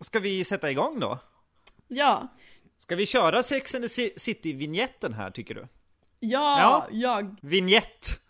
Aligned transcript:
Ska 0.00 0.20
vi 0.20 0.44
sätta 0.44 0.70
igång 0.70 1.00
då? 1.00 1.18
Ja. 1.88 2.28
Ska 2.78 2.96
vi 2.96 3.06
köra 3.06 3.42
Sex 3.42 3.74
and 3.74 3.84
the 3.90 4.10
City-vignetten 4.18 5.14
här 5.14 5.30
tycker 5.30 5.54
du? 5.54 5.60
Ja, 6.20 6.58
Ja. 6.60 6.86
jag. 6.90 7.36
Vignett! 7.42 8.20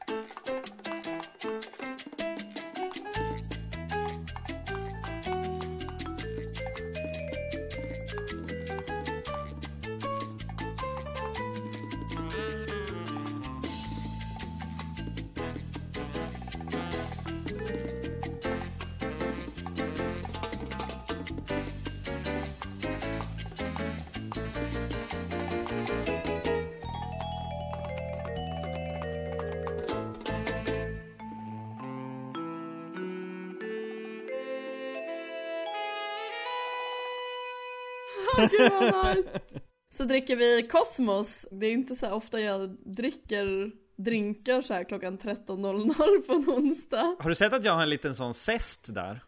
Så 39.99 40.05
dricker 40.05 40.37
vi 40.37 40.69
Cosmos. 40.69 41.47
Det 41.51 41.67
är 41.67 41.73
inte 41.73 41.97
så 41.97 42.11
ofta 42.11 42.41
jag 42.41 42.77
dricker 42.85 43.73
drinkar 43.97 44.63
så 44.63 44.75
här 44.75 44.85
klockan 44.85 45.19
13.00 45.19 46.21
på 46.27 46.33
en 46.33 46.49
onsdag. 46.49 47.17
Har 47.21 47.29
du 47.29 47.35
sett 47.35 47.53
att 47.53 47.65
jag 47.65 47.73
har 47.73 47.83
en 47.83 47.89
liten 47.91 48.15
sån 48.15 48.35
zest 48.35 48.95
där? 48.95 49.25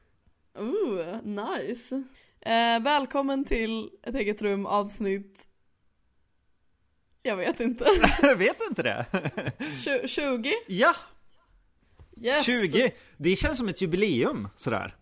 Ooh, 0.58 1.22
nice. 1.24 2.02
Eh, 2.40 2.80
välkommen 2.82 3.44
till 3.44 3.90
ett 4.02 4.14
eget 4.14 4.42
rum 4.42 4.66
avsnitt 4.66 5.46
jag 7.22 7.36
vet 7.36 7.60
inte. 7.60 7.84
Vet 8.36 8.58
du 8.58 8.66
inte 8.68 8.82
det? 8.82 9.06
Tju- 9.58 10.06
20? 10.06 10.52
ja, 10.68 10.94
Yes. 12.22 12.46
20! 12.46 12.92
Det 13.16 13.36
känns 13.36 13.58
som 13.58 13.68
ett 13.68 13.82
jubileum, 13.82 14.48
sådär. 14.56 14.96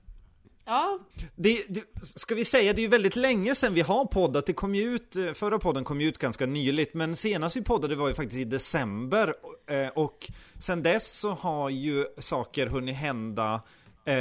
Ja, 0.71 0.99
Det, 1.37 1.65
det, 1.69 1.85
ska 2.03 2.35
vi 2.35 2.45
säga, 2.45 2.73
det 2.73 2.81
är 2.81 2.83
ju 2.83 2.89
väldigt 2.89 3.17
länge 3.17 3.55
sedan 3.55 3.75
vi 3.75 3.81
har 3.81 4.05
poddat. 4.05 4.47
Det 4.47 4.53
kom 4.53 4.75
ju 4.75 4.83
ut, 4.95 5.17
eh, 5.17 5.33
förra 5.33 5.59
podden 5.59 5.85
kom 5.85 6.01
ju 6.01 6.09
ut 6.09 6.19
ganska 6.19 6.47
nyligt, 6.47 6.95
men 6.95 7.17
senast 7.17 7.57
vi 7.57 7.63
poddade 7.63 7.97
var 7.97 8.09
ju 8.09 8.15
faktiskt 8.15 8.37
i 8.39 8.45
december. 8.45 9.35
eh, 9.67 9.89
Och 9.89 10.31
sen 10.59 10.83
dess 10.83 11.19
så 11.19 11.31
har 11.31 11.71
ju 11.71 12.07
saker 12.19 12.67
hunnit 12.67 12.97
hända. 12.97 13.61
Eh, 14.05 14.15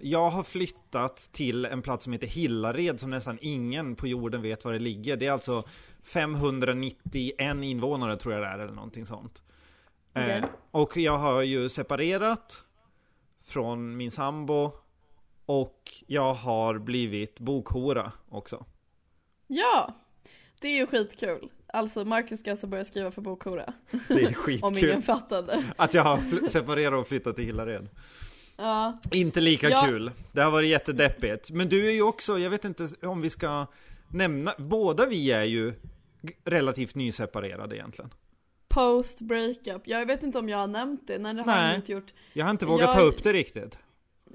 Jag 0.00 0.30
har 0.30 0.42
flyttat 0.42 1.28
till 1.32 1.64
en 1.64 1.82
plats 1.82 2.04
som 2.04 2.12
heter 2.12 2.26
Hillared 2.26 3.00
som 3.00 3.10
nästan 3.10 3.38
ingen 3.40 3.96
på 3.96 4.06
jorden 4.06 4.42
vet 4.42 4.64
var 4.64 4.72
det 4.72 4.78
ligger. 4.78 5.16
Det 5.16 5.26
är 5.26 5.32
alltså 5.32 5.64
591 6.02 7.64
invånare 7.64 8.16
tror 8.16 8.34
jag 8.34 8.42
det 8.42 8.48
är 8.48 8.58
eller 8.58 8.74
någonting 8.74 9.06
sånt. 9.06 9.42
Okej. 10.16 10.42
Och 10.70 10.96
jag 10.96 11.18
har 11.18 11.42
ju 11.42 11.68
separerat 11.68 12.58
från 13.46 13.96
min 13.96 14.10
sambo 14.10 14.72
och 15.46 15.92
jag 16.06 16.34
har 16.34 16.78
blivit 16.78 17.40
bokhora 17.40 18.12
också. 18.28 18.64
ja. 19.46 19.94
Det 20.60 20.68
är 20.68 20.74
ju 20.76 20.86
skitkul. 20.86 21.50
Alltså 21.66 22.04
Marcus 22.04 22.40
ska 22.40 22.50
alltså 22.50 22.66
börja 22.66 22.84
skriva 22.84 23.10
för 23.10 23.22
Bokhora. 23.22 23.72
Det 24.08 24.14
är 24.14 24.26
Om 24.28 24.34
skitkul 24.34 24.78
ingen 24.88 25.02
fattade. 25.02 25.64
att 25.76 25.94
jag 25.94 26.02
har 26.02 26.48
separerat 26.48 27.00
och 27.00 27.08
flyttat 27.08 27.36
till 27.36 27.44
Hillared. 27.44 27.88
Ja, 28.56 28.98
Inte 29.12 29.40
lika 29.40 29.68
Ja. 29.70 29.82
kul. 29.86 30.10
Det 30.32 30.42
har 30.42 30.50
varit 30.50 30.68
jättedeppigt. 30.68 31.50
Men 31.50 31.68
du 31.68 31.86
är 31.88 31.92
ju 31.92 32.02
också, 32.02 32.38
jag 32.38 32.50
vet 32.50 32.64
inte 32.64 32.88
om 33.02 33.20
vi 33.20 33.30
ska 33.30 33.66
nämna, 34.08 34.52
båda 34.58 35.06
vi 35.06 35.32
är 35.32 35.44
ju 35.44 35.72
relativt 36.44 36.94
nyseparerade 36.94 37.76
egentligen. 37.76 38.10
post 38.68 39.20
breakup. 39.20 39.82
Jag 39.84 40.06
vet 40.06 40.22
inte 40.22 40.38
om 40.38 40.48
jag 40.48 40.58
har 40.58 40.66
nämnt 40.66 41.06
det, 41.06 41.18
nej 41.18 41.34
det 41.34 41.40
har 41.40 41.46
Nej. 41.46 41.66
jag 41.68 41.74
inte 41.78 41.92
gjort. 41.92 42.12
Jag 42.32 42.44
har 42.44 42.50
inte 42.50 42.66
vågat 42.66 42.86
Jag- 42.86 42.94
ta 42.94 43.00
upp 43.00 43.22
det 43.22 43.32
riktigt. 43.32 43.78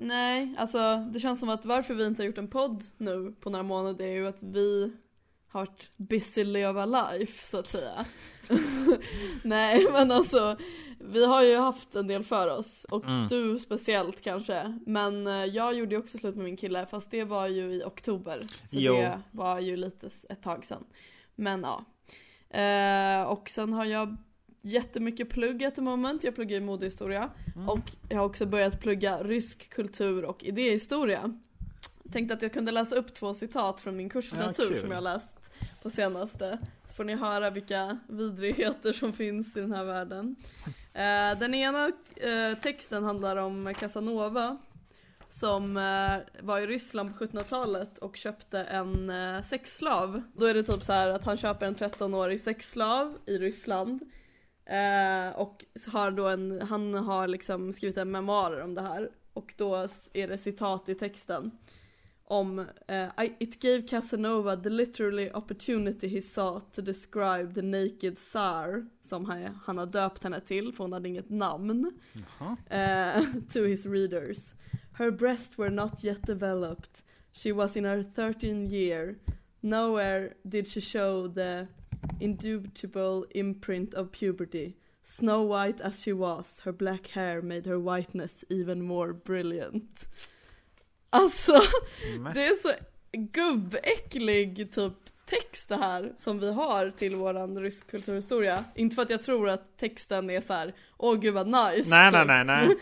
Nej, 0.01 0.55
alltså 0.57 0.95
det 1.13 1.19
känns 1.19 1.39
som 1.39 1.49
att 1.49 1.65
varför 1.65 1.93
vi 1.93 2.05
inte 2.05 2.21
har 2.21 2.27
gjort 2.27 2.37
en 2.37 2.47
podd 2.47 2.83
nu 2.97 3.35
på 3.39 3.49
några 3.49 3.63
månader 3.63 4.05
är 4.05 4.11
ju 4.13 4.27
att 4.27 4.37
vi 4.39 4.93
har 5.47 5.59
varit 5.61 5.89
busy 5.97 6.43
live 6.43 6.81
a 6.81 6.85
life 6.85 7.47
så 7.47 7.59
att 7.59 7.67
säga. 7.67 8.05
Nej 9.43 9.87
men 9.91 10.11
alltså, 10.11 10.57
vi 10.99 11.25
har 11.25 11.43
ju 11.43 11.57
haft 11.57 11.95
en 11.95 12.07
del 12.07 12.23
för 12.23 12.47
oss 12.47 12.83
och 12.89 13.05
Mm. 13.05 13.27
du 13.27 13.59
speciellt 13.59 14.21
kanske. 14.21 14.79
Men 14.85 15.27
eh, 15.27 15.33
jag 15.45 15.73
gjorde 15.73 15.95
ju 15.95 16.01
också 16.01 16.17
slut 16.17 16.35
med 16.35 16.45
min 16.45 16.57
kille 16.57 16.85
fast 16.85 17.11
det 17.11 17.23
var 17.23 17.47
ju 17.47 17.61
i 17.75 17.83
oktober. 17.83 18.47
Så 18.49 18.75
Jo. 18.79 18.93
det 18.93 19.21
var 19.31 19.59
ju 19.59 19.75
lite 19.75 20.09
ett 20.29 20.43
tag 20.43 20.65
sedan. 20.65 20.83
Men 21.35 21.61
ja. 21.63 21.85
Eh, 22.59 23.23
och 23.23 23.49
sen 23.49 23.73
har 23.73 23.85
jag 23.85 24.17
jättemycket 24.61 25.29
plugg 25.29 25.63
at 25.63 25.75
the 25.75 25.81
moment. 25.81 26.23
Jag 26.23 26.35
pluggar 26.35 26.57
ju 26.57 26.65
modehistoria. 26.65 27.29
Mm. 27.55 27.69
Och 27.69 27.91
jag 28.09 28.17
har 28.17 28.25
också 28.25 28.45
börjat 28.45 28.79
plugga 28.79 29.23
rysk 29.23 29.69
kultur 29.69 30.25
och 30.25 30.43
idéhistoria. 30.43 31.33
Tänkte 32.11 32.33
att 32.33 32.41
jag 32.41 32.53
kunde 32.53 32.71
läsa 32.71 32.95
upp 32.95 33.13
två 33.13 33.33
citat 33.33 33.81
från 33.81 33.97
min 33.97 34.09
kurslitteratur 34.09 34.63
Ja, 34.63 34.69
kul. 34.69 34.81
som 34.81 34.91
jag 34.91 35.03
läst 35.03 35.51
på 35.81 35.89
senaste. 35.89 36.59
Så 36.87 36.93
får 36.93 37.03
ni 37.03 37.15
höra 37.15 37.49
vilka 37.49 37.99
vidrigheter 38.07 38.93
som 38.93 39.13
finns 39.13 39.57
i 39.57 39.59
den 39.59 39.71
här 39.71 39.83
världen. 39.83 40.35
Eh, 40.93 41.39
den 41.39 41.53
ena 41.53 41.91
eh, 42.15 42.57
texten 42.61 43.03
handlar 43.03 43.37
om 43.37 43.73
Casanova. 43.79 44.57
Som 45.31 45.77
eh, 45.77 46.43
var 46.45 46.59
i 46.59 46.67
Ryssland 46.67 47.17
på 47.17 47.25
1700-talet 47.25 47.97
och 47.97 48.17
köpte 48.17 48.59
en 48.59 49.11
sexslav. 49.43 50.21
Då 50.33 50.45
är 50.45 50.53
det 50.53 50.63
typ 50.63 50.83
så 50.83 50.93
här 50.93 51.09
att 51.09 51.25
han 51.25 51.37
köper 51.37 51.65
en 51.65 51.75
13-årig 51.75 52.41
sexslav 52.41 53.17
i 53.25 53.37
Ryssland. 53.37 53.99
Eh, 54.69 55.29
och 55.35 55.65
har 55.87 56.11
då 56.11 56.27
en, 56.27 56.61
han 56.61 56.93
har 56.93 57.27
liksom 57.27 57.73
skrivit 57.73 57.97
en 57.97 58.11
memoarer 58.11 58.61
om 58.61 58.75
det 58.75 58.81
här. 58.81 59.09
Och 59.33 59.53
då 59.57 59.75
är 60.13 60.27
det 60.27 60.37
citat 60.37 60.89
i 60.89 60.95
texten. 60.95 61.51
Om 62.23 62.65
eh, 62.87 63.07
It 63.39 63.61
gave 63.61 63.81
Casanova 63.81 64.55
the 64.55 64.69
literally 64.69 65.31
opportunity 65.33 66.07
he 66.07 66.21
sought 66.21 66.73
to 66.73 66.81
describe 66.81 67.53
the 67.53 67.61
naked 67.61 68.17
tsar. 68.17 68.85
Som 69.01 69.25
han, 69.25 69.59
han 69.65 69.77
har 69.77 69.85
döpt 69.85 70.23
henne 70.23 70.41
till 70.41 70.73
för 70.73 70.83
hon 70.83 70.93
hade 70.93 71.09
inget 71.09 71.29
namn. 71.29 71.91
Eh, 72.69 73.23
to 73.53 73.59
his 73.59 73.85
readers. 73.85 74.53
Her 74.93 75.11
breasts 75.11 75.57
were 75.57 75.69
not 75.69 76.03
yet 76.03 76.27
developed. 76.27 77.01
She 77.33 77.51
was 77.51 77.77
in 77.77 77.85
her 77.85 78.03
13th 78.03 78.71
year. 78.71 79.15
Nowhere 79.61 80.33
did 80.43 80.67
she 80.67 80.81
show 80.81 81.33
the 81.33 81.67
indubitable 82.19 83.23
imprint 83.31 83.93
of 83.93 84.11
puberty. 84.11 84.73
Snow 85.03 85.47
white 85.47 85.83
as 85.83 86.03
she 86.03 86.13
was, 86.13 86.61
her 86.65 86.71
black 86.71 87.07
hair 87.07 87.41
made 87.41 87.65
her 87.65 87.77
whiteness 87.95 88.43
even 88.49 88.81
more 88.81 89.13
brilliant. 89.13 90.07
Alltså, 91.09 91.61
Men- 92.19 92.33
det 92.33 92.45
är 92.45 92.53
så 92.53 92.71
gubbäcklig 93.13 94.71
typ 94.73 94.93
text 95.25 95.69
det 95.69 95.75
här 95.75 96.13
som 96.17 96.39
vi 96.39 96.51
har 96.51 96.89
till 96.97 97.15
våran 97.15 97.59
rysk 97.59 97.87
kulturhistoria. 97.91 98.63
Inte 98.75 98.95
för 98.95 99.01
att 99.01 99.09
jag 99.09 99.23
tror 99.23 99.49
att 99.49 99.77
texten 99.77 100.29
är 100.29 100.41
så 100.41 100.53
här: 100.53 100.73
åh 100.97 101.19
gud 101.19 101.33
vad 101.33 101.47
nice. 101.47 101.89
Nej, 101.89 102.11
nej, 102.11 102.21
typ. 102.21 102.27
nej, 102.27 102.45
nej. 102.45 102.67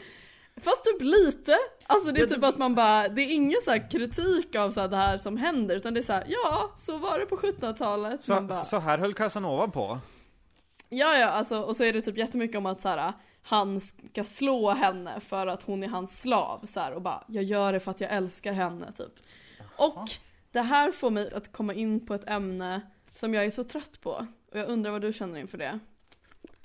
Fast 0.62 0.84
typ 0.84 1.02
lite. 1.02 1.58
Alltså 1.86 2.12
det 2.12 2.22
är 2.22 2.26
typ 2.26 2.44
att 2.44 2.58
man 2.58 2.76
bara, 2.76 3.08
det 3.08 3.22
är 3.22 3.34
ingen 3.34 3.60
så 3.64 3.72
här 3.72 3.92
kritik 3.92 4.56
av 4.56 4.72
så 4.72 4.82
här 4.82 4.88
det 4.88 4.98
här 4.98 5.18
som 5.18 5.38
händer 5.38 5.76
utan 5.76 5.94
det 5.94 6.00
är 6.00 6.04
så 6.04 6.14
här: 6.14 6.24
ja, 6.28 6.72
så 6.80 6.98
var 6.98 7.20
det 7.20 7.26
på 7.26 7.38
1700-talet. 7.38 8.28
Man 8.28 8.50
Så, 8.50 8.56
bara, 8.56 8.64
så 8.64 8.80
här 8.80 8.98
höll 8.98 9.14
Casanova 9.14 9.68
på. 9.68 10.00
Ja, 10.90 11.18
ja, 11.18 11.28
alltså 11.28 11.62
och 11.62 11.78
så 11.78 11.84
är 11.84 11.94
det 11.94 12.02
typ 12.02 12.18
jättemycket 12.18 12.58
om 12.58 12.66
att 12.66 12.82
så 12.82 12.90
här, 12.90 13.14
han 13.42 13.82
ska 13.82 14.24
slå 14.24 14.72
henne 14.72 15.20
för 15.20 15.48
att 15.48 15.64
hon 15.64 15.84
är 15.84 15.88
hans 15.88 16.22
slav 16.22 16.66
så 16.66 16.80
här, 16.80 16.92
och 16.92 17.02
bara 17.02 17.24
jag 17.28 17.44
gör 17.44 17.74
det 17.74 17.80
för 17.80 17.92
att 17.92 18.02
jag 18.02 18.12
älskar 18.12 18.54
henne 18.54 18.92
typ. 18.92 19.14
Och 19.78 20.10
det 20.52 20.62
här 20.62 20.92
får 20.92 21.10
mig 21.10 21.34
att 21.34 21.52
komma 21.52 21.74
in 21.74 22.06
på 22.06 22.14
ett 22.14 22.30
ämne 22.30 22.82
som 23.16 23.34
jag 23.34 23.46
är 23.46 23.52
så 23.52 23.64
trött 23.64 24.02
på. 24.02 24.28
Och 24.52 24.60
jag 24.60 24.70
undrar 24.70 24.92
vad 24.92 25.02
du 25.02 25.14
känner 25.14 25.40
inför 25.40 25.58
det. 25.58 25.80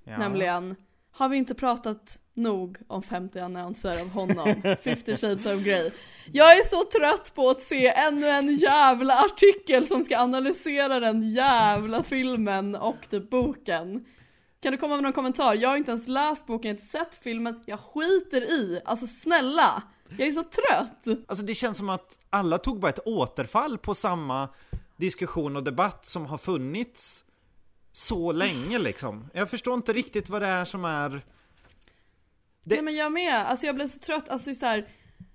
Ja. 0.04 0.18
Nämligen, 0.18 0.76
har 1.10 1.28
vi 1.28 1.36
inte 1.36 1.54
pratat 1.54 2.18
nog 2.34 2.78
om 2.86 3.02
50 3.02 3.38
annonser 3.38 4.00
av 4.00 4.08
honom? 4.08 4.62
50 4.82 5.16
shades 5.16 5.46
of 5.46 5.64
Grey. 5.64 5.90
Jag 6.32 6.58
är 6.58 6.64
så 6.64 6.84
trött 6.84 7.34
på 7.34 7.50
att 7.50 7.62
se 7.62 7.88
ännu 7.88 8.28
en 8.28 8.56
jävla 8.56 9.24
artikel 9.24 9.86
som 9.86 10.04
ska 10.04 10.18
analysera 10.18 11.00
den 11.00 11.32
jävla 11.32 12.02
filmen 12.02 12.74
och 12.74 12.96
typ 13.10 13.30
boken. 13.30 14.04
Kan 14.60 14.72
du 14.72 14.78
komma 14.78 14.94
med 14.94 15.02
någon 15.02 15.12
kommentar? 15.12 15.54
Jag 15.54 15.68
har 15.68 15.76
inte 15.76 15.90
ens 15.90 16.08
läst 16.08 16.46
boken, 16.46 16.68
jag 16.68 16.74
har 16.74 16.80
inte 16.80 16.98
sett 16.98 17.22
filmen, 17.22 17.62
jag 17.66 17.80
skiter 17.80 18.42
i. 18.42 18.80
Alltså 18.84 19.06
snälla! 19.06 19.82
Jag 20.18 20.28
är 20.28 20.32
så 20.32 20.42
trött! 20.42 21.20
Alltså 21.28 21.44
det 21.44 21.54
känns 21.54 21.78
som 21.78 21.88
att 21.88 22.18
alla 22.30 22.58
tog 22.58 22.80
bara 22.80 22.88
ett 22.88 23.06
återfall 23.06 23.78
på 23.78 23.94
samma 23.94 24.48
diskussion 24.96 25.56
och 25.56 25.62
debatt 25.62 26.06
som 26.06 26.26
har 26.26 26.38
funnits 26.38 27.24
så 27.92 28.32
länge 28.32 28.78
liksom. 28.78 29.30
Jag 29.34 29.50
förstår 29.50 29.74
inte 29.74 29.92
riktigt 29.92 30.28
vad 30.28 30.42
det 30.42 30.48
är 30.48 30.64
som 30.64 30.84
är... 30.84 31.24
Det- 32.64 32.74
Nej 32.74 32.84
men 32.84 32.94
jag 32.96 33.12
med, 33.12 33.34
alltså 33.34 33.66
jag 33.66 33.74
blev 33.74 33.86
så 33.88 33.98
trött, 33.98 34.28
alltså 34.28 34.54
så 34.54 34.66
här, 34.66 34.88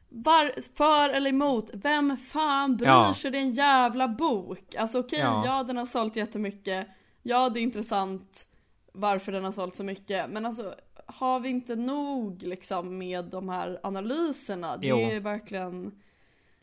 var, 0.10 0.52
för 0.76 1.10
eller 1.10 1.30
emot, 1.30 1.70
vem 1.74 2.18
fan 2.18 2.78
bryr 2.78 2.88
Ja. 2.88 3.14
sig, 3.14 3.32
det 3.32 3.38
är 3.38 3.42
en 3.42 3.54
jävla 3.54 4.08
bok. 4.08 4.76
Alltså 4.76 5.00
okej, 5.00 5.20
Ja. 5.20 5.44
ja. 5.46 5.64
den 5.64 5.78
har 5.78 5.86
sålt 5.86 6.16
jättemycket, 6.16 6.88
ja 7.24 7.50
det 7.50 7.60
är 7.60 7.62
intressant 7.62 8.48
varför 8.94 9.32
den 9.32 9.44
har 9.44 9.52
sålt 9.52 9.76
så 9.76 9.84
mycket, 9.84 10.30
men 10.30 10.46
alltså 10.46 10.76
har 11.06 11.40
vi 11.40 11.50
inte 11.50 11.76
nog 11.76 12.44
liksom 12.44 12.98
med 12.98 13.26
de 13.26 13.50
här 13.50 13.80
analyserna? 13.84 14.78
Det 14.78 14.88
Jo. 14.88 14.98
är 14.98 15.20
verkligen 15.20 15.92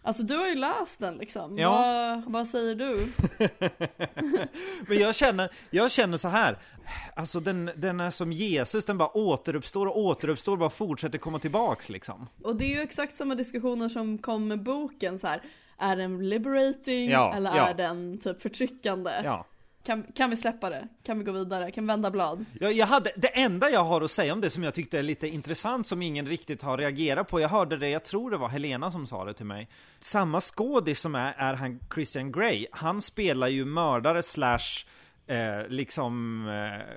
Alltså 0.06 0.22
du 0.22 0.36
har 0.36 0.46
ju 0.46 0.54
läst 0.54 0.98
den 1.00 1.16
liksom, 1.16 1.58
Ja. 1.58 1.70
vad, 2.24 2.32
vad 2.32 2.46
säger 2.46 2.74
du? 2.74 3.08
Men 4.88 4.98
jag 4.98 5.14
känner, 5.14 5.50
jag 5.70 5.90
känner 5.90 6.18
så 6.18 6.28
här. 6.28 6.56
Alltså 7.16 7.40
den, 7.40 7.70
den 7.76 8.00
är 8.00 8.10
som 8.10 8.32
Jesus, 8.32 8.84
den 8.86 8.98
bara 8.98 9.16
återuppstår 9.16 9.86
och 9.86 9.98
återuppstår, 9.98 10.56
bara 10.56 10.70
fortsätter 10.70 11.18
komma 11.18 11.38
tillbaks 11.38 11.88
liksom. 11.88 12.28
Och 12.42 12.56
det 12.56 12.64
är 12.64 12.68
ju 12.76 12.80
exakt 12.80 13.16
samma 13.16 13.34
diskussioner 13.34 13.88
som 13.88 14.18
kom 14.18 14.48
med 14.48 14.62
boken 14.62 15.18
så 15.18 15.26
här. 15.26 15.42
Är 15.78 15.96
den 15.96 16.28
liberating 16.28 17.10
Ja, 17.10 17.34
eller 17.36 17.56
ja. 17.56 17.68
är 17.68 17.74
den 17.74 18.18
typ 18.18 18.42
förtryckande? 18.42 19.10
Ja. 19.24 19.46
Kan, 19.84 20.02
kan 20.14 20.30
vi 20.30 20.36
släppa 20.36 20.70
det? 20.70 20.88
Kan 21.02 21.18
vi 21.18 21.24
gå 21.24 21.32
vidare? 21.32 21.70
Kan 21.70 21.84
vi 21.84 21.88
vända 21.88 22.10
blad? 22.10 22.44
Jag, 22.60 22.72
jag 22.72 22.86
hade, 22.86 23.12
det 23.16 23.40
enda 23.42 23.70
jag 23.70 23.84
har 23.84 24.00
att 24.02 24.10
säga 24.10 24.32
om 24.32 24.40
det 24.40 24.50
som 24.50 24.62
jag 24.62 24.74
tyckte 24.74 24.98
är 24.98 25.02
lite 25.02 25.28
intressant 25.28 25.86
som 25.86 26.02
ingen 26.02 26.26
riktigt 26.26 26.62
har 26.62 26.78
reagerat 26.78 27.28
på, 27.28 27.40
jag 27.40 27.48
hörde 27.48 27.76
det, 27.76 27.88
jag 27.88 28.04
tror 28.04 28.30
det 28.30 28.36
var 28.36 28.48
Helena 28.48 28.90
som 28.90 29.06
sa 29.06 29.24
det 29.24 29.34
till 29.34 29.46
mig. 29.46 29.68
Samma 29.98 30.40
skådis 30.40 31.00
som 31.00 31.14
är, 31.14 31.34
är 31.36 31.54
han 31.54 31.80
Christian 31.94 32.32
Grey, 32.32 32.66
han 32.72 33.00
spelar 33.00 33.48
ju 33.48 33.64
mördare 33.64 34.22
slash 34.22 34.84
eh, 35.26 35.68
liksom 35.68 36.46
eh, 36.48 36.94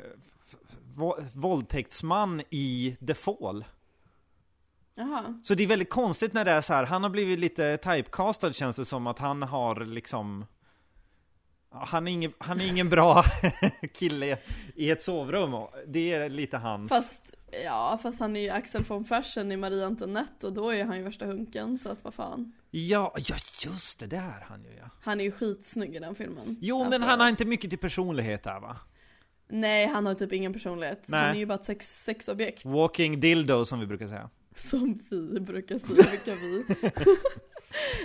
vå- 0.96 1.26
våldtäktsman 1.34 2.42
i 2.50 2.98
The 3.08 3.14
Fall. 3.14 3.66
Jaha. 4.96 5.40
Så 5.44 5.54
det 5.54 5.64
är 5.64 5.68
väldigt 5.68 5.90
konstigt 5.90 6.34
när 6.34 6.46
det 6.46 6.52
är 6.52 6.62
så 6.62 6.74
här, 6.74 6.84
han 6.86 7.04
har 7.04 7.10
blivit 7.10 7.40
lite 7.40 7.78
typecastad 7.78 8.54
känns 8.54 8.76
det 8.76 8.86
som 8.86 9.08
att 9.08 9.20
han 9.20 9.44
har 9.44 9.86
liksom 9.86 10.46
han 11.70 12.08
är, 12.08 12.12
ingen, 12.12 12.34
han 12.38 12.62
är 12.62 12.68
ingen 12.68 12.90
bra 12.90 13.24
kille 13.94 14.38
i 14.76 14.92
ett 14.92 15.04
sovrum, 15.04 15.68
det 15.88 16.14
är 16.14 16.30
lite 16.30 16.58
hans 16.58 16.90
Fast, 16.90 17.34
ja 17.64 18.00
fast 18.04 18.20
han 18.20 18.36
är 18.36 18.40
ju 18.40 18.50
Axel 18.50 18.84
von 18.84 19.06
Fersen 19.06 19.52
i 19.52 19.58
Marie 19.58 19.86
Antoinette 19.86 20.48
och 20.48 20.54
då 20.54 20.74
är 20.74 20.86
han 20.86 20.98
ju 20.98 21.04
värsta 21.04 21.26
hunken 21.26 21.78
så 21.78 21.90
att 21.90 22.04
vad 22.04 22.14
fan. 22.14 22.52
Ja, 22.72 23.16
ja 23.18 23.36
just 23.66 24.00
det, 24.00 24.06
det 24.08 24.18
är 24.18 24.46
han 24.48 24.64
ju 24.64 24.70
ja 24.80 24.90
Han 25.02 25.20
är 25.20 25.24
ju 25.24 25.32
skitsnygg 25.32 25.96
i 25.96 26.00
den 26.00 26.16
filmen. 26.16 26.58
Jo 26.62 26.84
men 26.84 26.94
Alltså, 26.94 27.10
han 27.10 27.20
har 27.20 27.30
inte 27.30 27.46
mycket 27.46 27.70
till 27.70 27.80
personlighet 27.80 28.44
där 28.44 28.60
va? 28.60 28.78
Nej 29.50 29.88
han 29.88 30.06
har 30.06 30.14
typ 30.14 30.34
ingen 30.34 30.54
personlighet. 30.54 31.04
Nej. 31.06 31.20
Han 31.20 31.36
är 31.36 31.40
ju 31.40 31.46
bara 31.46 31.60
ett 31.60 31.66
sex, 31.66 32.04
sexobjekt. 32.04 32.66
Walking 32.66 33.20
dildo 33.20 33.66
som 33.66 33.80
vi 33.80 33.86
brukar 33.86 34.08
säga 34.08 34.30
Som 34.56 35.00
vi 35.10 35.40
brukar 35.40 35.80
säga, 35.80 36.12
vilka 36.12 36.36
vi? 36.36 36.64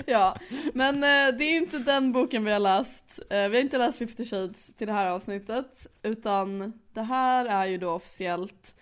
ja, 0.06 0.36
men 0.74 0.94
eh, 0.94 1.38
det 1.38 1.44
är 1.44 1.56
inte 1.56 1.78
den 1.78 2.12
boken 2.12 2.44
vi 2.44 2.52
har 2.52 2.58
läst. 2.60 3.18
Eh, 3.30 3.48
vi 3.48 3.56
har 3.56 3.62
inte 3.62 3.78
läst 3.78 3.98
50 3.98 4.24
Shades 4.24 4.74
till 4.76 4.86
det 4.86 4.92
här 4.92 5.06
avsnittet, 5.06 5.86
utan 6.02 6.72
det 6.92 7.02
här 7.02 7.46
är 7.46 7.66
ju 7.66 7.78
då 7.78 7.90
officiellt 7.90 8.74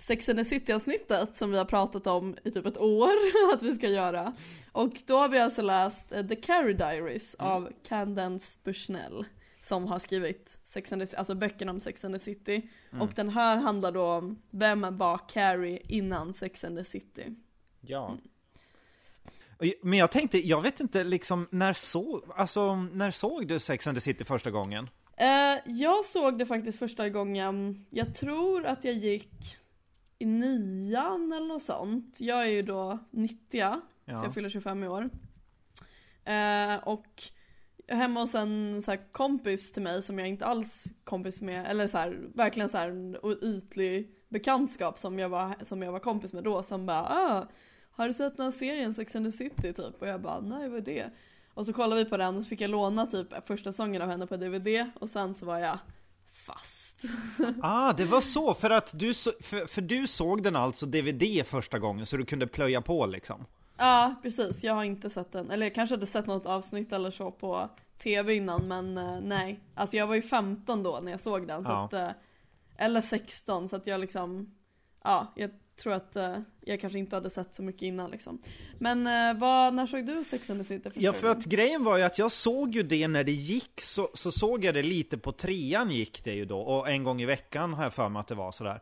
Sex 0.00 0.28
and 0.28 0.38
the 0.38 0.44
City 0.44 0.72
avsnittet 0.72 1.36
som 1.36 1.50
vi 1.50 1.58
har 1.58 1.64
pratat 1.64 2.06
om 2.06 2.36
i 2.44 2.50
typ 2.50 2.66
ett 2.66 2.78
år 2.78 3.10
att 3.54 3.62
vi 3.62 3.74
ska 3.74 3.88
göra. 3.88 4.32
Och 4.72 4.92
då 5.06 5.18
har 5.18 5.28
vi 5.28 5.38
alltså 5.38 5.62
läst 5.62 6.12
eh, 6.12 6.26
The 6.26 6.36
Carrie 6.36 6.74
Diaries 6.74 7.34
av 7.34 7.72
Candence 7.88 8.58
Bushnell 8.64 9.24
som 9.62 9.86
har 9.86 9.98
skrivit 9.98 10.58
Sex 10.64 10.92
and 10.92 11.08
the, 11.08 11.16
alltså 11.16 11.34
böckerna 11.34 11.72
om 11.72 11.80
Sex 11.80 12.04
and 12.04 12.14
the 12.14 12.20
City. 12.20 12.62
Och 13.00 13.10
den 13.14 13.28
här 13.30 13.56
handlar 13.56 13.92
då 13.92 14.04
om 14.04 14.42
vem 14.50 14.96
var 14.98 15.20
Carrie 15.28 15.82
innan 15.88 16.34
Sex 16.34 16.64
and 16.64 16.78
the 16.78 16.84
City. 16.84 17.34
Ja 17.80 18.04
Och- 18.04 18.18
Men 19.82 19.98
jag 19.98 20.10
tänkte, 20.10 20.38
jag 20.48 20.62
vet 20.62 20.80
inte 20.80 21.04
liksom, 21.04 21.48
när 21.50 21.72
såg, 21.72 22.22
alltså 22.36 22.74
när 22.76 23.10
såg 23.10 23.48
du 23.48 23.58
Sex 23.58 23.86
and 23.86 23.96
the 23.96 24.00
City 24.00 24.24
första 24.24 24.50
gången? 24.50 24.90
Eh, 25.16 25.58
jag 25.66 26.04
såg 26.04 26.38
det 26.38 26.46
faktiskt 26.46 26.78
första 26.78 27.08
gången, 27.08 27.86
jag 27.90 28.14
tror 28.14 28.66
att 28.66 28.84
jag 28.84 28.94
gick 28.94 29.56
i 30.18 30.24
nian 30.26 31.32
eller 31.32 31.46
något 31.46 31.62
sånt. 31.62 32.16
Jag 32.20 32.42
är 32.42 32.50
ju 32.50 32.62
då 32.62 32.98
90 33.10 33.38
så 33.50 33.80
Ja. 34.04 34.24
jag 34.24 34.34
fyller 34.34 34.50
25 34.50 34.84
i 34.84 34.88
år. 34.88 35.10
Eh, 36.24 36.76
och 36.88 37.22
hemma 37.88 38.20
hos 38.20 38.34
en 38.34 38.82
så 38.82 38.96
kompis 39.12 39.72
till 39.72 39.82
mig 39.82 40.02
som 40.02 40.18
jag 40.18 40.28
inte 40.28 40.46
alls 40.46 40.84
kompis 41.04 41.42
med, 41.42 41.66
eller 41.66 41.88
så 41.88 41.98
här, 41.98 42.28
verkligen 42.34 42.68
så 42.68 42.78
här 42.78 43.44
ytlig 43.44 44.10
bekantskap 44.28 44.98
som 44.98 45.18
jag 45.18 45.28
var, 45.28 45.54
som 45.64 45.82
jag 45.82 45.92
var 45.92 45.98
kompis 45.98 46.32
med 46.32 46.44
då 46.44 46.62
som 46.62 46.86
bara 46.86 47.02
ah, 47.08 47.48
har 47.96 48.06
du 48.06 48.12
sett 48.12 48.36
den 48.36 48.44
här 48.44 48.52
serien 48.52 48.94
Sex 48.94 49.16
and 49.16 49.26
the 49.26 49.32
City 49.32 49.72
typ? 49.72 50.00
Och 50.02 50.08
jag 50.08 50.20
bara 50.20 50.40
nej 50.40 50.68
vad 50.68 50.78
är 50.78 50.82
det? 50.94 51.10
Och 51.54 51.66
så 51.66 51.72
kollade 51.72 52.04
vi 52.04 52.10
på 52.10 52.16
den 52.16 52.36
och 52.36 52.42
så 52.42 52.48
fick 52.48 52.60
jag 52.60 52.70
låna 52.70 53.06
typ 53.06 53.46
första 53.46 53.72
sången 53.72 54.02
av 54.02 54.08
henne 54.08 54.26
på 54.26 54.36
DVD 54.36 54.90
och 55.00 55.10
sen 55.10 55.34
så 55.34 55.46
var 55.46 55.58
jag 55.58 55.78
fast. 56.46 57.02
Ah, 57.62 57.92
det 57.92 58.04
var 58.04 58.20
så, 58.20 58.54
för 58.54 58.70
att 58.70 58.98
du, 58.98 59.14
så, 59.14 59.30
för, 59.40 59.66
för 59.66 59.82
du 59.82 60.06
såg 60.06 60.42
den 60.42 60.56
alltså 60.56 60.86
DVD 60.86 61.46
första 61.46 61.78
gången 61.78 62.06
så 62.06 62.16
du 62.16 62.24
kunde 62.24 62.46
plöja 62.46 62.80
på 62.80 63.06
liksom? 63.06 63.46
Ja 63.76 64.14
precis, 64.22 64.64
jag 64.64 64.74
har 64.74 64.84
inte 64.84 65.10
sett 65.10 65.32
den, 65.32 65.50
eller 65.50 65.66
jag 65.66 65.74
kanske 65.74 65.94
hade 65.96 66.06
sett 66.06 66.26
något 66.26 66.46
avsnitt 66.46 66.92
eller 66.92 67.10
så 67.10 67.30
på 67.30 67.68
TV 68.02 68.34
innan 68.34 68.68
men 68.68 68.98
eh, 68.98 69.20
nej. 69.20 69.60
Alltså 69.74 69.96
jag 69.96 70.06
var 70.06 70.14
ju 70.14 70.22
15 70.22 70.82
då 70.82 71.00
när 71.02 71.10
jag 71.10 71.20
såg 71.20 71.46
den 71.46 71.64
så 71.64 71.70
Ja. 71.70 71.84
att, 71.84 71.92
eh, 71.92 72.10
eller 72.76 73.00
16 73.00 73.68
så 73.68 73.76
att 73.76 73.86
jag 73.86 74.00
liksom, 74.00 74.54
ja 75.04 75.32
jag 75.36 75.50
tror 75.76 75.92
att 75.92 76.16
eh, 76.16 76.38
jag 76.60 76.80
kanske 76.80 76.98
inte 76.98 77.16
hade 77.16 77.30
sett 77.30 77.54
så 77.54 77.62
mycket 77.62 77.82
innan 77.82 78.10
liksom. 78.10 78.42
Men 78.78 79.06
eh, 79.06 79.40
vad, 79.40 79.74
när 79.74 79.86
såg 79.86 80.06
du 80.06 80.24
Sex 80.24 80.50
and 80.50 80.60
the 80.60 80.66
City 80.66 80.90
första 80.90 81.00
Ja, 81.00 81.12
för 81.12 81.30
att 81.30 81.44
grejen 81.44 81.84
var 81.84 81.96
ju 81.96 82.02
att 82.02 82.18
jag 82.18 82.32
såg 82.32 82.74
ju 82.74 82.82
det 82.82 83.08
när 83.08 83.24
det 83.24 83.32
gick, 83.32 83.80
så, 83.80 84.10
så 84.14 84.32
såg 84.32 84.64
jag 84.64 84.74
det 84.74 84.82
lite 84.82 85.18
på 85.18 85.32
trean 85.32 85.90
gick 85.90 86.24
det 86.24 86.32
ju 86.32 86.44
då, 86.44 86.60
och 86.60 86.88
en 86.88 87.04
gång 87.04 87.22
i 87.22 87.26
veckan 87.26 87.74
har 87.74 87.82
jag 87.82 87.92
för 87.92 88.08
mig 88.08 88.20
att 88.20 88.28
det 88.28 88.34
var 88.34 88.52
sådär. 88.52 88.80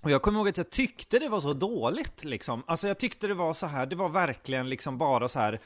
Och 0.00 0.10
jag 0.10 0.22
kommer 0.22 0.38
ihåg 0.38 0.48
att 0.48 0.56
jag 0.56 0.70
tyckte 0.70 1.18
det 1.18 1.28
var 1.28 1.40
så 1.40 1.52
dåligt 1.52 2.24
liksom. 2.24 2.62
Alltså 2.66 2.88
jag 2.88 2.98
tyckte 2.98 3.26
det 3.26 3.34
var 3.34 3.54
så 3.54 3.66
här, 3.66 3.86
det 3.86 3.96
var 3.96 4.08
verkligen 4.08 4.68
liksom 4.68 4.98
bara 4.98 5.28
så 5.28 5.38
här 5.38 5.60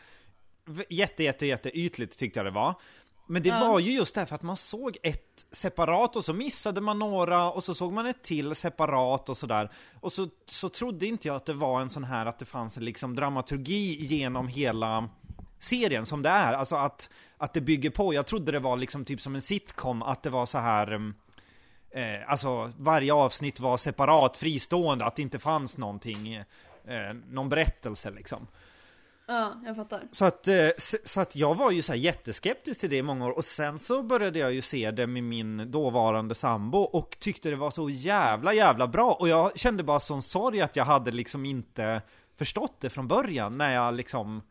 jätte, 0.88 1.24
jätte, 1.24 1.46
jätte 1.46 1.78
ytligt 1.78 2.18
tyckte 2.18 2.38
jag 2.38 2.46
det 2.46 2.50
var. 2.50 2.74
Men 3.26 3.42
det 3.42 3.48
Ja. 3.48 3.68
var 3.68 3.78
ju 3.78 3.92
just 3.92 4.14
därför 4.14 4.34
att 4.34 4.42
man 4.42 4.56
såg 4.56 4.96
ett 5.02 5.44
separat 5.52 6.16
och 6.16 6.24
så 6.24 6.32
missade 6.32 6.80
man 6.80 6.98
några 6.98 7.50
och 7.50 7.64
så 7.64 7.74
såg 7.74 7.92
man 7.92 8.06
ett 8.06 8.22
till 8.22 8.54
separat 8.54 9.28
och 9.28 9.36
sådär. 9.36 9.70
Och 10.00 10.12
så, 10.12 10.28
så 10.46 10.68
trodde 10.68 11.06
inte 11.06 11.28
jag 11.28 11.36
att 11.36 11.46
det 11.46 11.52
var 11.54 11.80
en 11.80 11.88
sån 11.88 12.04
här 12.04 12.26
att 12.26 12.38
det 12.38 12.44
fanns 12.44 12.76
en 12.76 12.84
liksom 12.84 13.14
dramaturgi 13.16 14.06
genom 14.06 14.48
hela 14.48 15.08
serien 15.58 16.06
som 16.06 16.22
det 16.22 16.28
är. 16.28 16.52
Alltså 16.52 16.76
att, 16.76 17.08
att 17.36 17.52
det 17.54 17.60
bygger 17.60 17.90
på. 17.90 18.14
Jag 18.14 18.26
trodde 18.26 18.52
det 18.52 18.58
var 18.58 18.76
liksom 18.76 19.04
typ 19.04 19.20
som 19.20 19.34
en 19.34 19.42
sitcom, 19.42 20.02
att 20.02 20.22
det 20.22 20.30
var 20.30 20.46
så 20.46 20.58
här 20.58 20.92
um, 20.92 21.14
eh, 21.90 22.30
alltså 22.30 22.72
varje 22.78 23.14
avsnitt 23.14 23.60
var 23.60 23.76
separat, 23.76 24.36
fristående, 24.36 25.04
att 25.04 25.16
det 25.16 25.22
inte 25.22 25.38
fanns 25.38 25.78
någonting, 25.78 26.34
eh, 26.34 26.44
någon 27.30 27.48
berättelse 27.48 28.10
liksom. 28.10 28.46
Ja, 29.26 29.60
jag 29.64 29.76
fattar. 29.76 30.08
Så 30.10 30.24
att, 30.24 30.48
eh, 30.48 30.68
så 31.04 31.20
att 31.20 31.36
jag 31.36 31.54
var 31.54 31.70
ju 31.70 31.82
så 31.82 31.92
här 31.92 31.98
jätteskeptisk 31.98 32.80
till 32.80 32.90
det 32.90 32.96
i 32.96 33.02
många 33.02 33.26
år 33.26 33.30
och 33.30 33.44
sen 33.44 33.78
så 33.78 34.02
började 34.02 34.38
jag 34.38 34.52
ju 34.52 34.62
se 34.62 34.90
det 34.90 35.06
med 35.06 35.22
min 35.22 35.70
dåvarande 35.70 36.34
sambo 36.34 36.78
och 36.78 37.16
tyckte 37.20 37.50
det 37.50 37.56
var 37.56 37.70
så 37.70 37.90
jävla 37.90 38.54
jävla 38.54 38.88
bra 38.88 39.12
och 39.12 39.28
jag 39.28 39.58
kände 39.58 39.82
bara 39.82 40.00
sån 40.00 40.22
sorg 40.22 40.60
att 40.60 40.76
jag 40.76 40.84
hade 40.84 41.10
liksom 41.10 41.44
inte 41.44 42.02
förstått 42.36 42.80
det 42.80 42.90
från 42.90 43.08
början 43.08 43.58
när 43.58 43.74
jag 43.74 43.94
liksom 43.94 44.42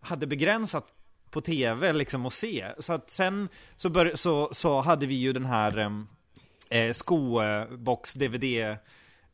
hade 0.00 0.26
begränsat 0.26 0.86
på 1.30 1.40
tv 1.40 1.92
liksom 1.92 2.26
att 2.26 2.32
se. 2.32 2.66
Så 2.78 2.92
att 2.92 3.10
sen 3.10 3.48
så, 3.76 3.88
bör, 3.88 4.12
så, 4.14 4.48
så 4.52 4.80
hade 4.80 5.06
vi 5.06 5.14
ju 5.14 5.32
den 5.32 5.44
här 5.44 5.78
eh, 5.78 5.90
eh 6.80 6.92
skobox-DVD 6.92 8.76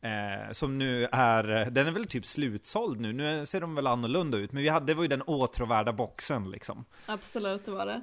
Eh, 0.03 0.51
som 0.51 0.77
nu 0.77 1.07
är, 1.11 1.69
den 1.71 1.87
är 1.87 1.91
väl 1.91 2.05
typ 2.07 2.25
slutsåld 2.25 2.99
nu, 2.99 3.13
nu 3.13 3.45
ser 3.45 3.61
de 3.61 3.75
väl 3.75 3.87
annorlunda 3.87 4.37
ut, 4.37 4.51
men 4.51 4.63
vi 4.63 4.69
hade, 4.69 4.85
det 4.85 4.93
var 4.93 5.01
ju 5.03 5.07
den 5.07 5.21
åtråvärda 5.21 5.93
boxen 5.93 6.51
liksom. 6.51 6.85
Absolut, 7.05 7.65
det 7.65 7.71
var 7.71 7.85
det. 7.85 8.01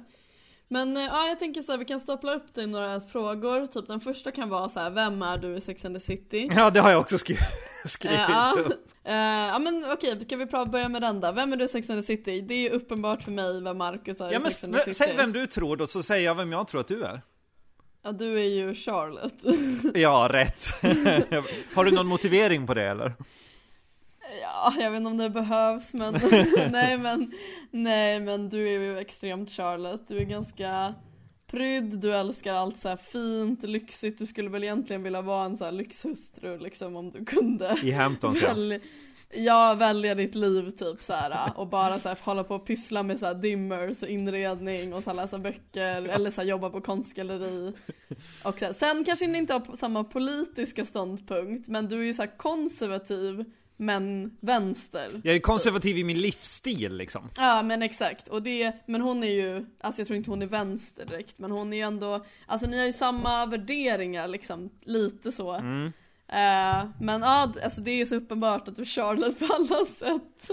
Men 0.67 0.97
eh, 0.97 1.03
ja, 1.03 1.27
jag 1.27 1.39
tänker 1.39 1.61
så 1.61 1.71
här, 1.71 1.79
vi 1.79 1.85
kan 1.85 1.99
stapla 1.99 2.33
upp 2.35 2.45
det 2.53 2.61
i 2.61 2.67
några 2.67 3.01
frågor. 3.01 3.65
Typ 3.67 3.87
den 3.87 3.99
första 4.01 4.31
kan 4.31 4.49
vara 4.49 4.69
så 4.69 4.79
här, 4.79 4.89
vem 4.89 5.21
är 5.21 5.37
du 5.37 5.55
i 5.57 5.61
Sex 5.61 5.85
and 5.85 5.95
the 5.95 5.99
City? 5.99 6.49
Ja, 6.55 6.69
det 6.69 6.79
har 6.79 6.91
jag 6.91 6.99
också 7.01 7.17
skrivit, 7.17 7.43
skrivit 7.85 8.19
Eh, 8.19 8.25
ja. 8.29 8.53
upp. 8.59 8.87
Eh, 9.03 9.13
ja 9.15 9.59
men 9.59 9.85
okej, 9.91 10.23
ska 10.25 10.35
vi 10.37 10.45
börja 10.45 10.89
med 10.89 11.01
den 11.01 11.19
då? 11.19 11.31
Vem 11.31 11.53
är 11.53 11.57
du 11.57 11.65
i 11.65 11.67
Sex 11.67 11.89
and 11.89 12.01
the 12.01 12.07
City? 12.07 12.41
Det 12.41 12.53
är 12.53 12.59
ju 12.59 12.69
uppenbart 12.69 13.21
för 13.21 13.31
mig 13.31 13.61
vem 13.61 13.77
Marcus 13.77 14.21
är 14.21 14.25
Ja, 14.25 14.31
i 14.31 14.39
men 14.39 14.51
Sex 14.51 14.63
and 14.63 14.73
the 14.73 14.79
City. 14.79 14.93
säg 14.93 15.15
vem 15.17 15.31
du 15.31 15.47
tror 15.47 15.77
då, 15.77 15.87
så 15.87 16.03
säger 16.03 16.25
jag 16.25 16.35
vem 16.35 16.51
jag 16.51 16.67
tror 16.67 16.81
att 16.81 16.87
du 16.87 17.03
är. 17.03 17.21
Ja, 18.03 18.11
du 18.11 18.39
är 18.39 18.47
ju 18.47 18.75
Charlotte. 18.75 19.43
Ja, 19.95 20.29
rätt. 20.31 20.65
har 21.73 21.85
du 21.85 21.91
någon 21.91 22.07
motivering 22.07 22.67
på 22.67 22.73
det 22.73 22.83
eller? 22.83 23.13
ja, 24.41 24.73
jag 24.79 24.91
vet 24.91 24.97
inte 24.97 25.09
om 25.09 25.17
det 25.17 25.29
behövs 25.29 25.93
men 25.93 26.13
nej 26.71 26.97
men 26.97 27.31
nej 27.71 28.19
men 28.19 28.49
du 28.49 28.69
är 28.69 28.79
ju 28.79 28.97
extremt 28.97 29.51
Charlotte. 29.51 30.07
Du 30.07 30.17
är 30.17 30.23
ganska 30.25 30.95
prydd, 31.47 31.99
du 31.99 32.13
älskar 32.13 32.53
allt 32.53 32.81
så 32.81 32.97
fint, 33.11 33.63
lyxigt. 33.63 34.19
Du 34.19 34.25
skulle 34.25 34.49
väl 34.49 34.63
egentligen 34.63 35.03
vilja 35.03 35.21
vara 35.21 35.45
en 35.45 35.57
så 35.57 35.65
här 35.65 35.71
lyxhustru 35.71 36.57
liksom 36.57 36.95
om 36.95 37.11
du 37.11 37.25
kunde. 37.25 37.77
I 37.83 37.91
Hamptons 37.91 38.41
ja. 38.41 38.53
Jag 39.33 39.75
väljer 39.75 40.15
ditt 40.15 40.35
liv 40.35 40.71
typ 40.71 41.03
så 41.03 41.13
här 41.13 41.51
och 41.55 41.67
bara 41.67 41.99
så 41.99 42.09
här, 42.09 42.17
hålla 42.21 42.43
på 42.43 42.55
och 42.55 42.65
pyssla 42.65 43.03
med 43.03 43.19
så 43.19 43.25
här 43.25 43.33
dimmers 43.33 44.03
och 44.03 44.09
inredning 44.09 44.93
och 44.93 45.03
så 45.03 45.09
här, 45.09 45.17
läsa 45.17 45.37
böcker 45.37 46.09
eller 46.09 46.31
så 46.31 46.41
här, 46.41 46.47
jobba 46.47 46.69
på 46.69 46.81
konstgalleri. 46.81 47.73
Och 48.45 48.59
så 48.59 48.65
här, 48.65 48.73
sen 48.73 49.03
kanske 49.03 49.27
ni 49.27 49.37
inte 49.37 49.53
har 49.53 49.75
samma 49.75 50.03
politiska 50.03 50.85
ståndpunkt 50.85 51.67
men 51.67 51.87
du 51.87 51.99
är 51.99 52.03
ju 52.03 52.13
så 52.13 52.27
konservativ 52.37 53.45
men 53.77 54.37
vänster. 54.39 55.21
Jag 55.23 55.35
är 55.35 55.39
konservativ 55.39 55.97
i 55.97 56.03
min 56.03 56.21
livsstil 56.21 56.97
liksom. 56.97 57.29
Ja 57.37 57.63
men 57.63 57.81
exakt, 57.81 58.27
och 58.27 58.41
det, 58.41 58.73
men 58.85 59.01
hon 59.01 59.23
är 59.23 59.31
ju, 59.31 59.65
alltså 59.81 60.01
jag 60.01 60.07
tror 60.07 60.17
inte 60.17 60.29
hon 60.29 60.41
är 60.41 60.47
vänster 60.47 61.05
direkt, 61.05 61.39
men 61.39 61.51
hon 61.51 61.73
är 61.73 61.77
ju 61.77 61.83
ändå, 61.83 62.25
alltså 62.45 62.67
ni 62.67 62.79
har 62.79 62.85
ju 62.85 62.93
samma 62.93 63.45
värderingar 63.45 64.27
liksom, 64.27 64.69
lite 64.81 65.31
så. 65.31 65.51
Mm. 65.51 65.91
Eh, 66.31 66.85
men 66.99 67.21
ja, 67.21 67.53
alltså 67.63 67.81
det 67.81 67.91
är 67.91 68.05
så 68.05 68.15
uppenbart 68.15 68.67
att 68.67 68.75
du 68.75 68.85
Charlotte 68.85 69.39
på 69.39 69.53
alla 69.53 69.85
sätt. 69.85 70.51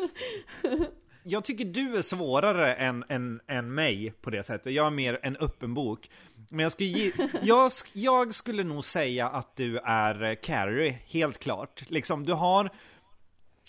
Jag 1.29 1.45
tycker 1.45 1.65
du 1.65 1.97
är 1.97 2.03
svårare 2.03 2.75
än, 2.75 3.05
än, 3.09 3.41
än 3.47 3.75
mig 3.75 4.13
på 4.21 4.31
det 4.31 4.43
sättet. 4.43 4.73
Jag 4.73 4.87
är 4.87 4.91
mer 4.91 5.19
en 5.23 5.37
öppen 5.37 5.75
bok. 5.75 6.11
Men 6.49 6.63
jag 6.63 6.73
skulle, 6.73 6.89
ge, 6.89 7.13
jag, 7.43 7.73
jag 7.93 8.35
skulle 8.35 8.65
nog 8.65 8.85
säga 8.85 9.29
att 9.29 9.57
du 9.57 9.79
är 9.79 10.23
eh, 10.23 10.35
Carrie, 10.35 10.99
helt 11.07 11.39
klart. 11.39 11.85
Liksom, 11.89 12.25
du 12.25 12.33
har, 12.33 12.71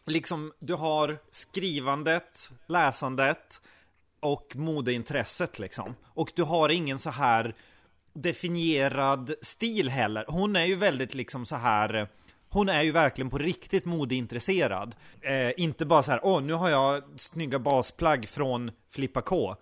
liksom, 0.06 0.54
du 0.60 0.74
har 0.74 1.18
skrivandet, 1.32 2.50
läsandet 2.68 3.62
och 4.20 4.56
modeintresset 4.56 5.60
liksom. 5.60 5.96
Och 6.06 6.32
du 6.36 6.44
har 6.44 6.70
ingen 6.70 7.00
så 7.00 7.10
här 7.10 7.56
definierad 8.22 9.34
stil 9.42 9.90
heller. 9.90 10.26
Hon 10.28 10.56
är 10.56 10.66
ju 10.66 10.76
väldigt 10.76 11.16
liksom 11.16 11.46
så 11.46 11.56
här 11.56 12.08
hon 12.50 12.70
är 12.70 12.84
ju 12.84 12.92
verkligen 12.92 13.30
på 13.30 13.38
riktigt 13.38 13.86
modeintresserad. 13.86 14.96
Eh, 15.22 15.52
inte 15.58 15.86
bara 15.86 16.04
så 16.04 16.12
här, 16.12 16.20
åh 16.24 16.42
nu 16.42 16.54
har 16.54 16.70
jag 16.70 17.04
snygga 17.18 17.60
basplagg 17.60 18.28
från 18.28 18.72
Flippa 18.92 19.22
K. 19.22 19.56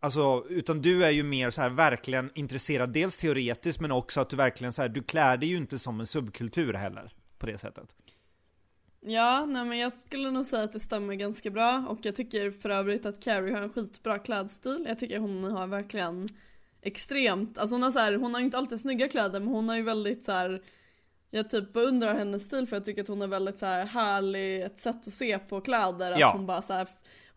Alltså, 0.00 0.44
utan 0.48 0.82
du 0.82 1.04
är 1.04 1.10
ju 1.10 1.22
mer 1.22 1.50
så 1.50 1.62
här 1.62 1.70
verkligen 1.70 2.30
intresserad, 2.34 2.92
dels 2.92 3.16
teoretiskt 3.16 3.80
men 3.80 3.92
också 3.92 4.20
att 4.20 4.30
du 4.30 4.36
verkligen 4.36 4.72
så 4.72 4.82
här, 4.82 4.88
du 4.88 5.02
klär 5.02 5.36
dig 5.36 5.48
ju 5.48 5.56
inte 5.56 5.78
som 5.78 6.00
en 6.00 6.06
subkultur 6.06 6.74
heller. 6.74 7.12
På 7.38 7.46
det 7.46 7.58
sättet. 7.58 7.94
Ja, 9.00 9.46
nej 9.46 9.64
men 9.64 9.78
jag 9.78 9.92
skulle 9.98 10.30
nog 10.30 10.46
säga 10.46 10.62
att 10.62 10.72
det 10.72 10.80
stämmer 10.80 11.14
ganska 11.14 11.50
bra 11.50 11.86
och 11.88 11.98
jag 12.02 12.16
tycker 12.16 12.50
för 12.50 12.70
övrigt 12.70 13.06
att 13.06 13.22
Carrie 13.22 13.54
har 13.54 13.62
en 13.62 13.72
skitbra 13.72 14.18
klädstil. 14.18 14.84
Jag 14.88 14.98
tycker 14.98 15.18
hon 15.18 15.44
har 15.44 15.66
verkligen 15.66 16.28
extremt, 16.86 17.58
alltså 17.58 17.74
hon 17.74 17.82
har 17.82 17.90
så 17.90 17.98
här, 17.98 18.14
hon 18.14 18.34
har 18.34 18.40
inte 18.40 18.58
alltid 18.58 18.80
snygga 18.80 19.08
kläder 19.08 19.40
men 19.40 19.48
hon 19.48 19.68
har 19.68 19.76
ju 19.76 19.82
väldigt 19.82 20.24
så 20.24 20.32
här. 20.32 20.62
Jag 21.30 21.50
typ 21.50 21.72
beundrar 21.72 22.14
hennes 22.14 22.44
stil 22.46 22.66
för 22.66 22.76
jag 22.76 22.84
tycker 22.84 23.02
att 23.02 23.08
hon 23.08 23.20
har 23.20 23.28
väldigt 23.28 23.58
så 23.58 23.66
här 23.66 23.86
härlig, 23.86 24.62
ett 24.62 24.80
sätt 24.80 25.06
att 25.08 25.14
se 25.14 25.38
på 25.38 25.60
kläder. 25.60 26.12
Att 26.12 26.18
Ja. 26.20 26.32
hon 26.36 26.46
bara 26.46 26.62
så 26.62 26.72
här, 26.72 26.86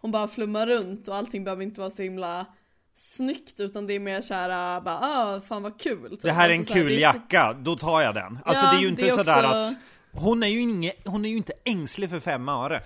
hon 0.01 0.11
bara 0.11 0.27
flummar 0.27 0.67
runt 0.67 1.07
och 1.07 1.15
allting 1.15 1.43
behöver 1.43 1.63
inte 1.63 1.79
vara 1.79 1.89
så 1.89 2.01
himla 2.01 2.45
snyggt 2.95 3.59
utan 3.59 3.87
det 3.87 3.93
är 3.93 3.99
mer 3.99 4.21
såhär, 4.21 4.81
bara 4.81 4.99
ah 5.01 5.41
fan 5.41 5.63
vad 5.63 5.79
kul. 5.79 6.09
typ. 6.09 6.21
Det 6.21 6.31
här 6.31 6.49
är 6.49 6.53
en 6.53 6.59
Alltså 6.59 6.73
så 6.73 6.79
kul 6.79 6.93
så- 6.93 6.99
jacka, 7.01 7.53
då 7.53 7.75
tar 7.75 8.01
jag 8.01 8.15
den. 8.15 8.39
Alltså 8.45 8.65
Ja, 8.65 8.71
det 8.71 8.77
är 8.77 8.81
ju 8.81 8.87
inte 8.87 9.09
sådär 9.09 9.43
också- 9.43 9.57
att 9.57 9.73
hon 10.11 10.43
är 10.43 10.47
ju, 10.47 10.59
inge, 10.61 10.91
hon 11.05 11.25
är 11.25 11.29
ju 11.29 11.37
inte 11.37 11.53
ängslig 11.65 12.09
för 12.09 12.19
fem 12.19 12.49
öre. 12.49 12.81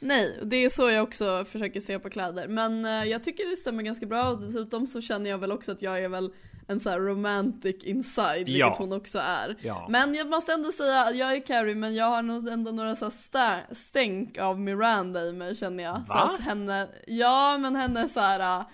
Nej, 0.00 0.38
det 0.42 0.56
är 0.56 0.68
så 0.68 0.90
jag 0.90 1.02
också 1.02 1.44
försöker 1.44 1.80
se 1.80 1.98
på 1.98 2.10
kläder. 2.10 2.48
Men 2.48 2.84
eh, 2.84 3.04
jag 3.04 3.24
tycker 3.24 3.50
det 3.50 3.56
stämmer 3.56 3.82
ganska 3.82 4.06
bra 4.06 4.28
och 4.28 4.40
dessutom 4.40 4.86
så 4.86 5.00
känner 5.00 5.30
jag 5.30 5.38
väl 5.38 5.52
också 5.52 5.72
att 5.72 5.82
jag 5.82 5.98
är 6.04 6.08
väl 6.08 6.32
en 6.68 6.80
sån 6.80 6.92
här 6.92 7.00
romantic 7.00 7.84
inside, 7.84 8.36
vilket 8.38 8.56
Ja. 8.56 8.74
hon 8.78 8.92
också 8.92 9.18
är. 9.18 9.56
Ja. 9.60 9.86
Men 9.90 10.14
jag 10.14 10.28
måste 10.28 10.52
ändå 10.52 10.72
säga 10.72 11.00
att 11.04 11.16
jag 11.16 11.32
är 11.32 11.40
Carrie 11.46 11.74
men 11.74 11.94
jag 11.94 12.06
har 12.06 12.22
nog 12.22 12.48
ändå 12.48 12.70
några 12.72 12.96
så 12.96 13.04
här 13.04 13.12
stä- 13.12 13.74
stänk 13.74 14.38
av 14.38 14.60
Miranda 14.60 15.24
i 15.26 15.32
mig 15.32 15.56
känner 15.56 15.84
jag. 15.84 16.02
Så 16.06 16.12
Va? 16.14 16.20
att 16.34 16.40
henne, 16.40 16.88
ja 17.06 17.58
men 17.58 17.76
hennes 17.76 18.12
så 18.12 18.20
här 18.20 18.64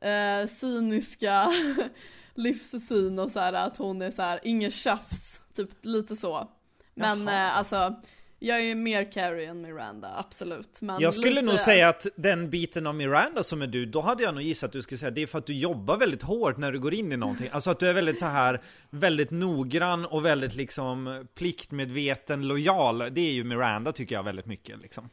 eh, 0.00 0.46
cyniska 0.48 1.52
livssyn 2.34 3.18
och 3.18 3.30
så 3.30 3.40
här 3.40 3.52
att 3.52 3.76
hon 3.76 4.02
är 4.02 4.10
så 4.10 4.22
här 4.22 4.40
inget 4.42 4.74
tjafs, 4.74 5.40
typ 5.56 5.70
lite 5.82 6.16
så. 6.16 6.48
Men 6.94 7.28
eh, 7.28 7.56
alltså 7.56 7.94
jag 8.42 8.58
är 8.58 8.62
ju 8.62 8.74
mer 8.74 9.12
Carrie 9.12 9.50
än 9.50 9.60
Miranda, 9.60 10.14
absolut. 10.16 10.80
Men 10.80 11.00
Jag 11.00 11.14
skulle 11.14 11.30
lite... 11.30 11.42
nog 11.42 11.58
säga 11.58 11.88
att 11.88 12.06
den 12.16 12.50
biten 12.50 12.86
av 12.86 12.94
Miranda 12.94 13.42
som 13.42 13.62
är 13.62 13.66
du, 13.66 13.86
då 13.86 14.00
hade 14.00 14.22
jag 14.22 14.34
nog 14.34 14.42
gissat 14.42 14.68
att 14.68 14.72
du 14.72 14.82
skulle 14.82 14.98
säga 14.98 15.10
det 15.10 15.22
är 15.22 15.26
för 15.26 15.38
att 15.38 15.46
du 15.46 15.54
jobbar 15.54 15.96
väldigt 15.96 16.22
hårt 16.22 16.56
när 16.56 16.72
du 16.72 16.80
går 16.80 16.94
in 16.94 17.12
i 17.12 17.16
någonting. 17.16 17.48
Alltså 17.52 17.70
att 17.70 17.78
du 17.78 17.88
är 17.88 17.94
väldigt 17.94 18.18
så 18.18 18.26
här, 18.26 18.60
väldigt 18.90 19.30
noggrann 19.30 20.06
och 20.06 20.24
väldigt 20.24 20.54
liksom 20.54 21.26
pliktmedveten, 21.34 22.48
lojal. 22.48 22.98
Det 22.98 23.20
är 23.20 23.32
ju 23.32 23.44
Miranda 23.44 23.92
tycker 23.92 24.14
jag 24.14 24.22
väldigt 24.22 24.46
mycket 24.46 24.82
liksom. 24.82 25.08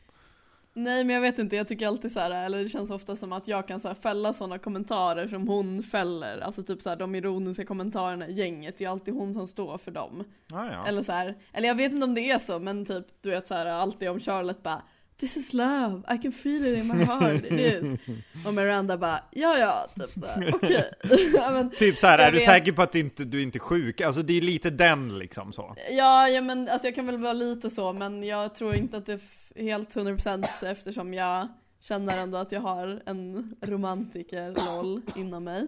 Nej 0.73 1.03
men 1.03 1.13
jag 1.13 1.21
vet 1.21 1.39
inte, 1.39 1.55
jag 1.55 1.67
tycker 1.67 1.87
alltid 1.87 2.11
så 2.11 2.19
här, 2.19 2.45
eller 2.45 2.63
det 2.63 2.69
känns 2.69 2.89
ofta 2.91 3.15
som 3.15 3.33
att 3.33 3.47
jag 3.47 3.67
kan 3.67 3.79
så 3.79 3.87
här 3.87 3.95
fälla 3.95 4.33
sådana 4.33 4.57
kommentarer 4.57 5.27
som 5.27 5.47
hon 5.47 5.83
fäller. 5.83 6.39
Alltså 6.39 6.63
typ 6.63 6.81
så 6.81 6.89
här, 6.89 6.95
de 6.95 7.15
ironiska 7.15 7.65
kommentarerna 7.65 8.27
i 8.27 8.33
gänget, 8.33 8.77
det 8.77 8.85
är 8.85 8.89
alltid 8.89 9.13
hon 9.13 9.33
som 9.33 9.47
står 9.47 9.77
för 9.77 9.91
dem. 9.91 10.23
Ah, 10.51 10.65
ja. 10.71 10.87
Eller 10.87 11.03
så 11.03 11.11
här, 11.11 11.35
eller 11.53 11.67
jag 11.67 11.75
vet 11.75 11.91
inte 11.91 12.03
om 12.05 12.13
det 12.15 12.31
är 12.31 12.39
så, 12.39 12.59
men 12.59 12.85
typ 12.85 13.05
du 13.21 13.29
vet 13.29 13.47
så 13.47 13.53
här, 13.53 13.65
alltid 13.65 14.09
om 14.09 14.19
Charlotte 14.19 14.63
bara 14.63 14.81
This 15.19 15.37
is 15.37 15.53
love, 15.53 16.01
I 16.15 16.17
can 16.17 16.31
feel 16.31 16.65
it 16.65 16.77
in 16.79 16.87
my 16.97 17.03
heart, 17.03 17.43
it 17.43 17.51
is. 17.59 17.99
Och 18.47 18.53
Miranda 18.53 18.97
bara, 18.97 19.19
ja 19.31 19.57
ja, 19.57 19.87
typ 19.95 20.11
såhär, 20.23 20.51
okej. 20.55 20.91
Men- 21.51 21.69
Typ 21.69 21.97
så 21.97 22.07
här, 22.07 22.19
Jag 22.19 22.27
är 22.27 22.31
du 22.31 22.37
vet. 22.37 22.45
säker 22.45 22.71
på 22.71 22.81
att 22.81 22.95
inte, 22.95 23.23
du 23.23 23.43
inte 23.43 23.57
är 23.57 23.59
sjuk? 23.59 24.01
Alltså 24.01 24.21
det 24.21 24.37
är 24.37 24.41
lite 24.41 24.69
den 24.69 25.19
liksom 25.19 25.53
så. 25.53 25.75
Ja, 25.91 26.29
ja 26.29 26.41
men 26.41 26.69
alltså 26.69 26.87
jag 26.87 26.95
kan 26.95 27.05
väl 27.05 27.17
vara 27.17 27.33
lite 27.33 27.69
så 27.69 27.93
men 27.93 28.23
jag 28.23 28.55
tror 28.55 28.75
inte 28.75 28.97
att 28.97 29.05
det 29.05 29.19
helt 29.55 29.89
100% 29.93 30.65
eftersom 30.65 31.13
jag 31.13 31.47
känner 31.81 32.17
ändå 32.17 32.37
att 32.37 32.51
jag 32.51 32.61
har 32.61 33.03
en 33.05 33.55
romantiker 33.61 34.51
roll 34.51 35.01
inom 35.15 35.43
mig. 35.43 35.67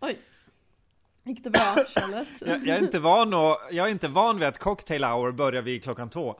Oj. 0.00 0.18
Gick 1.24 1.44
det 1.44 1.50
bra 1.50 1.60
Charlotte? 1.94 2.28
Jag, 2.40 2.66
jag, 2.66 2.78
är 2.78 2.82
inte 2.82 2.98
van 2.98 3.34
och, 3.34 3.56
jag 3.72 3.86
är 3.86 3.90
inte 3.90 4.08
van 4.08 4.38
vid 4.38 4.48
att 4.48 4.58
cocktail 4.58 5.04
hour 5.04 5.32
börjar 5.32 5.62
vid 5.62 5.82
klockan 5.82 6.10
två. 6.10 6.34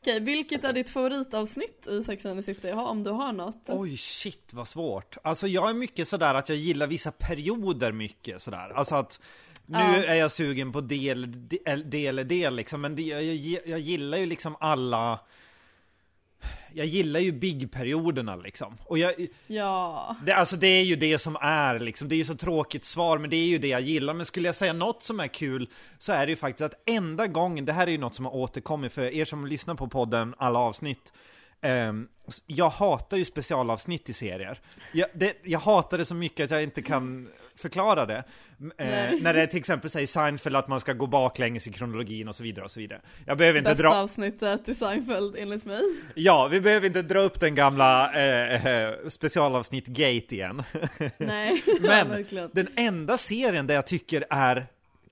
Okej, 0.00 0.20
vilket 0.20 0.64
är 0.64 0.72
ditt 0.72 0.88
favoritavsnitt 0.90 1.86
i 1.86 2.04
Sex 2.04 2.26
and 2.26 2.44
the 2.44 2.54
City? 2.54 2.72
Om 2.72 3.04
du 3.04 3.10
har 3.10 3.32
något? 3.32 3.62
Oj, 3.66 3.96
shit 3.96 4.52
vad 4.54 4.68
svårt. 4.68 5.16
Alltså 5.24 5.46
jag 5.46 5.70
är 5.70 5.74
mycket 5.74 6.08
sådär 6.08 6.34
att 6.34 6.48
jag 6.48 6.58
gillar 6.58 6.86
vissa 6.86 7.12
perioder 7.12 7.92
mycket 7.92 8.42
sådär. 8.42 8.72
Alltså 8.74 8.94
att 8.94 9.20
nu 9.66 9.78
Ja. 9.78 10.04
är 10.04 10.14
jag 10.14 10.30
sugen 10.30 10.72
på 10.72 10.80
del, 10.80 11.48
del, 11.48 11.90
del, 11.90 12.28
del 12.28 12.56
liksom, 12.56 12.80
men 12.80 12.96
det, 12.96 13.02
jag, 13.02 13.22
jag, 13.24 13.62
jag 13.66 13.78
gillar 13.78 14.18
ju 14.18 14.26
liksom 14.26 14.56
alla 14.60 15.20
jag 16.74 16.86
gillar 16.86 17.20
ju 17.20 17.32
big-perioderna 17.32 18.36
liksom. 18.36 18.78
Och 18.84 18.98
jag, 18.98 19.14
Ja. 19.46 20.16
det, 20.26 20.32
alltså 20.32 20.56
det 20.56 20.66
är 20.66 20.82
ju 20.82 20.96
det 20.96 21.18
som 21.18 21.36
är 21.40 21.78
liksom, 21.78 22.08
det 22.08 22.14
är 22.14 22.16
ju 22.16 22.24
så 22.24 22.34
tråkigt 22.34 22.84
svar, 22.84 23.18
men 23.18 23.30
det 23.30 23.36
är 23.36 23.46
ju 23.46 23.58
det 23.58 23.68
jag 23.68 23.80
gillar. 23.80 24.14
Men 24.14 24.26
skulle 24.26 24.48
jag 24.48 24.54
säga 24.54 24.72
något 24.72 25.02
som 25.02 25.20
är 25.20 25.26
kul 25.26 25.68
så 25.98 26.12
är 26.12 26.26
det 26.26 26.30
ju 26.30 26.36
faktiskt 26.36 26.62
att 26.74 26.82
enda 26.86 27.26
gången, 27.26 27.64
det 27.64 27.72
här 27.72 27.86
är 27.86 27.90
ju 27.90 27.98
något 27.98 28.14
som 28.14 28.24
har 28.24 28.34
återkommit 28.36 28.92
för 28.92 29.02
er 29.14 29.24
som 29.24 29.46
lyssnar 29.46 29.74
på 29.74 29.88
podden, 29.88 30.34
alla 30.38 30.58
avsnitt. 30.58 31.12
ehm, 31.60 32.08
jag 32.46 32.70
hatar 32.70 33.16
ju 33.16 33.24
specialavsnitt 33.24 34.08
i 34.08 34.12
serier. 34.12 34.60
Jag, 34.92 35.08
det, 35.14 35.36
jag 35.42 35.58
hatar 35.58 35.98
det 35.98 36.04
så 36.04 36.14
mycket 36.14 36.44
att 36.44 36.50
jag 36.50 36.62
inte 36.62 36.82
kan 36.82 37.28
förklara 37.60 38.06
det. 38.06 38.24
Eh, 38.78 38.86
när 39.20 39.34
det 39.34 39.46
till 39.46 39.58
exempel 39.58 39.90
säger 39.90 40.06
Seinfeld 40.06 40.56
att 40.56 40.68
man 40.68 40.80
ska 40.80 40.92
gå 40.92 41.06
baklänges 41.06 41.66
i 41.66 41.72
kronologin 41.72 42.28
och 42.28 42.34
så 42.34 42.42
vidare 42.42 42.64
och 42.64 42.70
så 42.70 42.80
vidare. 42.80 43.00
Jag 43.26 43.38
behöver 43.38 43.58
inte 43.58 43.70
Bästa 43.70 43.82
dra... 43.82 43.94
avsnittet 43.94 44.68
i 44.68 44.74
Seinfeld 44.74 45.36
enligt 45.36 45.64
mig. 45.64 45.82
Ja, 46.14 46.48
vi 46.50 46.60
behöver 46.60 46.86
inte 46.86 47.02
dra 47.02 47.18
upp 47.18 47.40
den 47.40 47.54
gamla 47.54 48.12
eh, 48.12 48.66
eh, 48.66 48.94
specialavsnitt 49.08 49.86
Gate 49.86 50.34
igen. 50.34 50.62
Nej, 51.18 51.62
ja, 51.66 51.74
Men 51.80 52.08
verkligen. 52.08 52.50
den 52.52 52.68
enda 52.76 53.18
serien 53.18 53.66
där 53.66 53.74
jag 53.74 53.86
tycker 53.86 54.24
är 54.30 54.66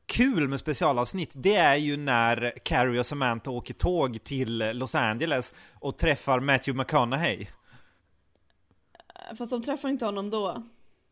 kul 0.07 0.49
med 0.49 0.61
specialavsnitt, 0.61 1.31
det 1.33 1.57
är 1.57 1.76
ju 1.76 1.97
när 1.97 2.52
Carrie 2.62 3.00
och 3.00 3.07
Samantha 3.07 3.50
åker 3.50 3.75
tåg 3.75 4.25
till 4.25 4.59
Los 4.73 4.95
Angeles 4.95 5.55
och 5.75 5.99
träffar 5.99 6.40
Matthew 6.40 6.78
McConaughey. 6.78 7.47
Fast 9.38 9.50
de 9.50 9.62
träffar 9.62 9.88
inte 9.88 10.05
honom 10.05 10.31
då. 10.31 10.62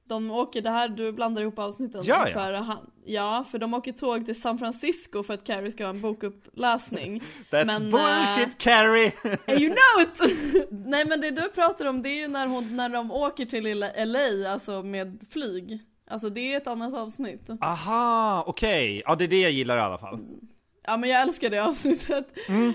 De 0.09 0.31
åker, 0.31 0.63
det 0.63 0.71
här, 0.71 0.89
du 0.89 1.13
blandar 1.13 1.43
ihop 1.43 1.59
avsnitten. 1.59 2.01
Ja, 2.05 2.29
ja. 2.29 2.35
För 2.35 2.53
han, 2.53 2.91
ja, 3.05 3.45
för 3.51 3.59
de 3.59 3.75
åker 3.75 3.93
tåg 3.93 4.27
till 4.27 4.41
San 4.41 4.59
Francisco 4.59 5.23
för 5.23 5.35
att 5.35 5.45
Carrie 5.45 5.73
ska 5.73 5.85
ha 5.85 5.91
en 5.91 6.01
bokuppläsning. 6.01 7.21
That's 7.51 7.67
Men, 7.67 7.91
bullshit 7.91 8.59
Carrie! 8.59 9.13
And 9.47 9.61
you 9.61 9.75
know 9.75 10.03
it! 10.03 10.67
Nej 10.71 11.05
men 11.07 11.21
det 11.21 11.31
du 11.31 11.49
pratar 11.49 11.87
om 11.87 12.03
det 12.03 12.09
är 12.09 12.17
ju 12.17 12.29
när, 12.29 12.47
hon, 12.47 12.77
när 12.77 12.89
de 12.89 13.11
åker 13.13 13.47
till 13.47 13.65
lilla 13.65 14.05
LA, 14.05 14.53
alltså 14.53 14.83
med 14.83 15.19
flyg. 15.31 15.81
Alltså 16.11 16.31
det 16.31 16.53
är 16.53 16.57
ett 16.57 16.67
annat 16.67 16.95
avsnitt. 16.95 17.49
Aha, 17.61 18.45
okej. 18.47 19.03
Ja, 19.07 19.15
det 19.15 19.25
är 19.25 19.29
det 19.29 19.41
jag 19.41 19.51
gillar 19.53 19.77
i 19.77 19.81
alla 19.81 19.99
fall. 19.99 20.19
Ja 20.83 20.97
men 20.97 21.11
jag 21.11 21.23
älskar 21.23 21.51
det 21.51 21.59
avsnittet. 21.59 22.27
Mm. 22.49 22.73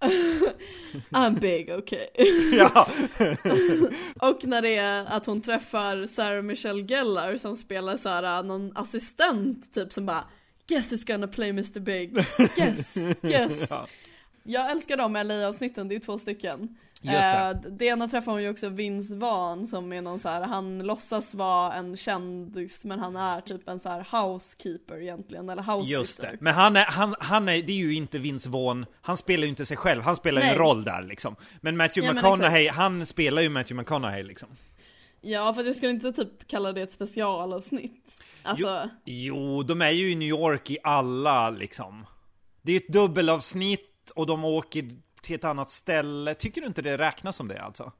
I'm 1.10 1.40
big, 1.40 1.70
okej. 1.70 2.08
Ja, 2.52 2.88
Och 4.30 4.44
när 4.44 4.62
det 4.62 4.76
är 4.76 5.04
att 5.04 5.26
hon 5.26 5.42
träffar 5.42 6.06
Sarah 6.06 6.42
Michelle 6.42 6.82
Gellar 6.82 7.36
som 7.36 7.56
spelar 7.56 7.96
såhär 7.96 8.42
någon 8.42 8.72
assistent 8.74 9.74
typ 9.74 9.92
som 9.92 10.06
bara 10.06 10.24
Guess 10.66 10.92
who's 10.92 11.06
gonna 11.06 11.26
play 11.28 11.50
Mr 11.50 11.80
Big? 11.80 12.14
Guess, 12.56 12.94
guess. 13.22 13.70
Ja. 13.70 13.86
jag 14.42 14.70
älskar 14.70 14.96
de 14.96 15.12
LA-avsnitten, 15.12 15.88
det 15.88 15.94
är 15.94 16.00
två 16.00 16.18
stycken. 16.18 16.76
Just 17.02 17.32
det. 17.32 17.38
Eh, 17.38 17.72
det 17.72 17.84
ena 17.84 18.08
träffar 18.08 18.32
hon 18.32 18.42
ju 18.42 18.50
också 18.50 18.68
Vince 18.68 19.14
Vaughn 19.14 19.66
som 19.66 19.92
är 19.92 20.02
någon 20.02 20.20
så 20.20 20.28
här, 20.28 20.42
han 20.42 20.78
låtsas 20.78 21.34
vara 21.34 21.74
en 21.74 21.96
kändis 21.96 22.84
men 22.84 22.98
han 22.98 23.16
är 23.16 23.40
typ 23.40 23.68
en 23.68 23.80
så 23.80 23.88
här 23.88 24.06
housekeeper 24.10 25.02
egentligen, 25.02 25.48
eller 25.48 25.62
house 25.62 25.92
Just 25.92 26.20
det. 26.20 26.36
Men 26.40 26.54
han 26.54 26.76
är, 26.76 26.84
han, 26.84 27.14
han 27.20 27.48
är, 27.48 27.62
det 27.62 27.72
är 27.72 27.76
ju 27.76 27.94
inte 27.94 28.18
Vince 28.18 28.50
Vaughn, 28.50 28.86
han 29.00 29.16
spelar 29.16 29.42
ju 29.42 29.48
inte 29.48 29.66
sig 29.66 29.76
själv, 29.76 30.02
han 30.02 30.16
spelar 30.16 30.40
ju 30.40 30.48
en 30.48 30.56
Nej. 30.56 30.66
roll 30.66 30.84
där 30.84 31.02
liksom. 31.02 31.36
Men 31.60 31.76
Matthew 31.76 32.06
Ja, 32.06 32.12
men 32.14 32.22
McConaughey, 32.22 32.68
han 32.68 33.06
spelar 33.06 33.42
ju 33.42 33.48
Matthew 33.48 33.82
McConaughey 33.82 34.22
liksom. 34.22 34.48
Ja 35.20 35.54
för 35.54 35.64
jag 35.64 35.76
skulle 35.76 35.92
inte 35.92 36.12
typ 36.12 36.46
kalla 36.46 36.72
det 36.72 36.82
ett 36.82 36.92
specialavsnitt. 36.92 38.22
Alltså, 38.42 38.90
Jo, 39.04 39.62
de 39.62 39.82
är 39.82 39.90
ju 39.90 40.10
i 40.10 40.14
New 40.14 40.28
York 40.28 40.70
i 40.70 40.78
alla 40.82 41.50
liksom. 41.50 42.06
Det 42.62 42.72
är 42.72 42.74
ju 42.74 42.80
ett 42.86 42.92
dubbelavsnitt 42.92 44.12
och 44.14 44.26
de 44.26 44.44
åker 44.44 44.90
till 45.26 45.34
ett 45.36 45.44
annat 45.44 45.70
ställe. 45.70 46.34
Tycker 46.34 46.60
du 46.60 46.66
inte 46.66 46.82
det 46.82 46.98
räknas 46.98 47.36
som 47.36 47.48
det 47.48 47.60
alltså? 47.62 47.92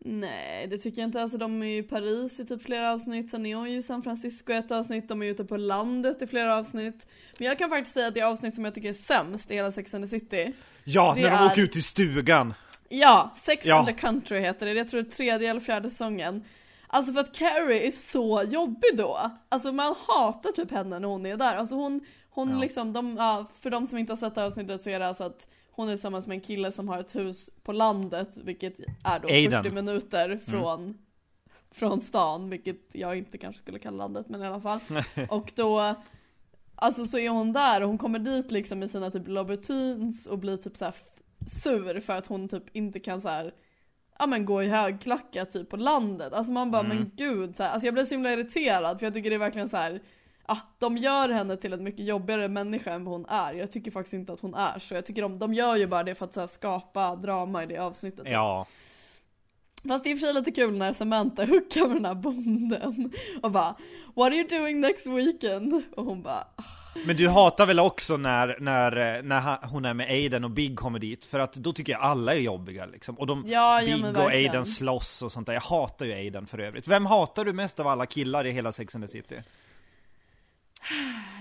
nej 0.00 0.66
det 0.66 0.78
tycker 0.78 1.00
jag 1.02 1.08
inte. 1.08 1.22
Alltså 1.22 1.38
de 1.38 1.62
är 1.62 1.66
ju 1.66 1.76
i 1.78 1.82
Paris 1.82 2.40
i 2.40 2.46
typ 2.46 2.62
flera 2.62 2.92
avsnitt, 2.92 3.30
sen 3.30 3.46
är 3.46 3.54
hon 3.56 3.70
ju 3.70 3.76
i 3.78 3.82
San 3.82 4.02
Francisco 4.02 4.52
i 4.52 4.56
ett 4.56 4.70
avsnitt, 4.70 5.08
de 5.08 5.22
är 5.22 5.26
ute 5.26 5.44
på 5.44 5.56
landet 5.56 6.22
i 6.22 6.26
flera 6.26 6.56
avsnitt. 6.56 7.06
Men 7.38 7.46
jag 7.48 7.58
kan 7.58 7.70
faktiskt 7.70 7.94
säga 7.94 8.06
att 8.08 8.14
det 8.14 8.22
avsnitt 8.22 8.54
som 8.54 8.64
jag 8.64 8.74
tycker 8.74 8.88
är 8.88 8.92
sämst 8.94 9.50
i 9.50 9.54
hela 9.54 9.72
Sex 9.72 9.94
and 9.94 10.04
the 10.04 10.08
City, 10.08 10.52
Ja, 10.84 11.12
när 11.16 11.22
de 11.22 11.28
är- 11.28 11.46
åker 11.46 11.62
ut 11.62 11.76
i 11.76 11.82
stugan. 11.82 12.54
Ja, 12.88 13.34
Sex 13.42 13.66
Ja. 13.66 13.78
and 13.78 13.86
the 13.86 13.92
Country 13.92 14.40
heter 14.40 14.66
det, 14.66 14.72
jag 14.72 14.88
tror 14.88 15.02
det 15.02 15.08
är 15.08 15.10
tredje 15.12 15.50
eller 15.50 15.60
fjärde 15.60 15.90
säsongen. 15.90 16.44
Alltså 16.86 17.12
för 17.12 17.20
att 17.20 17.34
Carrie 17.34 17.86
är 17.86 17.90
så 17.90 18.42
jobbig 18.42 18.90
då. 18.96 19.30
Alltså 19.48 19.72
man 19.72 19.94
hatar 20.06 20.52
typ 20.52 20.70
henne 20.70 20.98
när 20.98 21.08
hon 21.08 21.26
är 21.26 21.36
där. 21.36 21.56
Alltså 21.56 21.74
hon, 21.74 22.00
hon 22.30 22.50
Ja. 22.50 22.58
liksom, 22.58 22.92
de, 22.92 23.16
ja, 23.16 23.50
för 23.60 23.70
de 23.70 23.86
som 23.86 23.98
inte 23.98 24.12
har 24.12 24.16
sett 24.16 24.34
det 24.34 24.40
här 24.40 24.48
avsnittet 24.48 24.82
så 24.82 24.90
är 24.90 24.98
det 24.98 25.08
alltså 25.08 25.24
att 25.24 25.46
hon 25.78 25.88
är 25.88 25.92
tillsammans 25.92 26.26
med 26.26 26.34
en 26.34 26.40
kille 26.40 26.72
som 26.72 26.88
har 26.88 26.98
ett 26.98 27.14
hus 27.16 27.50
på 27.62 27.72
landet, 27.72 28.28
vilket 28.36 28.74
är 29.04 29.18
då 29.20 29.28
Aiden. 29.28 29.62
40 29.64 29.74
minuter 29.74 30.40
från, 30.46 30.98
från 31.70 32.00
stan, 32.00 32.50
vilket 32.50 32.80
jag 32.92 33.16
inte 33.18 33.38
kanske 33.38 33.62
skulle 33.62 33.78
kalla 33.78 33.96
landet, 33.96 34.28
men 34.28 34.42
i 34.42 34.46
alla 34.46 34.60
fall. 34.60 34.80
och 35.28 35.52
då, 35.54 35.94
alltså 36.74 37.06
så 37.06 37.18
är 37.18 37.28
hon 37.30 37.52
där 37.52 37.80
och 37.82 37.88
hon 37.88 37.98
kommer 37.98 38.18
dit 38.18 38.50
liksom 38.50 38.82
i 38.82 38.88
sina 38.88 39.10
typ 39.10 39.28
Louboutins 39.28 40.26
och 40.26 40.38
blir 40.38 40.56
typ 40.56 40.76
så 40.76 40.84
här 40.84 40.92
f- 40.96 41.22
sur 41.48 42.00
för 42.00 42.12
att 42.12 42.26
hon 42.26 42.48
typ 42.48 42.64
inte 42.76 43.00
kan 43.00 43.20
så 43.20 43.28
här 43.28 43.54
ja 44.18 44.26
men 44.26 44.44
gå 44.44 44.62
i 44.62 44.68
högklackat 44.68 45.52
typ 45.52 45.70
på 45.70 45.76
landet. 45.76 46.32
Alltså 46.32 46.52
man 46.52 46.70
bara 46.70 46.82
men 46.82 47.10
gud, 47.16 47.56
så 47.56 47.62
här, 47.62 47.70
alltså 47.70 47.86
jag 47.86 47.94
blir 47.94 48.04
så 48.04 48.14
himla 48.14 48.32
irriterad 48.32 48.98
för 48.98 49.06
jag 49.06 49.14
tycker 49.14 49.30
det 49.30 49.36
är 49.36 49.40
verkligen 49.40 49.68
så 49.68 49.76
här. 49.76 50.00
Ja, 50.48 50.58
de 50.78 50.96
gör 50.96 51.28
henne 51.28 51.56
till 51.56 51.72
en 51.72 51.84
mycket 51.84 52.06
jobbigare 52.06 52.48
människa 52.48 52.92
än 52.92 53.04
vad 53.04 53.14
hon 53.14 53.26
är. 53.28 53.52
Jag 53.52 53.72
tycker 53.72 53.90
faktiskt 53.90 54.14
inte 54.14 54.32
att 54.32 54.40
hon 54.40 54.54
är 54.54 54.78
så. 54.78 54.94
Jag 54.94 55.06
tycker 55.06 55.22
de, 55.22 55.38
de 55.38 55.54
gör 55.54 55.76
ju 55.76 55.86
bara 55.86 56.02
det 56.02 56.14
för 56.14 56.24
att 56.24 56.36
här, 56.36 56.46
skapa 56.46 57.16
drama 57.16 57.62
i 57.62 57.66
det 57.66 57.78
avsnittet. 57.78 58.26
Ja. 58.30 58.66
Fast 59.88 60.04
det 60.04 60.10
är 60.10 60.12
i 60.12 60.14
och 60.14 60.20
för 60.20 60.26
sig 60.26 60.34
lite 60.34 60.50
kul 60.50 60.76
när 60.76 60.92
Samantha 60.92 61.44
hookar 61.46 61.86
med 61.86 61.96
den 61.96 62.04
här 62.04 62.14
bonden 62.14 63.12
och 63.42 63.50
bara 63.50 63.76
What 64.14 64.26
are 64.26 64.34
you 64.34 64.48
doing 64.48 64.80
next 64.80 65.06
weekend? 65.06 65.82
Och 65.96 66.04
hon 66.04 66.22
bara 66.22 66.46
Men 67.06 67.16
du 67.16 67.28
hatar 67.28 67.66
väl 67.66 67.80
också 67.80 68.16
när, 68.16 68.56
när, 68.60 69.22
när 69.22 69.66
hon 69.66 69.84
är 69.84 69.94
med 69.94 70.10
Aiden 70.10 70.44
och 70.44 70.50
Big 70.50 70.78
kommer 70.78 70.98
dit? 70.98 71.24
För 71.24 71.38
att 71.38 71.52
då 71.52 71.72
tycker 71.72 71.92
jag 71.92 72.02
alla 72.02 72.34
är 72.34 72.40
jobbiga 72.40 72.86
liksom. 72.86 73.18
Och 73.18 73.26
de, 73.26 73.44
Ja, 73.46 73.82
ja, 73.82 73.94
Big 73.94 74.02
men 74.02 74.16
och. 74.16 74.30
Aiden 74.30 74.66
slåss 74.66 75.22
och 75.22 75.32
sånt 75.32 75.46
där. 75.46 75.54
Jag 75.54 75.60
hatar 75.60 76.06
ju 76.06 76.12
Aiden 76.12 76.46
för 76.46 76.58
övrigt. 76.58 76.88
Vem 76.88 77.06
hatar 77.06 77.44
du 77.44 77.52
mest 77.52 77.80
av 77.80 77.86
alla 77.86 78.06
killar 78.06 78.44
i 78.46 78.50
hela 78.50 78.72
Sex 78.72 78.94
and 78.94 79.04
the 79.04 79.08
City? 79.08 79.36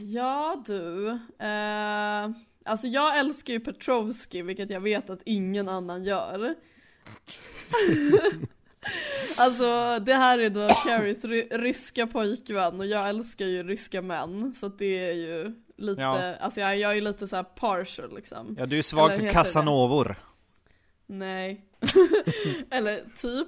Ja 0.01 0.63
du, 0.67 1.10
eh, 1.39 2.29
alltså 2.65 2.88
jag 2.88 3.17
älskar 3.20 3.53
ju 3.53 3.60
Petrovski 3.60 4.41
vilket 4.41 4.70
jag 4.70 4.82
vet 4.82 5.10
att 5.10 5.20
ingen 5.25 5.70
annan 5.70 6.03
gör. 6.03 6.56
alltså 9.38 10.00
det 10.00 10.13
här 10.13 10.39
är 10.39 10.50
då 10.50 10.70
Carries 10.70 11.24
ry- 11.25 11.48
ryska 11.58 12.08
pojkvän 12.08 12.79
och 12.79 12.86
jag 12.86 13.10
älskar 13.10 13.46
ju 13.46 13.63
ryska 13.63 14.01
män 14.01 14.56
så 14.60 14.67
det 14.67 15.10
är 15.10 15.13
ju 15.13 15.53
lite, 15.77 16.01
Ja. 16.01 16.35
alltså 16.35 16.59
jag, 16.59 16.77
jag 16.77 16.92
är 16.92 16.96
ju 16.96 17.01
lite 17.01 17.27
så 17.27 17.35
här 17.35 17.44
partial 17.44 18.16
liksom. 18.16 18.55
Ja, 18.59 18.66
du 18.66 18.77
är 18.77 18.81
svag 18.81 19.11
Eller 19.11 19.20
för 19.27 19.33
Casanovor. 19.33 20.16
Nej. 21.05 21.66
Eller 22.72 23.03
typ. 23.22 23.48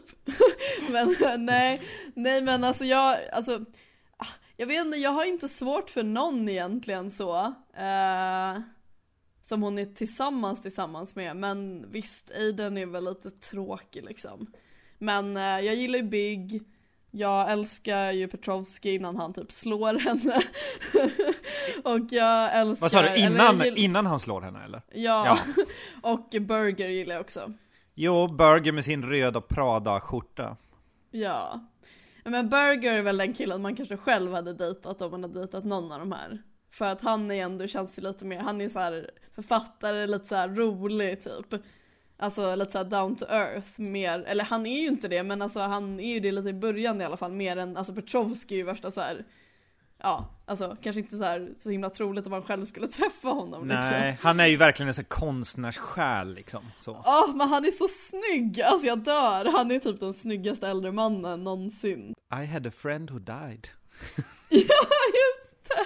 men 0.92 1.46
nej, 1.46 1.82
nej 2.14 2.42
men 2.42 2.64
alltså 2.64 2.86
jag, 2.86 3.18
alltså 3.32 3.66
jag 4.60 4.68
vet 4.68 4.86
inte, 4.86 4.98
jag 4.98 5.12
har 5.12 5.26
inte 5.26 5.50
svårt 5.50 5.90
för 5.90 6.04
någon 6.04 6.50
egentligen 6.50 7.12
så. 7.12 7.54
Eh, 7.74 8.62
som 9.42 9.64
hon 9.64 9.80
är 9.80 9.86
tillsammans 9.96 10.62
tillsammans 10.62 11.16
med. 11.16 11.36
Men 11.38 11.86
visst, 11.92 12.32
Aiden 12.32 12.78
är 12.78 12.86
väl 12.86 13.06
lite 13.06 13.32
tråkig 13.32 14.04
liksom. 14.04 14.52
Men 14.98 15.38
eh, 15.38 15.44
jag 15.44 15.76
gillar 15.76 16.00
ju 16.00 16.04
Big. 16.04 16.64
Jag 17.12 17.52
älskar 17.52 18.12
ju 18.12 18.28
Petrovski 18.28 18.96
innan 18.96 19.16
han 19.16 19.34
typ 19.34 19.52
slår 19.52 19.94
henne. 19.94 20.42
Och 21.84 22.08
jag 22.12 22.60
älskar... 22.60 22.82
Vad 22.82 22.92
sa 22.92 23.02
du, 23.02 23.16
innan, 23.16 23.56
gill- 23.56 23.78
innan 23.78 24.06
han 24.06 24.20
slår 24.20 24.42
henne 24.42 24.64
eller? 24.64 24.82
Ja. 24.94 25.38
och 26.02 26.36
Burger 26.42 26.90
gillar 26.90 27.16
jag 27.16 27.22
också. 27.22 27.54
Jo, 27.96 28.28
Burger 28.28 28.72
med 28.72 28.86
sin 28.86 29.04
röda 29.04 29.42
Prada-skjorta. 29.42 30.58
Ja. 31.12 31.60
Men 32.30 32.50
Burger 32.50 32.94
är 32.94 33.02
väl 33.02 33.18
den 33.18 33.34
killen 33.34 33.62
man 33.62 33.76
kanske 33.76 33.98
själv 33.98 34.34
hade 34.34 34.54
dejtat 34.54 35.02
om 35.02 35.12
man 35.12 35.24
hade 35.24 35.40
dejtat 35.40 35.64
någon 35.64 35.92
av 35.92 36.00
de 36.00 36.12
här. 36.12 36.42
För 36.72 36.86
att 36.86 37.02
han 37.02 37.32
är 37.32 37.44
ändå, 37.44 37.68
känns 37.68 38.00
ju 38.00 38.04
lite 38.04 38.26
mer, 38.26 38.40
han 38.40 38.62
är 38.62 38.70
så 38.70 38.80
här 38.80 39.12
författare, 39.36 40.08
lite 40.08 40.28
så 40.28 40.36
här 40.36 40.50
rolig 40.50 41.24
typ. 41.24 41.62
Alltså 42.18 42.56
lite 42.56 42.72
såhär 42.72 42.86
down 42.86 43.16
to 43.16 43.26
earth 43.30 43.80
mer, 43.80 44.20
eller 44.20 44.44
han 44.44 44.66
är 44.66 44.82
ju 44.82 44.88
inte 44.88 45.08
det 45.08 45.24
men 45.24 45.42
alltså 45.42 45.60
han 45.60 46.00
är 46.00 46.14
ju 46.14 46.20
det 46.20 46.32
lite 46.32 46.50
i 46.50 46.54
början 46.54 47.02
i 47.02 47.06
alla 47.06 47.18
fall 47.18 47.32
mer 47.32 47.58
än, 47.58 47.78
alltså 47.78 47.94
Petrovski 47.94 48.56
är 48.56 48.58
ju 48.58 48.64
värsta 48.64 48.92
såhär. 48.92 49.26
Ja, 49.98 50.30
alltså 50.50 50.78
kanske 50.84 51.00
inte 51.00 51.18
så 51.18 51.24
här 51.24 51.50
så 51.64 51.70
himla 51.70 51.90
troligt 51.90 52.26
om 52.26 52.32
man 52.32 52.42
själv 52.44 52.66
skulle 52.66 52.88
träffa 52.98 53.28
honom 53.30 53.68
liksom. 53.68 53.86
Nej, 53.90 54.18
han 54.22 54.40
är 54.40 54.46
ju 54.48 54.58
verkligen 54.58 54.88
en 54.88 54.94
sån 54.94 55.06
konstnärssjäl 55.06 56.34
liksom. 56.34 56.64
Ja, 56.86 57.34
men 57.36 57.50
han 57.50 57.66
är 57.66 57.72
så 57.72 57.88
snygg! 57.88 58.62
Alltså 58.62 58.88
jag 58.88 59.00
dör! 59.00 59.46
Han 59.52 59.72
är 59.72 59.80
typ 59.80 60.00
den 60.00 60.14
snyggaste 60.14 60.68
äldre 60.68 60.92
mannen 60.92 61.44
någonsin. 61.44 62.14
I 62.44 62.46
had 62.46 62.68
a 62.68 62.72
friend 62.72 63.10
who 63.12 63.20
died. 63.20 63.68
Ja, 64.52 64.58
just 64.60 65.68
det! 65.70 65.86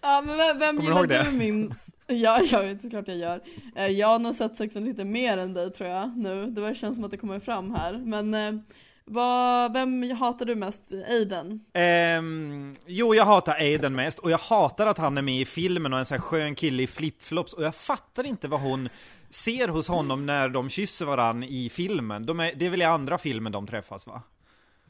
Ja, 0.00 0.22
men 0.26 0.36
vem, 0.36 0.58
vem 0.58 0.80
gillar 0.80 1.02
du 1.02 1.06
det? 1.08 1.30
minst? 1.32 1.86
Ja, 2.06 2.40
jag 2.42 2.62
vet 2.62 2.82
såklart 2.82 3.08
jag 3.08 3.16
gör. 3.16 3.40
Eh, 3.76 3.86
Jag 3.86 4.08
har 4.08 4.18
nog 4.18 4.34
sett 4.34 4.56
sexen 4.56 4.84
lite 4.84 5.04
mer 5.04 5.38
än 5.38 5.54
dig 5.54 5.72
tror 5.72 5.88
jag 5.88 6.16
nu. 6.16 6.46
Det 6.50 6.74
känns 6.74 6.94
som 6.96 7.04
att 7.04 7.10
det 7.10 7.16
kommer 7.16 7.40
fram 7.40 7.74
här. 7.74 7.92
Men 8.04 8.34
eh, 8.34 8.60
vad, 9.06 9.72
vem 9.72 10.10
hatar 10.10 10.46
du 10.46 10.54
mest? 10.54 10.82
Aiden? 11.08 11.60
Ehm, 11.72 12.76
jo, 12.86 13.14
jag 13.14 13.24
hatar 13.24 13.54
Aiden 13.54 13.94
mest, 13.94 14.18
och 14.18 14.30
jag 14.30 14.38
hatar 14.38 14.86
att 14.86 14.98
han 14.98 15.18
är 15.18 15.22
med 15.22 15.40
i 15.40 15.44
filmen 15.44 15.92
och 15.92 15.98
en 15.98 16.04
sån 16.04 16.14
här 16.14 16.22
skön 16.22 16.54
kille 16.54 16.82
i 16.82 16.86
flipflops, 16.86 17.52
och 17.52 17.62
jag 17.62 17.74
fattar 17.74 18.26
inte 18.26 18.48
vad 18.48 18.60
hon 18.60 18.88
ser 19.30 19.68
hos 19.68 19.88
honom 19.88 20.26
när 20.26 20.48
de 20.48 20.70
kysser 20.70 21.06
varann 21.06 21.42
i 21.42 21.70
filmen. 21.72 22.26
De 22.26 22.40
är, 22.40 22.52
det 22.56 22.66
är 22.66 22.70
väl 22.70 22.82
i 22.82 22.84
andra 22.84 23.18
filmen 23.18 23.52
de 23.52 23.66
träffas 23.66 24.06
va? 24.06 24.22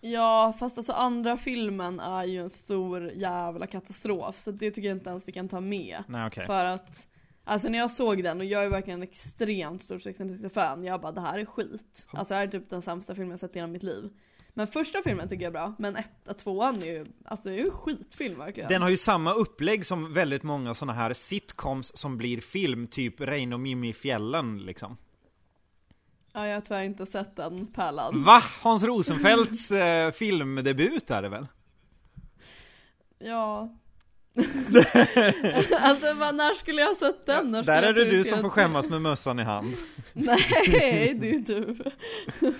Ja, 0.00 0.54
fast 0.58 0.78
alltså 0.78 0.92
andra 0.92 1.36
filmen 1.36 2.00
är 2.00 2.24
ju 2.24 2.40
en 2.40 2.50
stor 2.50 3.10
jävla 3.10 3.66
katastrof. 3.66 4.40
Så 4.40 4.50
det 4.50 4.70
tycker 4.70 4.88
jag 4.88 4.96
inte 4.96 5.10
ens 5.10 5.28
vi 5.28 5.32
kan 5.32 5.48
ta 5.48 5.60
med. 5.60 6.02
Nej 6.08 6.26
okej. 6.26 6.46
För 6.46 6.64
att, 6.64 7.08
alltså 7.44 7.68
när 7.68 7.78
jag 7.78 7.90
såg 7.90 8.22
den, 8.22 8.40
och 8.40 8.46
jag 8.46 8.64
är 8.64 8.68
verkligen 8.68 9.02
en 9.02 9.08
extremt 9.08 9.82
stor 9.82 9.98
Sex 9.98 10.18
City-fan, 10.18 10.84
jag 10.84 11.00
bara 11.00 11.12
det 11.12 11.20
här 11.20 11.38
är 11.38 11.44
skit. 11.44 12.06
Alltså 12.10 12.34
det 12.34 12.38
här 12.38 12.46
är 12.46 12.50
typ 12.50 12.70
den 12.70 12.82
sämsta 12.82 13.14
filmen 13.14 13.30
jag 13.30 13.40
sett 13.40 13.56
i 13.56 13.58
hela 13.58 13.66
mitt 13.66 13.82
liv. 13.82 14.10
Men 14.56 14.66
första 14.66 15.02
filmen 15.02 15.28
tycker 15.28 15.42
jag 15.42 15.48
är 15.50 15.52
bra, 15.52 15.74
men 15.78 15.96
etta, 15.96 16.34
tvåan 16.34 16.82
är 16.82 16.86
ju, 16.86 17.06
alltså 17.24 17.48
det 17.48 17.54
är 17.54 17.58
ju 17.58 17.64
en 17.64 17.70
skitfilm 17.70 18.38
verkligen. 18.38 18.68
Den 18.68 18.82
har 18.82 18.88
ju 18.88 18.96
samma 18.96 19.32
upplägg 19.32 19.86
som 19.86 20.12
väldigt 20.14 20.42
många 20.42 20.74
såna 20.74 20.92
här 20.92 21.12
sitcoms 21.12 21.96
som 21.96 22.18
blir 22.18 22.40
film, 22.40 22.86
typ 22.86 23.20
Rein 23.20 23.52
och 23.52 23.60
Mimmi 23.60 23.88
i 23.88 23.92
fjällen 23.92 24.58
liksom. 24.58 24.96
Ja, 26.32 26.46
jag 26.46 26.54
har 26.54 26.60
tyvärr 26.60 26.82
inte 26.82 27.06
sett 27.06 27.36
den 27.36 27.66
pärlan. 27.66 28.22
Va? 28.22 28.42
Hans 28.62 28.84
Rosenfeldts 28.84 29.70
eh, 29.70 30.12
filmdebut 30.12 31.10
är 31.10 31.22
det 31.22 31.28
väl? 31.28 31.46
Ja. 33.18 33.76
alltså 35.80 36.14
vad, 36.14 36.34
när 36.34 36.54
skulle 36.54 36.80
jag 36.80 36.88
ha 36.88 36.94
sett 36.94 37.26
den? 37.26 37.50
När 37.50 37.62
Där 37.62 37.82
är 37.82 37.92
det 37.92 38.04
du 38.04 38.24
som 38.24 38.40
får 38.40 38.48
skämmas 38.48 38.90
med 38.90 39.02
mössan 39.02 39.38
i 39.38 39.42
hand. 39.42 39.74
Nej, 40.12 41.14
det 41.20 41.30
är 41.30 41.38
du. 41.38 41.76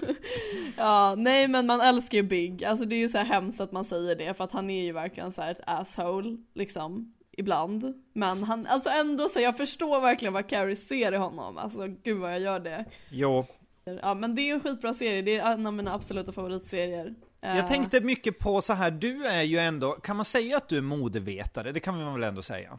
ja, 0.76 1.14
nej 1.18 1.48
men 1.48 1.66
man 1.66 1.80
älskar 1.80 2.18
ju 2.18 2.22
Big. 2.22 2.64
Alltså 2.64 2.84
det 2.84 2.94
är 2.94 2.98
ju 2.98 3.08
så 3.08 3.18
här 3.18 3.24
hemskt 3.24 3.60
att 3.60 3.72
man 3.72 3.84
säger 3.84 4.16
det 4.16 4.34
för 4.34 4.44
att 4.44 4.52
han 4.52 4.70
är 4.70 4.84
ju 4.84 4.92
verkligen 4.92 5.32
så 5.32 5.42
här 5.42 5.50
ett 5.50 5.60
asshole, 5.66 6.37
liksom. 6.54 7.14
Ibland. 7.37 7.94
Men 8.12 8.42
han, 8.42 8.66
alltså 8.66 8.90
ändå 8.90 9.28
så 9.28 9.40
jag 9.40 9.56
förstår 9.56 10.00
verkligen 10.00 10.34
vad 10.34 10.48
Carrie 10.48 10.76
ser 10.76 11.12
i 11.12 11.16
honom. 11.16 11.58
Alltså 11.58 11.87
gud 11.87 12.18
vad 12.18 12.32
jag 12.32 12.40
gör 12.40 12.60
det. 12.60 12.84
Jo, 13.10 13.46
Ja 13.84 14.14
men 14.14 14.34
det 14.34 14.42
är 14.42 14.44
ju 14.44 14.52
en 14.52 14.60
skitbra 14.60 14.94
serie, 14.94 15.22
det 15.22 15.37
är 15.37 15.52
en 15.52 15.66
av 15.66 15.72
mina 15.72 15.94
absoluta 15.94 16.32
favoritserier. 16.32 17.14
Eh, 17.44 17.57
Jag 17.57 17.66
tänkte 17.66 18.00
mycket 18.00 18.38
på 18.38 18.62
så 18.62 18.72
här, 18.72 18.90
du 18.90 19.24
är 19.26 19.42
ju 19.42 19.59
ändå, 19.59 19.92
kan 19.92 20.16
man 20.16 20.24
säga 20.24 20.57
att 20.57 20.68
du 20.68 20.76
är 20.76 20.83
modevetare? 20.83 21.72
Det 21.72 21.80
kan 21.80 22.02
man 22.02 22.14
väl 22.14 22.22
ändå 22.28 22.42
säga? 22.42 22.78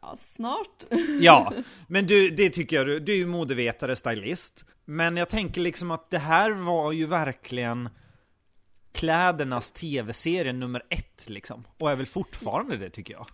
Ja, 0.00 0.16
snart. 0.18 0.84
Ja, 1.20 1.52
men 1.88 2.06
du, 2.06 2.28
det 2.30 2.50
tycker 2.50 2.76
jag, 2.76 2.86
du, 2.86 3.00
du 3.00 3.12
är 3.12 3.16
ju 3.16 3.26
modevetare, 3.26 3.96
stylist. 3.96 4.64
Men 4.84 5.16
jag 5.16 5.28
tänker 5.28 5.60
liksom 5.60 5.90
att 5.90 6.10
det 6.10 6.18
här 6.18 6.50
var 6.50 6.92
ju 6.92 7.06
verkligen 7.06 7.88
klädernas 8.92 9.72
tv-serie 9.72 10.52
nummer 10.52 10.82
ett 10.88 11.28
liksom. 11.28 11.64
Och 11.78 11.90
är 11.90 11.96
väl 11.96 12.06
fortfarande 12.06 12.76
det 12.76 12.90
tycker 12.90 13.14
jag. 13.14 13.26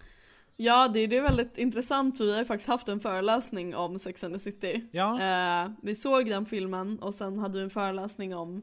Ja, 0.57 0.89
det, 0.89 1.07
det 1.07 1.17
är 1.17 1.23
väldigt 1.23 1.59
intressant. 1.59 2.21
Vi 2.21 2.33
har 2.33 2.39
ju 2.39 2.45
faktiskt 2.45 2.69
haft 2.69 2.89
en 2.89 3.01
föreläsning 3.01 3.77
om 3.77 3.99
Sex 3.99 4.25
and 4.25 4.35
the 4.35 4.41
City. 4.41 4.89
Ja. 4.93 5.21
Eh, 5.21 5.71
vi 5.83 5.95
såg 5.95 6.29
den 6.29 6.47
filmen 6.47 6.99
och 6.99 7.15
sen 7.15 7.39
hade 7.39 7.59
vi 7.59 7.65
en 7.65 7.71
föreläsning 7.71 8.35
om 8.35 8.63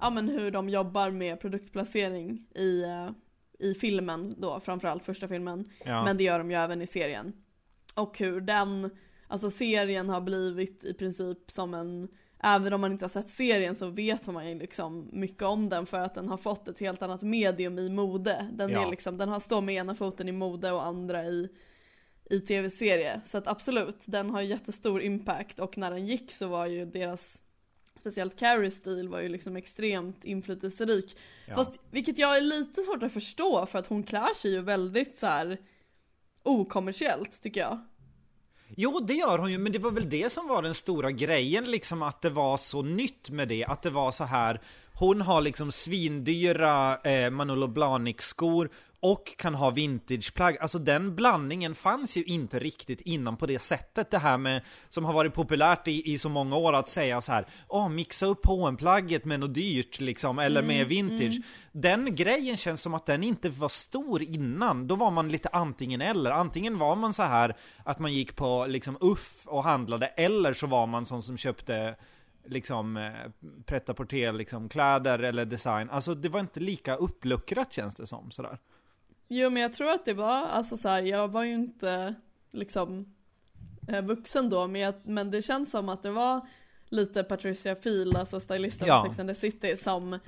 ja, 0.00 0.10
men 0.10 0.28
hur 0.28 0.50
de 0.50 0.68
jobbar 0.68 1.10
med 1.10 1.40
produktplacering 1.40 2.46
i, 2.54 2.82
eh, 2.82 3.10
i 3.58 3.74
filmen 3.74 4.34
då, 4.38 4.60
framförallt 4.60 5.04
första 5.04 5.28
filmen. 5.28 5.70
Ja. 5.84 6.04
Men 6.04 6.16
det 6.16 6.24
gör 6.24 6.38
de 6.38 6.50
ju 6.50 6.56
även 6.56 6.82
i 6.82 6.86
serien. 6.86 7.32
Och 7.94 8.18
hur 8.18 8.40
den, 8.40 8.90
alltså 9.28 9.50
serien 9.50 10.08
har 10.08 10.20
blivit 10.20 10.84
i 10.84 10.94
princip 10.94 11.50
som 11.50 11.74
en 11.74 12.08
Även 12.42 12.72
om 12.72 12.80
man 12.80 12.92
inte 12.92 13.04
har 13.04 13.08
sett 13.10 13.28
serien 13.28 13.74
så 13.74 13.88
vet 13.88 14.26
man 14.26 14.48
ju 14.48 14.58
liksom 14.58 15.08
mycket 15.12 15.42
om 15.42 15.68
den 15.68 15.86
för 15.86 16.00
att 16.00 16.14
den 16.14 16.28
har 16.28 16.36
fått 16.36 16.68
ett 16.68 16.78
helt 16.78 17.02
annat 17.02 17.22
medium 17.22 17.78
i 17.78 17.88
mode. 17.88 18.48
Den, 18.52 18.70
Ja. 18.70 18.86
är 18.86 18.90
liksom, 18.90 19.18
den 19.18 19.28
har 19.28 19.40
står 19.40 19.60
med 19.60 19.74
ena 19.74 19.94
foten 19.94 20.28
i 20.28 20.32
mode 20.32 20.72
och 20.72 20.84
andra 20.84 21.24
i, 21.24 21.48
i 22.30 22.40
tv-serie. 22.40 23.20
Så 23.24 23.38
att 23.38 23.46
absolut, 23.46 24.04
den 24.06 24.30
har 24.30 24.40
jättestor 24.40 25.02
impact 25.02 25.60
och 25.60 25.78
när 25.78 25.90
den 25.90 26.06
gick 26.06 26.32
så 26.32 26.48
var 26.48 26.66
ju 26.66 26.84
deras 26.84 27.42
Speciellt 28.06 28.38
Carries 28.38 28.76
stil 28.76 29.08
var 29.08 29.20
ju 29.20 29.28
liksom 29.28 29.56
extremt 29.56 30.24
inflytelserik. 30.24 31.16
Ja. 31.48 31.54
Fast 31.54 31.80
vilket 31.90 32.18
jag 32.18 32.36
är 32.36 32.40
lite 32.40 32.82
svårt 32.82 33.02
att 33.02 33.12
förstå 33.12 33.66
för 33.66 33.78
att 33.78 33.86
hon 33.86 34.02
klär 34.02 34.34
sig 34.34 34.50
ju 34.50 34.60
väldigt 34.60 35.18
så 35.18 35.26
här 35.26 35.58
okommersiellt 36.42 37.42
tycker 37.42 37.60
jag. 37.60 37.80
Jo, 38.76 39.00
det 39.00 39.14
gör 39.14 39.38
hon 39.38 39.52
ju, 39.52 39.58
men 39.58 39.72
det 39.72 39.78
var 39.78 39.90
väl 39.90 40.10
det 40.10 40.32
som 40.32 40.48
var 40.48 40.62
den 40.62 40.74
stora 40.74 41.10
grejen, 41.10 41.64
liksom 41.64 42.02
att 42.02 42.22
det 42.22 42.30
var 42.30 42.56
så 42.56 42.82
nytt 42.82 43.30
med 43.30 43.48
det, 43.48 43.64
att 43.64 43.82
det 43.82 43.90
var 43.90 44.12
så 44.12 44.24
här 44.24 44.60
Hon 44.92 45.20
har 45.20 45.40
liksom 45.40 45.72
svindyra 45.72 46.96
eh, 46.96 47.30
Manolo 47.30 47.66
Blahnik-skor 47.66 48.70
och 49.00 49.36
kan 49.36 49.54
ha 49.54 49.70
vintageplagg. 49.70 50.58
Alltså 50.60 50.78
den 50.78 51.16
blandningen 51.16 51.74
fanns 51.74 52.16
ju 52.16 52.24
inte 52.24 52.58
riktigt 52.58 53.00
innan 53.00 53.36
på 53.36 53.46
det 53.46 53.62
sättet. 53.62 54.10
Det 54.10 54.18
här 54.18 54.38
med, 54.38 54.62
som 54.88 55.04
har 55.04 55.12
varit 55.12 55.34
populärt 55.34 55.88
i, 55.88 56.12
i 56.12 56.18
så 56.18 56.28
många 56.28 56.56
år, 56.56 56.72
att 56.72 56.88
säga 56.88 57.20
så 57.20 57.32
här, 57.32 57.46
åh, 57.68 57.88
mixa 57.88 58.26
upp 58.26 58.46
hm 58.46 58.76
plagget 58.76 59.24
med 59.24 59.40
något 59.40 59.54
dyrt 59.54 60.00
liksom, 60.00 60.38
eller 60.38 60.62
med 60.62 60.86
vintage. 60.86 61.40
Den 61.72 62.14
grejen 62.14 62.56
känns 62.56 62.82
som 62.82 62.94
att 62.94 63.06
den 63.06 63.24
inte 63.24 63.48
var 63.48 63.68
stor 63.68 64.22
innan. 64.22 64.86
Då 64.86 64.96
var 64.96 65.10
man 65.10 65.28
lite 65.28 65.48
antingen 65.48 66.00
eller. 66.00 66.30
Antingen 66.30 66.78
var 66.78 66.96
man 66.96 67.12
så 67.12 67.22
här 67.22 67.56
att 67.84 67.98
man 67.98 68.12
gick 68.12 68.36
på 68.36 68.66
liksom 68.68 68.98
Uff 69.00 69.46
och 69.46 69.64
handlade, 69.64 70.06
eller 70.06 70.54
så 70.54 70.66
var 70.66 70.86
man 70.86 71.06
sån 71.06 71.22
som 71.22 71.36
köpte 71.36 71.96
liksom 72.48 72.96
eh, 72.96 73.12
pret 73.66 73.90
liksom 74.34 74.68
kläder 74.68 75.18
eller 75.18 75.44
design. 75.44 75.90
Alltså 75.90 76.14
det 76.14 76.28
var 76.28 76.40
inte 76.40 76.60
lika 76.60 76.96
uppluckrat 76.96 77.72
känns 77.72 77.94
det 77.94 78.06
som 78.06 78.30
sådär. 78.30 78.58
Jo 79.28 79.50
men 79.50 79.62
jag 79.62 79.72
tror 79.72 79.90
att 79.90 80.04
det 80.04 80.12
var, 80.12 80.46
alltså 80.46 80.76
så 80.76 80.88
här, 80.88 81.02
jag 81.02 81.28
var 81.28 81.44
ju 81.44 81.54
inte 81.54 82.14
liksom 82.52 83.14
eh, 83.88 84.02
vuxen 84.02 84.50
då 84.50 84.66
men, 84.66 84.80
jag, 84.80 84.94
men 85.02 85.30
det 85.30 85.42
känns 85.42 85.70
som 85.70 85.88
att 85.88 86.02
det 86.02 86.10
var 86.10 86.48
lite 86.88 87.24
Patricia 87.24 87.76
Field, 87.76 88.16
alltså 88.16 88.40
stylisten 88.40 88.88
Ja. 88.88 89.04
Sex 89.06 89.18
and 89.18 89.28
the 89.28 89.34
City 89.34 89.76
som 89.76 90.18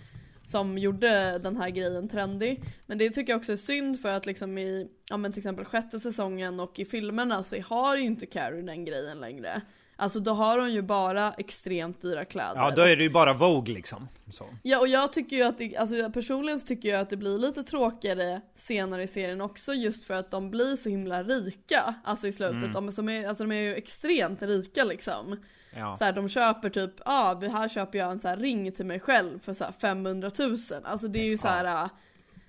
som 0.50 0.78
gjorde 0.78 1.38
den 1.38 1.56
här 1.56 1.70
grejen 1.70 2.08
trendig. 2.08 2.64
Men 2.87 2.98
det 2.98 3.11
tycker 3.11 3.32
jag 3.32 3.38
också 3.38 3.52
är 3.52 3.56
synd 3.56 4.00
för 4.00 4.08
att 4.08 4.26
liksom 4.26 4.58
i, 4.58 4.88
ja 5.11 5.16
men 5.16 5.32
till 5.32 5.38
exempel 5.38 5.64
sjätte 5.64 6.00
säsongen 6.00 6.61
och 6.61 6.78
i 6.78 6.84
filmerna 6.84 7.44
så 7.44 7.61
har 7.61 7.96
ju 7.96 8.02
inte 8.02 8.26
Carrie 8.26 8.62
den 8.62 8.84
grejen 8.84 9.20
längre. 9.20 9.62
Alltså 10.00 10.20
då 10.20 10.32
har 10.32 10.58
hon 10.58 10.72
ju 10.72 10.82
bara 10.82 11.32
extremt 11.32 12.02
dyra 12.02 12.24
kläder. 12.24 12.56
Ja, 12.56 12.70
då 12.70 12.82
är 12.82 12.96
det 12.96 13.02
ju 13.02 13.11
bara 13.11 13.32
Vogue 13.32 13.74
liksom. 13.74 14.08
Så. 14.30 14.44
Ja 14.62 14.78
och 14.78 14.88
jag 14.88 15.12
tycker 15.12 15.37
ju 15.37 15.42
att 15.42 15.58
det, 15.58 15.76
alltså 15.76 16.11
personligen 16.11 16.61
så 16.61 16.66
tycker 16.66 16.88
jag 16.88 17.00
att 17.00 17.11
det 17.11 17.16
blir 17.16 17.38
lite 17.38 17.62
tråkigare 17.62 18.40
senare 18.56 19.02
i 19.02 19.06
serien 19.06 19.40
också 19.40 19.74
just 19.74 20.04
för 20.04 20.14
att 20.14 20.30
de 20.30 20.50
blir 20.50 20.76
så 20.76 20.88
himla 20.88 21.22
rika, 21.22 21.94
alltså 22.04 22.28
i 22.28 22.32
slutet. 22.32 22.56
Mm. 22.56 22.72
De, 22.72 22.88
är 22.88 22.92
som 22.92 23.08
är, 23.08 23.28
alltså 23.28 23.44
de 23.44 23.52
är 23.52 23.61
ju 23.61 23.74
extremt 23.74 24.42
rika 24.42 24.84
liksom. 24.84 25.37
Ja. 25.76 25.96
Så 25.98 26.04
här, 26.04 26.12
de 26.12 26.28
köper 26.28 26.70
typ, 26.70 26.92
ja 26.98 27.04
ah, 27.04 27.48
här 27.48 27.68
köper 27.68 27.98
jag 27.98 28.11
en 28.11 28.18
så 28.18 28.28
här 28.28 28.37
ring 28.37 28.72
till 28.72 28.87
mig 28.87 29.00
själv 29.00 29.38
för 29.38 29.54
så 29.54 29.64
här 29.64 29.72
500 29.72 30.30
000. 30.38 30.58
Alltså 30.84 31.08
det 31.08 31.18
är 31.18 31.24
ju 31.24 31.38
så 31.38 31.48
här, 31.48 31.84
äh, 31.84 31.90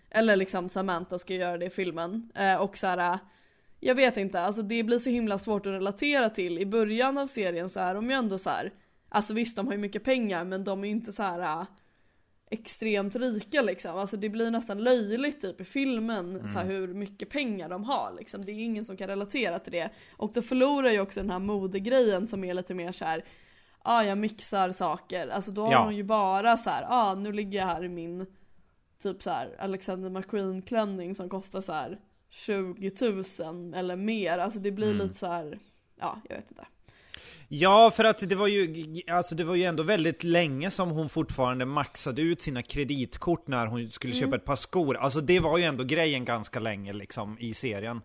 eller 0.10 0.36
liksom 0.36 0.70
Samantha 0.70 1.20
ska 1.20 1.34
göra 1.34 1.58
det 1.58 1.66
i 1.66 1.70
filmen. 1.70 2.32
Eh, 2.36 2.56
och 2.56 2.78
så 2.78 2.88
här, 2.88 3.14
äh, 3.14 3.20
jag 3.80 3.96
vet 3.96 4.18
inte, 4.18 4.42
alltså 4.42 4.62
det 4.62 4.84
blir 4.84 5.00
så 5.00 5.10
himla 5.10 5.40
svårt 5.40 5.66
att 5.66 5.72
relatera 5.74 6.30
till. 6.30 6.58
I 6.60 6.66
början 6.66 7.18
av 7.18 7.28
serien 7.28 7.70
så 7.70 7.80
är 7.80 7.96
de 7.96 8.10
ju 8.10 8.16
ändå 8.16 8.38
så 8.38 8.50
här, 8.50 8.74
alltså 9.10 9.34
visst 9.34 9.56
de 9.56 9.68
har 9.68 9.74
ju 9.74 9.80
mycket 9.80 10.04
pengar 10.04 10.44
men 10.46 10.64
de 10.64 10.84
är 10.84 10.88
ju 10.88 10.92
inte 10.92 11.12
så 11.14 11.24
här 11.24 11.40
äh, 11.40 11.64
extremt 12.52 13.16
rika 13.16 13.62
liksom. 13.62 13.98
Alltså 13.98 14.18
det 14.18 14.30
blir 14.30 14.52
nästan 14.52 14.84
löjligt 14.84 15.42
typ 15.42 15.62
i 15.62 15.66
filmen 15.66 16.40
så 16.54 16.60
här, 16.60 16.66
hur 16.66 16.94
mycket 16.94 17.30
pengar 17.30 17.70
de 17.70 17.84
har 17.84 18.14
liksom. 18.18 18.46
Det 18.46 18.52
är 18.52 18.64
ingen 18.64 18.86
som 18.86 18.98
kan 18.98 19.08
relatera 19.08 19.60
till 19.60 19.72
det. 19.72 19.90
Och 20.18 20.32
då 20.34 20.42
förlorar 20.42 20.90
ju 20.90 21.00
också 21.02 21.20
den 21.20 21.30
här 21.30 21.40
modegrejen 21.40 22.28
som 22.28 22.44
är 22.44 22.54
lite 22.54 22.74
mer 22.74 22.92
så 22.92 23.06
här. 23.06 23.24
Ja, 23.84 23.92
ah, 23.94 24.04
jag 24.04 24.18
mixar 24.18 24.72
saker. 24.72 25.28
Alltså 25.28 25.52
då 25.52 25.66
har 25.66 25.72
Ja. 25.72 25.84
hon 25.84 25.96
ju 25.96 26.04
bara 26.04 26.58
så 26.58 26.70
här, 26.70 26.82
ja 26.82 26.88
ah, 26.92 27.16
nu 27.16 27.32
ligger 27.32 27.60
jag 27.60 27.66
här 27.66 27.84
i 27.84 27.90
min 27.90 28.26
typ 29.02 29.24
så 29.24 29.30
här 29.30 29.56
Alexander 29.60 30.10
McQueen 30.10 30.62
klänning 30.62 31.16
som 31.16 31.30
kostar 31.30 31.62
så 31.62 31.74
här 31.74 32.00
20 32.30 32.92
000 33.40 33.74
eller 33.74 33.96
mer. 33.96 34.38
Alltså 34.38 34.60
det 34.60 34.72
blir 34.72 34.94
lite 34.94 35.20
så 35.20 35.26
här, 35.26 35.60
ja 36.00 36.22
jag 36.30 36.36
vet 36.36 36.52
inte. 36.52 36.66
Ja, 37.48 37.92
för 37.92 38.04
att 38.04 38.30
det 38.30 38.36
var 38.36 38.48
ju, 38.48 38.86
alltså 39.08 39.36
det 39.36 39.44
var 39.44 39.56
ju 39.56 39.64
ändå 39.64 39.84
väldigt 39.84 40.24
länge 40.24 40.72
som 40.72 40.90
hon 40.90 41.10
fortfarande 41.10 41.66
maxade 41.66 42.22
ut 42.22 42.42
sina 42.42 42.64
kreditkort 42.64 43.48
när 43.48 43.66
hon 43.66 43.92
skulle 43.92 44.14
köpa 44.14 44.36
ett 44.36 44.46
par 44.46 44.56
skor. 44.56 44.98
Alltså 44.98 45.22
det 45.22 45.40
var 45.40 45.58
ju 45.58 45.64
ändå 45.64 45.84
grejen 45.84 46.26
ganska 46.26 46.60
länge 46.60 46.94
liksom 46.94 47.38
i 47.40 47.54
serien. 47.54 48.02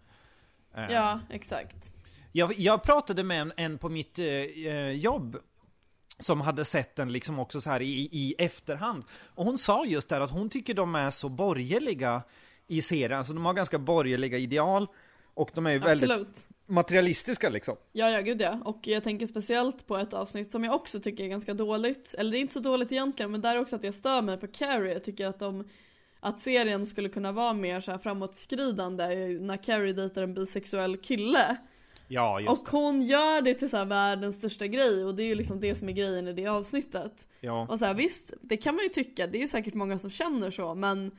Eh, 0.77 0.85
Ja, 0.91 1.21
exakt. 1.31 1.93
Jag, 2.33 2.55
jag 2.59 2.83
pratade 2.83 3.23
med 3.23 3.41
en, 3.41 3.53
en 3.57 3.79
på 3.79 3.89
mitt 3.89 4.19
eh, 4.19 4.27
eh, 4.27 4.91
jobb 4.91 5.37
som 6.19 6.41
hade 6.41 6.65
sett 6.65 6.97
den 6.97 7.13
liksom 7.13 7.39
också 7.39 7.61
så 7.61 7.71
här 7.71 7.83
i, 7.83 8.09
i 8.13 8.35
efterhand. 8.39 9.05
Och 9.35 9.45
hon 9.45 9.59
sa 9.59 9.85
just 9.87 10.09
där 10.09 10.21
att 10.21 10.31
hon 10.31 10.51
tycker 10.51 10.75
de 10.75 10.95
är 10.95 11.11
så 11.11 11.29
borgerliga 11.29 12.23
i 12.69 12.83
serien, 12.83 13.19
alltså 13.19 13.33
de 13.33 13.47
har 13.47 13.55
ganska 13.55 13.79
borgerliga 13.79 14.39
ideal 14.39 14.87
och 15.35 15.51
de 15.55 15.67
är 15.67 15.71
ju 15.71 15.79
väldigt 15.79 16.11
Absolut. 16.11 16.47
materialistiska 16.67 17.49
liksom. 17.49 17.77
Ja, 17.93 18.11
ja, 18.11 18.21
gud 18.21 18.41
ja. 18.41 18.59
Och 18.65 18.87
jag 18.87 19.05
tänker 19.05 19.27
speciellt 19.27 19.87
på 19.87 19.97
ett 19.97 20.13
avsnitt 20.13 20.51
som 20.51 20.65
jag 20.65 20.75
också 20.75 21.01
tycker 21.01 21.25
är 21.25 21.29
ganska 21.29 21.55
dåligt. 21.55 22.15
Eller 22.19 22.31
det 22.31 22.39
är 22.39 22.41
inte 22.41 22.55
så 22.55 22.61
dåligt 22.61 22.93
egentligen, 22.93 23.31
men 23.31 23.41
där 23.41 23.55
är 23.55 23.61
också 23.61 23.77
att 23.77 23.85
jag 23.85 23.95
stör 23.95 24.23
mig 24.23 24.37
på 24.37 24.47
Carrie. 24.47 24.93
Jag 24.93 25.05
tycker 25.05 25.27
att 25.27 25.39
de 25.39 25.65
att 26.21 26.41
serien 26.41 26.87
skulle 26.87 27.09
kunna 27.09 27.33
vara 27.33 27.53
mer 27.53 27.81
så 27.81 27.91
här 27.91 27.99
framåtskridande 27.99 29.07
när 29.41 29.57
Carrie 29.57 29.93
dejtar 29.93 30.23
en 30.23 30.35
bisexuell 30.35 30.97
kille. 30.97 31.57
Ja, 32.09 32.41
just 32.41 32.63
Och 32.63 32.69
hon 32.69 33.03
gör 33.03 33.41
det 33.41 33.55
till 33.55 33.71
så 33.71 33.77
här 33.77 33.85
världens 33.85 34.37
största 34.37 34.67
grej 34.67 35.05
och 35.05 35.15
det 35.15 35.23
är 35.23 35.27
ju 35.27 35.35
liksom 35.35 35.61
det 35.61 35.75
som 35.75 35.89
är 35.89 35.93
grejen 35.93 36.29
i 36.29 36.33
det 36.33 36.47
avsnittet. 36.47 37.29
Ja. 37.41 37.67
Och 37.71 37.79
så 37.79 37.85
här, 37.85 37.95
visst, 37.95 38.33
det 38.41 38.57
kan 38.57 38.75
man 38.75 38.85
ju 38.85 38.89
tycka, 38.89 39.27
det 39.27 39.43
är 39.43 39.47
säkert 39.47 39.75
många 39.75 39.99
som 39.99 40.11
känner 40.11 40.51
så, 40.51 40.75
men 40.75 41.11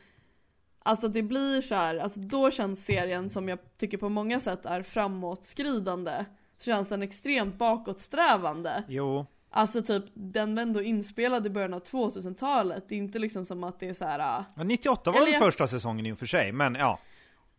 Alltså 0.88 1.08
det 1.08 1.24
blir 1.24 1.62
så 1.62 1.76
här, 1.76 1.98
alltså 1.98 2.20
då 2.20 2.52
känns 2.52 2.86
serien 2.86 3.30
som 3.30 3.50
jag 3.50 3.60
tycker 3.78 3.98
på 3.98 4.10
många 4.10 4.40
sätt 4.40 4.66
är 4.66 4.84
framåtskridande. 4.84 6.26
Så 6.58 6.64
känns 6.64 6.88
den 6.90 7.02
extremt 7.04 7.56
bakåtsträvande. 7.58 8.84
Jo. 8.88 9.26
Alltså 9.50 9.82
typ, 9.82 10.04
den 10.14 10.56
var 10.56 10.62
ändå 10.62 10.82
inspelad 10.82 11.48
i 11.48 11.50
början 11.50 11.74
av 11.74 11.84
2000-talet. 11.84 12.84
Det 12.90 12.96
är 12.96 13.00
inte 13.00 13.20
liksom 13.20 13.46
som 13.46 13.64
att 13.64 13.80
det 13.80 13.88
är 13.90 13.94
så 13.94 14.06
här. 14.06 14.20
ah, 14.20 14.46
Ja, 14.56 14.64
98 14.64 15.12
var 15.12 15.20
väl 15.20 15.30
jag- 15.34 15.42
första 15.44 15.68
säsongen 15.68 16.06
i 16.06 16.12
och 16.12 16.20
för 16.20 16.26
sig, 16.26 16.52
men 16.52 16.76
ja. 16.76 17.00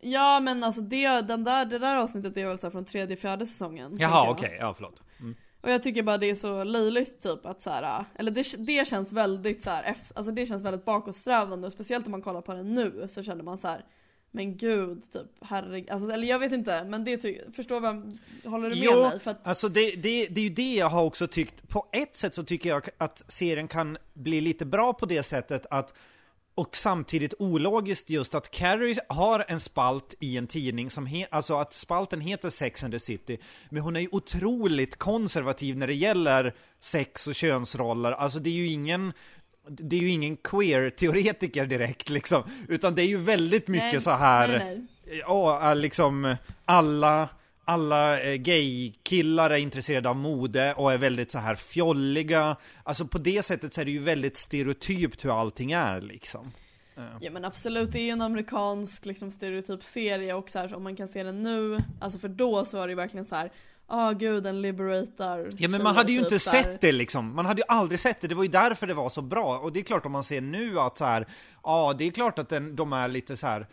Ja 0.00 0.40
men 0.40 0.64
alltså 0.64 0.80
det, 0.80 1.20
den 1.20 1.44
där, 1.44 1.64
det 1.64 1.78
där 1.78 1.96
avsnittet 1.96 2.36
är 2.36 2.46
väl 2.46 2.58
så 2.58 2.70
från 2.70 2.84
tredje, 2.84 3.16
fjärde 3.16 3.46
säsongen. 3.46 3.96
Jaha, 4.00 4.30
okej, 4.30 4.56
jag. 4.60 4.68
ja 4.68 4.74
förlåt. 4.74 5.02
Och 5.66 5.72
jag 5.72 5.82
tycker 5.82 6.02
bara 6.02 6.18
det 6.18 6.30
är 6.30 6.34
så 6.34 6.64
löjligt 6.64 7.22
typ 7.22 7.46
att 7.46 7.62
så 7.62 7.70
här, 7.70 8.04
eller 8.14 8.30
det, 8.30 8.54
det 8.58 8.88
känns 8.88 9.12
väldigt 9.12 9.62
så 9.62 9.70
här, 9.70 9.96
alltså 10.14 10.32
det 10.32 10.46
känns 10.46 10.62
väldigt 10.64 10.84
bakåtsträvande 10.84 11.66
och 11.66 11.72
speciellt 11.72 12.06
om 12.06 12.10
man 12.10 12.22
kollar 12.22 12.40
på 12.40 12.52
den 12.52 12.74
nu 12.74 13.06
så 13.10 13.22
känner 13.22 13.42
man 13.42 13.58
så 13.58 13.68
här. 13.68 13.84
Men 14.30 14.56
gud, 14.56 15.12
typ 15.12 15.26
herregud, 15.40 15.90
alltså, 15.90 16.10
eller 16.10 16.26
jag 16.26 16.38
vet 16.38 16.52
inte, 16.52 16.84
men 16.84 17.04
det 17.04 17.16
ty- 17.16 17.40
förstår 17.52 17.80
vad, 17.80 18.18
håller 18.44 18.70
du 18.70 18.76
med 18.76 18.84
Jo, 18.84 19.08
mig? 19.08 19.20
För 19.20 19.30
att, 19.30 19.46
alltså 19.46 19.68
det, 19.68 19.90
det, 19.90 20.26
det 20.26 20.40
är 20.40 20.44
ju 20.44 20.50
det 20.50 20.74
jag 20.74 20.88
har 20.88 21.04
också 21.04 21.26
tyckt. 21.26 21.68
På 21.68 21.86
ett 21.92 22.16
sätt 22.16 22.34
så 22.34 22.42
tycker 22.42 22.68
jag 22.68 22.88
att 22.98 23.24
serien 23.28 23.68
kan 23.68 23.98
bli 24.14 24.40
lite 24.40 24.64
bra 24.64 24.92
på 24.92 25.06
det 25.06 25.22
sättet 25.22 25.66
att 25.70 25.94
och 26.56 26.76
samtidigt 26.76 27.34
ologiskt 27.38 28.10
just 28.10 28.34
att 28.34 28.50
Carrie 28.50 28.96
har 29.08 29.44
en 29.48 29.60
spalt 29.60 30.14
i 30.20 30.36
en 30.36 30.46
tidning 30.46 30.90
som 30.90 31.06
he, 31.06 31.26
alltså 31.30 31.54
att 31.54 31.72
spalten 31.72 32.20
heter 32.20 32.50
Sex 32.50 32.84
and 32.84 32.92
the 32.92 32.98
City, 32.98 33.38
men 33.70 33.82
hon 33.82 33.96
är 33.96 34.00
ju 34.00 34.08
otroligt 34.12 34.98
konservativ 34.98 35.76
när 35.76 35.86
det 35.86 35.94
gäller 35.94 36.54
sex 36.80 37.26
och 37.26 37.34
könsroller. 37.34 38.12
Alltså 38.12 38.38
det 38.38 38.50
är 38.50 38.54
ju 38.54 38.66
ingen 38.66 39.12
det 39.68 39.96
är 39.96 40.00
ju 40.00 40.10
ingen 40.10 40.36
queer-teoretiker 40.36 41.66
direkt 41.66 42.08
liksom, 42.08 42.42
utan 42.68 42.94
det 42.94 43.02
är 43.02 43.06
ju 43.06 43.16
väldigt 43.16 43.68
mycket 43.68 43.92
Nej, 43.92 44.00
så 44.00 44.10
här 44.10 44.48
nej, 44.48 44.58
nej. 45.04 45.22
Ja, 45.26 45.74
liksom 45.74 46.36
alla 46.64 47.28
alla 47.68 48.20
eh, 48.20 48.34
gay-killar 48.34 49.50
är 49.50 49.56
intresserade 49.56 50.08
av 50.08 50.16
mode 50.16 50.74
och 50.74 50.92
är 50.92 50.98
väldigt 50.98 51.30
så 51.30 51.38
här 51.38 51.54
fjolliga. 51.54 52.56
Alltså 52.82 53.06
på 53.06 53.18
det 53.18 53.44
sättet 53.44 53.74
så 53.74 53.80
är 53.80 53.84
det 53.84 53.90
ju 53.90 54.02
väldigt 54.02 54.36
stereotypt 54.36 55.24
hur 55.24 55.40
allting 55.40 55.72
är 55.72 56.00
liksom. 56.00 56.52
Ja 57.20 57.30
men 57.30 57.44
absolut, 57.44 57.92
det 57.92 57.98
är 57.98 58.02
ju 58.02 58.10
en 58.10 58.20
amerikansk 58.20 59.06
liksom, 59.06 59.32
stereotyp 59.32 59.84
serie 59.84 60.34
och 60.34 60.50
så 60.50 60.58
här, 60.58 60.74
om 60.74 60.82
man 60.82 60.96
kan 60.96 61.08
se 61.08 61.22
den 61.22 61.42
nu, 61.42 61.78
alltså 62.00 62.18
för 62.18 62.28
då 62.28 62.64
så 62.64 62.76
var 62.76 62.86
det 62.86 62.90
ju 62.90 62.96
verkligen 62.96 63.26
så 63.26 63.34
här. 63.34 63.52
Ja 63.88 64.10
oh, 64.10 64.18
gud, 64.18 64.42
den 64.42 64.62
liberatar 64.62 65.48
Ja 65.58 65.68
men 65.68 65.82
man 65.82 65.96
hade 65.96 66.12
ju 66.12 66.18
typ 66.18 66.24
inte 66.32 66.38
sett 66.38 66.80
det 66.80 66.92
liksom, 66.92 67.34
man 67.34 67.46
hade 67.46 67.60
ju 67.60 67.64
aldrig 67.68 68.00
sett 68.00 68.20
det, 68.20 68.28
det 68.28 68.34
var 68.34 68.42
ju 68.42 68.48
därför 68.48 68.86
det 68.86 68.94
var 68.94 69.08
så 69.08 69.22
bra. 69.22 69.58
Och 69.58 69.72
det 69.72 69.80
är 69.80 69.84
klart 69.84 70.06
om 70.06 70.12
man 70.12 70.24
ser 70.24 70.40
nu 70.40 70.80
att 70.80 70.98
så 70.98 71.04
här, 71.04 71.26
ja 71.62 71.94
det 71.98 72.06
är 72.06 72.10
klart 72.10 72.38
att 72.38 72.48
den, 72.48 72.76
de 72.76 72.92
är 72.92 73.08
lite 73.08 73.36
så 73.36 73.46
här 73.46 73.66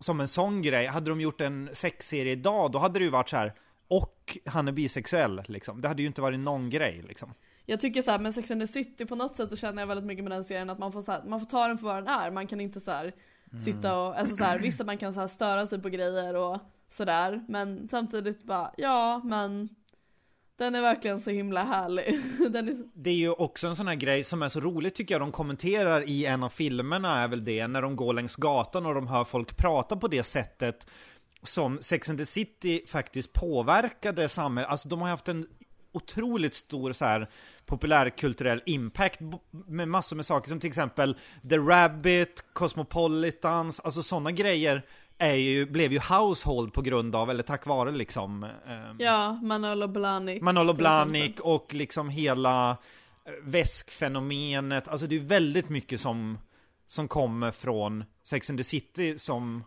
som 0.00 0.20
en 0.20 0.28
sån 0.28 0.62
grej. 0.62 0.86
Hade 0.86 1.10
de 1.10 1.20
gjort 1.20 1.40
en 1.40 1.68
sexserie 1.72 2.32
idag, 2.32 2.72
då 2.72 2.78
hade 2.78 2.98
det 2.98 3.04
ju 3.04 3.10
varit 3.10 3.28
så 3.28 3.36
här. 3.36 3.52
och 3.88 4.38
han 4.46 4.68
är 4.68 4.72
bisexuell 4.72 5.42
liksom. 5.46 5.80
Det 5.80 5.88
hade 5.88 6.02
ju 6.02 6.08
inte 6.08 6.20
varit 6.20 6.40
någon 6.40 6.70
grej 6.70 7.04
liksom. 7.08 7.34
Jag 7.66 7.80
tycker 7.80 8.02
så 8.02 8.10
här, 8.10 8.18
med 8.18 8.34
Sex 8.34 8.50
and 8.50 8.60
the 8.60 8.66
City 8.66 9.06
på 9.06 9.14
något 9.14 9.36
sätt 9.36 9.50
så 9.50 9.56
känner 9.56 9.82
jag 9.82 9.86
väldigt 9.86 10.06
mycket 10.06 10.24
med 10.24 10.32
den 10.32 10.44
serien 10.44 10.70
att 10.70 10.78
man 10.78 10.92
får, 10.92 11.02
så 11.02 11.12
här, 11.12 11.22
man 11.24 11.40
får 11.40 11.46
ta 11.46 11.68
den 11.68 11.78
för 11.78 11.86
vad 11.86 11.96
den 11.96 12.06
är. 12.06 12.30
Man 12.30 12.46
kan 12.46 12.60
inte 12.60 12.80
så 12.80 12.90
här, 12.90 13.12
mm. 13.52 13.64
sitta 13.64 13.98
och, 13.98 14.18
alltså 14.18 14.36
så 14.36 14.44
här, 14.44 14.58
visst 14.58 14.80
att 14.80 14.86
man 14.86 14.98
kan 14.98 15.14
så 15.14 15.20
här, 15.20 15.28
störa 15.28 15.66
sig 15.66 15.82
på 15.82 15.88
grejer 15.88 16.34
och 16.34 16.58
sådär. 16.88 17.44
Men 17.48 17.88
samtidigt 17.88 18.44
bara, 18.44 18.74
ja 18.76 19.20
men 19.24 19.68
den 20.58 20.74
är 20.74 20.80
verkligen 20.80 21.20
så 21.20 21.30
himla 21.30 21.64
härlig. 21.64 22.04
är... 22.56 22.84
Det 22.94 23.10
är 23.10 23.14
ju 23.14 23.30
också 23.30 23.66
en 23.66 23.76
sån 23.76 23.88
här 23.88 23.94
grej 23.94 24.24
som 24.24 24.42
är 24.42 24.48
så 24.48 24.60
rolig 24.60 24.94
tycker 24.94 25.14
jag. 25.14 25.22
De 25.22 25.32
kommenterar 25.32 26.08
i 26.08 26.26
en 26.26 26.42
av 26.42 26.48
filmerna 26.48 27.22
är 27.22 27.28
väl 27.28 27.44
det, 27.44 27.66
när 27.66 27.82
de 27.82 27.96
går 27.96 28.12
längs 28.12 28.36
gatan 28.36 28.86
och 28.86 28.94
de 28.94 29.06
hör 29.06 29.24
folk 29.24 29.56
prata 29.56 29.96
på 29.96 30.08
det 30.08 30.22
sättet 30.22 30.86
som 31.42 31.78
Sex 31.80 32.08
and 32.08 32.18
the 32.18 32.26
City 32.26 32.84
faktiskt 32.86 33.32
påverkade 33.32 34.28
samhället. 34.28 34.70
Alltså 34.70 34.88
de 34.88 35.00
har 35.00 35.08
haft 35.08 35.28
en 35.28 35.46
otroligt 35.92 36.54
stor 36.54 36.92
så 36.92 37.04
här 37.04 37.30
populärkulturell 37.66 38.62
impact 38.66 39.20
med 39.50 39.88
massor 39.88 40.16
med 40.16 40.26
saker 40.26 40.48
som 40.48 40.60
till 40.60 40.68
exempel 40.68 41.16
The 41.50 41.58
Rabbit, 41.58 42.44
Cosmopolitans, 42.52 43.80
alltså 43.80 44.02
sådana 44.02 44.30
grejer 44.30 44.82
är 45.18 45.34
ju, 45.34 45.66
blev 45.66 45.92
ju 45.92 45.98
household 45.98 46.72
på 46.72 46.82
grund 46.82 47.16
av, 47.16 47.30
eller 47.30 47.42
tack 47.42 47.66
vare 47.66 47.90
liksom 47.90 48.44
eh, 48.44 48.50
Ja, 48.98 49.32
Manolo 49.42 49.86
Blahnik 49.88 50.42
Manolo 50.42 50.72
Blahnik 50.72 51.40
och 51.40 51.74
liksom 51.74 52.08
hela 52.08 52.70
eh, 52.70 53.32
väskfenomenet, 53.42 54.88
alltså 54.88 55.06
det 55.06 55.16
är 55.16 55.20
väldigt 55.20 55.68
mycket 55.68 56.00
som 56.00 56.38
som 56.88 57.08
kommer 57.08 57.50
från 57.50 58.04
Sex 58.22 58.50
and 58.50 58.58
the 58.58 58.64
City 58.64 59.18
som, 59.18 59.64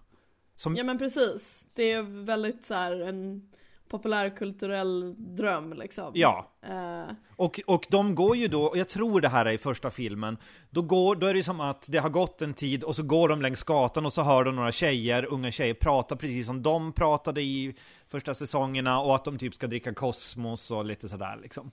som... 0.55 0.75
Ja 0.75 0.83
men 0.83 0.97
precis, 0.97 1.65
det 1.73 1.91
är 1.91 2.25
väldigt 2.25 2.65
så 2.65 2.73
här 2.73 3.01
en 3.01 3.49
populärkulturell 3.91 5.15
dröm 5.17 5.73
liksom. 5.73 6.11
Ja. 6.15 6.51
Uh. 6.69 7.13
Och, 7.35 7.61
och 7.67 7.85
de 7.89 8.15
går 8.15 8.35
ju 8.35 8.47
då, 8.47 8.63
och 8.63 8.77
jag 8.77 8.89
tror 8.89 9.21
det 9.21 9.29
här 9.29 9.45
är 9.45 9.51
i 9.51 9.57
första 9.57 9.91
filmen, 9.91 10.37
då, 10.69 10.81
går, 10.81 11.15
då 11.15 11.27
är 11.27 11.33
det 11.33 11.43
som 11.43 11.59
att 11.59 11.85
det 11.89 11.97
har 11.97 12.09
gått 12.09 12.41
en 12.41 12.53
tid 12.53 12.83
och 12.83 12.95
så 12.95 13.03
går 13.03 13.29
de 13.29 13.41
längs 13.41 13.63
gatan 13.63 14.05
och 14.05 14.13
så 14.13 14.21
hör 14.21 14.43
de 14.43 14.55
några 14.55 14.71
tjejer, 14.71 15.33
unga 15.33 15.51
tjejer, 15.51 15.73
prata 15.73 16.15
precis 16.15 16.45
som 16.45 16.61
de 16.61 16.93
pratade 16.93 17.41
i 17.41 17.75
första 18.07 18.33
säsongerna 18.33 19.01
och 19.01 19.15
att 19.15 19.25
de 19.25 19.37
typ 19.37 19.55
ska 19.55 19.67
dricka 19.67 19.93
Kosmos 19.93 20.71
och 20.71 20.85
lite 20.85 21.09
sådär 21.09 21.39
liksom. 21.41 21.71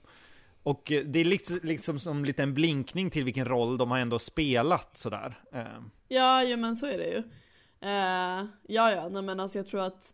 Och 0.63 0.91
eh, 0.91 1.01
det 1.05 1.19
är 1.19 1.25
liksom, 1.25 1.59
liksom 1.63 1.99
som 1.99 2.25
lite 2.25 2.43
en 2.43 2.53
blinkning 2.53 3.09
till 3.09 3.23
vilken 3.23 3.45
roll 3.45 3.77
de 3.77 3.91
har 3.91 3.99
ändå 3.99 4.19
spelat 4.19 4.97
sådär. 4.97 5.39
Uh. 5.55 5.63
Ja, 6.07 6.43
ja 6.43 6.57
men 6.57 6.75
så 6.75 6.85
är 6.85 6.97
det 6.97 7.07
ju. 7.07 7.23
Uh, 7.83 8.47
ja, 8.67 8.91
ja, 8.91 9.09
nej 9.11 9.21
men 9.21 9.39
alltså 9.39 9.57
jag 9.57 9.67
tror 9.67 9.81
att 9.81 10.13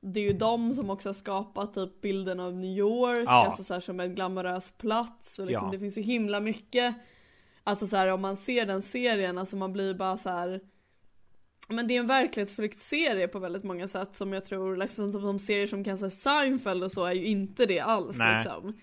det 0.00 0.20
är 0.20 0.24
ju 0.24 0.32
de 0.32 0.74
som 0.74 0.90
också 0.90 1.08
har 1.08 1.14
skapat 1.14 1.74
typ 1.74 2.00
bilden 2.00 2.40
av 2.40 2.54
New 2.54 2.78
York, 2.78 3.24
ja. 3.26 3.46
alltså 3.46 3.64
så 3.64 3.74
här, 3.74 3.80
som 3.80 4.00
en 4.00 4.14
glamorös 4.14 4.70
plats 4.70 5.38
och 5.38 5.46
liksom, 5.46 5.66
ja. 5.66 5.72
det 5.72 5.78
finns 5.78 5.98
ju 5.98 6.02
himla 6.02 6.40
mycket 6.40 6.94
Alltså 7.68 7.86
så 7.86 7.96
här, 7.96 8.08
om 8.08 8.20
man 8.20 8.36
ser 8.36 8.66
den 8.66 8.82
serien, 8.82 9.38
alltså 9.38 9.56
man 9.56 9.72
blir 9.72 9.94
bara 9.94 10.18
så 10.18 10.30
här. 10.30 10.60
Men 11.68 11.88
det 11.88 11.96
är 11.96 12.00
en 12.00 12.06
verklighetsflyktserie 12.06 13.28
på 13.28 13.38
väldigt 13.38 13.64
många 13.64 13.88
sätt 13.88 14.16
som 14.16 14.32
jag 14.32 14.44
tror, 14.44 14.76
liksom 14.76 15.12
de 15.12 15.38
serier 15.38 15.66
som 15.66 15.84
kanske 15.84 16.10
Seinfeld 16.10 16.84
och 16.84 16.92
så 16.92 17.04
är 17.04 17.12
ju 17.12 17.26
inte 17.26 17.66
det 17.66 17.80
alls 17.80 18.16
Nej. 18.18 18.34
liksom. 18.36 18.80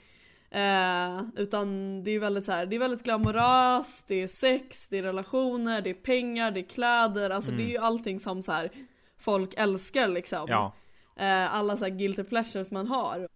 Eh, 0.51 1.41
utan 1.43 2.03
det 2.03 2.11
är 2.11 2.19
väldigt 2.19 2.45
så 2.45 2.51
här, 2.51 2.65
det 2.65 2.75
är 2.75 2.79
väldigt 2.79 3.03
glamoröst, 3.03 4.07
det 4.07 4.21
är 4.21 4.27
sex, 4.27 4.87
det 4.87 4.97
är 4.97 5.03
relationer, 5.03 5.81
det 5.81 5.89
är 5.89 5.93
pengar, 5.93 6.51
det 6.51 6.59
är 6.59 6.69
kläder, 6.69 7.29
alltså 7.29 7.51
mm. 7.51 7.63
det 7.63 7.69
är 7.69 7.71
ju 7.71 7.77
allting 7.77 8.19
som 8.19 8.41
så 8.41 8.51
här 8.51 8.71
folk 9.17 9.53
älskar 9.57 10.07
liksom. 10.07 10.45
Ja 10.49 10.73
Eh, 11.19 11.55
alla 11.55 11.77
så 11.77 11.85
guilty 11.85 12.23
pleasures 12.23 12.71
man 12.71 12.87
har. 12.87 13.27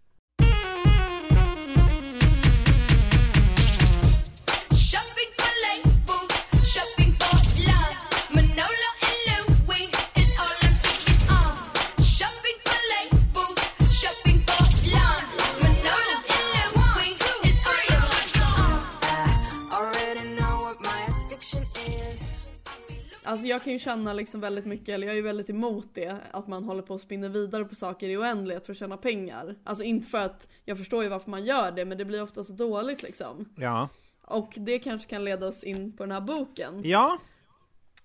Alltså 23.30 23.46
jag 23.46 23.62
kan 23.62 23.72
ju 23.72 23.78
känna 23.78 24.12
liksom 24.12 24.40
väldigt 24.40 24.64
mycket, 24.64 24.88
eller 24.88 25.06
jag 25.06 25.12
är 25.12 25.16
ju 25.16 25.22
väldigt 25.22 25.50
emot 25.50 25.88
det, 25.94 26.16
att 26.30 26.46
man 26.46 26.64
håller 26.64 26.82
på 26.82 26.94
och 26.94 27.00
spinner 27.00 27.28
vidare 27.28 27.64
på 27.64 27.74
saker 27.74 28.08
i 28.08 28.16
oändlighet 28.16 28.66
för 28.66 28.72
att 28.72 28.78
tjäna 28.78 28.96
pengar. 28.96 29.56
Alltså 29.64 29.84
inte 29.84 30.08
för 30.08 30.20
att, 30.20 30.48
jag 30.64 30.78
förstår 30.78 31.02
ju 31.02 31.08
varför 31.08 31.30
man 31.30 31.44
gör 31.44 31.72
det, 31.72 31.84
men 31.84 31.98
det 31.98 32.04
blir 32.04 32.22
ofta 32.22 32.44
så 32.44 32.52
dåligt 32.52 33.02
liksom. 33.02 33.48
Ja. 33.56 33.88
Och 34.24 34.52
det 34.56 34.78
kanske 34.78 35.08
kan 35.08 35.24
leda 35.24 35.46
oss 35.46 35.64
in 35.64 35.96
på 35.96 36.02
den 36.02 36.12
här 36.12 36.20
boken. 36.20 36.82
Ja. 36.84 37.18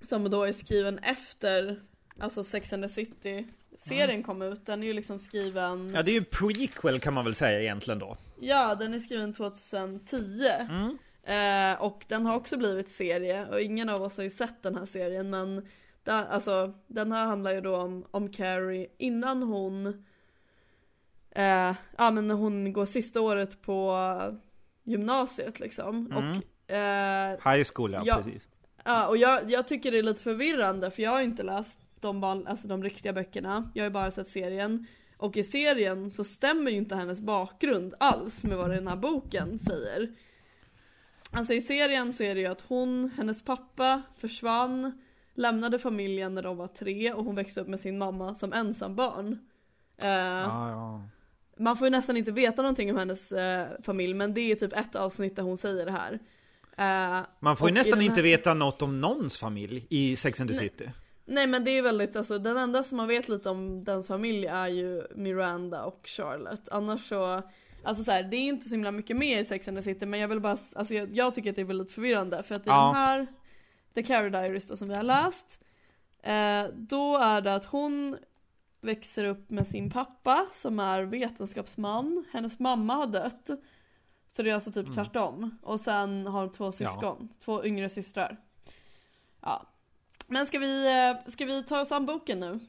Som 0.02 0.30
då 0.30 0.44
är 0.44 0.54
skriven 0.54 1.00
efter, 1.00 1.82
alltså 2.20 2.44
Sex 2.44 2.74
and 2.74 2.84
the 2.84 2.90
City 2.90 3.48
serien 3.78 4.10
mm. 4.10 4.24
kom 4.24 4.42
ut, 4.42 4.66
den 4.66 4.84
är 4.84 4.88
ju 4.88 4.94
liksom 4.94 5.20
skriven 5.20 5.94
Ja 5.96 6.04
det 6.04 6.12
är 6.12 6.14
ju 6.14 6.24
prequel 6.24 7.00
kan 7.00 7.14
man 7.14 7.26
väl 7.26 7.36
säga 7.36 7.62
egentligen 7.62 8.00
då 8.00 8.18
Ja 8.40 8.76
den 8.76 8.94
är 8.94 9.00
skriven 9.00 9.34
2010 9.34 10.18
mm. 10.60 10.98
Eh, 11.26 11.82
och 11.82 12.06
den 12.08 12.26
har 12.26 12.36
också 12.36 12.58
blivit 12.58 12.90
serie 12.90 13.48
och 13.48 13.62
ingen 13.62 13.90
av 13.90 14.02
oss 14.02 14.18
har 14.18 14.24
ju 14.24 14.30
sett 14.30 14.64
den 14.64 14.76
här 14.76 14.86
serien 14.86 15.30
men 15.30 15.68
där, 16.04 16.26
alltså, 16.26 16.74
den 16.88 17.12
här 17.12 17.26
handlar 17.26 17.54
ju 17.54 17.62
då 17.62 17.76
om, 17.76 18.06
om 18.12 18.32
Carrie 18.32 18.88
innan 18.98 19.44
hon 19.44 20.06
eh, 21.32 21.74
Ja 21.98 22.12
men 22.12 22.30
hon 22.32 22.74
går 22.74 22.86
sista 22.86 23.22
året 23.22 23.62
på 23.62 23.98
gymnasiet 24.84 25.60
liksom. 25.60 26.12
Mm. 26.12 26.18
och 26.18 26.74
eh, 26.74 27.54
High 27.54 27.68
school 27.74 27.94
ja, 27.94 28.02
ja 28.06 28.16
precis. 28.16 28.48
Ja 28.84 29.08
och 29.08 29.18
jag, 29.18 29.52
jag 29.52 29.68
tycker 29.68 29.92
det 29.92 29.98
är 29.98 30.04
lite 30.04 30.22
förvirrande 30.22 30.92
för 30.92 31.04
jag 31.04 31.12
har 31.12 31.22
inte 31.22 31.44
läst 31.44 31.80
de, 32.00 32.24
alltså 32.24 32.68
de 32.68 32.84
riktiga 32.84 33.14
böckerna. 33.14 33.72
Jag 33.74 33.84
har 33.84 33.90
ju 33.90 33.94
bara 33.94 34.12
sett 34.12 34.30
serien. 34.30 34.88
Och 35.18 35.38
i 35.38 35.44
serien 35.44 36.12
så 36.12 36.24
stämmer 36.24 36.72
ju 36.72 36.78
inte 36.78 36.96
hennes 36.96 37.20
bakgrund 37.20 37.94
alls 38.00 38.44
med 38.44 38.58
vad 38.58 38.70
den 38.70 38.88
här 38.88 38.96
boken 38.96 39.60
säger 39.60 40.16
Alltså 41.36 41.54
i 41.54 41.62
serien 41.62 42.14
så 42.14 42.24
är 42.24 42.36
det 42.36 42.42
ju 42.42 42.48
att 42.48 42.62
hon, 42.62 43.12
hennes 43.18 43.42
pappa 43.42 44.02
försvann, 44.18 45.04
lämnade 45.34 45.80
familjen 45.80 46.36
när 46.36 46.44
de 46.44 46.58
var 46.58 46.68
tre 46.68 47.14
och 47.14 47.26
hon 47.26 47.36
växte 47.36 47.62
upp 47.62 47.68
med 47.68 47.80
sin 47.80 47.98
mamma 47.98 48.36
som 48.36 48.54
ensambarn. 48.54 49.28
Uh, 49.28 50.08
ah, 50.08 50.70
ja. 50.70 51.02
Man 51.58 51.78
får 51.78 51.88
ju 51.88 51.92
nästan 51.92 52.18
inte 52.18 52.32
veta 52.32 52.62
någonting 52.62 52.92
om 52.92 52.98
hennes 52.98 53.32
uh, 53.32 53.66
familj 53.84 54.14
men 54.14 54.34
det 54.34 54.52
är 54.52 54.56
typ 54.56 54.74
ett 54.74 54.96
avsnitt 54.96 55.36
där 55.36 55.44
hon 55.44 55.58
säger 55.58 55.86
det 55.86 55.92
här. 55.92 56.20
Uh, 57.20 57.26
man 57.40 57.58
får 57.58 57.70
ju 57.70 57.74
nästan 57.74 58.00
här... 58.00 58.06
inte 58.06 58.22
veta 58.22 58.54
något 58.54 58.82
om 58.82 59.02
någons 59.02 59.38
familj 59.38 59.88
i 59.90 60.16
Sex 60.16 60.42
and 60.42 60.50
the 60.50 60.56
City. 60.56 60.84
Nej. 60.86 60.94
Nej 61.26 61.48
men 61.48 61.64
det 61.64 61.72
är 61.72 61.82
väldigt, 61.82 62.16
alltså 62.16 62.40
den 62.40 62.58
enda 62.58 62.84
som 62.84 62.98
man 62.98 63.08
vet 63.08 63.30
lite 63.30 63.50
om 63.50 63.84
dens 63.84 64.08
familj 64.08 64.46
är 64.46 64.68
ju 64.68 65.04
Miranda 65.16 65.84
och 65.84 66.02
Charlotte. 66.04 66.70
Annars 66.72 67.10
så 67.10 67.42
Alltså 67.86 68.04
så 68.04 68.12
här, 68.12 68.24
det 68.24 68.38
är 68.38 68.42
inte 68.42 68.70
så 68.70 68.76
himla 68.76 68.92
mycket 68.92 69.18
med 69.18 69.40
i 69.40 69.46
Sex 69.46 69.68
and 69.68 69.78
the 69.78 69.84
City 69.84 70.06
men 70.06 70.20
jag 70.20 70.28
vill 70.28 70.40
bara, 70.40 70.58
alltså 70.76 70.94
jag, 70.94 71.16
jag 71.16 71.36
tycker 71.36 71.50
att 71.50 71.56
det 71.56 71.62
är 71.62 71.66
väldigt 71.66 71.92
förvirrande 71.92 72.44
för 72.44 72.56
att 72.56 72.62
i 72.62 72.70
ja. 72.70 72.86
den 72.86 72.96
här 72.96 73.28
The 73.94 74.04
Carrie 74.04 74.30
Diaries 74.30 74.68
då, 74.68 74.78
som 74.78 74.90
vi 74.90 74.96
har 74.96 75.04
läst 75.04 75.60
eh, 76.22 76.66
Då 76.74 77.18
är 77.18 77.42
det 77.42 77.56
att 77.56 77.66
hon 77.66 78.18
växer 78.82 79.24
upp 79.24 79.50
med 79.50 79.68
sin 79.68 79.92
pappa 79.92 80.48
som 80.54 80.80
är 80.80 81.04
vetenskapsman 81.04 82.26
Hennes 82.32 82.60
mamma 82.60 82.94
har 82.94 83.08
dött 83.08 83.50
Så 84.28 84.44
det 84.44 84.50
är 84.50 84.54
alltså 84.54 84.72
typ 84.72 84.86
mm. 84.86 84.94
tvärtom 84.94 85.58
Och 85.62 85.80
sen 85.80 86.28
har 86.28 86.42
hon 86.42 86.52
två 86.52 86.72
syskon, 86.72 87.18
ja. 87.32 87.38
två 87.46 87.66
yngre 87.66 87.90
systrar 87.90 88.38
Ja 89.42 89.66
Men 90.28 90.48
ska 90.48 90.60
vi, 90.60 90.88
eh, 90.88 91.32
ska 91.32 91.46
vi 91.46 91.64
ta 91.64 91.82
oss 91.82 91.92
an 91.92 92.06
boken 92.06 92.40
nu? 92.40 92.60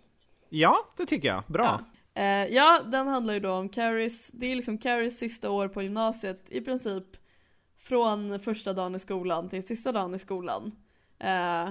Ja, 0.48 0.76
det 0.96 1.06
tycker 1.06 1.28
jag. 1.28 1.42
Bra. 1.46 1.64
Ja. 1.64 1.95
Eh, 2.16 2.46
ja, 2.46 2.82
den 2.82 3.08
handlar 3.08 3.34
ju 3.34 3.40
då 3.40 3.52
om 3.52 3.68
Carries, 3.68 4.30
det 4.34 4.46
är 4.46 4.56
liksom 4.56 4.78
Carries 4.78 5.18
sista 5.18 5.50
år 5.50 5.68
på 5.68 5.82
gymnasiet 5.82 6.44
i 6.48 6.60
princip 6.60 7.04
från 7.78 8.40
första 8.40 8.72
dagen 8.72 8.94
i 8.94 8.98
skolan 8.98 9.48
till 9.48 9.66
sista 9.66 9.92
dagen 9.92 10.14
i 10.14 10.18
skolan. 10.18 10.72
Eh, 11.18 11.70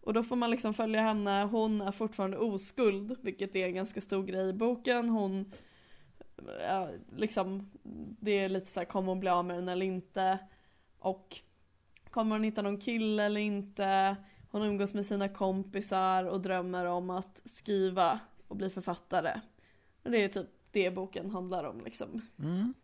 Och 0.00 0.14
då 0.14 0.22
får 0.22 0.36
man 0.36 0.50
liksom 0.50 0.74
följa 0.74 1.02
henne, 1.02 1.44
hon 1.44 1.80
är 1.80 1.92
fortfarande 1.92 2.38
oskuld, 2.38 3.16
vilket 3.22 3.56
är 3.56 3.66
en 3.66 3.74
ganska 3.74 4.00
stor 4.00 4.24
grej 4.24 4.48
i 4.48 4.52
boken. 4.52 5.08
Hon, 5.08 5.52
ja, 6.60 6.88
liksom, 7.16 7.70
det 8.20 8.38
är 8.38 8.48
lite 8.48 8.70
så 8.72 8.80
här, 8.80 8.84
kommer 8.86 9.08
hon 9.08 9.20
bli 9.20 9.30
av 9.30 9.44
med 9.44 9.56
den 9.56 9.68
eller 9.68 9.86
inte? 9.86 10.38
Och 10.98 11.40
kommer 12.10 12.36
hon 12.36 12.44
hitta 12.44 12.62
någon 12.62 12.78
kille 12.80 13.22
eller 13.24 13.40
inte? 13.40 14.16
Hon 14.50 14.62
umgås 14.62 14.94
med 14.94 15.06
sina 15.06 15.28
kompisar 15.28 16.24
och 16.24 16.40
drömmer 16.40 16.84
om 16.86 17.10
att 17.10 17.40
skriva 17.44 18.20
och 18.48 18.56
bli 18.56 18.70
författare. 18.70 19.40
Och 20.02 20.10
det 20.10 20.24
är 20.24 20.28
typ 20.28 20.46
det 20.72 20.90
boken 20.90 21.30
handlar 21.30 21.64
om 21.64 21.84
liksom. 21.84 22.20
Mm. 22.38 22.74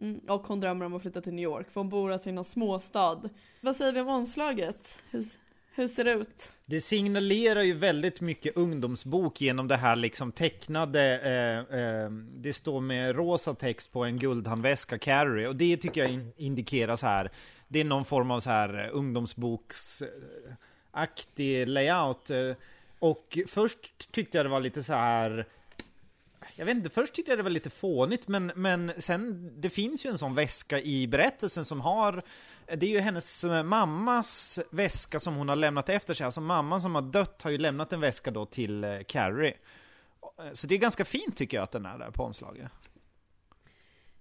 Mm, 0.00 0.20
och 0.28 0.46
hon 0.46 0.60
drömmer 0.60 0.86
om 0.86 0.94
att 0.94 1.02
flytta 1.02 1.20
till 1.20 1.34
New 1.34 1.42
York, 1.42 1.70
för 1.70 1.80
hon 1.80 1.88
bor 1.88 2.12
alltså 2.12 2.28
i 2.28 2.32
någon 2.32 2.44
småstad. 2.44 3.20
Vad 3.60 3.76
säger 3.76 3.92
vi 3.92 4.00
om 4.00 4.08
omslaget? 4.08 4.98
Hur, 5.10 5.26
hur 5.74 5.88
ser 5.88 6.04
det 6.04 6.12
ut? 6.12 6.52
Det 6.66 6.80
signalerar 6.80 7.62
ju 7.62 7.74
väldigt 7.74 8.20
mycket 8.20 8.56
ungdomsbok 8.56 9.40
genom 9.40 9.68
det 9.68 9.76
här 9.76 9.96
liksom 9.96 10.32
tecknade, 10.32 11.20
eh, 11.20 11.58
eh, 11.80 12.10
det 12.34 12.52
står 12.52 12.80
med 12.80 13.16
rosa 13.16 13.54
text 13.54 13.92
på 13.92 14.04
en 14.04 14.18
guldhandväska, 14.18 14.98
Carrie, 14.98 15.48
och 15.48 15.56
det 15.56 15.76
tycker 15.76 16.00
jag 16.00 16.10
in, 16.10 16.32
indikerar 16.36 16.96
så 16.96 17.06
här, 17.06 17.30
det 17.68 17.80
är 17.80 17.84
någon 17.84 18.04
form 18.04 18.30
av 18.30 18.40
så 18.40 18.50
här 18.50 18.90
ungdomsboksaktig 18.92 21.68
layout. 21.68 22.30
eh, 22.30 22.52
Och 22.98 23.38
först 23.46 24.12
tyckte 24.12 24.38
jag 24.38 24.46
det 24.46 24.50
var 24.50 24.60
lite 24.60 24.82
så 24.82 24.92
här 24.92 25.46
jag 26.56 26.66
vet 26.66 26.76
inte, 26.76 26.90
först 26.90 27.14
tyckte 27.14 27.30
jag 27.32 27.38
det 27.38 27.42
var 27.42 27.50
lite 27.50 27.70
fånigt, 27.70 28.28
men, 28.28 28.52
men 28.54 28.92
sen, 28.98 29.52
det 29.60 29.70
finns 29.70 30.06
ju 30.06 30.10
en 30.10 30.18
sån 30.18 30.34
väska 30.34 30.80
i 30.80 31.06
berättelsen 31.06 31.64
som 31.64 31.80
har, 31.80 32.22
det 32.66 32.86
är 32.86 32.90
ju 32.90 32.98
hennes 32.98 33.44
mammas 33.64 34.58
väska 34.70 35.20
som 35.20 35.34
hon 35.34 35.48
har 35.48 35.56
lämnat 35.56 35.88
efter 35.88 36.14
sig, 36.14 36.24
alltså 36.24 36.40
mamman 36.40 36.80
som 36.80 36.94
har 36.94 37.02
dött 37.02 37.42
har 37.42 37.50
ju 37.50 37.58
lämnat 37.58 37.92
en 37.92 38.00
väska 38.00 38.30
då 38.30 38.46
till 38.46 38.84
eh, 38.84 38.98
Carrie. 39.06 39.54
Så 40.52 40.66
det 40.66 40.74
är 40.74 40.78
ganska 40.78 41.04
fint 41.04 41.36
tycker 41.36 41.56
jag 41.56 41.64
att 41.64 41.70
den 41.72 41.86
är 41.86 41.98
där 41.98 42.10
på 42.10 42.22
omslaget. 42.22 42.72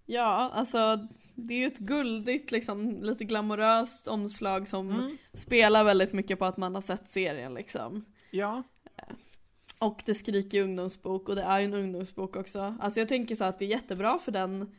Ja, 0.06 0.52
alltså 0.54 1.08
det 1.36 1.54
är 1.54 1.58
ju 1.58 1.68
ett 1.68 1.78
guldigt, 1.78 2.52
liksom 2.52 3.04
lite 3.04 3.24
glamoröst 3.24 4.08
omslag 4.08 4.68
som 4.68 4.90
Mm. 4.90 5.18
spelar 5.34 5.84
väldigt 5.84 6.14
mycket 6.14 6.40
på 6.40 6.46
att 6.46 6.58
man 6.58 6.76
har 6.76 6.82
sett 6.82 7.10
serien 7.10 7.54
liksom. 7.54 8.06
Ja. 8.32 8.64
Och 9.80 10.04
det 10.06 10.14
skriker 10.14 10.64
ungdomsbok 10.64 11.30
och 11.30 11.36
det 11.36 11.42
är 11.42 11.60
ju 11.60 11.66
en 11.66 11.74
ungdomsbok 11.74 12.36
också. 12.36 12.76
Alltså 12.80 13.00
jag 13.00 13.10
tänker 13.10 13.36
så 13.36 13.44
att 13.44 13.60
det 13.60 13.66
är 13.66 13.70
jättebra 13.70 14.20
för 14.20 14.32
den, 14.32 14.76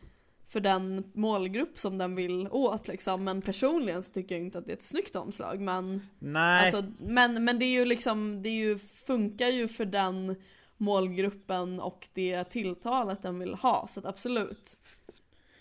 för 0.49 0.61
den 0.61 1.11
målgrupp 1.15 1.79
som 1.79 1.99
den 1.99 2.15
vill 2.15 2.49
åt 2.49 2.89
liksom. 2.89 3.25
Men 3.25 3.43
personligen 3.43 4.03
så 4.03 4.13
tycker 4.13 4.35
jag 4.35 4.45
inte 4.45 4.59
att 4.59 4.65
det 4.65 4.73
är 4.73 4.77
ett 4.77 4.83
snyggt 4.83 5.17
omslag. 5.17 5.61
Men, 5.61 6.07
Nej. 6.19 6.65
alltså, 6.65 6.93
men, 6.99 7.45
men 7.45 7.59
det 7.59 7.65
är 7.65 7.71
ju 7.71 7.85
liksom, 7.85 8.43
det 8.43 8.49
är 8.49 8.55
ju, 8.55 8.79
funkar 8.79 9.49
ju 9.49 9.69
för 9.69 9.85
den 9.85 10.37
målgruppen 10.77 11.81
och 11.81 12.09
det 12.13 12.45
tilltalet 12.45 13.23
den 13.23 13.39
vill 13.39 13.55
ha. 13.55 13.87
Så 13.91 14.09
absolut. 14.09 14.77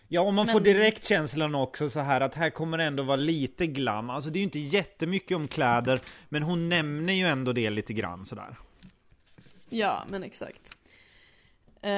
Ja, 0.07 0.21
och 0.21 0.33
man 0.33 0.45
Men- 0.45 0.53
får 0.53 0.59
direkt 0.59 1.05
känslan 1.07 1.55
också 1.55 1.89
så 1.89 1.99
här 1.99 2.21
att 2.21 2.35
här 2.35 2.49
kommer 2.49 2.77
det 2.77 2.83
ändå 2.83 3.03
vara 3.03 3.15
lite 3.15 3.67
glam. 3.67 4.09
Alltså 4.09 4.29
det 4.29 4.37
är 4.37 4.41
ju 4.41 4.43
inte 4.43 4.59
jättemycket 4.59 5.37
om 5.37 5.47
kläder, 5.47 6.01
men 6.29 6.43
hon 6.43 6.69
nämner 6.69 7.13
ju 7.13 7.25
ändå 7.25 7.53
det 7.53 7.69
lite 7.69 7.93
grann 7.93 8.25
sådär. 8.25 8.55
Ja, 9.69 10.03
men 10.09 10.23
exakt. 10.23 10.61
Eh, 11.81 11.91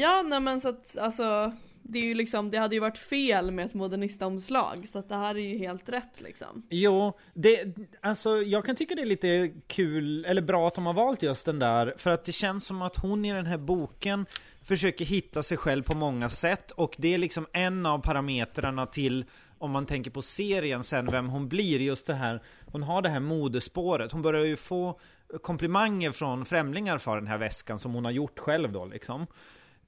ja, 0.00 0.22
nej 0.22 0.40
men 0.40 0.60
så 0.60 0.68
att 0.68 0.98
alltså 0.98 1.52
det 1.82 1.98
är 1.98 2.02
ju 2.02 2.14
liksom, 2.14 2.50
det 2.50 2.58
hade 2.58 2.74
ju 2.74 2.80
varit 2.80 2.98
fel 2.98 3.50
med 3.50 3.66
ett 3.66 3.74
modernistomslag 3.74 4.88
så 4.88 4.98
att 4.98 5.08
det 5.08 5.14
här 5.14 5.34
är 5.34 5.40
ju 5.52 5.58
helt 5.58 5.88
rätt 5.88 6.20
liksom. 6.20 6.66
Jo, 6.70 7.18
det, 7.34 7.76
alltså 8.00 8.42
jag 8.42 8.64
kan 8.64 8.76
tycka 8.76 8.94
det 8.94 9.02
är 9.02 9.06
lite 9.06 9.52
kul, 9.66 10.24
eller 10.24 10.42
bra 10.42 10.68
att 10.68 10.74
de 10.74 10.86
har 10.86 10.94
valt 10.94 11.22
just 11.22 11.46
den 11.46 11.58
där, 11.58 11.94
för 11.96 12.10
att 12.10 12.24
det 12.24 12.32
känns 12.32 12.66
som 12.66 12.82
att 12.82 12.96
hon 12.96 13.24
i 13.24 13.32
den 13.32 13.46
här 13.46 13.58
boken 13.58 14.26
försöker 14.64 15.04
hitta 15.04 15.42
sig 15.42 15.56
själv 15.56 15.82
på 15.82 15.96
många 15.96 16.30
sätt, 16.30 16.70
och 16.70 16.94
det 16.98 17.14
är 17.14 17.18
liksom 17.18 17.46
en 17.52 17.86
av 17.86 17.98
parametrarna 17.98 18.86
till, 18.86 19.24
om 19.58 19.70
man 19.70 19.86
tänker 19.86 20.10
på 20.10 20.22
serien 20.22 20.84
sen, 20.84 21.10
vem 21.10 21.28
hon 21.28 21.48
blir, 21.48 21.80
just 21.80 22.06
det 22.06 22.14
här, 22.14 22.42
hon 22.66 22.82
har 22.82 23.02
det 23.02 23.08
här 23.08 23.20
modespåret, 23.20 24.12
hon 24.12 24.22
börjar 24.22 24.44
ju 24.44 24.56
få 24.56 25.00
komplimanger 25.42 26.12
från 26.12 26.44
främlingar 26.44 26.98
för 26.98 27.16
den 27.16 27.26
här 27.26 27.38
väskan 27.38 27.78
som 27.78 27.94
hon 27.94 28.04
har 28.04 28.12
gjort 28.12 28.38
själv 28.38 28.72
då 28.72 28.84
liksom. 28.84 29.26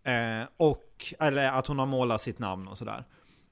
Eh, 0.04 0.48
och, 0.56 1.14
eller 1.20 1.52
att 1.52 1.66
hon 1.66 1.78
har 1.78 1.86
målat 1.86 2.20
sitt 2.20 2.38
namn 2.38 2.68
och 2.68 2.78
sådär. 2.78 3.04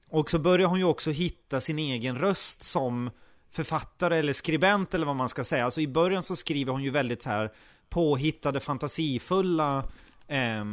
Och 0.09 0.29
så 0.29 0.39
börjar 0.39 0.67
hon 0.67 0.79
ju 0.79 0.85
också 0.85 1.11
hitta 1.11 1.61
sin 1.61 1.79
egen 1.79 2.17
röst 2.17 2.63
som 2.63 3.09
författare 3.51 4.17
eller 4.17 4.33
skribent 4.33 4.93
eller 4.93 5.05
vad 5.05 5.15
man 5.15 5.29
ska 5.29 5.43
säga. 5.43 5.65
Alltså 5.65 5.81
i 5.81 5.87
början 5.87 6.23
så 6.23 6.35
skriver 6.35 6.71
hon 6.71 6.83
ju 6.83 6.89
väldigt 6.89 7.21
så 7.21 7.29
här 7.29 7.51
påhittade, 7.89 8.59
fantasifulla 8.59 9.83
eh, 10.27 10.65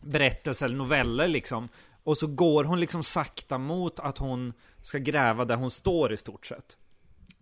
berättelser 0.00 0.66
eller 0.66 0.76
noveller 0.76 1.28
liksom. 1.28 1.68
Och 2.04 2.18
så 2.18 2.26
går 2.26 2.64
hon 2.64 2.80
liksom 2.80 3.04
sakta 3.04 3.58
mot 3.58 4.00
att 4.00 4.18
hon 4.18 4.52
ska 4.82 4.98
gräva 4.98 5.44
där 5.44 5.56
hon 5.56 5.70
står 5.70 6.12
i 6.12 6.16
stort 6.16 6.46
sett. 6.46 6.76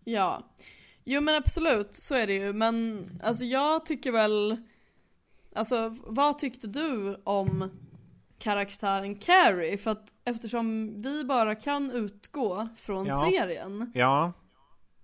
Ja. 0.05 0.42
Jo 1.05 1.21
men 1.21 1.35
absolut, 1.35 1.97
så 1.97 2.14
är 2.14 2.27
det 2.27 2.35
ju. 2.35 2.53
Men 2.53 3.07
alltså 3.25 3.44
jag 3.44 3.87
tycker 3.87 4.12
väl, 4.12 4.57
alltså 5.55 5.97
vad 6.07 6.38
tyckte 6.38 6.66
du 6.66 7.21
om 7.25 7.71
karaktären 8.38 9.14
Carrie? 9.16 9.79
För 9.79 9.90
att 9.90 10.07
eftersom 10.25 10.94
vi 11.03 11.25
bara 11.25 11.55
kan 11.55 11.90
utgå 11.90 12.68
från 12.77 13.07
Ja. 13.07 13.29
serien 13.31 13.92
Ja, 13.94 14.33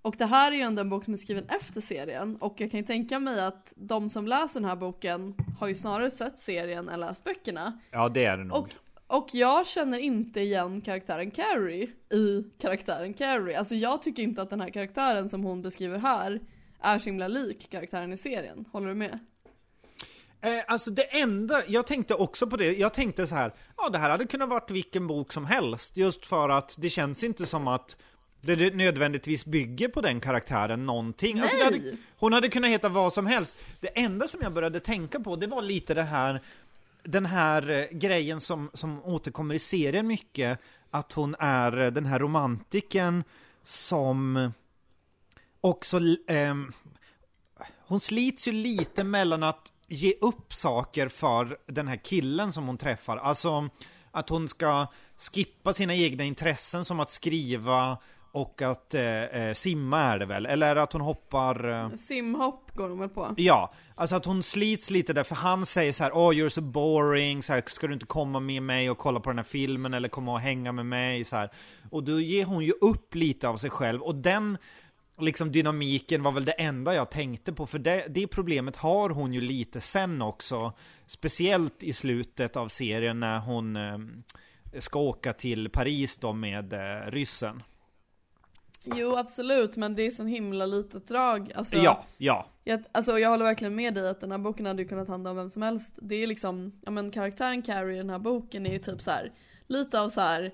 Och 0.05 0.15
det 0.19 0.27
här 0.27 0.53
är 0.53 0.57
ju 0.57 0.63
ändå 0.63 0.81
en 0.81 0.89
bok 0.89 1.05
som 1.05 1.13
är 1.13 1.19
skriven 1.19 1.49
efter 1.49 1.81
serien 1.81 2.37
och 2.37 2.61
jag 2.61 2.71
kan 2.71 2.81
ju 2.81 2.87
tänka 2.87 3.19
mig 3.19 3.41
att 3.41 3.73
de 3.77 4.11
som 4.11 4.27
läser 4.27 4.61
den 4.61 4.69
här 4.69 4.77
boken 4.77 5.35
har 5.61 5.69
ju 5.69 5.75
snarare 5.75 6.11
sett 6.11 6.39
serien 6.39 6.89
än 6.89 7.01
läst 7.01 7.25
böckerna. 7.25 7.79
ja 7.91 8.09
det 8.09 8.25
är 8.25 8.39
det 8.39 8.45
nog. 8.45 8.59
Och, 8.59 8.69
och 9.07 9.29
jag 9.33 9.67
känner 9.67 9.99
inte 9.99 10.41
igen 10.41 10.81
karaktären 10.81 11.31
Carrie 11.31 11.89
i 12.11 12.45
karaktären 12.59 13.15
Carrie. 13.15 13.59
Alltså 13.59 13.75
jag 13.75 14.03
tycker 14.03 14.23
inte 14.23 14.43
att 14.43 14.51
den 14.51 14.61
här 14.61 14.71
karaktären 14.71 15.29
som 15.29 15.45
hon 15.45 15.63
beskriver 15.63 15.99
här 15.99 16.41
är 16.81 16.99
så 16.99 17.05
himla 17.05 17.29
lik 17.29 17.71
karaktären 17.71 18.13
i 18.13 18.17
serien. 18.17 18.65
Håller 18.73 18.89
du 18.89 18.95
med? 18.95 19.19
Eh, 20.41 20.51
alltså 20.67 20.91
det 20.91 21.21
enda, 21.21 21.63
jag 21.67 21.87
tänkte 21.87 22.15
också 22.15 22.47
på 22.47 22.57
det, 22.57 22.73
jag 22.73 22.95
tänkte 22.95 23.27
så 23.27 23.35
här, 23.35 23.53
ja 23.77 23.89
det 23.89 23.99
här 23.99 24.11
hade 24.11 24.27
kunnat 24.27 24.49
varit 24.49 24.71
vilken 24.71 25.07
bok 25.07 25.33
som 25.33 25.45
helst, 25.45 25.97
just 25.97 26.27
för 26.27 26.49
att 26.49 26.75
det 26.79 26.91
känns 26.91 27.25
inte 27.25 27.47
som 27.47 27.69
att 27.69 27.97
det 28.47 28.75
nödvändigtvis 28.75 29.47
bygger 29.47 29.89
på 29.89 30.01
den 30.01 30.21
karaktären 30.21 30.87
någonting. 30.87 31.41
Alltså 31.41 31.65
hade, 31.65 31.97
hon 32.17 32.33
hade 32.33 32.49
kunnat 32.49 32.71
heta 32.71 32.89
vad 32.89 33.13
som 33.13 33.27
helst. 33.27 33.57
Det 33.81 33.99
enda 33.99 34.29
som 34.29 34.41
jag 34.43 34.53
började 34.53 34.81
tänka 34.81 35.21
på, 35.21 35.37
det 35.37 35.47
var 35.47 35.63
lite 35.63 35.95
det 35.95 36.03
här, 36.03 36.41
den 37.03 37.27
här 37.27 37.71
eh, 37.71 37.99
grejen 37.99 38.41
som, 38.41 38.71
som 38.75 39.05
återkommer 39.05 39.55
i 39.55 39.59
serien 39.59 40.07
mycket, 40.07 40.59
att 40.91 41.13
hon 41.13 41.37
är 41.39 41.81
eh, 41.81 41.91
den 41.91 42.07
här 42.07 42.19
romantiken 42.19 43.25
som 43.65 44.53
också, 45.61 46.01
ehm, 46.29 46.73
hon 47.87 48.01
slits 48.01 48.49
ju 48.49 48.53
lite 48.53 49.05
mellan 49.05 49.43
att 49.43 49.73
ge 49.89 50.15
upp 50.21 50.55
saker 50.55 51.09
för 51.09 51.59
den 51.67 51.89
här 51.89 51.97
killen 51.97 52.53
som 52.53 52.67
hon 52.67 52.79
träffar. 52.79 53.17
Alltså 53.17 53.69
att 54.11 54.29
hon 54.29 54.49
ska 54.49 54.87
skippa 55.17 55.73
sina 55.73 55.95
egna 55.95 56.25
intressen 56.25 56.85
som 56.85 57.01
att 57.01 57.11
skriva 57.11 57.99
och 58.35 58.63
att 58.63 58.95
eh, 58.95 59.25
eh, 59.25 59.55
simma 59.55 60.01
är 60.01 60.19
det 60.19 60.27
väl, 60.27 60.47
eller 60.47 60.77
att 60.77 60.93
hon 60.93 61.03
hoppar 61.03 61.71
eh, 61.71 61.97
Simhopp 61.97 62.71
går 62.75 62.89
de 62.89 62.99
väl 62.99 63.09
på? 63.09 63.35
Ja, 63.37 63.73
alltså 63.95 64.17
att 64.17 64.25
hon 64.25 64.43
slits 64.43 64.91
lite 64.91 65.13
där, 65.13 65.25
för 65.25 65.35
han 65.35 65.67
säger 65.67 65.93
så 65.93 66.05
här, 66.05 66.11
oh 66.11 66.33
you're 66.33 66.49
so 66.49 66.61
boring, 66.61 67.43
så 67.43 67.53
här, 67.53 67.63
ska 67.67 67.87
du 67.87 67.93
inte 67.93 68.07
komma 68.07 68.41
med 68.41 68.63
mig 68.63 68.91
och 68.91 68.99
kolla 68.99 69.21
på 69.21 69.31
den 69.31 69.39
här 69.39 69.45
filmen 69.45 69.95
eller 69.95 70.09
komma 70.09 70.33
och 70.33 70.41
hänga 70.41 70.73
med 70.73 70.87
mig, 70.87 71.25
så 71.25 71.37
här. 71.37 71.51
Och 71.91 72.05
då 72.05 72.21
ger 72.21 72.45
hon 72.45 72.65
ju 72.65 72.73
upp 72.81 73.15
lite 73.15 73.49
av 73.49 73.57
sig 73.57 73.71
själv, 73.71 74.03
och 74.03 74.15
den 74.15 74.59
liksom 75.21 75.53
dynamiken 75.53 76.23
var 76.23 76.33
väl 76.33 76.45
det 76.45 76.53
enda 76.53 76.95
jag 76.95 77.11
tänkte 77.11 77.53
på, 77.53 77.67
för 77.67 77.79
det, 77.79 78.07
det 78.09 78.27
problemet 78.27 78.77
har 78.77 79.11
hon 79.11 79.33
ju 79.35 79.41
lite 79.41 79.81
sen 79.81 80.23
också, 80.23 80.73
speciellt 81.07 81.83
i 81.83 81.93
slutet 81.93 82.57
av 82.57 82.69
serien 82.69 83.21
när 83.21 83.39
hon 83.39 83.77
eh, 83.77 83.99
ska 84.79 84.99
åka 84.99 85.33
till 85.33 85.69
Paris 85.69 86.17
då 86.17 86.33
med 86.33 86.73
eh, 86.73 87.11
ryssen. 87.11 87.63
Jo 88.87 89.17
absolut, 89.17 89.77
men 89.77 89.95
det 89.95 90.03
är 90.03 90.11
så 90.11 90.25
himla 90.25 90.67
litet 90.67 91.09
drag. 91.09 91.53
Alltså, 91.55 91.77
Ja, 91.77 92.05
ja, 92.19 92.47
Jag, 92.65 92.85
alltså 92.93 93.19
jag 93.19 93.31
håller 93.31 93.45
verkligen 93.45 93.75
med 93.75 93.95
dig 93.95 94.09
att 94.09 94.21
den 94.21 94.31
här 94.31 94.39
boken 94.39 94.67
hade 94.67 94.83
ju 94.83 94.89
kunnat 94.89 95.09
handla 95.09 95.31
om 95.31 95.37
vem 95.37 95.51
som 95.51 95.63
helst. 95.63 95.95
Det 95.97 96.15
är 96.15 96.27
liksom, 96.27 96.73
ja 96.85 96.91
men 96.91 97.11
karaktären 97.11 97.63
Carrie 97.63 97.95
i 97.95 97.99
den 97.99 98.11
här 98.11 98.19
boken 98.19 98.67
är 98.67 98.73
ju 98.73 98.79
typ 98.79 99.03
så 99.03 99.11
här 99.11 99.33
lite 99.67 100.01
av 100.01 100.09
så 100.09 100.21
här 100.21 100.53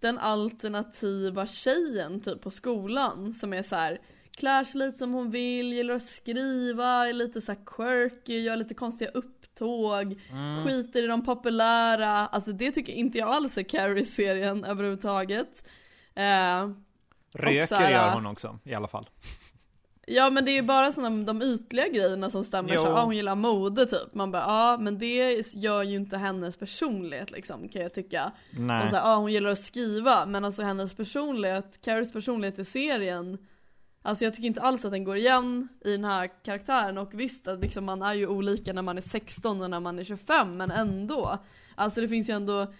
den 0.00 0.18
alternativa 0.18 1.46
tjejen 1.46 2.20
typ 2.20 2.40
på 2.42 2.50
skolan 2.50 3.34
som 3.34 3.52
är 3.52 3.62
så 3.62 3.76
här 3.76 4.00
klär 4.36 4.64
sig 4.64 4.78
lite 4.78 4.98
som 4.98 5.12
hon 5.12 5.30
vill, 5.30 5.72
gillar 5.72 5.94
att 5.94 6.02
skriva, 6.02 7.08
är 7.08 7.12
lite 7.12 7.40
så 7.40 7.54
quirky, 7.54 8.40
gör 8.40 8.56
lite 8.56 8.74
konstiga 8.74 9.10
upptåg, 9.10 10.20
skiter 10.66 11.04
i 11.04 11.06
de 11.06 11.24
populära. 11.24 12.26
Alltså 12.26 12.52
det 12.52 12.72
tycker 12.72 12.92
inte 12.92 13.18
jag 13.18 13.28
alls 13.28 13.58
är 13.58 13.62
Carrie-serien 13.62 14.64
överhuvudtaget. 14.64 15.68
Eh, 16.14 16.70
Röker 17.32 17.76
här, 17.76 17.90
gör 17.90 18.10
hon 18.10 18.26
också, 18.26 18.58
i 18.64 18.74
alla 18.74 18.88
fall. 18.88 19.08
Ja 20.12 20.30
men 20.30 20.44
det 20.44 20.50
är 20.50 20.54
ju 20.54 20.62
bara 20.62 20.92
sådana 20.92 21.24
de 21.24 21.42
ytliga 21.42 21.88
grejerna 21.88 22.30
som 22.30 22.44
stämmer, 22.44 22.74
Jo. 22.74 22.82
så, 22.84 22.88
ah, 22.88 23.04
hon 23.04 23.16
gillar 23.16 23.34
mode 23.34 23.86
typ. 23.86 24.14
Man 24.14 24.30
bara 24.30 24.42
ja 24.42 24.76
men 24.80 24.98
det 24.98 25.44
gör 25.54 25.82
ju 25.82 25.96
inte 25.96 26.16
hennes 26.16 26.56
personlighet 26.56 27.30
liksom 27.30 27.68
kan 27.68 27.82
jag 27.82 27.94
tycka. 27.94 28.32
Nej. 28.50 28.84
Och 28.84 28.90
så 28.90 28.96
ah, 28.96 29.16
hon 29.16 29.32
gillar 29.32 29.50
att 29.50 29.58
skriva, 29.58 30.26
men 30.26 30.44
alltså 30.44 30.62
hennes 30.62 30.94
personlighet, 30.94 31.80
Carries 31.82 32.12
personlighet 32.12 32.58
i 32.58 32.64
serien 32.64 33.38
Alltså 34.02 34.24
jag 34.24 34.34
tycker 34.34 34.46
inte 34.46 34.60
alls 34.60 34.84
att 34.84 34.90
den 34.90 35.04
går 35.04 35.16
igen 35.16 35.68
i 35.84 35.92
den 35.92 36.04
här 36.04 36.30
karaktären 36.44 36.98
och 36.98 37.10
visst 37.12 37.48
att 37.48 37.60
liksom 37.60 37.84
man 37.84 38.02
är 38.02 38.14
ju 38.14 38.26
olika 38.26 38.72
när 38.72 38.82
man 38.82 38.98
är 38.98 39.02
16 39.02 39.62
och 39.62 39.70
när 39.70 39.80
man 39.80 39.98
är 39.98 40.04
25 40.04 40.56
men 40.56 40.70
ändå 40.70 41.38
Alltså 41.74 42.00
det 42.00 42.08
finns 42.08 42.28
ju 42.28 42.34
ändå 42.34 42.72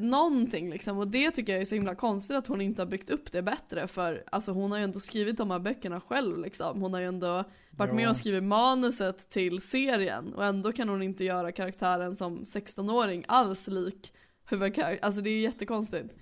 någonting 0.00 0.70
liksom. 0.70 0.98
Och 0.98 1.08
det 1.08 1.30
tycker 1.30 1.52
jag 1.52 1.60
är 1.62 1.66
så 1.66 1.74
himla 1.74 1.94
konstigt 1.94 2.36
att 2.36 2.46
hon 2.46 2.60
inte 2.60 2.82
har 2.82 2.86
byggt 2.86 3.10
upp 3.10 3.32
det 3.32 3.42
bättre. 3.42 3.88
För 3.88 4.24
alltså 4.32 4.52
hon 4.52 4.70
har 4.70 4.78
ju 4.78 4.84
ändå 4.84 5.00
skrivit 5.00 5.36
de 5.36 5.50
här 5.50 5.58
böckerna 5.58 6.00
själv 6.00 6.38
liksom. 6.38 6.80
Hon 6.80 6.92
har 6.92 7.00
ju 7.00 7.06
ändå 7.06 7.44
varit 7.70 7.94
med 7.94 8.04
Ja. 8.04 8.10
och 8.10 8.16
skrivit 8.16 8.42
manuset 8.42 9.30
till 9.30 9.62
serien. 9.62 10.34
Och 10.34 10.44
ändå 10.44 10.72
kan 10.72 10.88
hon 10.88 11.02
inte 11.02 11.24
göra 11.24 11.52
karaktären 11.52 12.16
som 12.16 12.44
16-åring 12.44 13.24
alls 13.28 13.66
lik 13.66 14.12
huvudkaraktär, 14.48 15.06
alltså 15.06 15.20
det 15.20 15.30
är 15.30 15.40
jättekonstigt. 15.40 16.14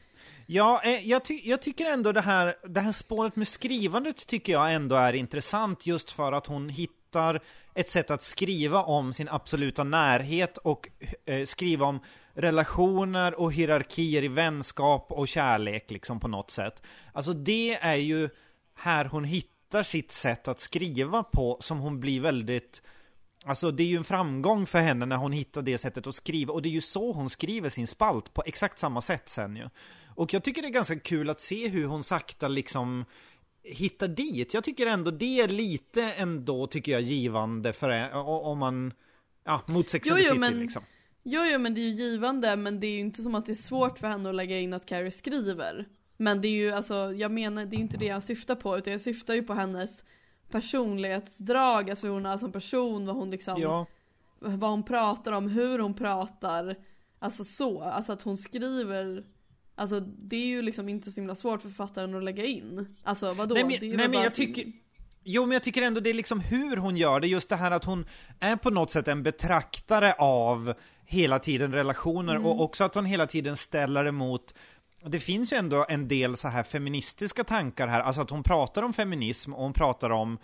Ja, 0.46 0.80
eh, 0.84 1.08
jag, 1.08 1.24
ty 1.24 1.40
jag 1.44 1.62
tycker 1.62 1.86
ändå 1.86 2.12
det 2.12 2.20
här, 2.20 2.54
det 2.68 2.80
här 2.80 2.92
spåret 2.92 3.36
med 3.36 3.48
skrivandet 3.48 4.26
tycker 4.26 4.52
jag 4.52 4.74
ändå 4.74 4.96
är 4.96 5.12
intressant 5.12 5.86
just 5.86 6.10
för 6.10 6.32
att 6.32 6.46
hon 6.46 6.68
hittar 6.68 7.03
ett 7.74 7.90
sätt 7.90 8.10
att 8.10 8.22
skriva 8.22 8.82
om 8.82 9.12
sin 9.12 9.28
absoluta 9.28 9.84
närhet 9.84 10.58
och 10.58 10.88
eh, 11.26 11.44
skriva 11.44 11.86
om 11.86 12.00
relationer 12.34 13.40
och 13.40 13.52
hierarkier 13.52 14.24
i 14.24 14.28
vänskap 14.28 15.06
och 15.10 15.28
kärlek 15.28 15.90
liksom 15.90 16.20
på 16.20 16.28
något 16.28 16.50
sätt. 16.50 16.82
Alltså 17.12 17.32
det 17.32 17.74
är 17.74 17.94
ju 17.94 18.28
här 18.74 19.04
hon 19.04 19.24
hittar 19.24 19.82
sitt 19.82 20.12
sätt 20.12 20.48
att 20.48 20.60
skriva 20.60 21.22
på 21.22 21.58
som 21.60 21.78
hon 21.78 22.00
blir 22.00 22.20
väldigt 22.20 22.82
Alltså 23.46 23.70
det 23.70 23.82
är 23.82 23.86
ju 23.86 23.96
en 23.96 24.04
framgång 24.04 24.66
för 24.66 24.78
henne 24.78 25.06
när 25.06 25.16
hon 25.16 25.32
hittar 25.32 25.62
det 25.62 25.78
sättet 25.78 26.06
att 26.06 26.14
skriva 26.14 26.52
och 26.52 26.62
det 26.62 26.68
är 26.68 26.70
ju 26.70 26.80
så 26.80 27.12
hon 27.12 27.30
skriver 27.30 27.70
sin 27.70 27.86
spalt 27.86 28.34
på 28.34 28.42
exakt 28.46 28.78
samma 28.78 29.00
sätt 29.00 29.28
sen 29.28 29.56
ju. 29.56 29.68
Och 30.06 30.34
jag 30.34 30.44
tycker 30.44 30.62
det 30.62 30.68
är 30.68 30.72
ganska 30.72 30.98
kul 30.98 31.30
att 31.30 31.40
se 31.40 31.68
hur 31.68 31.86
hon 31.86 32.04
sakta 32.04 32.48
liksom 32.48 33.04
hittar 33.64 34.08
dit. 34.08 34.54
Jag 34.54 34.64
tycker 34.64 34.86
ändå 34.86 35.10
det 35.10 35.40
är 35.40 35.48
lite 35.48 36.02
ändå, 36.12 36.66
tycker 36.66 36.92
jag, 36.92 37.02
givande 37.02 37.72
för 37.72 38.10
om 38.48 38.58
man, 38.58 38.92
ja, 39.44 39.62
mot 39.66 39.88
Sex 39.88 40.08
Jo, 40.10 40.16
jo, 40.18 40.24
City 40.24 40.38
men- 40.38 40.58
liksom. 40.60 40.82
Jo, 41.26 41.42
jo 41.44 41.58
men 41.58 41.74
det 41.74 41.80
är 41.80 41.82
ju 41.82 41.90
givande 41.94 42.56
men 42.56 42.80
det 42.80 42.86
är 42.86 42.90
ju 42.90 42.98
inte 43.00 43.22
som 43.22 43.34
att 43.34 43.46
det 43.46 43.52
är 43.52 43.54
svårt 43.54 43.98
för 43.98 44.06
henne 44.08 44.28
att 44.28 44.34
lägga 44.34 44.58
in 44.60 44.72
att 44.72 44.86
Carrie 44.86 45.10
skriver. 45.10 45.88
Men 46.16 46.40
det 46.40 46.48
är 46.48 46.52
ju 46.52 46.70
alltså, 46.72 47.12
jag 47.12 47.30
menar, 47.30 47.64
det 47.66 47.76
är 47.76 47.80
inte 47.80 47.96
det 47.96 48.04
jag 48.04 48.22
syftar 48.22 48.54
på 48.54 48.78
utan 48.78 48.92
jag 48.92 49.00
syftar 49.00 49.34
ju 49.34 49.42
på 49.42 49.54
hennes 49.54 50.04
personlighetsdrag, 50.50 51.90
alltså 51.90 52.06
hur 52.06 52.14
hon 52.14 52.26
är 52.26 52.38
som 52.38 52.52
person, 52.52 53.06
vad 53.06 53.16
hon 53.16 53.30
liksom, 53.30 53.60
Ja, 53.60 53.86
vad 54.38 54.70
hon 54.70 54.82
pratar 54.82 55.32
om, 55.32 55.48
hur 55.48 55.78
hon 55.78 55.94
pratar. 55.94 56.76
Alltså 57.18 57.44
så, 57.44 57.82
alltså 57.82 58.12
att 58.12 58.22
hon 58.22 58.36
skriver 58.36 59.24
Alltså 59.74 60.00
det 60.00 60.36
är 60.36 60.46
ju 60.46 60.62
liksom 60.62 60.88
inte 60.88 61.10
så 61.10 61.20
himla 61.20 61.34
svårt 61.34 61.62
för 61.62 61.68
författaren 61.68 62.14
att 62.14 62.24
lägga 62.24 62.44
in. 62.44 62.96
Alltså 63.02 63.32
vadå? 63.32 63.54
Nej 63.54 63.64
det 63.64 63.76
är 63.76 63.80
men, 63.80 63.90
ju 63.90 63.96
nej, 63.96 64.08
men 64.08 64.22
jag 64.22 64.32
sin- 64.32 64.54
tycker... 64.54 64.72
Jo, 65.26 65.42
men 65.42 65.52
jag 65.52 65.62
tycker 65.62 65.82
ändå 65.82 66.00
det 66.00 66.10
är 66.10 66.14
liksom 66.14 66.40
hur 66.40 66.76
hon 66.76 66.96
gör 66.96 67.20
det, 67.20 67.26
just 67.28 67.48
det 67.48 67.56
här 67.56 67.70
att 67.70 67.84
hon 67.84 68.06
är 68.40 68.56
på 68.56 68.70
något 68.70 68.90
sätt 68.90 69.08
en 69.08 69.22
betraktare 69.22 70.12
av 70.18 70.74
hela 71.06 71.38
tiden 71.38 71.72
relationer 71.72 72.34
Mm. 72.34 72.46
och 72.46 72.60
också 72.60 72.84
att 72.84 72.94
hon 72.94 73.06
hela 73.06 73.26
tiden 73.26 73.56
ställer 73.56 74.04
emot 74.04 74.54
det 75.06 75.20
finns 75.20 75.52
ju 75.52 75.56
ändå 75.56 75.86
en 75.88 76.08
del 76.08 76.36
så 76.36 76.48
här 76.48 76.62
feministiska 76.62 77.44
tankar 77.44 77.86
här, 77.86 78.00
alltså 78.00 78.20
att 78.22 78.30
hon 78.30 78.42
pratar 78.42 78.82
om 78.82 78.92
feminism 78.92 79.52
och 79.54 79.62
hon 79.62 79.72
pratar 79.72 80.10
om 80.10 80.38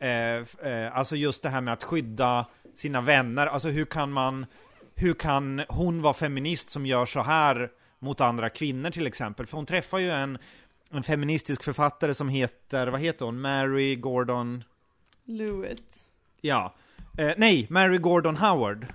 eh, 0.00 0.70
eh, 0.72 0.96
alltså 0.96 1.16
just 1.16 1.42
det 1.42 1.48
här 1.48 1.60
med 1.60 1.72
att 1.72 1.84
skydda 1.84 2.46
sina 2.74 3.00
vänner, 3.00 3.46
alltså 3.46 3.68
hur 3.68 3.84
kan 3.84 4.12
man, 4.12 4.46
hur 4.94 5.14
kan 5.14 5.62
hon 5.68 6.02
vara 6.02 6.14
feminist 6.14 6.70
som 6.70 6.86
gör 6.86 7.06
så 7.06 7.20
här 7.22 7.70
mot 7.98 8.20
andra 8.20 8.50
kvinnor 8.50 8.90
till 8.90 9.06
exempel? 9.06 9.46
För 9.46 9.56
hon 9.56 9.66
träffar 9.66 9.98
ju 9.98 10.10
en, 10.10 10.38
en 10.90 11.02
feministisk 11.02 11.62
författare 11.62 12.14
som 12.14 12.28
heter, 12.28 12.86
vad 12.86 13.00
heter 13.00 13.24
hon? 13.24 13.40
Mary 13.40 13.96
Gordon, 13.96 14.64
Lewitt. 15.24 16.04
ja, 16.40 16.74
eh, 17.18 17.32
nej, 17.36 17.66
Mary 17.70 17.98
Gordon 17.98 18.36
Howard. 18.36 18.86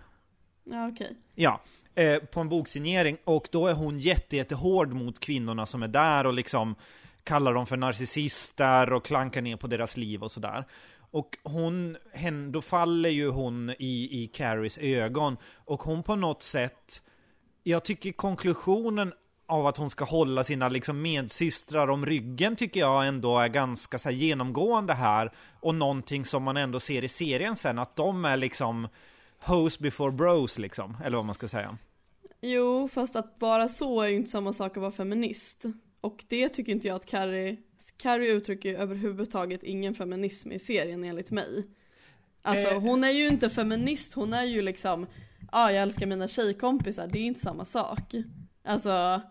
Ja 0.63 0.87
okej. 0.87 1.15
Ja, 1.35 1.61
eh, 1.95 2.17
på 2.19 2.39
en 2.39 2.49
boksignering 2.49 3.17
och 3.23 3.47
då 3.51 3.67
är 3.67 3.73
hon 3.73 3.99
jätte, 3.99 4.35
jättehård 4.35 4.93
mot 4.93 5.19
kvinnorna 5.19 5.65
som 5.65 5.83
är 5.83 5.87
där 5.87 6.27
och 6.27 6.33
liksom 6.33 6.75
kallar 7.23 7.53
dem 7.53 7.65
för 7.65 7.77
narcissister 7.77 8.93
och 8.93 9.05
klankar 9.05 9.41
ner 9.41 9.55
på 9.55 9.67
deras 9.67 9.97
liv 9.97 10.23
och 10.23 10.31
sådär. 10.31 10.65
Och 11.11 11.37
hon, 11.43 11.97
hen, 12.13 12.51
då 12.51 12.61
faller 12.61 13.09
ju 13.09 13.29
hon 13.29 13.69
i, 13.69 14.23
i 14.23 14.27
Carries 14.27 14.77
ögon 14.77 15.37
och 15.55 15.81
hon 15.83 16.03
på 16.03 16.15
något 16.15 16.43
sätt, 16.43 17.01
jag 17.63 17.83
tycker 17.83 18.11
konklusionen 18.11 19.13
av 19.45 19.67
att 19.67 19.77
hon 19.77 19.89
ska 19.89 20.05
hålla 20.05 20.43
sina 20.43 20.69
liksom 20.69 21.01
medsystrar 21.01 21.87
om 21.87 22.05
ryggen 22.05 22.55
tycker 22.55 22.79
jag 22.79 23.07
ändå 23.07 23.39
är 23.39 23.47
ganska 23.47 23.99
så 23.99 24.09
här 24.09 24.15
genomgående 24.15 24.93
här 24.93 25.31
och 25.59 25.75
någonting 25.75 26.25
som 26.25 26.43
man 26.43 26.57
ändå 26.57 26.79
ser 26.79 27.03
i 27.03 27.07
serien 27.07 27.55
sen 27.55 27.79
att 27.79 27.95
de 27.95 28.25
är 28.25 28.37
liksom 28.37 28.87
hoes 29.39 29.79
before 29.79 30.11
bros 30.11 30.57
liksom, 30.57 30.97
eller 31.05 31.17
vad 31.17 31.25
man 31.25 31.35
ska 31.35 31.47
säga. 31.47 31.77
Jo, 32.41 32.87
fast 32.87 33.15
att 33.15 33.35
vara 33.39 33.67
så 33.67 34.01
är 34.01 34.07
ju 34.07 34.15
inte 34.15 34.29
samma 34.31 34.53
sak 34.53 34.71
att 34.71 34.81
vara 34.81 34.91
feminist. 34.91 35.63
Och 36.01 36.23
det 36.27 36.49
tycker 36.49 36.71
inte 36.71 36.87
jag 36.87 36.95
att 36.95 37.05
Carrie, 37.05 37.57
Carrie 37.97 38.31
uttrycker 38.31 38.69
ju 38.69 38.77
överhuvudtaget 38.77 39.63
ingen 39.63 39.95
feminism 39.95 40.51
i 40.51 40.59
serien 40.59 41.03
enligt 41.03 41.31
mig. 41.31 41.67
Alltså 42.41 42.67
Eh. 42.67 42.81
hon 42.81 43.03
är 43.03 43.11
ju 43.11 43.27
inte 43.27 43.49
feminist, 43.49 44.13
hon 44.13 44.33
är 44.33 44.43
ju 44.43 44.61
liksom, 44.61 45.07
ah, 45.51 45.71
jag 45.71 45.81
älskar 45.81 46.05
mina 46.05 46.27
tjejkompisar, 46.27 47.07
det 47.07 47.19
är 47.19 47.23
inte 47.23 47.39
samma 47.39 47.65
sak. 47.65 48.15
Alltså, 48.63 49.21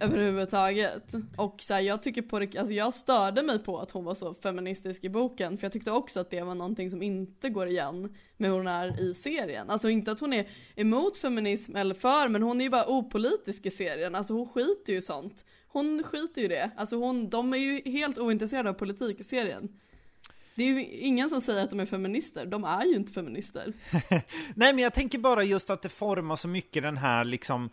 överhuvudtaget. 0.00 1.14
Och 1.36 1.62
så 1.62 1.74
här, 1.74 1.80
jag 1.80 2.02
tycker 2.02 2.22
på 2.22 2.38
det, 2.38 2.58
alltså 2.58 2.74
jag 2.74 2.94
störde 2.94 3.42
mig 3.42 3.58
på 3.58 3.78
att 3.78 3.90
hon 3.90 4.04
var 4.04 4.14
så 4.14 4.34
feministisk 4.34 5.04
i 5.04 5.08
boken, 5.08 5.58
för 5.58 5.64
jag 5.64 5.72
tyckte 5.72 5.90
också 5.90 6.20
att 6.20 6.30
det 6.30 6.42
var 6.42 6.54
någonting 6.54 6.90
som 6.90 7.02
inte 7.02 7.48
går 7.48 7.68
igen 7.68 8.16
med 8.36 8.50
hur 8.50 8.56
hon 8.56 8.66
är 8.66 9.00
i 9.00 9.14
serien. 9.14 9.70
Alltså 9.70 9.88
inte 9.88 10.12
att 10.12 10.20
hon 10.20 10.32
är 10.32 10.48
emot 10.76 11.16
feminism 11.16 11.76
eller 11.76 11.94
för, 11.94 12.28
men 12.28 12.42
hon 12.42 12.60
är 12.60 12.64
ju 12.64 12.70
bara 12.70 12.88
opolitisk 12.88 13.66
i 13.66 13.70
serien, 13.70 14.14
alltså 14.14 14.32
hon 14.32 14.48
skiter 14.48 14.92
ju 14.92 14.98
i 14.98 15.02
sånt. 15.02 15.44
Hon 15.68 16.02
skiter 16.02 16.40
ju 16.40 16.44
i 16.44 16.48
det, 16.48 16.70
alltså 16.76 16.96
hon, 16.96 17.30
de 17.30 17.52
är 17.52 17.58
ju 17.58 17.90
helt 17.90 18.18
ointresserade 18.18 18.70
av 18.70 18.74
politik 18.74 19.20
i 19.20 19.24
serien. 19.24 19.80
Det 20.54 20.62
är 20.62 20.66
ju 20.66 20.86
ingen 20.86 21.30
som 21.30 21.40
säger 21.40 21.64
att 21.64 21.70
de 21.70 21.80
är 21.80 21.86
feminister, 21.86 22.46
de 22.46 22.64
är 22.64 22.84
ju 22.84 22.96
inte 22.96 23.12
feminister. 23.12 23.72
Nej, 24.54 24.74
men 24.74 24.78
jag 24.78 24.94
tänker 24.94 25.18
bara 25.18 25.42
just 25.44 25.70
att 25.70 25.82
det 25.82 25.88
formar 25.88 26.36
så 26.36 26.48
mycket 26.48 26.82
den 26.82 26.96
här 26.96 27.24
liksom 27.24 27.70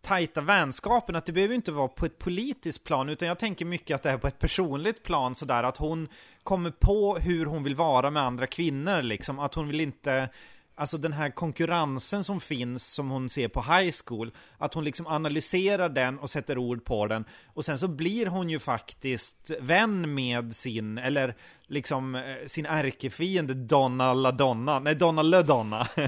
tajta 0.00 0.40
vänskapen, 0.40 1.16
att 1.16 1.26
det 1.26 1.32
behöver 1.32 1.54
inte 1.54 1.72
vara 1.72 1.88
på 1.88 2.06
ett 2.06 2.18
politiskt 2.18 2.84
plan, 2.84 3.08
utan 3.08 3.28
jag 3.28 3.38
tänker 3.38 3.64
mycket 3.64 3.94
att 3.94 4.02
det 4.02 4.10
är 4.10 4.18
på 4.18 4.26
ett 4.26 4.38
personligt 4.38 5.02
plan 5.02 5.34
sådär, 5.34 5.62
att 5.62 5.76
hon 5.76 6.08
kommer 6.42 6.70
på 6.70 7.16
hur 7.16 7.46
hon 7.46 7.64
vill 7.64 7.74
vara 7.74 8.10
med 8.10 8.22
andra 8.22 8.46
kvinnor, 8.46 9.02
liksom, 9.02 9.38
att 9.38 9.54
hon 9.54 9.68
vill 9.68 9.80
inte 9.80 10.28
Alltså 10.78 10.98
den 10.98 11.12
här 11.12 11.30
konkurrensen 11.30 12.24
som 12.24 12.40
finns 12.40 12.92
som 12.92 13.10
hon 13.10 13.28
ser 13.28 13.48
på 13.48 13.60
high 13.62 13.94
school, 14.04 14.30
att 14.58 14.74
hon 14.74 14.84
liksom 14.84 15.06
analyserar 15.06 15.88
den 15.88 16.18
och 16.18 16.30
sätter 16.30 16.58
ord 16.58 16.84
på 16.84 17.06
den 17.06 17.24
och 17.54 17.64
sen 17.64 17.78
så 17.78 17.88
blir 17.88 18.26
hon 18.26 18.50
ju 18.50 18.58
faktiskt 18.58 19.50
vän 19.60 20.14
med 20.14 20.56
sin, 20.56 20.98
eller 20.98 21.34
liksom 21.66 22.14
eh, 22.14 22.22
sin 22.46 22.66
ärkefiende 22.66 23.54
Donna 23.54 24.14
LaDonna, 24.14 24.78
nej 24.78 24.94
Donna 24.94 25.22
LaDonna. 25.22 25.88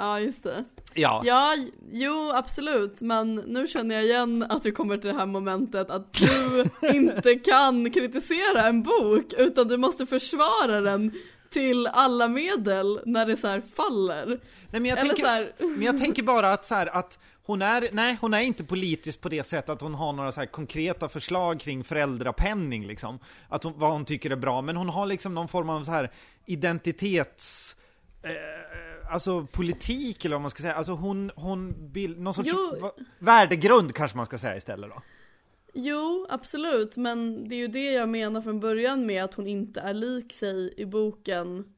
Ja, 0.00 0.20
just 0.20 0.42
det. 0.42 0.64
ja. 0.94 1.22
Ja, 1.24 1.56
jo 1.92 2.30
absolut, 2.34 3.00
men 3.00 3.34
nu 3.34 3.68
känner 3.68 3.94
jag 3.94 4.04
igen 4.04 4.42
att 4.48 4.66
vi 4.66 4.72
kommer 4.72 4.98
till 4.98 5.08
det 5.08 5.18
här 5.18 5.26
momentet 5.26 5.90
att 5.90 6.12
du 6.12 6.64
inte 6.94 7.34
kan 7.34 7.90
kritisera 7.90 8.66
en 8.66 8.82
bok 8.82 9.32
utan 9.38 9.68
du 9.68 9.76
måste 9.76 10.06
försvara 10.06 10.80
den 10.80 11.12
till 11.50 11.86
alla 11.86 12.28
medel 12.28 13.00
när 13.06 13.26
det 13.26 13.36
så 13.36 13.46
här 13.46 13.62
faller. 13.74 14.26
Nej, 14.26 14.40
men, 14.70 14.84
jag 14.84 14.98
Eller 14.98 15.08
tänker, 15.08 15.22
så 15.22 15.28
här- 15.28 15.52
men 15.58 15.82
jag 15.82 15.98
tänker 15.98 16.22
bara 16.22 16.52
att 16.52 16.64
så 16.64 16.74
här, 16.74 16.86
att 16.86 17.18
hon 17.42 17.62
är, 17.62 17.88
nej 17.92 18.18
hon 18.20 18.34
är 18.34 18.40
inte 18.40 18.64
politisk 18.64 19.20
på 19.20 19.28
det 19.28 19.44
sättet 19.44 19.70
att 19.70 19.80
hon 19.80 19.94
har 19.94 20.12
några 20.12 20.32
så 20.32 20.46
konkreta 20.46 21.08
förslag 21.08 21.60
kring 21.60 21.84
föräldrapenning 21.84 22.86
liksom. 22.86 23.18
Att 23.48 23.64
hon, 23.64 23.72
vad 23.76 23.90
hon 23.92 24.04
tycker 24.04 24.30
är 24.30 24.36
bra, 24.36 24.62
men 24.62 24.76
hon 24.76 24.88
har 24.88 25.06
liksom 25.06 25.34
någon 25.34 25.48
form 25.48 25.70
av 25.70 25.84
så 25.84 25.90
här 25.90 26.12
identitets... 26.46 27.76
Eh, 28.22 29.12
alltså 29.12 29.46
politik 29.46 30.24
eller 30.24 30.34
vad 30.36 30.40
man 30.42 30.50
ska 30.50 30.62
säga, 30.62 30.74
alltså 30.74 30.92
hon, 30.92 31.30
hon 31.36 31.90
bild, 31.92 32.20
någon 32.20 32.34
sorts 32.34 32.50
Jo. 32.52 32.90
värdegrund 33.18 33.94
kanske 33.94 34.16
man 34.16 34.26
ska 34.26 34.38
säga 34.38 34.56
istället 34.56 34.90
då. 34.90 35.02
Jo, 35.80 36.26
absolut, 36.28 36.96
men 36.96 37.48
det 37.48 37.54
är 37.54 37.58
ju 37.58 37.68
det 37.68 37.92
jag 37.92 38.08
menar 38.08 38.42
från 38.42 38.60
början 38.60 39.06
med 39.06 39.24
att 39.24 39.34
hon 39.34 39.46
inte 39.46 39.80
är 39.80 39.94
lik 39.94 40.32
sig 40.32 40.74
i 40.76 40.86
boken 40.86 41.74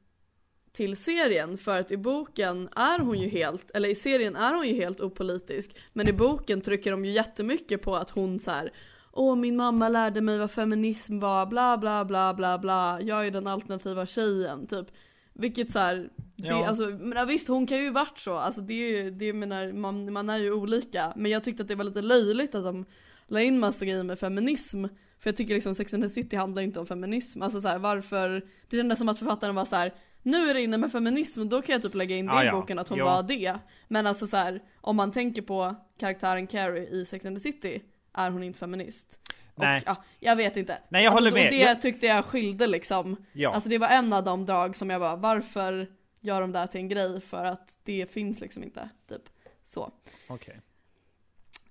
till 0.73 0.97
serien. 0.97 1.59
För 1.59 1.81
att 1.81 1.93
i 1.93 1.97
boken 1.97 2.69
är 2.77 2.99
hon 2.99 3.19
ju 3.19 3.29
helt, 3.29 3.71
eller 3.71 3.89
i 3.89 3.95
serien 3.95 4.37
är 4.37 4.55
hon 4.55 4.69
ju 4.69 4.75
helt 4.75 5.01
opolitisk. 5.01 5.77
Men 5.93 6.09
i 6.09 6.13
boken 6.13 6.61
trycker 6.61 6.91
de 6.91 7.05
ju 7.05 7.11
jättemycket 7.11 7.83
på 7.83 7.97
att 7.97 8.11
hon 8.11 8.41
så 8.41 8.51
här 8.51 8.73
Åh 9.13 9.37
min 9.37 9.57
mamma 9.57 9.89
lärde 9.89 10.21
mig 10.21 10.39
vad 10.39 10.51
feminism 10.51 11.19
var, 11.19 11.47
bla 11.47 11.79
bla 11.79 12.05
bla 12.05 12.35
bla 12.35 12.59
bla, 12.59 13.01
jag 13.03 13.27
är 13.27 13.31
den 13.31 13.47
alternativa 13.47 14.07
tjejen, 14.07 14.67
typ. 14.67 14.87
Vilket 15.33 15.73
så 15.73 15.79
här, 15.79 16.11
det, 16.43 16.49
Ja. 16.49 16.67
alltså, 16.69 16.87
men 16.87 17.29
visst 17.29 17.49
hon 17.49 17.67
kan 17.67 17.79
ju 17.79 17.91
varit 17.91 18.19
så, 18.19 18.35
alltså 18.37 18.61
det 18.61 18.75
är 18.75 19.03
ju, 19.03 19.11
det 19.11 19.33
menar, 19.33 19.73
man, 19.73 20.13
man 20.13 20.31
är 20.31 20.39
ju 20.39 20.53
olika. 20.53 21.13
Men 21.17 21.31
jag 21.31 21.45
tyckte 21.45 21.63
att 21.63 21.69
det 21.69 21.75
var 21.75 21.85
lite 21.85 22.03
löjligt 22.03 22.55
att 22.55 22.65
de 22.65 22.85
la 23.27 23.41
in 23.41 23.59
massa 23.59 23.85
grejer 23.85 24.03
med 24.03 24.19
feminism. 24.19 24.85
För 25.19 25.31
jag 25.31 25.37
tycker 25.37 25.55
liksom 25.55 25.75
Sex 25.75 25.95
and 25.95 26.03
the 26.03 26.09
City 26.09 26.37
handlar 26.37 26.63
inte 26.63 26.81
om 26.81 26.87
feminism. 26.87 27.43
Alltså 27.43 27.61
så 27.61 27.69
här, 27.69 27.79
varför, 27.79 28.43
det 28.71 28.77
kändes 28.77 28.99
som 28.99 29.09
att 29.09 29.19
författaren 29.19 29.55
var 29.55 29.65
så 29.65 29.77
här. 29.77 29.95
Nu 30.23 30.51
är 30.51 30.55
det 30.55 30.63
inne 30.63 30.79
med 30.79 30.93
feminism, 30.93 31.49
då 31.49 31.63
kan 31.63 31.73
jag 31.73 31.83
typ 31.83 31.95
lägga 31.95 32.17
in 32.17 32.27
det 32.27 32.33
Ah, 32.33 32.45
i 32.45 32.51
boken 32.51 32.79
att 32.79 32.89
hon 32.89 32.99
Ja. 32.99 33.05
var 33.05 33.23
det. 33.23 33.55
Men 33.89 34.07
alltså 34.07 34.27
så 34.27 34.37
här, 34.37 34.63
om 34.81 34.97
man 34.97 35.13
tänker 35.13 35.43
på 35.43 35.75
karaktären 36.01 36.47
Carrie 36.47 36.89
i 36.89 37.07
Sex 37.07 37.25
and 37.27 37.37
the 37.37 37.41
City, 37.41 37.83
är 38.15 38.31
hon 38.31 38.43
inte 38.43 38.59
feminist. 38.59 39.07
Och, 39.55 39.63
Nej. 39.65 39.83
Ja, 39.87 40.05
jag 40.21 40.37
vet 40.37 40.57
inte. 40.57 40.79
Nej, 40.89 41.05
jag 41.05 41.13
håller 41.13 41.31
och 41.31 41.35
med. 41.35 41.51
Det 41.53 41.57
Jag- 41.59 41.83
tyckte 41.83 42.07
jag 42.07 42.25
skilde 42.25 42.67
liksom. 42.67 43.17
Ja. 43.33 43.51
Alltså 43.55 43.69
det 43.69 43.79
var 43.79 43.89
en 43.89 44.13
av 44.13 44.25
de 44.25 44.47
drag 44.47 44.77
som 44.77 44.91
jag 44.91 45.01
bara, 45.01 45.17
varför 45.17 45.89
gör 46.21 46.41
de 46.41 46.53
det 46.53 46.59
här 46.59 46.67
till 46.67 46.81
en 46.81 46.89
grej? 46.89 47.21
För 47.21 47.45
att 47.45 47.79
det 47.83 48.11
finns 48.11 48.41
liksom 48.41 48.63
inte, 48.63 48.89
typ. 49.09 49.23
Så. 49.67 49.93
Okej. 50.29 50.61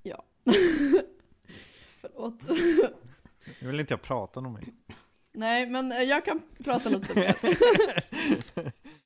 Ja. 0.04 0.24
Förlåt. 2.02 2.50
Nu 3.60 3.68
vill 3.68 3.80
inte 3.80 3.94
jag 3.94 4.02
prata 4.02 4.40
om 4.40 4.54
mig. 4.54 4.64
Nej, 5.32 5.70
men 5.70 5.92
eh, 5.92 6.02
jag 6.02 6.26
kan 6.26 6.42
prata 6.64 6.90
lite 6.90 7.16
mer. 7.16 7.36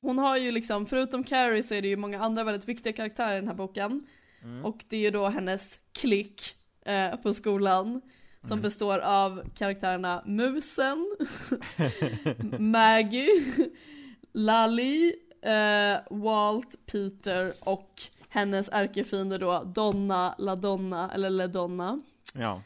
Hon 0.00 0.18
har 0.18 0.36
ju 0.36 0.52
liksom, 0.52 0.86
förutom 0.86 1.24
Carrie 1.24 1.62
så 1.62 1.74
är 1.74 1.82
det 1.82 1.88
ju 1.88 1.96
många 1.96 2.20
andra 2.20 2.44
väldigt 2.44 2.68
viktiga 2.68 2.92
karaktärer 2.92 3.32
i 3.32 3.40
den 3.40 3.48
här 3.48 3.54
boken. 3.54 4.06
Och 4.62 4.84
det 4.88 4.96
är 4.96 5.00
ju 5.00 5.10
då 5.10 5.28
hennes 5.28 5.80
klick 5.92 6.56
eh, 6.84 7.16
på 7.16 7.34
skolan. 7.34 8.00
Som 8.42 8.60
består 8.60 8.98
av 8.98 9.50
karaktärerna 9.54 10.22
Musen, 10.26 11.16
Maggie, 12.58 13.28
Lally, 14.32 15.12
eh, 15.44 15.98
Walt, 16.10 16.86
Peter 16.86 17.54
och 17.60 18.02
hennes 18.28 18.68
ärkefiende 18.72 19.38
då 19.38 19.62
Donna, 19.64 20.34
La 20.38 20.56
Donna, 20.56 21.10
eller 21.14 21.30
Le 21.30 21.46
Donna. 21.46 22.00
Ja. 22.34 22.62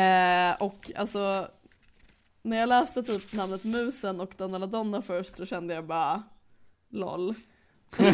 Eh, 0.00 0.62
och 0.62 0.90
alltså, 0.96 1.48
när 2.42 2.56
jag 2.56 2.68
läste 2.68 3.02
typ 3.02 3.32
namnet 3.32 3.64
Musen 3.64 4.20
och 4.20 4.34
Donna 4.36 4.58
La 4.58 4.66
Donna 4.66 5.02
först, 5.02 5.36
då 5.36 5.46
kände 5.46 5.74
jag 5.74 5.86
bara 5.86 6.22
LOL. 6.90 7.34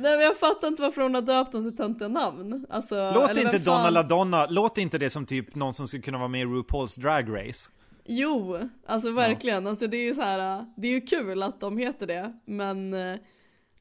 Nej 0.00 0.16
men 0.16 0.20
jag 0.20 0.38
fattar 0.38 0.68
inte 0.68 0.82
varför 0.82 1.02
hon 1.02 1.14
har 1.14 1.22
döpt 1.22 1.52
dem 1.52 1.62
så 1.62 1.70
töntiga 1.70 2.08
namn. 2.08 2.66
Alltså, 2.70 3.12
Låt 3.14 3.36
inte 3.36 3.58
Donna 3.58 3.90
La 3.90 4.02
Donna, 4.02 4.46
låt 4.50 4.78
inte 4.78 4.98
det 4.98 5.10
som 5.10 5.26
typ 5.26 5.54
någon 5.54 5.74
som 5.74 5.88
skulle 5.88 6.02
kunna 6.02 6.18
vara 6.18 6.28
med 6.28 6.40
i 6.40 6.44
RuPaul's 6.44 7.00
Drag 7.00 7.28
Race. 7.28 7.70
Jo, 8.10 8.58
alltså 8.86 9.12
verkligen. 9.12 9.66
Alltså 9.66 9.86
det 9.86 9.96
är 9.96 10.04
ju 10.04 10.14
så 10.14 10.22
här, 10.22 10.66
det 10.76 10.88
är 10.88 10.92
ju 10.92 11.00
kul 11.00 11.42
att 11.42 11.60
de 11.60 11.78
heter 11.78 12.06
det, 12.06 12.32
men 12.44 12.94
eh, 12.94 13.16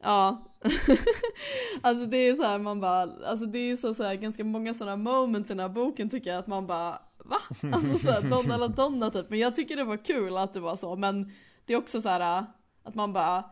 ja. 0.02 0.44
alltså 1.82 2.06
det 2.06 2.18
är 2.18 2.36
så 2.36 2.44
här 2.44 2.58
man 2.58 2.80
bara, 2.80 3.02
alltså 3.02 3.46
det 3.46 3.60
är 3.60 3.78
så, 3.78 3.94
så 3.94 4.04
här, 4.04 4.16
ganska 4.16 4.44
många 4.44 4.74
sådana 4.74 4.96
moments 4.96 5.50
i 5.50 5.54
den 5.54 5.60
här 5.60 5.70
boken 5.70 6.10
tycker 6.10 6.30
jag 6.30 6.40
att 6.40 6.48
man 6.48 6.68
bara, 6.68 7.02
va? 7.18 7.38
Alltså 7.74 7.98
så 7.98 8.12
här, 8.12 8.22
Donna 8.22 8.68
Donna 8.68 9.12
typ. 9.12 9.30
Men 9.30 9.40
jag 9.40 9.56
tycker 9.56 9.76
det 9.76 9.84
var 9.84 10.06
kul 10.06 10.38
att 10.38 10.54
det 10.54 10.60
var 10.60 10.76
så, 10.76 10.96
men 10.96 11.32
det 11.66 11.74
är 11.74 11.78
också 11.78 12.02
så 12.02 12.10
här 12.10 12.46
att 12.84 12.96
man 12.96 13.14
bara, 13.14 13.44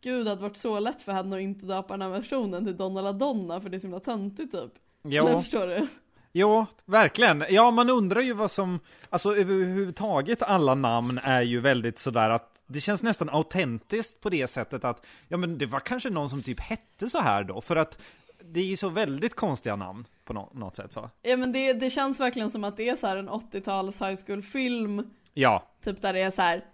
gud 0.00 0.26
det 0.26 0.30
hade 0.30 0.42
varit 0.42 0.56
så 0.56 0.78
lätt 0.80 1.02
för 1.02 1.12
henne 1.12 1.36
att 1.36 1.42
inte 1.42 1.66
döpa 1.66 1.94
den 1.94 2.02
här 2.02 2.08
versionen 2.08 2.64
till 2.64 2.76
Donna 2.76 3.12
Donna 3.12 3.60
för 3.60 3.68
det 3.68 3.76
är 3.76 3.78
så 3.78 3.86
himla 3.86 4.00
töntigt 4.00 4.52
typ. 4.52 4.72
Jo, 5.02 5.26
förstår 5.26 5.66
du? 5.66 5.86
Jo, 6.34 6.66
verkligen. 6.84 7.44
Ja, 7.50 7.70
man 7.70 7.90
undrar 7.90 8.20
ju 8.20 8.32
vad 8.32 8.50
som, 8.50 8.80
alltså 9.10 9.36
överhuvudtaget 9.36 10.42
alla 10.42 10.74
namn 10.74 11.20
är 11.22 11.42
ju 11.42 11.60
väldigt 11.60 11.98
sådär 11.98 12.30
att 12.30 12.50
det 12.66 12.80
känns 12.80 13.02
nästan 13.02 13.28
autentiskt 13.30 14.20
på 14.20 14.30
det 14.30 14.46
sättet 14.46 14.84
att, 14.84 15.06
ja 15.28 15.36
men 15.36 15.58
det 15.58 15.66
var 15.66 15.80
kanske 15.80 16.10
någon 16.10 16.30
som 16.30 16.42
typ 16.42 16.60
hette 16.60 17.10
så 17.10 17.18
här 17.20 17.44
då, 17.44 17.60
för 17.60 17.76
att 17.76 17.98
det 18.44 18.60
är 18.60 18.64
ju 18.64 18.76
så 18.76 18.88
väldigt 18.88 19.34
konstiga 19.34 19.76
namn 19.76 20.06
på 20.24 20.32
nå- 20.32 20.50
något 20.54 20.76
sätt 20.76 20.92
så. 20.92 21.10
Ja 21.22 21.36
men 21.36 21.52
det, 21.52 21.72
det 21.72 21.90
känns 21.90 22.20
verkligen 22.20 22.50
som 22.50 22.64
att 22.64 22.76
det 22.76 22.88
är 22.88 22.96
så 22.96 23.06
en 23.06 23.28
80-tals 23.28 24.00
high 24.00 24.20
school 24.26 24.42
film 24.42 25.10
Ja, 25.34 25.70
Typ 25.84 26.02
där 26.02 26.12
det 26.12 26.20
är 26.20 26.30
så 26.30 26.42
här 26.42 26.64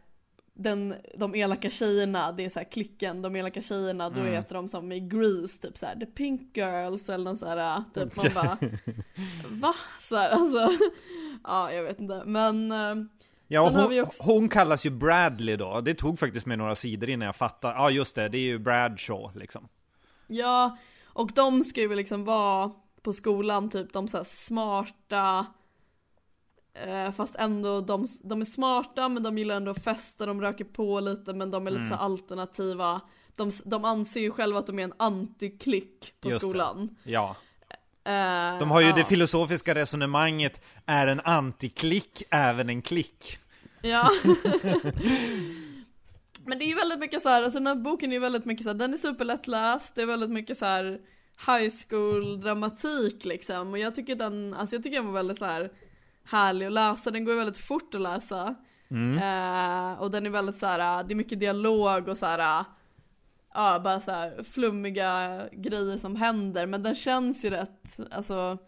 den, 0.63 0.95
de 1.19 1.35
elaka 1.35 1.71
tjejerna, 1.71 2.33
det 2.33 2.45
är 2.45 2.49
så 2.51 2.59
här 2.59 2.71
klicken, 2.71 3.23
de 3.23 3.37
elaka 3.37 3.63
tjejerna, 3.63 4.11
då 4.11 4.21
heter 4.21 4.55
de 4.55 4.69
som 4.69 4.93
i 4.93 5.01
Grease, 5.01 5.63
typ 5.63 5.79
så 5.79 5.87
här 5.87 5.97
The 5.97 6.07
Pink 6.07 6.57
Girls 6.57 7.09
eller 7.09 7.25
någon 7.25 7.39
så 7.39 7.47
här, 7.47 7.85
typ 7.95 8.17
man 8.17 8.27
bara 8.35 8.59
Va? 9.49 9.75
Så 10.01 10.17
här, 10.17 10.31
alltså, 10.31 10.71
ja 11.45 11.73
jag 11.73 11.83
vet 11.83 12.01
inte, 12.01 12.23
men 12.27 12.73
eh, 12.73 12.95
ja 13.49 13.69
hon, 13.69 14.01
också- 14.01 14.23
hon 14.23 14.49
kallas 14.49 14.87
ju 14.87 14.91
Bradley 14.91 15.57
då, 15.57 15.81
det 15.81 15.95
tog 15.95 16.19
faktiskt 16.19 16.47
med 16.47 16.59
några 16.59 16.75
sidor 16.75 17.09
innan 17.11 17.27
jag 17.27 17.37
fattade, 17.37 17.75
ja 17.75 17.91
just 17.91 18.17
det, 18.17 18.29
det 18.29 18.39
är 18.39 18.47
ju 18.47 18.59
Bradshaw 18.59 19.39
liksom. 19.41 19.69
ja, 20.27 20.79
och 21.05 21.33
de 21.35 21.65
ska 21.65 21.81
ju 21.81 21.95
liksom 21.95 22.25
vara 22.25 22.71
på 23.03 23.13
skolan, 23.13 23.71
typ. 23.71 23.93
De 23.93 24.09
så 24.09 24.25
smarta 24.25 25.47
eh, 26.75 27.13
Fast 27.13 27.37
ändå, 27.37 27.81
de, 27.81 28.07
de 28.23 28.41
är 28.41 28.45
smarta 28.45 29.09
men 29.09 29.23
de 29.23 29.39
gillar 29.39 29.55
ändå 29.55 29.71
att 29.71 29.85
festa, 29.85 30.27
de 30.27 30.41
röker 30.41 30.65
på 30.65 31.01
lite 31.01 31.33
men 31.33 31.51
de 31.51 31.67
är 31.67 31.71
lite 31.71 31.87
så 31.87 31.95
här 31.95 32.05
alternativa 32.05 33.01
de, 33.37 33.53
de 33.65 33.85
anser 33.85 34.21
ju 34.21 34.31
själva 34.31 34.59
att 34.59 34.67
de 34.67 34.79
är 34.79 34.85
en 34.85 34.93
antiklick 34.97 36.15
på 36.21 36.31
Just 36.31 36.41
det. 36.41 36.47
skolan. 36.47 36.97
Ja. 37.03 37.37
Eh, 38.05 38.59
De 38.59 38.71
har 38.71 38.81
ju 38.81 38.87
ja. 38.87 38.97
det 38.97 39.05
filosofiska 39.05 39.75
resonemanget, 39.75 40.61
är 40.87 41.07
en 41.07 41.21
antiklick 41.21 42.23
även 42.31 42.69
en 42.69 42.83
klick? 42.83 43.39
Ja. 43.83 44.11
Men 46.45 46.59
det 46.59 46.65
är 46.65 46.69
ju 46.69 46.75
väldigt 46.75 46.99
mycket 46.99 47.23
så 47.23 47.29
här, 47.29 47.43
alltså 47.43 47.59
den 47.59 47.67
här 47.67 47.75
boken 47.75 48.11
är 48.11 48.15
ju 48.15 48.21
väldigt 48.21 48.45
mycket 48.45 48.65
så 48.65 48.71
här, 48.71 48.75
den 48.75 48.93
är 48.93 48.97
superlättläst, 48.97 49.95
det 49.95 50.03
är 50.03 50.07
väldigt 50.07 50.31
mycket 50.31 50.59
så 50.59 50.65
här 50.65 51.01
high 51.47 51.73
school 51.89 52.41
dramatik 52.41 53.25
liksom. 53.25 53.71
Och 53.71 53.79
jag 53.79 53.95
tycker 53.95 54.17
den, 54.17 54.55
alltså 54.55 54.77
jag 54.77 54.83
tycker 54.83 54.97
den 54.97 55.07
var 55.07 55.13
väldigt 55.13 55.39
så 55.39 55.45
här 55.45 55.71
härlig 56.25 56.67
att 56.67 56.73
läsa, 56.73 57.11
den 57.11 57.25
går 57.25 57.35
ju 57.35 57.39
väldigt 57.39 57.65
fort 57.65 57.95
att 57.95 58.01
läsa. 58.01 58.55
Eh, 58.91 60.01
och 60.01 60.11
den 60.11 60.27
är 60.27 60.31
väldigt 60.31 60.59
så 60.59 60.67
här, 60.67 61.05
det 61.05 61.15
är 61.15 61.17
mycket 61.17 61.41
dialog 61.41 62.09
och 62.09 62.19
så 62.19 62.27
här. 62.27 62.65
Ja, 63.55 63.79
bara 63.79 64.01
så 64.01 64.11
här 64.11 64.45
flummiga 64.51 65.43
grejer 65.53 65.97
som 65.97 66.17
händer, 66.17 66.67
men 66.67 66.83
den 66.83 66.95
känns 66.95 67.45
ju 67.45 67.51
rätt, 67.51 68.01
alltså 68.11 68.59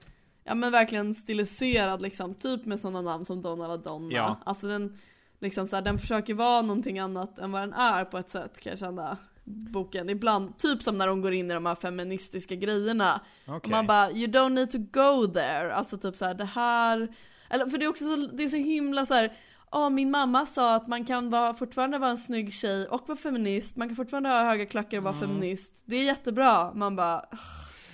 Ja 0.44 0.55
men 0.55 0.72
verkligen 0.72 1.14
stiliserad 1.14 2.03
liksom, 2.03 2.34
typ 2.34 2.66
med 2.66 2.80
sådana 2.80 3.03
namn 3.03 3.24
som 3.24 3.42
Donna 3.42 3.68
la 3.68 3.76
Donna. 3.76 4.14
Ja. 4.14 4.40
Alltså 4.44 4.66
den, 4.68 4.98
liksom 5.38 5.66
så 5.66 5.76
här, 5.76 5.82
den 5.82 5.98
försöker 5.98 6.34
vara 6.34 6.62
någonting 6.62 6.98
annat 6.98 7.38
än 7.38 7.53
vad 7.53 7.62
den 7.62 7.72
är 7.72 8.05
på 8.05 8.18
ett 8.18 8.30
sätt 8.30 8.61
kan 8.61 8.70
jag 8.70 8.78
känna. 8.78 9.16
Boken, 9.44 10.11
ibland, 10.11 10.59
typ 10.59 10.82
som 10.82 10.98
när 10.98 11.07
de 11.07 11.20
går 11.22 11.32
in 11.32 11.50
i 11.50 11.55
de 11.55 11.66
här 11.66 11.74
feministiska 11.74 12.55
grejerna. 12.55 13.20
Okej. 13.46 13.57
Och 13.57 13.68
man 13.68 13.86
bara, 13.86 14.11
you 14.11 14.26
don't 14.26 14.48
need 14.48 14.70
to 14.70 14.78
go 14.78 15.26
there. 15.26 15.74
Alltså 15.74 15.98
typ 15.98 16.16
så 16.16 16.24
här, 16.24 16.34
det 16.34 16.44
här, 16.44 17.14
eller 17.53 17.66
för 17.66 17.78
det 17.78 17.84
är 17.84 17.88
också 17.88 18.05
så, 18.05 18.16
det 18.16 18.44
är 18.44 18.48
så 18.48 18.57
himla 18.57 19.07
så 19.07 19.14
här. 19.14 19.32
Åh, 19.72 19.90
min 19.90 20.11
mamma 20.11 20.46
sa 20.46 20.74
att 20.74 20.88
man 20.88 21.05
kan 21.05 21.30
vara, 21.30 21.55
fortfarande 21.55 21.98
vara 21.98 22.11
en 22.11 22.18
snygg 22.18 22.55
tjej 22.55 22.86
och 22.86 23.09
vara 23.09 23.18
feminist, 23.18 23.76
man 23.76 23.88
kan 23.88 23.96
fortfarande 23.96 24.28
ha 24.28 24.44
höga 24.44 24.66
klackar 24.66 24.98
och 24.98 25.05
vara 25.05 25.14
feminist. 25.14 25.72
Det 25.84 25.96
är 25.96 26.05
jättebra, 26.05 26.72
man 26.74 26.96
bara, 26.96 27.24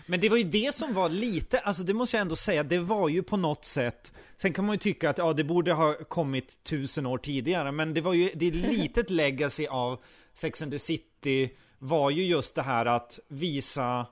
Men 0.07 0.21
det 0.21 0.29
var 0.29 0.37
ju 0.37 0.45
det 0.45 0.75
som 0.75 0.95
var 0.95 1.09
lite, 1.09 1.59
alltså 1.59 1.83
det 1.83 1.95
måste 1.95 2.17
jag 2.17 2.23
ändå 2.23 2.37
säga, 2.37 2.63
det 2.63 2.79
var 2.79 3.09
ju 3.09 3.23
på 3.23 3.37
något 3.37 3.65
sätt 3.65 4.13
Sen 4.41 4.53
kan 4.53 4.67
man 4.67 4.75
ju 4.75 4.79
tycka 4.79 5.11
att 5.11 5.19
ja, 5.19 5.33
det 5.33 5.45
borde 5.45 5.73
ha 5.73 5.95
kommit 5.95 6.65
tusen 6.65 7.07
år 7.07 7.19
tidigare, 7.19 7.73
men 7.73 7.95
det 7.95 8.01
var 8.01 8.15
ju, 8.15 8.31
det 8.35 8.47
är 8.47 8.53
litet 8.53 9.11
legacy 9.11 9.67
av 9.67 10.01
Sex 10.35 10.63
and 10.63 10.73
the 10.73 10.79
City 10.79 11.51
var 11.79 12.11
ju 12.11 12.25
just 12.25 12.55
det 12.55 12.63
här 12.63 12.87
att 12.87 13.19
visa 13.29 14.07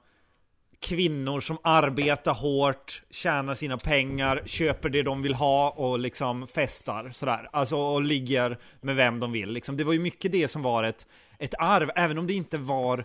kvinnor 0.80 1.40
som 1.40 1.58
arbetar 1.62 2.34
hårt, 2.34 3.02
tjänar 3.10 3.54
sina 3.54 3.78
pengar, 3.78 4.42
köper 4.46 4.88
det 4.88 5.02
de 5.02 5.22
vill 5.22 5.34
ha 5.34 5.70
och 5.70 5.98
liksom 5.98 6.46
festar 6.46 7.10
sådär. 7.12 7.48
Alltså 7.52 7.76
och 7.76 8.02
ligger 8.02 8.58
med 8.80 8.96
vem 8.96 9.20
de 9.20 9.32
vill. 9.32 9.50
Liksom. 9.50 9.76
Det 9.76 9.84
var 9.84 9.92
ju 9.92 9.98
mycket 9.98 10.32
det 10.32 10.48
som 10.48 10.62
var 10.62 10.84
ett, 10.84 11.06
ett 11.38 11.54
arv, 11.58 11.90
även 11.96 12.18
om 12.18 12.26
det 12.26 12.34
inte 12.34 12.58
var 12.58 13.04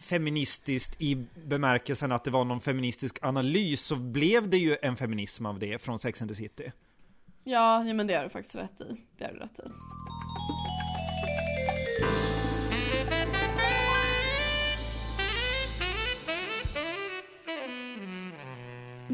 feministiskt 0.00 1.02
i 1.02 1.26
bemärkelsen 1.44 2.12
att 2.12 2.24
det 2.24 2.30
var 2.30 2.44
någon 2.44 2.60
feministisk 2.60 3.18
analys 3.22 3.80
så 3.80 3.96
blev 3.96 4.48
det 4.48 4.58
ju 4.58 4.76
en 4.82 4.96
feminism 4.96 5.46
av 5.46 5.58
det 5.58 5.82
från 5.82 5.98
Sex 5.98 6.22
and 6.22 6.30
the 6.30 6.34
City. 6.34 6.72
ja, 7.44 7.84
ja 7.84 7.94
men 7.94 8.06
det 8.06 8.14
har 8.14 8.24
du 8.24 8.30
faktiskt 8.30 8.56
rätt 8.56 8.80
i. 8.80 8.96
Det 9.18 9.24
har 9.24 9.32
du 9.32 9.38
rätt 9.38 9.58
i. 9.58 9.62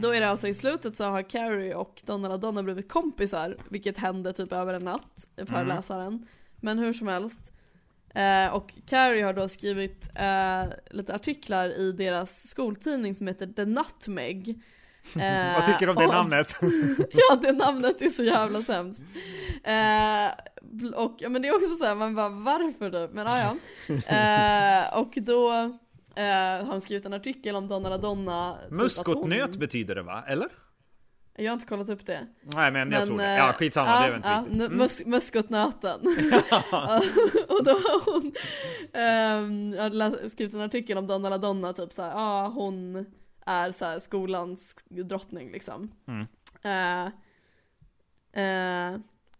Då 0.00 0.14
är 0.14 0.20
det 0.20 0.28
alltså 0.28 0.48
i 0.48 0.54
slutet 0.54 0.96
så 0.96 1.04
har 1.04 1.22
Carrie 1.22 1.74
och 1.74 2.02
Donna 2.04 2.32
och 2.32 2.40
Donna 2.40 2.62
blivit 2.62 2.88
kompisar, 2.92 3.56
vilket 3.68 3.98
hände 3.98 4.32
typ 4.32 4.52
över 4.52 4.74
en 4.74 4.84
natt 4.84 5.26
för 5.46 5.64
läsaren. 5.64 6.26
Men 6.60 6.78
hur 6.78 6.92
som 6.92 7.08
helst. 7.08 7.40
Eh, 8.14 8.54
och 8.54 8.72
Carrie 8.86 9.24
har 9.24 9.32
då 9.32 9.48
skrivit 9.48 10.08
eh, 10.14 10.64
lite 10.90 11.14
artiklar 11.14 11.68
i 11.68 11.92
deras 11.92 12.48
skoltidning 12.48 13.14
som 13.14 13.26
heter 13.26 13.46
The 13.46 13.64
Nutmeg. 13.64 14.62
Eh, 15.20 15.54
Vad 15.54 15.66
tycker 15.66 15.86
du 15.86 15.90
om 15.92 15.96
det 15.96 16.06
och- 16.06 16.14
namnet? 16.14 16.56
Ja, 17.12 17.36
det 17.42 17.52
namnet 17.52 18.02
är 18.02 18.10
så 18.10 18.22
jävla 18.24 18.62
sämst. 18.62 19.00
Eh, 19.64 20.30
och 20.94 21.22
men 21.30 21.42
det 21.42 21.48
är 21.48 21.54
också 21.56 21.76
så 21.76 21.84
här, 21.84 21.94
man 21.94 22.14
bara 22.14 22.28
varför 22.28 22.90
typ? 22.90 23.14
Men 23.14 23.26
ja, 23.26 23.38
ja. 23.38 23.94
Eh, 24.16 24.98
och 24.98 25.12
då 25.16 25.78
eh, 26.18 26.66
har 26.66 26.70
de 26.70 26.80
skrivit 26.80 27.06
en 27.06 27.12
artikel 27.12 27.56
om 27.56 27.68
Donna 27.68 27.98
Donna. 27.98 28.58
typ 28.62 28.70
Muskotnöt 28.70 29.50
hon- 29.50 29.58
betyder 29.60 29.94
det 29.94 30.02
va? 30.02 30.24
Eller? 30.26 30.48
Jag 31.40 31.50
har 31.50 31.54
inte 31.54 31.66
kollat 31.66 31.88
upp 31.88 32.06
det. 32.06 32.26
Nej 32.42 32.72
men 32.72 32.90
jag 32.92 33.06
tror 33.06 33.18
det. 33.18 33.24
eh, 33.24 33.30
Ja 33.36 33.52
skitsamma, 33.52 33.90
ja, 33.90 34.00
det 34.06 34.12
är 34.12 34.16
inte 34.16 34.28
ja, 34.28 34.44
Mm. 34.64 34.72
mus- 34.80 35.06
Muskotnöten. 35.06 36.00
och 37.48 37.64
då 37.64 37.70
har 37.70 38.12
hon 38.12 38.32
lä- 39.98 40.30
skrivit 40.30 40.54
en 40.54 40.60
artikel 40.60 40.98
om 40.98 41.06
Donna 41.06 41.38
Donna, 41.38 41.72
typ 41.72 41.92
såhär, 41.92 42.10
ja 42.10 42.16
ah, 42.16 42.48
hon 42.48 43.06
är 43.46 43.70
så 43.72 43.84
här 43.84 43.98
skolans 43.98 44.74
drottning 44.88 45.50
liksom. 45.52 45.90
Mm. 46.08 46.26
Eh, 46.62 47.06
eh, 48.44 48.94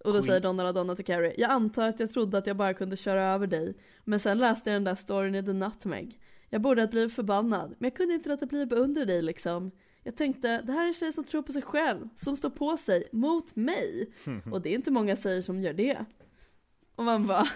och 0.05 0.13
då 0.13 0.13
Queen. 0.13 0.23
säger 0.25 0.41
Donna 0.41 0.73
Donna 0.73 0.97
till 0.97 1.05
Carrie, 1.05 1.35
jag 1.39 1.51
antar 1.51 1.89
att 1.89 2.01
jag 2.01 2.11
trodde 2.11 2.39
att 2.39 2.47
jag 2.47 2.57
bara 2.57 2.75
kunde 2.75 2.97
köra 2.97 3.23
över 3.25 3.47
dig, 3.47 3.75
men 4.05 4.21
sen 4.21 4.39
läste 4.39 4.71
jag 4.71 4.77
den 4.77 4.85
där 4.85 4.95
storyn 4.95 5.35
i 5.35 5.43
The 5.45 5.53
Nutmeg. 5.53 6.21
Jag 6.51 6.61
borde 6.61 6.83
ha 6.83 6.89
blivit 6.89 7.13
förbannad, 7.15 7.75
men 7.79 7.91
jag 7.91 7.97
kunde 7.97 8.15
inte 8.15 8.29
låta 8.29 8.47
bli 8.47 8.63
att 8.63 8.69
beundra 8.69 9.05
dig 9.05 9.23
liksom. 9.23 9.71
Jag 10.03 10.17
tänkte, 10.17 10.63
det 10.63 10.73
här 10.73 10.83
är 10.83 10.89
en 10.89 10.95
tjej 10.95 11.13
som 11.13 11.25
tror 11.25 11.43
på 11.43 11.53
sig 11.53 11.63
själv, 11.63 12.09
som 12.17 12.37
står 12.37 12.51
på 12.51 12.77
sig, 12.77 13.09
mot 13.13 13.57
mig. 13.57 14.13
Och 14.53 14.63
det 14.63 14.69
är 14.69 14.75
inte 14.75 14.91
många 14.91 15.17
tjejer 15.17 15.43
som 15.43 15.61
gör 15.61 15.73
det. 15.73 16.05
Och 16.97 17.05
man 17.05 17.27
bara, 17.27 17.49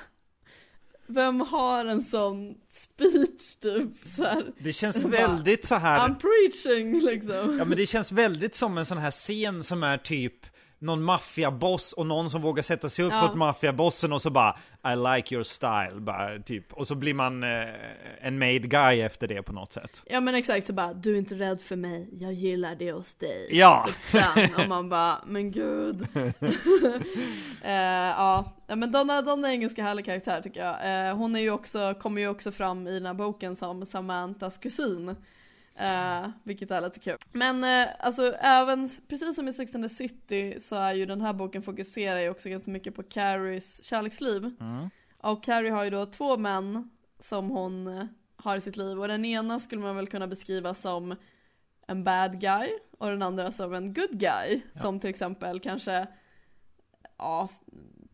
vem 1.07 1.40
har 1.40 1.84
en 1.84 2.05
sån 2.05 2.55
speech 2.70 3.57
typ 3.61 3.88
så 4.16 4.22
här? 4.22 4.53
Det 4.59 4.72
känns 4.72 5.03
Bara, 5.03 5.12
väldigt 5.12 5.64
så 5.64 5.74
här. 5.74 6.09
I'm 6.09 6.14
preaching 6.14 7.01
liksom. 7.01 7.59
Ja 7.59 7.64
men 7.64 7.76
det 7.76 7.86
känns 7.86 8.12
väldigt 8.12 8.55
som 8.55 8.78
en 8.78 8.86
sån 8.86 8.99
här 8.99 9.11
scen 9.11 9.62
som 9.62 9.82
är 9.82 9.99
typ 9.99 10.47
någon 10.83 11.03
maffiaboss 11.03 11.93
och 11.93 12.07
någon 12.07 12.30
som 12.30 12.43
vågar 12.43 12.62
sätta 12.62 12.89
sig 12.89 13.05
upp 13.05 13.12
Ja. 13.12 13.28
för 13.28 13.37
maffiabossen 13.37 14.12
och 14.12 14.22
så 14.22 14.30
bara 14.30 14.57
I 14.93 14.97
like 15.16 15.35
your 15.35 15.45
style, 15.45 16.01
bara 16.01 16.39
typ. 16.39 16.72
Och 16.72 16.87
så 16.87 16.95
blir 16.95 17.14
man 17.14 17.43
eh, 17.43 17.49
en 18.20 18.39
made 18.39 18.59
guy 18.59 19.01
efter 19.01 19.28
det 19.28 19.43
på 19.43 19.53
något 19.53 19.72
sätt. 19.72 20.03
Ja 20.07 20.20
men 20.20 20.35
exakt 20.35 20.66
så 20.66 20.72
bara, 20.72 20.93
du 20.95 21.14
är 21.14 21.18
inte 21.18 21.35
rädd 21.35 21.61
för 21.61 21.76
mig, 21.76 22.09
jag 22.20 22.33
gillar 22.33 22.74
det 22.74 22.93
hos 22.93 23.14
dig. 23.14 23.49
Ja! 23.51 23.89
Den, 24.12 24.55
och 24.55 24.68
man 24.68 24.89
bara, 24.89 25.18
men 25.26 25.51
gud. 25.53 26.07
eh, 27.62 27.72
ja, 27.72 28.53
Ja, 28.66 28.76
men 28.76 28.93
Donna, 28.93 29.22
Donna 29.22 29.49
är 29.49 29.53
en 29.53 29.61
ganska 29.61 29.83
härlig 29.83 30.05
karaktär 30.05 30.41
tycker 30.41 30.61
jag. 30.66 31.09
Eh, 31.09 31.16
hon 31.16 31.37
är 31.37 31.41
ju 31.41 31.51
också, 31.51 31.95
kommer 32.01 32.20
ju 32.20 32.28
också 32.28 32.53
fram 32.53 32.87
i 32.89 32.93
den 32.95 33.07
här 33.07 33.14
boken 33.14 33.57
som 33.57 33.87
Samantas 33.87 34.59
kusin. 34.59 35.16
Eh, 35.75 36.31
vilket 36.43 36.70
är 36.70 36.81
lite 36.81 37.01
kul. 37.01 37.16
Men 37.33 37.64
eh, 37.64 37.89
alltså 37.99 38.35
även, 38.35 38.89
precis 39.09 39.35
som 39.35 39.49
i 39.49 39.53
Sex 39.53 39.75
and 39.75 39.85
the 39.85 39.89
City 39.89 40.61
så 40.61 40.77
är 40.77 40.95
ju 40.95 41.07
den 41.07 41.20
här 41.20 41.33
boken 41.33 41.62
fokuserar 41.62 42.20
ju 42.20 42.29
också 42.31 42.49
ganska 42.49 42.70
mycket 42.70 42.95
på 42.95 43.03
Carries 43.03 43.85
kärleksliv. 43.85 44.51
Och 45.18 45.45
Carrie 45.45 45.70
har 45.70 45.85
ju 45.85 45.91
då 45.91 46.07
två 46.07 46.37
män 46.37 46.91
som 47.20 47.51
hon 47.51 47.87
eh, 47.87 48.05
har 48.37 48.57
i 48.57 48.61
sitt 48.61 48.77
liv 48.77 49.01
och 49.01 49.09
den 49.09 49.25
ena 49.25 49.61
skulle 49.61 49.81
man 49.81 49.97
väl 49.97 50.07
kunna 50.07 50.27
beskriva 50.27 50.75
som 50.75 51.14
en 51.87 52.05
bad 52.05 52.41
guy 52.41 52.68
och 52.99 53.09
den 53.09 53.23
andra 53.23 53.53
som 53.53 53.75
en 53.75 53.95
good 53.95 54.18
guy. 54.18 54.61
Som 54.81 55.01
till 55.01 55.11
exempel 55.11 55.61
kanske, 55.61 56.07
ja, 57.18 57.49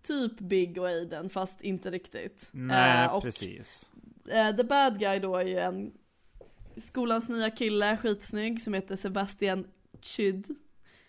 typ 0.03 0.41
Big 0.41 0.79
och 0.79 0.87
Aiden 0.87 1.31
fast 1.31 1.61
inte 1.61 1.91
riktigt. 1.91 2.49
Nej, 2.53 3.05
Eh, 3.05 3.15
och 3.15 3.23
precis. 3.23 3.91
the 4.57 4.65
bad 4.65 4.99
guy 4.99 5.19
då 5.19 5.37
är 5.37 5.45
ju 5.45 5.59
en 5.59 5.93
skolans 6.81 7.29
nya 7.29 7.51
kille, 7.51 7.97
skitsnygg, 7.97 8.63
som 8.63 8.75
heter 8.75 8.97
Sebastian 8.97 9.67
Chyd. 10.01 10.47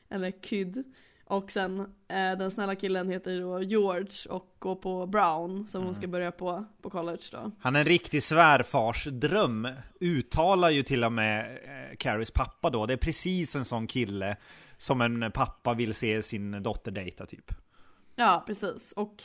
Eller 0.09 0.31
Kyd. 0.41 0.83
Och 1.25 1.51
sen 1.51 1.79
eh, 1.79 2.37
den 2.37 2.51
snälla 2.51 2.75
killen 2.75 3.09
heter 3.09 3.41
då 3.41 3.61
George 3.61 4.29
och 4.29 4.55
går 4.59 4.75
på 4.75 5.05
Brown 5.07 5.67
som 5.67 5.83
hon 5.83 5.95
ska 5.95 6.07
börja 6.07 6.31
på, 6.31 6.65
på 6.81 6.89
college 6.89 7.23
då. 7.31 7.51
Han 7.59 7.75
är 7.75 7.79
en 7.79 7.85
riktig 7.85 8.23
svärfarsdröm. 8.23 9.67
Uttalar 9.99 10.69
ju 10.69 10.83
till 10.83 11.03
och 11.03 11.11
med 11.11 11.39
eh, 11.63 11.95
Carries 11.97 12.31
pappa 12.31 12.69
då. 12.69 12.85
Det 12.85 12.93
är 12.93 12.97
precis 12.97 13.55
en 13.55 13.65
sån 13.65 13.87
kille 13.87 14.37
som 14.77 15.01
en 15.01 15.31
pappa 15.31 15.73
vill 15.73 15.93
se 15.93 16.21
sin 16.21 16.63
dotter 16.63 16.91
dejta 16.91 17.25
typ. 17.25 17.51
Ja, 18.15 18.43
precis. 18.47 18.91
Och 18.91 19.23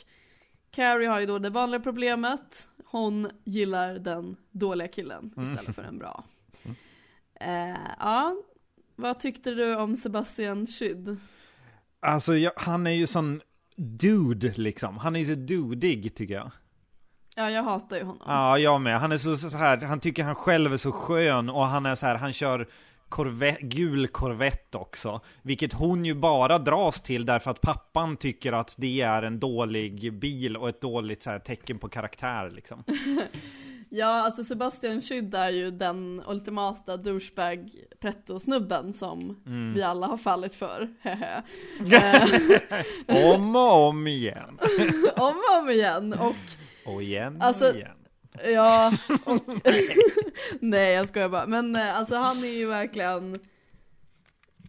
Carrie 0.71 1.07
har 1.07 1.19
ju 1.19 1.25
då 1.25 1.39
det 1.39 1.49
vanliga 1.49 1.79
problemet. 1.79 2.67
Hon 2.85 3.31
gillar 3.43 3.93
den 3.93 4.35
dåliga 4.51 4.87
killen 4.87 5.33
istället 5.37 5.75
för 5.75 5.83
den 5.83 5.97
bra. 5.97 6.23
Eh, 7.41 7.91
ja, 7.99 8.35
vad 8.95 9.19
tyckte 9.19 9.51
du 9.51 9.75
om 9.75 9.97
Sebastian 9.97 10.67
Schyd? 10.67 11.17
Alltså 11.99 12.35
jag, 12.35 12.51
han 12.55 12.87
är 12.87 12.91
ju 12.91 13.07
sån 13.07 13.41
dude 13.75 14.53
liksom. 14.55 14.97
Han 14.97 15.15
är 15.15 15.19
ju 15.19 15.25
så 15.25 15.39
dudig 15.39 16.15
tycker 16.15 16.33
jag. 16.33 16.51
Ja, 17.35 17.49
jag 17.49 17.63
hatar 17.63 17.97
ju 17.97 18.03
honom. 18.03 18.23
Ja, 18.27 18.57
jag 18.57 18.81
med. 18.81 18.99
Han 18.99 19.11
är 19.11 19.17
så, 19.17 19.37
så 19.37 19.57
här, 19.57 19.77
han 19.77 19.99
tycker 19.99 20.23
han 20.23 20.35
själv 20.35 20.73
är 20.73 20.77
så 20.77 20.91
skön 20.91 21.49
och 21.49 21.63
han 21.63 21.85
är 21.85 21.95
så 21.95 22.05
här, 22.05 22.15
han 22.15 22.33
kör 22.33 22.67
korvett, 23.09 23.59
gul 23.59 24.07
korvett 24.07 24.75
också. 24.75 25.21
Vilket 25.41 25.73
hon 25.73 26.05
ju 26.05 26.13
bara 26.13 26.57
dras 26.57 27.01
till 27.01 27.25
därför 27.25 27.51
att 27.51 27.61
pappan 27.61 28.17
tycker 28.17 28.53
att 28.53 28.75
det 28.77 29.01
är 29.01 29.23
en 29.23 29.39
dålig 29.39 30.13
bil 30.13 30.57
och 30.57 30.69
ett 30.69 30.81
dåligt 30.81 31.23
så 31.23 31.29
här, 31.29 31.39
tecken 31.39 31.79
på 31.79 31.89
karaktär 31.89 32.51
liksom. 32.55 32.83
Ja, 33.89 34.07
alltså 34.07 34.43
Sebastian 34.43 35.01
Schyd 35.01 35.35
är 35.35 35.49
ju 35.49 35.71
den 35.71 36.23
ultimata 36.27 36.97
douchebag 36.97 37.69
pretto-snubben 37.99 38.93
som 38.93 39.43
Mm. 39.45 39.73
vi 39.73 39.81
alla 39.83 40.07
har 40.07 40.17
fallit 40.17 40.55
för. 40.55 40.89
Om 43.35 43.55
och 43.55 43.87
om 43.87 44.07
igen. 44.07 44.59
om 45.17 45.35
och 45.51 45.59
om 45.63 45.69
igen. 45.69 46.13
Och 46.13 46.35
Och 46.93 47.01
igen 47.03 47.41
Alltså- 47.41 47.69
och 47.69 47.75
igen. 47.75 47.97
Ja, 48.53 48.91
och, 49.25 49.39
nej 50.59 50.93
jag 50.93 51.07
skojar 51.07 51.29
bara. 51.29 51.45
Men 51.47 51.75
eh, 51.75 51.97
alltså 51.97 52.15
han 52.15 52.37
är 52.43 52.57
ju 52.57 52.65
verkligen 52.67 53.39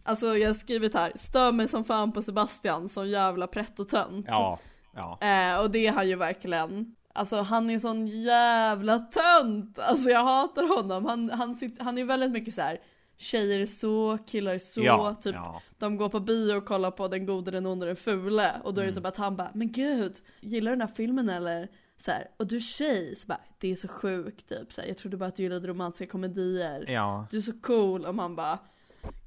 Alltså 0.03 0.37
jag 0.37 0.49
har 0.49 0.53
skrivit 0.53 0.93
här, 0.93 1.11
stör 1.15 1.51
mig 1.51 1.67
som 1.67 1.83
fan 1.83 2.11
på 2.11 2.21
Sebastian, 2.21 2.89
som 2.89 3.09
jävla 3.09 3.47
pretto-tönt. 3.47 4.25
Ja, 4.29 4.59
ja. 4.95 5.17
Eh, 5.21 5.59
och 5.59 5.71
det 5.71 5.87
är 5.87 5.91
han 5.91 6.07
ju 6.07 6.15
verkligen. 6.15 6.95
Alltså 7.17 7.41
han 7.41 7.69
är 7.69 7.79
sån 7.79 8.07
jävla 8.07 8.99
tönt! 8.99 9.79
Alltså 9.79 10.09
jag 10.09 10.23
hatar 10.23 10.77
honom. 10.77 11.05
Han, 11.05 11.29
han, 11.29 11.55
sitter, 11.55 11.83
han 11.83 11.97
är 11.97 12.03
väldigt 12.05 12.31
mycket 12.31 12.53
så 12.55 12.61
här. 12.61 12.77
tjejer 13.17 13.59
är 13.59 13.65
så, 13.65 14.17
killar 14.27 14.53
är 14.53 14.59
så, 14.59 14.81
Ja, 14.81 15.15
typ 15.15 15.35
ja. 15.35 15.61
de 15.77 15.97
går 15.97 16.09
på 16.09 16.19
bio 16.19 16.53
och 16.55 16.65
kollar 16.65 16.91
på 16.91 17.07
den 17.07 17.25
gode, 17.25 17.51
den 17.51 17.65
onde, 17.65 17.85
den 17.85 17.95
fule 17.95 18.51
och 18.63 18.73
då 18.73 18.81
är 18.81 18.85
det 18.85 18.91
Mm. 18.91 18.95
typ 19.03 19.05
att 19.05 19.17
han 19.17 19.35
bara, 19.35 19.51
men 19.53 19.71
gud, 19.71 20.15
gillar 20.41 20.71
du 20.71 20.75
den 20.77 20.87
här 20.87 20.95
filmen 20.95 21.29
eller? 21.29 21.67
Så 21.99 22.11
här, 22.11 22.27
och 22.37 22.47
du 22.47 22.55
är 22.55 22.59
tjej, 22.59 23.15
så 23.15 23.27
bara, 23.27 23.41
det 23.59 23.71
är 23.71 23.75
så 23.75 23.87
sjukt 23.87 24.49
typ 24.49 24.73
så 24.73 24.81
här, 24.81 24.87
jag 24.87 24.97
trodde 24.97 25.17
bara 25.17 25.25
att 25.25 25.35
du 25.35 25.43
gillade 25.43 25.67
romantiska 25.67 26.11
komedier. 26.11 26.85
ja. 26.87 27.27
Du 27.31 27.37
är 27.37 27.41
så 27.41 27.53
cool 27.61 28.05
och 28.05 28.15
man 28.15 28.35
bara, 28.35 28.59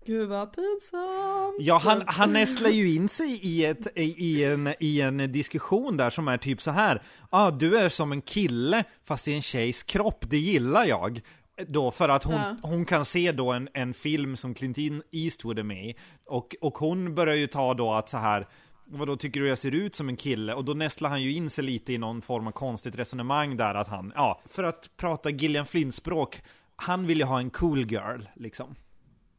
gud 0.07 0.29
vad 0.29 0.53
pinsamt. 0.53 1.57
Ja, 1.59 1.79
han, 1.85 2.03
han 2.07 2.33
nästlar 2.33 2.71
ju 2.71 2.95
in 2.95 3.09
sig 3.09 3.41
i, 3.43 3.65
ett, 3.65 3.87
i, 3.99 4.45
en, 4.45 4.75
i 4.81 5.01
en 5.01 5.33
diskussion 5.33 5.97
där 5.97 6.11
som 6.11 6.29
är 6.29 6.39
typ 6.39 6.63
så 6.63 6.71
här. 6.71 7.03
ah, 7.31 7.51
du 7.51 7.79
är 7.79 7.89
som 7.89 8.13
en 8.13 8.23
kille 8.23 8.85
fast 9.05 9.29
i 9.29 9.35
en 9.35 9.43
tjejs 9.43 9.83
kropp, 9.83 10.25
det 10.29 10.39
gillar 10.39 10.85
jag. 10.85 11.21
Då 11.69 11.91
för 11.91 12.09
att 12.09 12.25
hon, 12.25 12.35
Ja. 12.35 12.57
hon 12.63 12.85
kan 12.85 13.05
se 13.05 13.33
då 13.33 13.53
en, 13.53 13.69
en 13.75 13.95
film 13.95 14.37
som 14.37 14.55
Clint 14.55 14.79
Eastwood 15.13 15.59
är 15.59 15.63
med 15.63 15.87
i. 15.87 15.95
Och, 16.27 16.57
och 16.61 16.79
hon 16.79 17.15
börjar 17.15 17.35
ju 17.37 17.47
ta 17.47 17.75
då 17.75 17.93
att 17.93 18.09
så 18.09 18.17
här, 18.17 18.49
Vadå, 18.93 19.17
tycker 19.17 19.41
du 19.41 19.49
jag 19.49 19.59
ser 19.59 19.75
ut 19.75 19.95
som 19.95 20.09
en 20.09 20.17
kille? 20.17 20.55
Och 20.55 20.65
då 20.65 20.75
nästlar 20.75 21.11
han 21.11 21.23
ju 21.23 21.33
in 21.33 21.51
sig 21.51 21.65
lite 21.65 21.93
i 21.93 21.99
någon 21.99 22.23
form 22.23 22.47
av 22.47 22.51
konstigt 22.53 22.97
resonemang 22.99 23.57
där 23.57 23.75
att 23.75 23.89
han, 23.89 24.13
ja, 24.17 24.41
för 24.47 24.65
att 24.65 24.91
prata 24.97 25.31
Gillian 25.31 25.67
Flynn-språk, 25.67 26.43
han 26.77 27.07
vill 27.07 27.19
ju 27.19 27.25
ha 27.25 27.39
en 27.39 27.51
cool 27.51 27.93
girl, 27.93 28.21
liksom. 28.37 28.75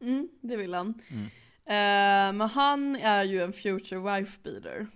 Mm, 0.01 0.29
det 0.41 0.57
vill 0.57 0.73
han. 0.73 1.01
Eh, 1.65 2.33
men 2.33 2.41
han 2.41 2.95
är 2.95 3.23
ju 3.23 3.43
en 3.43 3.53
future 3.53 3.99
wife 4.19 4.39
beater. 4.43 4.87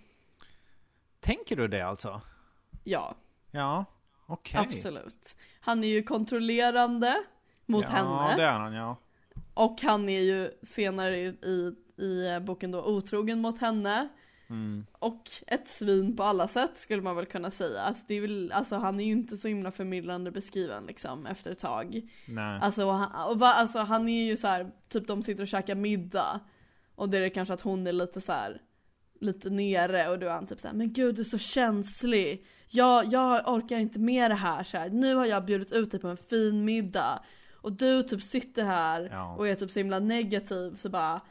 Tänker 1.20 1.56
du 1.56 1.68
det 1.68 1.82
alltså? 1.82 2.22
Ja, 2.84 3.16
Ja, 3.52 3.86
okej. 4.26 4.60
absolut. 4.60 5.36
Han 5.60 5.84
är 5.84 5.88
ju 5.88 6.04
kontrollerande 6.04 7.24
mot 7.66 7.84
ja, 7.84 7.90
henne. 7.90 8.36
det 8.38 8.44
är 8.44 8.60
han, 8.60 8.74
ja. 8.74 8.98
Och 9.54 9.82
han 9.82 10.10
är 10.10 10.22
ju 10.22 10.52
senare 10.64 11.20
i, 11.20 11.26
i, 11.28 11.76
i 12.06 12.40
boken 12.42 12.72
då 12.72 12.84
otrogen 12.86 13.42
mot 13.42 13.60
henne. 13.60 14.08
Mm. 14.50 14.86
Och 14.92 15.32
ett 15.48 15.68
svin 15.68 16.16
på 16.16 16.24
alla 16.24 16.48
sätt 16.48 16.78
skulle 16.78 17.02
man 17.02 17.16
väl 17.16 17.26
kunna 17.26 17.52
säga. 17.52 17.82
Alltså, 17.82 18.04
det 18.08 18.16
är 18.16 18.22
väl, 18.22 18.52
alltså 18.52 18.76
han 18.76 19.00
är 19.00 19.06
ju 19.06 19.12
inte 19.12 19.38
så 19.38 19.48
himla 19.48 19.72
förmildrande 19.72 20.32
beskriven 20.32 20.86
liksom 20.86 21.26
efter 21.26 21.52
ett 21.52 21.60
tag. 21.60 22.02
Nej. 22.28 22.60
Alltså, 22.62 22.90
han, 22.92 23.30
och 23.30 23.40
va, 23.40 23.54
alltså 23.54 23.80
han 23.80 24.10
är 24.10 24.26
ju 24.26 24.38
så 24.38 24.48
här, 24.48 24.72
typ 24.90 25.08
de 25.08 25.22
sitter 25.22 25.42
och 25.42 25.48
käkar 25.48 25.76
middag. 25.76 26.40
Och 26.96 27.10
det 27.10 27.18
är 27.18 27.30
kanske 27.30 27.54
att 27.54 27.62
hon 27.62 27.88
är 27.88 27.94
lite 27.94 28.22
så 28.22 28.32
här 28.32 28.62
lite 29.22 29.50
nere 29.50 30.10
och 30.10 30.20
då 30.20 30.28
är 30.28 30.32
han 30.32 30.46
typ 30.48 30.60
så 30.60 30.68
här, 30.68 30.76
men 30.76 30.94
gud 30.94 31.16
du 31.16 31.22
är 31.22 31.26
så 31.26 31.38
känslig. 31.38 32.46
Jag, 32.70 33.06
jag 33.06 33.48
orkar 33.48 33.78
inte 33.78 34.00
med 34.00 34.32
det 34.32 34.36
här, 34.36 34.64
så 34.64 34.78
här. 34.78 34.90
Nu 34.90 35.16
har 35.16 35.26
jag 35.26 35.46
bjudit 35.46 35.72
ut 35.72 35.92
dig 35.92 36.00
på 36.00 36.08
en 36.08 36.18
fin 36.18 36.66
middag. 36.66 37.24
och 37.54 37.72
du 37.72 38.04
typ 38.04 38.24
sitter 38.24 38.64
här 38.64 39.10
Ja. 39.12 39.36
och 39.36 39.48
är 39.48 39.56
typ 39.56 39.72
så 39.72 39.80
himla 39.80 40.00
negativ 40.00 40.76
så 40.76 40.90
bara 40.90 41.22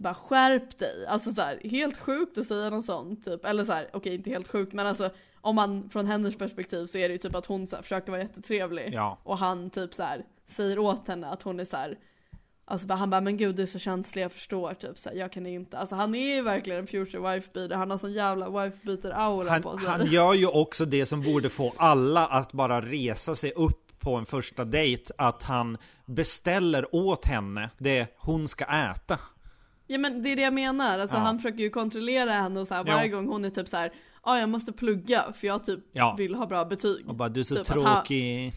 bara 0.00 0.14
skärp 0.14 0.78
dig. 0.78 1.06
Alltså 1.06 1.32
så 1.32 1.42
här, 1.42 1.60
helt 1.64 1.96
sjukt 1.98 2.38
att 2.38 2.46
säga 2.46 2.70
något 2.70 2.84
sånt 2.84 3.24
typ. 3.24 3.44
Eller 3.44 3.64
så 3.64 3.72
här, 3.72 3.90
okej 3.92 4.14
inte 4.14 4.30
helt 4.30 4.48
sjukt 4.48 4.72
men 4.72 4.86
alltså 4.86 5.10
om 5.40 5.56
man 5.56 5.90
från 5.90 6.06
hennes 6.06 6.38
perspektiv 6.38 6.86
så 6.86 6.98
är 6.98 7.08
det 7.08 7.12
ju 7.12 7.18
typ 7.18 7.34
att 7.34 7.46
hon 7.46 7.66
så 7.66 7.76
här, 7.76 7.82
försöker 7.82 8.10
vara 8.10 8.22
jättetrevlig. 8.22 8.90
Ja. 8.92 9.18
Och 9.22 9.38
han 9.38 9.70
typ 9.70 9.94
så 9.94 10.02
här 10.02 10.24
säger 10.48 10.78
åt 10.78 11.08
henne 11.08 11.26
att 11.26 11.42
hon 11.42 11.60
är 11.60 11.64
så 11.64 11.76
här. 11.76 11.98
Alltså 12.64 12.86
bara, 12.86 12.94
han 12.94 13.10
bara 13.10 13.20
men 13.20 13.36
gud 13.36 13.56
du 13.56 13.62
är 13.62 13.66
så 13.66 13.78
känslig 13.78 14.22
jag 14.22 14.32
förstår 14.32 14.74
typ 14.74 14.98
så 14.98 15.08
här, 15.08 15.16
jag 15.16 15.32
kan 15.32 15.46
inte. 15.46 15.78
Alltså 15.78 15.94
han 15.94 16.14
är 16.14 16.34
ju 16.34 16.42
verkligen 16.42 16.80
en 16.80 16.86
future 16.86 17.34
wife 17.34 17.48
beater. 17.54 17.76
Han 17.76 17.90
har 17.90 17.98
sån 17.98 18.12
jävla 18.12 18.50
wife 18.50 18.76
beater 18.82 19.10
aura 19.10 19.50
Han, 19.50 19.62
på 19.62 19.78
sig. 19.78 19.88
han 19.88 20.06
gör 20.06 20.34
ju 20.34 20.46
också 20.46 20.84
det 20.84 21.06
som 21.06 21.22
borde 21.22 21.50
få 21.50 21.72
alla 21.76 22.26
att 22.26 22.52
bara 22.52 22.80
resa 22.80 23.34
sig 23.34 23.52
upp 23.52 23.86
på 23.98 24.14
en 24.14 24.26
första 24.26 24.64
dejt, 24.64 25.14
att 25.18 25.42
han 25.42 25.78
beställer 26.06 26.94
åt 26.94 27.24
henne 27.24 27.70
det 27.78 28.06
hon 28.16 28.48
ska 28.48 28.64
äta. 28.64 29.18
Ja 29.92 29.98
men 29.98 30.22
det 30.22 30.28
är 30.32 30.36
det 30.36 30.42
jag 30.42 30.52
menar, 30.54 30.98
alltså 30.98 31.16
Ja. 31.16 31.20
han 31.22 31.38
försöker 31.38 31.58
ju 31.58 31.70
kontrollera 31.70 32.30
henne 32.32 32.60
och 32.60 32.66
så 32.66 32.74
här, 32.74 32.84
varje 32.84 33.08
gång 33.08 33.26
hon 33.28 33.44
är 33.44 33.50
typ 33.50 33.68
så 33.68 33.76
här. 33.76 33.92
Ja 34.24 34.38
jag 34.38 34.48
måste 34.48 34.72
plugga 34.72 35.32
för 35.32 35.46
jag 35.46 35.66
typ 35.66 35.80
Ja. 35.92 36.14
vill 36.18 36.34
ha 36.34 36.46
bra 36.46 36.64
betyg. 36.64 37.08
Och 37.08 37.14
bara 37.14 37.28
du 37.28 37.40
är 37.40 37.44
så 37.44 37.54
Typ 37.54 37.60
att 37.60 37.68
han- 37.84 37.94
tråkig. 37.94 38.52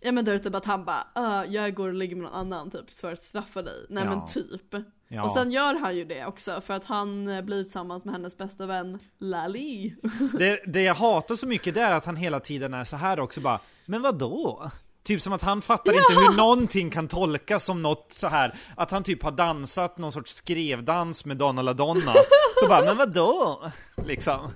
Ja 0.00 0.12
men 0.12 0.24
då 0.24 0.30
är 0.30 0.36
det 0.38 0.42
typ 0.44 0.54
att 0.54 0.64
han 0.64 0.84
bara, 0.84 1.06
"Ah, 1.14 1.44
jag 1.44 1.74
går 1.74 1.88
och 1.88 1.94
ligger 1.94 2.16
med 2.16 2.24
någon 2.24 2.32
annan 2.34 2.70
typ 2.70 2.90
för 2.90 3.12
att 3.12 3.22
straffa 3.22 3.62
dig. 3.62 3.86
Nej 3.88 4.04
Ja. 4.04 4.10
men 4.10 4.26
typ. 4.28 4.74
Ja. 5.08 5.24
Och 5.24 5.32
sen 5.32 5.52
gör 5.52 5.74
han 5.74 5.96
ju 5.96 6.04
det 6.04 6.26
också 6.26 6.60
för 6.60 6.74
att 6.74 6.84
han 6.84 7.28
eh, 7.28 7.42
blir 7.42 7.62
tillsammans 7.62 8.04
med 8.04 8.14
hennes 8.14 8.36
bästa 8.36 8.66
vän 8.66 8.98
Lali. 9.18 9.94
Det, 10.38 10.60
det 10.66 10.82
jag 10.82 10.94
hatar 10.94 11.34
så 11.34 11.46
mycket 11.46 11.74
det 11.74 11.80
är 11.80 11.92
att 11.96 12.04
han 12.04 12.16
hela 12.16 12.40
tiden 12.40 12.74
är 12.74 12.84
så 12.84 12.96
här 12.96 13.20
också 13.20 13.40
bara, 13.40 13.60
men 13.86 14.02
vad 14.02 14.18
då? 14.18 14.70
Typ 15.08 15.22
som 15.22 15.32
att 15.32 15.42
han 15.42 15.62
fattar 15.62 15.92
inte 15.92 16.12
hur 16.12 16.36
någonting 16.36 16.90
kan 16.90 17.08
tolkas 17.08 17.64
som 17.64 17.82
något 17.82 18.12
så 18.12 18.26
här 18.26 18.54
att 18.76 18.90
han 18.90 19.02
typ 19.02 19.22
har 19.22 19.30
dansat 19.30 19.98
någon 19.98 20.12
sorts 20.12 20.34
skrevdans 20.34 21.24
med 21.24 21.36
Donna 21.36 21.62
La 21.62 21.72
Donna. 21.72 22.12
Så 22.60 22.68
bara, 22.68 22.84
men 22.84 22.96
vad 22.96 23.12
då? 23.12 23.62
Liksom. 24.06 24.50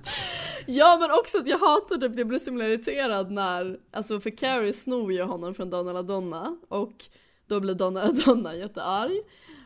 Ja 0.66 0.98
men 1.00 1.11
också 1.11 1.38
att 1.38 1.46
jag 1.46 1.59
hatar 1.59 1.96
typ, 1.96 2.18
jag 2.18 2.28
blir 2.28 2.38
så 2.38 2.44
himla 2.44 2.68
irriterad 2.68 3.30
när, 3.30 3.78
alltså 3.92 4.20
för 4.20 4.30
Carrie 4.30 4.72
snor 4.72 5.12
ju 5.12 5.22
honom 5.22 5.55
från 5.55 5.70
Donna 5.70 5.92
La 5.92 6.03
Donna 6.03 6.57
och 6.68 7.05
då 7.46 7.61
blir 7.61 7.74
Donna 7.74 8.05
La 8.05 8.12
Donna 8.12 8.55
jättearg 8.55 9.20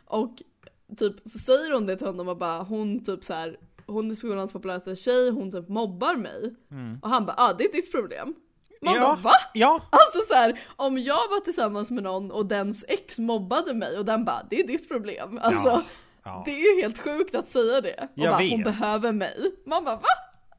och 0.07 0.43
typ 0.99 1.15
så 1.33 1.39
säger 1.39 1.75
hon 1.75 1.87
det 1.87 1.97
till 1.97 2.07
honom 2.07 2.29
och 2.29 2.37
bara 2.37 2.63
hon 2.63 3.05
typ 3.05 3.25
så 3.25 3.33
här 3.33 3.57
hon 3.87 4.11
är 4.11 4.15
skolans 4.15 4.53
populäraste 4.53 4.97
tjej, 4.97 5.31
hon 5.31 5.53
typ 5.53 5.69
mobbar 5.69 6.17
mig. 6.17 6.55
Och 7.03 7.09
han 7.09 7.27
bara 7.27 7.37
ah 7.39 7.53
det 7.53 7.65
är 7.65 7.73
ditt 7.73 7.93
problem. 7.93 8.35
Man 8.87 8.95
ja, 8.95 9.01
bara 9.01 9.17
va? 9.17 9.33
ja, 9.55 9.81
Alltså 9.91 10.19
så 10.29 10.35
här, 10.35 10.61
om 10.77 10.99
jag 10.99 11.29
var 11.29 11.41
tillsammans 11.41 11.91
med 11.91 12.03
någon 12.03 12.31
och 12.31 12.47
dens 12.47 12.85
ex 12.89 13.19
mobbade 13.19 13.75
mig 13.75 13.99
och 13.99 14.05
den 14.05 14.25
bara 14.25 14.43
det 14.51 14.61
är 14.61 14.67
ditt 14.67 14.89
problem. 14.89 15.39
Alltså 15.43 15.69
Ja, 15.69 15.83
ja. 16.25 16.43
det 16.45 16.51
är 16.51 16.75
ju 16.77 16.83
helt 16.83 16.99
sjukt 16.99 17.35
att 17.35 17.49
säga 17.49 17.81
det. 17.81 17.95
Och 18.03 18.09
Jag 18.15 18.31
bara, 18.33 18.39
vet. 18.39 18.51
hon 18.51 18.63
behöver 18.63 19.13
mig. 19.13 19.37
Man 19.67 19.85
bara 19.85 19.97
va? 19.97 20.03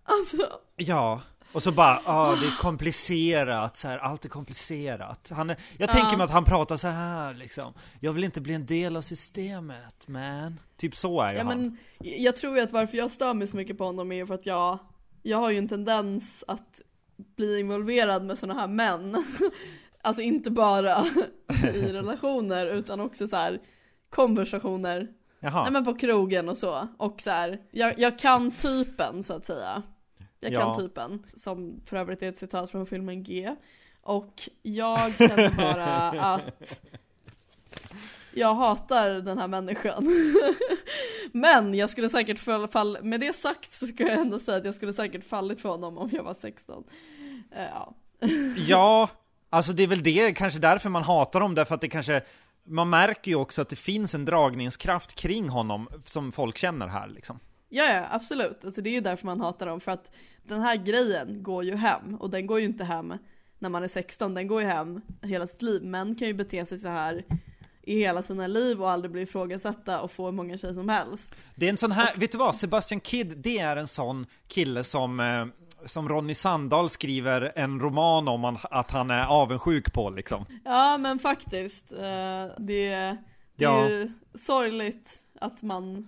Alltså. 0.03 0.37
ja. 0.75 1.21
Och 1.51 1.63
så 1.63 1.71
bara, 1.71 2.01
ah, 2.05 2.35
det 2.35 2.45
är 2.47 2.57
komplicerat, 2.61 3.77
så 3.77 3.87
här, 3.87 3.97
allt 3.97 4.25
är 4.25 4.29
komplicerat. 4.29 5.31
Han 5.35 5.49
är, 5.49 5.57
jag 5.77 5.89
Ja. 5.89 5.93
tänker 5.93 6.17
mig 6.17 6.23
att 6.23 6.31
han 6.31 6.45
pratar 6.45 6.77
så 6.77 6.87
här 6.87 7.33
liksom. 7.33 7.73
Jag 7.99 8.13
vill 8.13 8.23
inte 8.23 8.41
bli 8.41 8.53
en 8.53 8.65
del 8.65 8.95
av 8.95 9.01
systemet, 9.01 10.07
man. 10.07 10.59
Typ 10.77 10.95
så 10.95 11.21
är 11.21 11.31
ju 11.31 11.37
Ja 11.37 11.43
han. 11.43 11.57
men 11.61 11.77
jag 11.99 12.35
tror 12.35 12.55
ju 12.57 12.63
att 12.63 12.71
varför 12.71 12.97
jag 12.97 13.11
stör 13.11 13.33
mig 13.33 13.47
så 13.47 13.57
mycket 13.57 13.77
på 13.77 13.83
honom 13.83 14.11
är 14.11 14.25
för 14.25 14.33
att 14.33 14.45
jag, 14.45 14.79
jag 15.23 15.37
har 15.37 15.49
ju 15.49 15.57
en 15.57 15.67
tendens 15.69 16.43
att 16.47 16.81
bli 17.17 17.59
involverad 17.59 18.25
med 18.25 18.37
sådana 18.37 18.59
här 18.59 18.67
män. 18.67 19.23
Alltså 20.01 20.21
inte 20.21 20.51
bara 20.51 21.05
i 21.73 21.81
relationer 21.91 22.65
utan 22.65 22.99
också 22.99 23.27
så 23.27 23.35
här 23.35 23.59
konversationer. 24.09 25.07
Jaha. 25.39 25.63
Nej 25.63 25.71
men 25.71 25.85
på 25.85 25.93
krogen 25.95 26.49
och 26.49 26.57
så. 26.57 26.87
Och 26.97 27.21
så 27.21 27.29
här, 27.29 27.61
jag, 27.71 27.99
jag 27.99 28.19
kan 28.19 28.51
typen 28.51 29.23
så 29.23 29.33
att 29.33 29.45
säga. 29.45 29.83
Jag 30.39 30.51
Ja. 30.53 30.59
kan 30.59 30.77
typen. 30.83 31.25
Som 31.35 31.81
för 31.85 31.97
övrigt 31.97 32.23
är 32.23 32.29
ett 32.29 32.37
citat 32.37 32.71
från 32.71 32.85
filmen 32.85 33.23
G. 33.23 33.55
Och 34.01 34.49
jag 34.61 35.13
känner 35.15 35.57
bara 35.57 36.21
att 36.33 36.81
jag 38.37 38.55
hatar 38.55 39.09
den 39.09 39.37
här 39.37 39.47
människan. 39.47 40.07
Men 41.31 41.73
jag 41.73 41.89
skulle 41.89 42.09
säkert 42.09 42.39
fall, 42.71 42.97
med 43.01 43.19
det 43.19 43.35
sagt 43.35 43.73
så 43.73 43.87
ska 43.87 44.03
jag 44.03 44.19
ändå 44.19 44.39
säga 44.39 44.57
att 44.57 44.65
jag 44.65 44.75
skulle 44.75 44.93
säkert 44.93 45.29
fallit 45.29 45.61
för 45.61 45.69
honom 45.69 45.97
om 45.97 46.09
jag 46.13 46.23
var 46.23 46.35
16. 46.41 46.83
Eh, 47.51 47.63
ja. 47.63 47.95
Ja, 48.67 49.09
alltså 49.49 49.73
det 49.73 49.83
är 49.83 49.87
väl 49.87 50.03
det, 50.03 50.33
kanske 50.37 50.59
därför 50.59 50.89
man 50.89 51.03
hatar 51.03 51.39
dem, 51.39 51.55
därför 51.55 51.75
att 51.75 51.81
det 51.81 51.89
kanske 51.89 52.21
man 52.63 52.89
märker 52.89 53.31
ju 53.31 53.37
också 53.37 53.61
att 53.61 53.69
det 53.69 53.75
finns 53.75 54.15
en 54.15 54.25
dragningskraft 54.25 55.13
kring 55.13 55.49
honom 55.49 55.87
som 56.05 56.31
folk 56.31 56.57
känner 56.57 56.87
här 56.87 57.07
liksom. 57.07 57.39
Ja, 57.69 57.83
ja, 57.83 58.07
absolut. 58.11 58.65
Alltså 58.65 58.81
det 58.81 58.89
är 58.89 58.91
ju 58.91 59.01
därför 59.01 59.25
man 59.25 59.41
hatar 59.41 59.65
dem, 59.65 59.79
för 59.79 59.91
att 59.91 60.11
den 60.43 60.61
här 60.61 60.75
grejen 60.75 61.43
går 61.43 61.63
ju 61.63 61.75
hem, 61.75 62.15
och 62.15 62.29
den 62.29 62.47
går 62.47 62.59
ju 62.59 62.65
inte 62.65 62.83
hem 62.83 63.13
när 63.59 63.69
man 63.69 63.83
är 63.83 63.87
16, 63.87 64.33
den 64.33 64.47
går 64.47 64.61
ju 64.61 64.67
hem 64.67 65.01
hela 65.21 65.47
sitt 65.47 65.61
liv. 65.61 65.83
Män 65.83 66.15
kan 66.15 66.27
ju 66.27 66.33
bete 66.33 66.65
sig 66.65 66.77
så 66.77 66.87
här 66.87 67.23
i 67.87 67.99
hela 67.99 68.23
sina 68.23 68.47
liv 68.47 68.81
och 68.81 68.91
aldrig 68.91 69.11
bli 69.11 69.21
ifrågasatta 69.21 70.01
och 70.01 70.11
få 70.11 70.25
hur 70.25 70.31
många 70.31 70.57
tjejer 70.57 70.73
som 70.73 70.89
helst. 70.89 71.35
Det 71.55 71.65
är 71.65 71.69
en 71.69 71.77
sån 71.77 71.91
här, 71.91 72.15
vet 72.15 72.31
du 72.31 72.37
vad, 72.37 72.55
Sebastian 72.55 73.01
Kidd, 73.01 73.33
det 73.37 73.59
är 73.59 73.77
en 73.77 73.87
sån 73.87 74.25
kille 74.47 74.83
som, 74.83 75.19
eh, 75.19 75.45
som 75.85 76.09
Ronny 76.09 76.33
Sandahl 76.35 76.89
skriver 76.89 77.51
en 77.55 77.79
roman 77.79 78.27
om 78.27 78.43
han- 78.43 78.57
att 78.71 78.91
han 78.91 79.11
är 79.11 79.25
avundsjuk 79.27 79.93
på 79.93 80.09
liksom. 80.09 80.45
Ja, 80.65 80.97
men 80.97 81.19
faktiskt. 81.19 81.91
eh, 81.91 81.97
Det, 81.97 82.57
det 82.59 82.85
är 82.93 83.17
Ja. 83.55 83.89
ju 83.89 84.11
sorgligt 84.37 85.09
att 85.41 85.61
man 85.61 86.07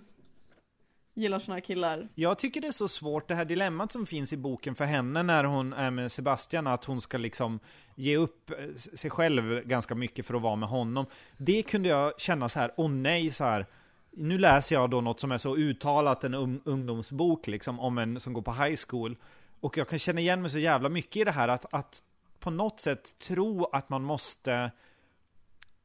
gillar 1.20 1.38
såna 1.38 1.54
här 1.54 1.60
killar. 1.60 2.08
Jag 2.14 2.38
tycker 2.38 2.60
det 2.60 2.66
är 2.66 2.72
så 2.72 2.88
svårt, 2.88 3.28
det 3.28 3.34
här 3.34 3.44
dilemmat 3.44 3.92
som 3.92 4.06
finns 4.06 4.32
i 4.32 4.36
boken 4.36 4.74
för 4.74 4.84
henne 4.84 5.22
när 5.22 5.44
hon 5.44 5.72
är 5.72 5.90
med 5.90 6.12
Sebastian, 6.12 6.66
att 6.66 6.84
hon 6.84 7.00
ska 7.00 7.18
liksom 7.18 7.60
ge 7.94 8.16
upp 8.16 8.50
eh, 8.50 8.56
sig 8.76 9.10
själv 9.10 9.60
ganska 9.64 9.94
mycket 9.94 10.26
för 10.26 10.34
att 10.34 10.42
vara 10.42 10.56
med 10.56 10.68
honom. 10.68 11.06
Det 11.36 11.62
kunde 11.62 11.88
jag 11.88 12.20
känna 12.20 12.48
så 12.48 12.58
här, 12.58 12.72
åh 12.76 12.90
nej, 12.90 13.30
så 13.30 13.44
här. 13.44 13.66
Nu 14.12 14.38
läser 14.38 14.74
jag 14.74 14.90
då 14.90 15.00
något 15.00 15.20
som 15.20 15.32
är 15.32 15.38
så 15.38 15.56
uttalat 15.56 16.24
en 16.24 16.34
un- 16.34 16.60
ungdomsbok 16.64 17.46
liksom, 17.46 17.80
om 17.80 17.98
en 17.98 18.20
som 18.20 18.32
går 18.32 18.42
på 18.42 18.52
high 18.52 18.78
school. 18.88 19.16
Och 19.60 19.76
jag 19.78 19.88
kan 19.88 19.98
känna 19.98 20.20
igen 20.20 20.42
mig 20.42 20.50
så 20.50 20.58
jävla 20.58 20.88
mycket 20.88 21.16
i 21.16 21.24
det 21.24 21.30
här 21.30 21.48
att, 21.48 21.74
att 21.74 22.02
på 22.40 22.50
något 22.50 22.80
sätt 22.80 23.18
tro 23.18 23.64
att 23.64 23.88
man 23.88 24.02
måste 24.02 24.70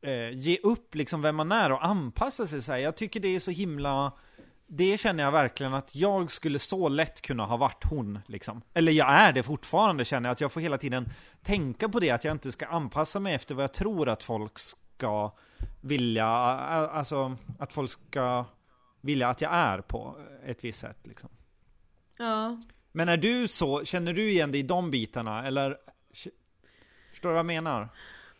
eh, 0.01 0.29
ge 0.29 0.57
upp 0.63 0.95
liksom 0.95 1.21
vem 1.21 1.35
man 1.35 1.51
är 1.51 1.71
och 1.71 1.85
anpassa 1.85 2.47
sig 2.47 2.61
så 2.61 2.71
här. 2.71 2.79
Jag 2.79 2.95
tycker 2.95 3.19
det 3.19 3.35
är 3.35 3.39
så 3.39 3.51
himla 3.51 4.11
det 4.67 4.97
känner 4.97 5.23
jag 5.23 5.31
verkligen 5.31 5.73
att 5.73 5.95
jag 5.95 6.31
skulle 6.31 6.59
så 6.59 6.89
lätt 6.89 7.21
kunna 7.21 7.43
ha 7.43 7.57
varit 7.57 7.83
hon 7.83 8.19
liksom. 8.27 8.61
Eller 8.73 8.91
jag 8.91 9.09
är 9.09 9.33
det 9.33 9.43
fortfarande 9.43 10.05
känner 10.05 10.29
jag, 10.29 10.31
att 10.31 10.41
jag 10.41 10.51
får 10.51 10.61
hela 10.61 10.77
tiden 10.77 11.09
tänka 11.43 11.89
på 11.89 11.99
det, 11.99 12.11
att 12.11 12.23
jag 12.23 12.31
inte 12.31 12.51
ska 12.51 12.65
anpassa 12.65 13.19
mig 13.19 13.33
efter 13.33 13.55
vad 13.55 13.63
jag 13.63 13.73
tror 13.73 14.09
att 14.09 14.23
folk 14.23 14.59
ska 14.59 15.31
vilja, 15.81 16.27
alltså 16.27 17.37
att 17.59 17.73
folk 17.73 17.91
ska 17.91 18.45
vilja 19.01 19.29
att 19.29 19.41
jag 19.41 19.53
är 19.53 19.81
på 19.81 20.17
ett 20.45 20.63
visst 20.63 20.79
sätt 20.79 20.99
liksom. 21.03 21.29
Ja. 22.17 22.61
Men 22.91 23.09
är 23.09 23.17
du 23.17 23.47
så, 23.47 23.85
känner 23.85 24.13
du 24.13 24.29
igen 24.29 24.51
dig 24.51 24.59
i 24.61 24.63
de 24.63 24.91
bitarna 24.91 25.47
eller? 25.47 25.77
Förstår 27.11 27.29
du 27.29 27.33
vad 27.33 27.39
jag 27.39 27.45
menar? 27.45 27.89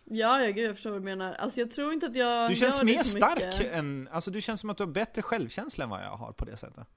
Ja, 0.06 0.41
ja, 0.43 0.51
gud 0.51 0.66
jag 0.70 0.76
förstår 0.76 0.89
vad 0.91 1.01
du 1.01 1.06
menar. 1.06 1.34
Alltså 1.34 1.60
jag 1.60 1.72
tror 1.72 1.93
inte 1.93 2.06
att 2.06 2.16
jag 2.16 2.49
Du 2.49 2.56
känns 2.56 2.84
mer 2.84 3.03
stark 3.03 3.36
mycket. 3.60 3.74
än, 3.74 4.10
alltså 4.12 4.32
du 4.32 4.41
känns 4.41 4.60
som 4.62 4.70
att 4.70 4.78
du 4.78 4.84
har 4.84 4.91
bättre 4.91 5.22
självkänsla 5.22 5.84
än 5.84 5.89
vad 5.89 6.03
jag 6.03 6.18
har 6.18 6.32
på 6.32 6.45
det 6.45 6.58
sättet. 6.58 6.88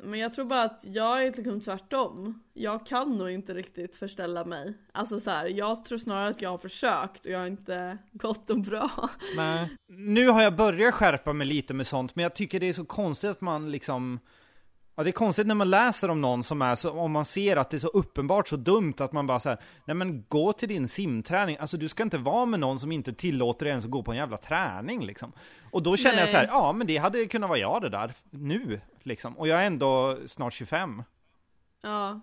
Men 0.00 0.20
jag 0.20 0.34
tror 0.34 0.44
bara 0.44 0.62
att 0.62 0.80
jag 0.82 1.22
är 1.26 1.32
liksom 1.32 1.60
tvärtom. 1.60 2.42
Jag 2.52 2.86
kan 2.86 3.18
nog 3.18 3.30
inte 3.30 3.54
riktigt 3.54 3.96
förställa 3.96 4.44
mig. 4.44 4.74
Alltså 4.92 5.20
så 5.20 5.30
här, 5.30 5.46
jag 5.46 5.84
tror 5.84 5.98
snarare 5.98 6.28
att 6.28 6.42
jag 6.42 6.50
har 6.50 6.58
försökt 6.58 7.24
och 7.24 7.30
jag 7.30 7.38
har 7.38 7.46
inte 7.46 7.98
gått 8.12 8.46
dem 8.48 8.62
bra. 8.62 8.90
Nej. 9.36 9.68
Nu 9.88 10.28
har 10.28 10.42
jag 10.42 10.56
börjat 10.56 10.94
skärpa 10.94 11.32
mig 11.32 11.46
lite 11.46 11.74
med 11.74 11.86
sånt, 11.86 12.16
men 12.16 12.22
jag 12.22 12.34
tycker 12.34 12.60
det 12.60 12.68
är 12.68 12.72
så 12.72 12.84
konstigt 12.84 13.30
att 13.30 13.40
man 13.40 13.70
liksom 13.70 14.20
Ja, 14.98 15.02
det 15.04 15.10
är 15.10 15.12
konstigt 15.12 15.46
när 15.46 15.54
man 15.54 15.70
läser 15.70 16.10
om 16.10 16.20
någon 16.20 16.44
som 16.44 16.62
är 16.62 16.74
så, 16.74 16.90
om 16.90 17.12
man 17.12 17.24
ser 17.24 17.56
att 17.56 17.70
det 17.70 17.76
är 17.76 17.78
så 17.78 17.88
uppenbart 17.88 18.48
så 18.48 18.56
dumt 18.56 18.94
att 18.98 19.12
man 19.12 19.26
bara 19.26 19.40
säger 19.40 19.58
nej 19.84 19.96
men 19.96 20.24
gå 20.28 20.52
till 20.52 20.68
din 20.68 20.88
simträning, 20.88 21.56
alltså 21.60 21.76
du 21.76 21.88
ska 21.88 22.02
inte 22.02 22.18
vara 22.18 22.46
med 22.46 22.60
någon 22.60 22.78
som 22.78 22.92
inte 22.92 23.12
tillåter 23.12 23.64
dig 23.64 23.70
ens 23.70 23.84
att 23.84 23.90
gå 23.90 24.02
på 24.02 24.10
en 24.10 24.16
jävla 24.16 24.36
träning 24.36 25.06
liksom. 25.06 25.32
Och 25.70 25.82
då 25.82 25.96
känner 25.96 26.14
jag 26.14 26.22
Nej. 26.22 26.28
så 26.28 26.36
här, 26.36 26.46
ja 26.46 26.72
men 26.72 26.86
det 26.86 26.96
hade 26.96 27.26
kunnat 27.26 27.48
vara 27.48 27.58
jag 27.58 27.82
det 27.82 27.88
där, 27.88 28.14
nu 28.30 28.80
liksom. 29.02 29.38
Och 29.38 29.48
jag 29.48 29.62
är 29.62 29.66
ändå 29.66 30.16
snart 30.26 30.52
25. 30.52 31.02
Ja. 31.82 32.20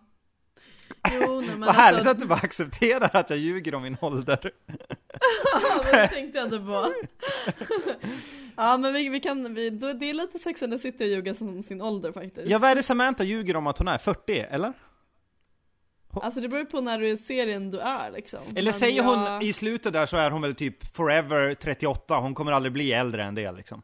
Jo, 1.11 1.41
nej, 1.41 1.49
men 1.49 1.59
Vad 1.67 1.75
härligt 1.75 1.99
alltså, 1.99 2.11
att 2.11 2.19
du 2.19 2.25
bara 2.27 2.39
accepterar 2.39 3.09
att 3.13 3.29
jag 3.29 3.39
ljuger 3.39 3.75
om 3.75 3.83
min 3.83 3.97
ålder. 4.01 4.51
Ja, 5.53 5.91
det 5.91 6.07
tänkte 6.07 6.37
jag 6.37 6.47
inte 6.47 6.59
på. 6.59 6.93
Ja 8.55 8.77
men 8.77 8.93
vi, 8.93 9.09
vi 9.09 9.19
kan, 9.19 9.53
vi, 9.53 9.69
det 9.69 10.09
är 10.09 10.13
lite 10.13 10.39
Sex 10.39 10.63
and 10.63 10.73
the 10.73 10.79
City 10.79 11.03
att 11.03 11.09
ljuga 11.09 11.33
som 11.33 11.63
sin 11.63 11.81
ålder 11.81 12.11
faktiskt. 12.11 12.49
Ja, 12.49 12.59
vad 12.59 12.69
är 12.69 12.75
det 12.75 12.83
Samantha 12.83 13.23
ljuger 13.23 13.55
om 13.55 13.67
att 13.67 13.77
hon 13.77 13.87
är? 13.87 13.97
40, 13.97 14.39
eller? 14.39 14.73
Alltså 16.13 16.41
det 16.41 16.47
beror 16.47 16.59
ju 16.59 16.65
på 16.65 16.81
när 16.81 16.99
du 16.99 17.09
är 17.09 17.17
serien 17.17 17.71
du 17.71 17.79
är 17.79 18.11
liksom. 18.11 18.39
Eller 18.49 18.63
Men 18.63 18.73
säger 18.73 18.97
jag- 18.97 19.03
hon 19.33 19.41
i 19.41 19.53
slutet 19.53 19.93
där 19.93 20.05
så 20.05 20.17
är 20.17 20.31
hon 20.31 20.41
väl 20.41 20.55
typ 20.55 20.95
forever 20.95 21.53
38, 21.53 22.17
hon 22.17 22.33
kommer 22.33 22.51
aldrig 22.51 22.73
bli 22.73 22.93
äldre 22.93 23.23
än 23.23 23.35
det 23.35 23.51
liksom. 23.51 23.81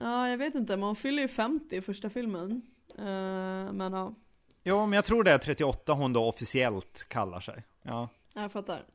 Ja, 0.00 0.28
jag 0.28 0.38
vet 0.38 0.54
inte, 0.54 0.76
men 0.76 0.82
hon 0.82 0.96
fyller 0.96 1.22
ju 1.22 1.28
50 1.28 1.76
i 1.76 1.82
första 1.82 2.10
filmen. 2.10 2.62
Eh, 2.98 3.04
men 3.72 3.92
ja, 3.92 4.14
Ja, 4.62 4.86
men 4.86 4.96
jag 4.96 5.04
tror 5.04 5.24
det 5.24 5.30
är 5.30 5.38
38 5.38 5.92
hon 5.92 6.12
då 6.12 6.24
officiellt 6.24 7.06
kallar 7.08 7.40
sig. 7.40 7.64
Ja. 7.82 8.08
jag 8.34 8.52
fattar. 8.52 8.84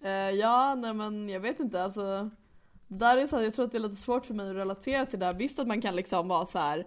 Eh, 0.00 0.10
ja, 0.10 0.74
nej 0.74 0.94
men 0.94 1.28
jag 1.28 1.40
vet 1.40 1.60
inte, 1.60 1.82
alltså. 1.82 2.30
Där 2.88 3.16
är 3.16 3.26
så 3.26 3.36
här, 3.36 3.42
jag 3.42 3.54
tror 3.54 3.64
att 3.64 3.72
det 3.72 3.78
är 3.78 3.82
lite 3.82 3.96
svårt 3.96 4.26
för 4.26 4.34
mig 4.34 4.50
att 4.50 4.56
relatera 4.56 5.06
till 5.06 5.18
det 5.18 5.26
där. 5.26 5.34
Visst 5.34 5.58
att 5.58 5.66
man 5.66 5.82
kan 5.82 5.96
liksom 5.96 6.28
vara 6.28 6.46
så 6.46 6.58
här. 6.58 6.86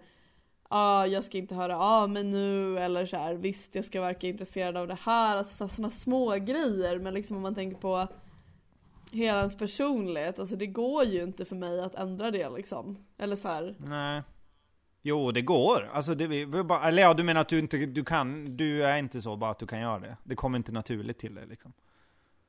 Ja, 0.69 1.07
jag 1.07 1.23
ska 1.23 1.37
inte 1.37 1.55
höra 1.55 1.79
av 1.79 2.09
mig 2.09 2.23
nu 2.23 2.79
eller 2.79 3.05
så 3.05 3.17
här. 3.17 3.33
Visst, 3.33 3.75
jag 3.75 3.85
ska 3.85 4.01
verka 4.01 4.27
intresserad 4.27 4.77
av 4.77 4.87
det 4.87 4.97
här. 5.01 5.37
Alltså 5.37 5.55
så 5.55 5.63
här, 5.63 5.71
såna 5.71 5.89
små 5.89 6.35
grejer. 6.35 6.99
Men 6.99 7.13
liksom 7.13 7.35
om 7.35 7.41
man 7.41 7.55
tänker 7.55 7.77
på 7.77 8.07
hela 9.11 9.39
ens 9.39 9.57
personlighet. 9.57 10.39
Alltså 10.39 10.55
det 10.55 10.67
går 10.67 11.03
ju 11.03 11.23
inte 11.23 11.45
för 11.45 11.55
mig 11.55 11.81
att 11.81 11.95
ändra 11.95 12.31
det 12.31 12.49
liksom. 12.49 13.05
Eller 13.17 13.35
så 13.35 13.47
här. 13.47 13.75
Nej. 13.77 14.21
Jo, 15.01 15.31
det 15.31 15.41
går. 15.41 15.89
Alltså, 15.93 16.15
det, 16.15 16.45
bara, 16.45 16.87
eller 16.87 17.01
ja, 17.01 17.13
du 17.13 17.23
menar 17.23 17.41
att 17.41 17.49
du 17.49 17.59
inte, 17.59 17.77
du 17.77 18.03
kan, 18.03 18.57
du 18.57 18.83
är 18.83 18.97
inte 18.97 19.21
så 19.21 19.35
bara 19.35 19.51
att 19.51 19.59
du 19.59 19.67
kan 19.67 19.81
göra 19.81 19.99
det. 19.99 20.17
Det 20.23 20.35
kommer 20.35 20.57
inte 20.57 20.71
naturligt 20.71 21.19
till 21.19 21.35
dig 21.35 21.47
liksom. 21.47 21.73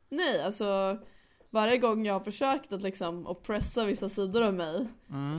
Nej, 0.08 0.42
alltså 0.42 0.98
varje 1.50 1.78
gång 1.78 2.06
jag 2.06 2.14
har 2.14 2.20
försökt 2.20 2.72
att 2.72 2.82
liksom 2.82 3.26
oppressa 3.26 3.84
vissa 3.84 4.08
sidor 4.08 4.42
av 4.42 4.54
mig 4.54 4.88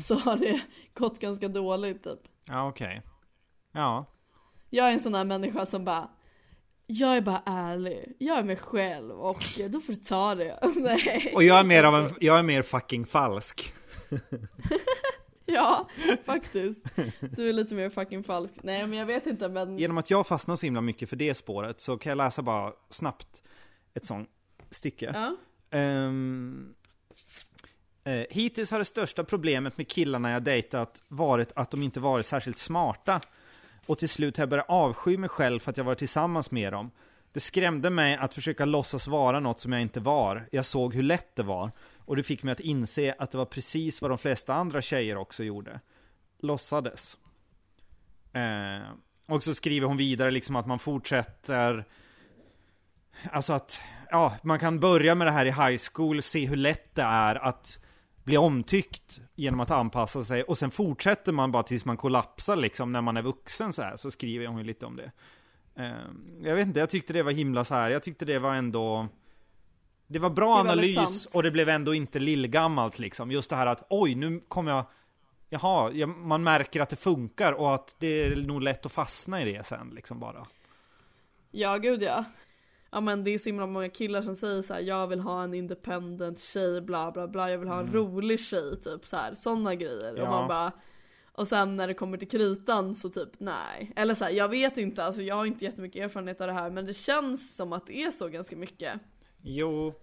så 0.03 0.15
har 0.15 0.37
det 0.37 0.61
gått 0.93 1.19
ganska 1.19 1.47
dåligt 1.47 2.03
typ. 2.03 2.19
Ja, 2.45 2.67
okej. 2.67 3.01
Ja. 3.71 4.05
Jag 4.69 4.87
är 4.87 4.91
en 4.91 4.99
sån 4.99 5.15
här 5.15 5.23
människa 5.23 5.65
som 5.65 5.85
bara 5.85 6.09
jag 6.87 7.17
är 7.17 7.21
bara 7.21 7.43
ärlig, 7.45 8.15
jag 8.19 8.37
är 8.37 8.43
mig 8.43 8.55
själv 8.57 9.11
och 9.11 9.43
då 9.69 9.81
får 9.81 9.93
du 9.93 9.95
ta 9.95 10.35
det. 10.35 10.59
Nej. 10.75 11.31
Och 11.35 11.43
jag 11.43 11.59
är 11.59 11.63
mer 11.63 11.83
av 11.83 11.95
en, 11.95 12.09
jag 12.19 12.39
är 12.39 12.43
mer 12.43 12.61
fucking 12.61 13.05
falsk. 13.05 13.73
Ja, 15.55 15.89
faktiskt. 16.25 16.79
Du 17.21 17.49
är 17.49 17.53
lite 17.53 17.75
mer 17.75 17.89
fucking 17.89 18.23
falsk. 18.23 18.53
Nej 18.63 18.87
men 18.87 18.99
jag 18.99 19.05
vet 19.05 19.27
inte 19.27 19.49
men 19.49 19.77
Genom 19.77 19.97
att 19.97 20.09
jag 20.09 20.27
fastnar 20.27 20.55
så 20.55 20.65
himla 20.65 20.81
mycket 20.81 21.09
för 21.09 21.15
det 21.15 21.33
spåret 21.33 21.81
så 21.81 21.97
kan 21.97 22.09
jag 22.09 22.17
läsa 22.17 22.41
bara 22.41 22.71
snabbt 22.89 23.41
ett 23.93 24.05
sånt 24.05 24.29
stycke. 24.71 25.11
ja. 25.13 25.35
Ehm, 25.77 26.73
eh, 28.03 28.25
hittills 28.29 28.71
har 28.71 28.79
det 28.79 28.85
största 28.85 29.23
problemet 29.23 29.77
med 29.77 29.87
killarna 29.87 30.31
jag 30.31 30.43
dejtat 30.43 31.03
varit 31.07 31.51
att 31.55 31.71
de 31.71 31.83
inte 31.83 31.99
varit 31.99 32.25
särskilt 32.25 32.57
smarta. 32.57 33.21
Och 33.85 33.97
till 33.99 34.09
slut 34.09 34.37
har 34.37 34.41
jag 34.41 34.49
börjat 34.49 34.69
avsky 34.69 35.17
mig 35.17 35.29
själv 35.29 35.59
för 35.59 35.71
att 35.71 35.77
jag 35.77 35.83
var 35.83 35.95
tillsammans 35.95 36.51
med 36.51 36.73
dem. 36.73 36.91
Det 37.33 37.39
skrämde 37.39 37.89
mig 37.89 38.15
att 38.17 38.33
försöka 38.33 38.65
låtsas 38.65 39.07
vara 39.07 39.39
något 39.39 39.59
som 39.59 39.71
jag 39.71 39.81
inte 39.81 39.99
var. 39.99 40.47
Jag 40.51 40.65
såg 40.65 40.93
hur 40.95 41.03
lätt 41.03 41.35
det 41.35 41.43
var. 41.43 41.71
Och 42.05 42.15
det 42.15 42.23
fick 42.23 42.43
mig 42.43 42.51
att 42.51 42.59
inse 42.59 43.15
att 43.19 43.31
det 43.31 43.37
var 43.37 43.45
precis 43.45 44.01
vad 44.01 44.11
de 44.11 44.17
flesta 44.17 44.53
andra 44.53 44.81
tjejer 44.81 45.17
också 45.17 45.43
gjorde. 45.43 45.79
Låtsades. 46.39 47.17
Eh, 48.33 48.91
och 49.27 49.43
så 49.43 49.55
skriver 49.55 49.87
hon 49.87 49.97
vidare 49.97 50.31
liksom 50.31 50.55
att 50.55 50.67
man 50.67 50.79
fortsätter 50.79 51.85
Alltså 53.31 53.53
att, 53.53 53.79
ja, 54.09 54.37
man 54.43 54.59
kan 54.59 54.79
börja 54.79 55.15
med 55.15 55.27
det 55.27 55.31
här 55.31 55.45
i 55.45 55.51
high 55.51 55.81
school, 55.93 56.21
se 56.21 56.45
hur 56.45 56.55
lätt 56.55 56.95
det 56.95 57.01
är 57.01 57.35
att 57.35 57.79
bli 58.23 58.37
omtyckt 58.37 59.21
genom 59.35 59.59
att 59.59 59.71
anpassa 59.71 60.23
sig 60.23 60.43
och 60.43 60.57
sen 60.57 60.71
fortsätter 60.71 61.31
man 61.31 61.51
bara 61.51 61.63
tills 61.63 61.85
man 61.85 61.97
kollapsar 61.97 62.55
liksom 62.55 62.91
när 62.91 63.01
man 63.01 63.17
är 63.17 63.21
vuxen 63.21 63.73
så 63.73 63.81
här, 63.81 63.97
så 63.97 64.11
skriver 64.11 64.47
hon 64.47 64.57
ju 64.57 64.63
lite 64.63 64.85
om 64.85 64.95
det. 64.95 65.11
Eh, 65.75 65.91
jag 66.43 66.55
vet 66.55 66.67
inte, 66.67 66.79
jag 66.79 66.89
tyckte 66.89 67.13
det 67.13 67.23
var 67.23 67.31
himla 67.31 67.65
så 67.65 67.73
här. 67.73 67.89
jag 67.89 68.03
tyckte 68.03 68.25
det 68.25 68.39
var 68.39 68.55
ändå 68.55 69.07
det 70.07 70.19
var 70.19 70.29
bra 70.29 70.57
Det 70.57 70.67
väldigt 70.69 70.97
analys 70.97 71.25
och 71.25 71.43
det 71.43 71.51
blev 71.51 71.69
ändå 71.69 71.93
inte 71.93 72.19
lillgammalt 72.19 72.99
liksom. 72.99 73.31
Just 73.31 73.49
det 73.49 73.55
här 73.55 73.67
att 73.67 73.85
oj, 73.89 74.15
nu 74.15 74.39
kommer 74.47 74.71
jag 74.71 74.85
Jaha, 75.49 75.91
ja, 75.93 76.07
man 76.07 76.43
märker 76.43 76.81
att 76.81 76.89
det 76.89 76.95
funkar 76.95 77.53
och 77.53 77.73
att 77.73 77.95
det 77.99 78.23
är 78.23 78.35
nog 78.35 78.61
lätt 78.61 78.85
att 78.85 78.91
fastna 78.91 79.41
i 79.41 79.53
det 79.53 79.65
sen 79.65 79.91
liksom 79.95 80.19
bara. 80.19 80.47
Ja 81.51 81.77
gud 81.77 82.03
ja. 82.03 82.25
Ja 82.91 83.01
men 83.01 83.23
det 83.23 83.31
är 83.31 83.39
så 83.39 83.49
himla 83.49 83.67
många 83.67 83.89
killar 83.89 84.21
som 84.21 84.35
säger 84.35 84.61
så 84.61 84.73
här: 84.73 84.81
jag 84.81 85.07
vill 85.07 85.19
ha 85.19 85.43
en 85.43 85.53
independent 85.53 86.39
tjej 86.39 86.81
bla 86.81 87.11
bla 87.11 87.27
bla, 87.27 87.51
jag 87.51 87.57
vill 87.57 87.67
ha 87.67 87.79
en 87.79 87.93
rolig 87.93 88.39
tjej 88.39 88.81
typ 88.81 89.07
så 89.07 89.17
här, 89.17 89.35
sådana 89.35 89.75
grejer. 89.75 90.09
Mm. 90.09 90.21
Ja. 90.21 90.23
Och 90.23 90.29
man 90.29 90.47
bara 90.47 90.71
och 91.31 91.47
sen 91.47 91.75
när 91.75 91.87
det 91.87 91.93
kommer 91.93 92.17
till 92.17 92.29
kritan 92.29 92.95
så 92.95 93.09
typ 93.09 93.29
nej. 93.37 93.91
Eller 93.95 94.15
så 94.15 94.23
här, 94.23 94.31
jag 94.31 94.49
vet 94.49 94.77
inte, 94.77 95.03
alltså 95.03 95.21
jag 95.21 95.35
har 95.35 95.45
inte 95.45 95.65
jättemycket 95.65 96.05
erfarenhet 96.05 96.41
av 96.41 96.47
det 96.47 96.53
här 96.53 96.69
men 96.69 96.85
det 96.85 96.93
känns 96.93 97.55
som 97.55 97.73
att 97.73 97.87
det 97.87 98.03
är 98.03 98.11
så 98.11 98.27
ganska 98.27 98.55
mycket. 98.55 99.01
Jo, 99.43 99.93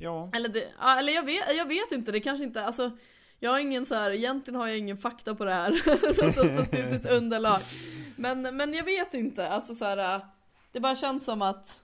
ja. 0.00 0.30
Eller, 0.32 0.48
det, 0.48 0.72
eller 1.00 1.12
jag, 1.12 1.22
vet, 1.22 1.56
jag 1.56 1.66
vet 1.66 1.92
inte, 1.92 2.12
det 2.12 2.20
kanske 2.20 2.44
inte, 2.44 2.64
alltså 2.64 2.90
jag 3.38 3.50
har 3.50 3.58
ingen 3.58 3.86
så 3.86 3.94
här, 3.94 4.10
egentligen 4.10 4.60
har 4.60 4.66
jag 4.66 4.78
ingen 4.78 4.98
fakta 4.98 5.34
på 5.34 5.44
det 5.44 5.52
här, 5.52 5.70
något 6.22 6.32
statistiskt 6.32 7.10
underlag. 7.10 7.60
Men, 8.16 8.56
men 8.56 8.74
jag 8.74 8.84
vet 8.84 9.14
inte, 9.14 9.48
alltså 9.48 9.74
så 9.74 9.84
här, 9.84 10.20
det 10.72 10.80
bara 10.80 10.96
känns 10.96 11.24
som 11.24 11.42
att, 11.42 11.80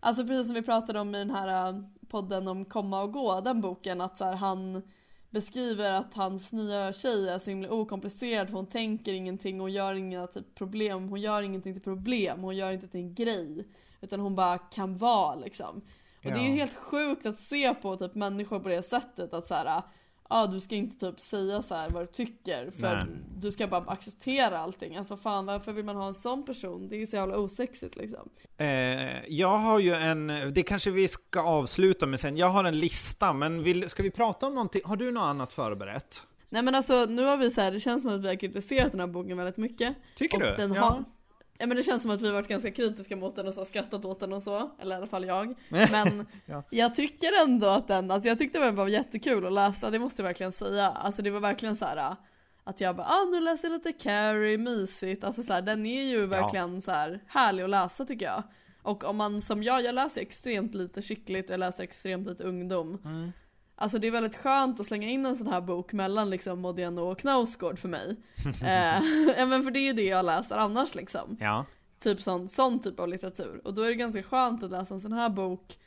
alltså 0.00 0.26
precis 0.26 0.46
som 0.46 0.54
vi 0.54 0.62
pratade 0.62 1.00
om 1.00 1.14
i 1.14 1.18
den 1.18 1.30
här 1.30 1.68
äh, 1.68 1.80
podden 2.08 2.48
om 2.48 2.64
komma 2.64 3.02
och 3.02 3.12
gå, 3.12 3.40
den 3.40 3.60
boken, 3.60 4.00
att 4.00 4.18
så 4.18 4.24
här, 4.24 4.34
han 4.34 4.82
beskriver 5.30 5.92
att 5.92 6.14
hans 6.14 6.52
nya 6.52 6.92
tjej 6.92 7.28
är 7.28 7.38
så 7.38 7.50
himla 7.50 7.70
okomplicerad 7.70 8.46
för 8.46 8.56
hon 8.56 8.66
tänker 8.66 9.12
ingenting, 9.12 9.60
hon 9.60 9.72
gör 9.72 9.94
inga 9.94 10.26
typ 10.26 10.54
problem, 10.54 11.08
hon 11.08 11.20
gör 11.20 11.42
ingenting 11.42 11.74
till 11.74 11.82
problem, 11.82 12.40
hon 12.40 12.56
gör 12.56 12.72
inte 12.72 12.88
till 12.88 13.00
en 13.00 13.14
grej. 13.14 13.68
Utan 14.00 14.20
hon 14.20 14.34
bara 14.34 14.58
kan 14.58 14.98
vara 14.98 15.34
liksom. 15.34 15.82
Och 16.24 16.30
det 16.30 16.38
är 16.38 16.42
ju 16.42 16.48
Ja. 16.48 16.54
helt 16.56 16.74
sjukt 16.76 17.26
att 17.26 17.40
se 17.40 17.74
på 17.74 17.96
typ 17.96 18.14
människor 18.14 18.60
på 18.60 18.68
det 18.68 18.82
sättet 18.82 19.34
att 19.34 19.46
så 19.46 19.54
här. 19.54 19.82
Ja 20.30 20.46
du 20.46 20.60
ska 20.60 20.74
inte 20.74 21.06
typ 21.10 21.20
säga 21.20 21.62
så 21.62 21.74
vad 21.90 22.02
du 22.02 22.06
tycker 22.06 22.70
för 22.70 22.94
Nej. 22.96 23.04
du 23.40 23.52
ska 23.52 23.66
bara 23.66 23.80
acceptera 23.80 24.58
allting. 24.58 24.96
Alltså 24.96 25.14
vad 25.14 25.20
fan 25.22 25.46
varför 25.46 25.72
vill 25.72 25.84
man 25.84 25.96
ha 25.96 26.08
en 26.08 26.14
sån 26.14 26.44
person? 26.44 26.88
Det 26.88 26.96
är 26.96 26.98
ju 26.98 27.06
så 27.06 27.16
jävla 27.16 27.36
osexigt 27.38 27.96
liksom. 27.96 28.28
Eh, 28.56 29.24
jag 29.28 29.58
har 29.58 29.78
ju 29.78 29.94
en, 29.94 30.26
det 30.54 30.62
kanske 30.62 30.90
vi 30.90 31.08
ska 31.08 31.40
avsluta 31.42 32.06
med 32.06 32.20
sen. 32.20 32.36
Jag 32.36 32.48
har 32.48 32.64
en 32.64 32.78
lista, 32.78 33.32
men 33.32 33.62
vill, 33.62 33.88
ska 33.88 34.02
vi 34.02 34.10
prata 34.10 34.46
om 34.46 34.54
någonting? 34.54 34.82
Har 34.84 34.96
du 34.96 35.12
något 35.12 35.22
annat 35.22 35.52
förberett? 35.52 36.22
Nej 36.48 36.62
men 36.62 36.74
alltså 36.74 37.04
nu 37.08 37.24
har 37.24 37.36
vi 37.36 37.50
så 37.50 37.60
här, 37.60 37.72
det 37.72 37.80
känns 37.80 38.02
som 38.02 38.14
att 38.14 38.20
vi 38.20 38.28
har 38.28 38.34
kritiserat 38.34 38.90
den 38.90 39.00
här 39.00 39.06
boken 39.06 39.36
väldigt 39.36 39.56
mycket. 39.56 39.96
Tycker 40.14 40.36
och 40.36 40.42
du? 40.42 40.56
Den 40.56 40.72
Ja. 40.74 40.80
har, 40.82 41.04
ja 41.58 41.66
men 41.66 41.76
det 41.76 41.82
känns 41.82 42.02
som 42.02 42.10
att 42.10 42.20
vi 42.20 42.30
varit 42.30 42.48
ganska 42.48 42.70
kritiska 42.70 43.16
mot 43.16 43.36
den 43.36 43.46
och 43.48 43.54
så 43.54 43.64
skrattat 43.64 44.04
åt 44.04 44.20
den 44.20 44.32
och 44.32 44.42
så. 44.42 44.70
Eller 44.80 44.94
i 44.94 44.98
alla 44.98 45.06
fall 45.06 45.24
jag. 45.26 45.54
Men 45.68 46.26
Ja. 46.46 46.62
jag 46.70 46.94
tycker 46.94 47.42
ändå 47.42 47.66
att 47.66 47.88
den, 47.88 48.10
alltså 48.10 48.28
jag 48.28 48.38
tyckte 48.38 48.58
den 48.58 48.76
var 48.76 48.88
jättekul 48.88 49.46
att 49.46 49.52
läsa, 49.52 49.90
det 49.90 49.98
måste 49.98 50.22
jag 50.22 50.26
verkligen 50.26 50.52
säga. 50.52 50.86
Alltså 50.90 51.22
det 51.22 51.30
var 51.30 51.40
verkligen 51.40 51.76
så 51.76 51.84
här 51.84 52.16
att 52.64 52.80
jag 52.80 52.96
bara, 52.96 53.06
ah 53.06 53.24
nu 53.24 53.40
läser 53.40 53.68
jag 53.68 53.72
lite 53.72 53.92
Carrie, 53.92 54.58
mysigt. 54.58 55.24
Alltså 55.24 55.42
så 55.42 55.52
här, 55.52 55.62
den 55.62 55.86
är 55.86 56.02
ju 56.02 56.26
verkligen 56.26 56.82
så 56.82 56.90
här 56.90 57.20
härlig 57.26 57.62
att 57.62 57.70
läsa 57.70 58.04
tycker 58.04 58.26
jag. 58.26 58.42
Och 58.82 59.04
om 59.04 59.16
man 59.16 59.42
som 59.42 59.62
jag, 59.62 59.82
jag 59.84 59.94
läser 59.94 60.20
extremt 60.20 60.74
lite 60.74 61.02
skickligt 61.02 61.50
och 61.50 61.54
jag 61.54 61.60
läser 61.60 61.82
extremt 61.82 62.26
lite 62.28 62.42
ungdom. 62.44 62.98
Mm. 63.04 63.32
Alltså 63.80 63.98
det 63.98 64.06
är 64.06 64.10
väldigt 64.10 64.36
skönt 64.36 64.80
att 64.80 64.86
slänga 64.86 65.08
in 65.08 65.26
en 65.26 65.36
sån 65.36 65.46
här 65.46 65.60
bok 65.60 65.92
mellan 65.92 66.30
liksom 66.30 66.60
Modiano 66.60 67.00
och 67.00 67.18
Knausgård 67.18 67.78
för 67.78 67.88
mig. 67.88 68.16
eh, 68.62 69.02
ja 69.38 69.46
men 69.46 69.64
för 69.64 69.70
det 69.70 69.78
är 69.78 69.84
ju 69.84 69.92
det 69.92 70.02
jag 70.04 70.24
läser 70.24 70.56
annars 70.56 70.94
liksom. 70.94 71.36
Ja. 71.40 71.64
Typ 72.00 72.22
sån, 72.22 72.48
sån 72.48 72.82
typ 72.82 73.00
av 73.00 73.08
litteratur. 73.08 73.60
Och 73.64 73.74
då 73.74 73.82
är 73.82 73.88
det 73.88 73.94
ganska 73.94 74.22
skönt 74.22 74.62
att 74.62 74.70
läsa 74.70 74.94
en 74.94 75.00
sån 75.00 75.12
här 75.12 75.28
bok 75.28 75.78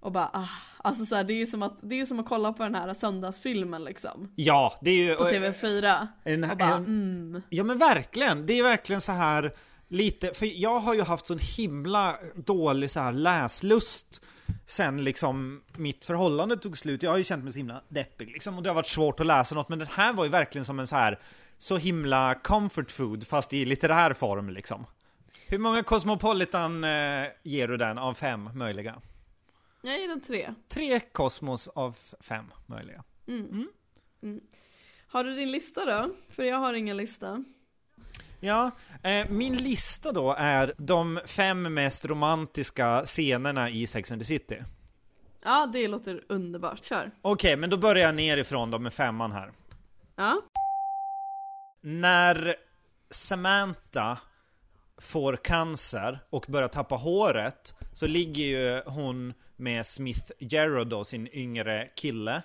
och 0.00 0.12
bara 0.12 0.30
ah, 0.32 0.48
alltså 0.78 1.06
så 1.06 1.14
här, 1.14 1.24
det 1.24 1.32
är 1.32 1.36
ju 1.36 1.46
som 1.46 1.62
att, 1.62 1.78
det 1.82 2.00
är 2.00 2.06
som 2.06 2.20
att 2.20 2.28
kolla 2.28 2.52
på 2.52 2.62
den 2.62 2.74
här 2.74 2.94
söndagsfilmen 2.94 3.84
liksom. 3.84 4.32
Ja, 4.36 4.78
det 4.80 4.90
är 4.90 5.06
ju... 5.06 5.14
På 5.14 5.24
TV4. 5.24 6.06
En, 6.24 6.50
Och 6.50 6.56
bara 6.56 6.74
en, 6.74 6.84
mm. 6.84 7.42
Ja 7.48 7.64
men 7.64 7.78
verkligen, 7.78 8.46
det 8.46 8.58
är 8.58 8.62
verkligen 8.62 9.00
så 9.00 9.12
här 9.12 9.54
lite, 9.88 10.34
för 10.34 10.62
jag 10.62 10.80
har 10.80 10.94
ju 10.94 11.02
haft 11.02 11.26
sån 11.26 11.38
himla 11.56 12.16
dålig 12.34 12.90
så 12.90 13.00
här 13.00 13.12
läslust 13.12 14.20
sen 14.66 15.04
liksom 15.04 15.62
mitt 15.76 16.04
förhållande 16.04 16.56
tog 16.56 16.78
slut. 16.78 17.02
Jag 17.02 17.10
har 17.10 17.18
ju 17.18 17.24
känt 17.24 17.44
mig 17.44 17.52
så 17.52 17.58
himla 17.58 17.82
deppig 17.88 18.30
liksom 18.30 18.56
och 18.56 18.62
det 18.62 18.70
har 18.70 18.74
varit 18.74 18.86
svårt 18.86 19.20
att 19.20 19.26
läsa 19.26 19.54
något 19.54 19.68
men 19.68 19.78
den 19.78 19.88
här 19.90 20.12
var 20.12 20.24
ju 20.24 20.30
verkligen 20.30 20.64
som 20.64 20.78
en 20.78 20.86
så 20.86 20.96
här 20.96 21.18
så 21.58 21.76
himla 21.76 22.34
comfort 22.34 22.90
food 22.90 23.26
fast 23.26 23.52
i 23.52 23.64
litterär 23.64 24.14
form 24.14 24.50
liksom. 24.50 24.86
Hur 25.46 25.58
många 25.58 25.82
Cosmopolitan 25.82 26.84
eh, 26.84 27.26
ger 27.42 27.68
du 27.68 27.76
den 27.76 27.98
av 27.98 28.14
fem 28.14 28.50
möjliga? 28.54 28.94
Jag 29.82 30.00
ger 30.00 30.08
den 30.08 30.20
tre. 30.20 30.54
Tre 30.68 31.00
Cosmos 31.00 31.68
av 31.68 31.96
fem 32.20 32.44
möjliga. 32.66 33.04
Har 35.08 35.24
du 35.24 35.34
din 35.34 35.50
lista 35.50 35.84
då? 35.84 36.14
För 36.30 36.42
jag 36.42 36.56
har 36.56 36.74
ingen 36.74 36.96
lista. 36.96 37.44
Ja, 38.46 38.70
eh, 39.02 39.30
min 39.30 39.56
lista 39.56 40.12
då 40.12 40.34
är 40.38 40.74
de 40.78 41.20
fem 41.24 41.74
mest 41.74 42.06
romantiska 42.06 43.02
scenerna 43.06 43.70
i 43.70 43.86
Sex 43.86 44.12
and 44.12 44.20
the 44.20 44.24
City. 44.24 44.62
Ja 45.44 45.70
det 45.72 45.88
låter 45.88 46.24
underbart, 46.28 46.84
kör. 46.84 47.10
Okej, 47.22 47.56
men 47.56 47.70
då 47.70 47.76
börjar 47.76 48.02
jag 48.06 48.14
nerifrån 48.14 48.70
då 48.70 48.78
med 48.78 48.92
femman 48.92 49.32
här. 49.32 49.52
Ja. 50.16 50.42
När 51.80 52.54
Samantha 53.10 54.18
får 54.98 55.36
cancer 55.36 56.18
och 56.30 56.46
börjar 56.48 56.68
tappa 56.68 56.94
håret 56.94 57.74
så 57.92 58.06
ligger 58.06 58.44
ju 58.44 58.82
hon 58.86 59.34
med 59.56 59.86
Smith 59.86 60.32
Jarrod 60.38 60.88
då, 60.88 61.04
sin 61.04 61.28
yngre 61.32 61.88
kille. 61.96 62.42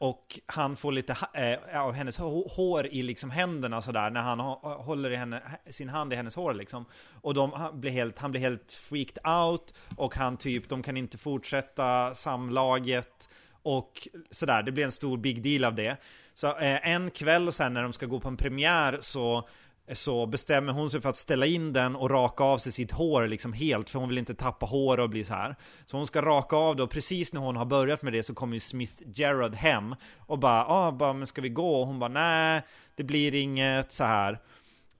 Och 0.00 0.40
han 0.46 0.76
får 0.76 0.92
lite 0.92 1.16
eh, 1.34 1.82
av 1.82 1.92
hennes 1.92 2.16
hår 2.16 2.86
i 2.86 3.02
liksom 3.02 3.30
händerna 3.30 3.82
sådär 3.82 4.10
när 4.10 4.20
han 4.20 4.40
håller 4.62 5.10
i 5.10 5.16
henne, 5.16 5.42
sin 5.70 5.88
hand 5.88 6.12
i 6.12 6.16
hennes 6.16 6.34
hår 6.34 6.54
liksom. 6.54 6.84
Och 7.20 7.34
de, 7.34 7.52
han, 7.52 7.80
blir 7.80 7.90
helt, 7.90 8.18
han 8.18 8.30
blir 8.30 8.40
helt 8.40 8.72
freaked 8.72 9.26
out 9.26 9.74
och 9.96 10.14
han 10.14 10.36
typ, 10.36 10.68
de 10.68 10.82
kan 10.82 10.96
inte 10.96 11.18
fortsätta 11.18 12.14
samlaget 12.14 13.28
och 13.62 14.08
sådär. 14.30 14.62
Det 14.62 14.72
blir 14.72 14.84
en 14.84 14.92
stor 14.92 15.16
big 15.16 15.42
deal 15.42 15.64
av 15.64 15.74
det. 15.74 15.96
Så 16.34 16.46
eh, 16.46 16.88
en 16.90 17.10
kväll 17.10 17.52
sen 17.52 17.74
när 17.74 17.82
de 17.82 17.92
ska 17.92 18.06
gå 18.06 18.20
på 18.20 18.28
en 18.28 18.36
premiär 18.36 18.98
så 19.02 19.48
så 19.92 20.26
bestämmer 20.26 20.72
hon 20.72 20.90
sig 20.90 21.00
för 21.00 21.08
att 21.08 21.16
ställa 21.16 21.46
in 21.46 21.72
den 21.72 21.96
och 21.96 22.10
raka 22.10 22.44
av 22.44 22.58
sig 22.58 22.72
sitt 22.72 22.90
hår 22.90 23.26
liksom 23.26 23.52
helt 23.52 23.90
för 23.90 23.98
hon 23.98 24.08
vill 24.08 24.18
inte 24.18 24.34
tappa 24.34 24.66
hår 24.66 25.00
och 25.00 25.10
bli 25.10 25.24
så 25.24 25.34
här. 25.34 25.56
Så 25.84 25.96
hon 25.96 26.06
ska 26.06 26.22
raka 26.22 26.56
av 26.56 26.76
det 26.76 26.82
och 26.82 26.90
precis 26.90 27.32
när 27.32 27.40
hon 27.40 27.56
har 27.56 27.64
börjat 27.64 28.02
med 28.02 28.12
det 28.12 28.22
så 28.22 28.34
kommer 28.34 28.54
ju 28.54 28.60
Smith 28.60 28.94
Gerard 29.06 29.54
hem 29.54 29.94
och 30.18 30.38
bara, 30.38 30.64
ah, 30.66 30.92
bara 30.92 31.12
men 31.12 31.26
ska 31.26 31.42
vi 31.42 31.48
gå? 31.48 31.80
Och 31.80 31.86
hon 31.86 31.98
bara, 31.98 32.10
nej, 32.10 32.62
det 32.94 33.04
blir 33.04 33.34
inget 33.34 33.92
så 33.92 34.04
här. 34.04 34.38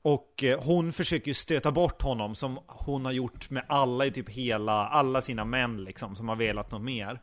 Och 0.02 0.44
eh, 0.44 0.62
hon 0.62 0.92
försöker 0.92 1.28
ju 1.28 1.34
stöta 1.34 1.72
bort 1.72 2.02
honom 2.02 2.34
som 2.34 2.58
hon 2.66 3.04
har 3.04 3.12
gjort 3.12 3.50
med 3.50 3.62
alla 3.68 4.06
i 4.06 4.10
typ 4.10 4.28
hela, 4.28 4.86
alla 4.86 5.20
sina 5.20 5.44
män 5.44 5.84
liksom 5.84 6.16
som 6.16 6.28
har 6.28 6.36
velat 6.36 6.70
något 6.70 6.82
mer 6.82 7.20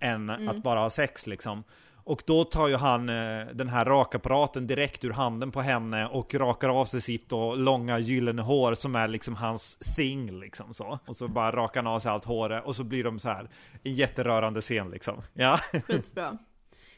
än 0.00 0.30
mm. 0.30 0.48
att 0.48 0.62
bara 0.62 0.80
ha 0.80 0.90
sex 0.90 1.26
liksom. 1.26 1.64
Och 2.06 2.22
då 2.26 2.44
tar 2.44 2.68
ju 2.68 2.76
han 2.76 3.08
eh, 3.08 3.46
den 3.54 3.68
här 3.68 3.84
rakapparaten 3.84 4.66
direkt 4.66 5.04
ur 5.04 5.10
handen 5.10 5.50
på 5.50 5.60
henne 5.60 6.06
och 6.06 6.34
rakar 6.34 6.68
av 6.68 6.86
sig 6.86 7.00
sitt 7.00 7.32
och 7.32 7.58
långa 7.58 7.98
gyllene 7.98 8.42
hår 8.42 8.74
som 8.74 8.94
är 8.94 9.08
liksom 9.08 9.36
hans 9.36 9.76
thing 9.96 10.40
liksom 10.40 10.74
så. 10.74 10.98
Och 11.06 11.16
så 11.16 11.28
bara 11.28 11.50
rakar 11.50 11.82
han 11.82 11.92
av 11.92 12.00
sig 12.00 12.10
allt 12.10 12.24
håret 12.24 12.64
och 12.64 12.76
så 12.76 12.84
blir 12.84 13.04
de 13.04 13.18
så 13.18 13.28
här 13.28 13.50
en 13.82 13.94
jätterörande 13.94 14.60
scen 14.60 14.90
liksom. 14.90 15.22
Ja. 15.34 15.60
Skitbra. 15.86 16.38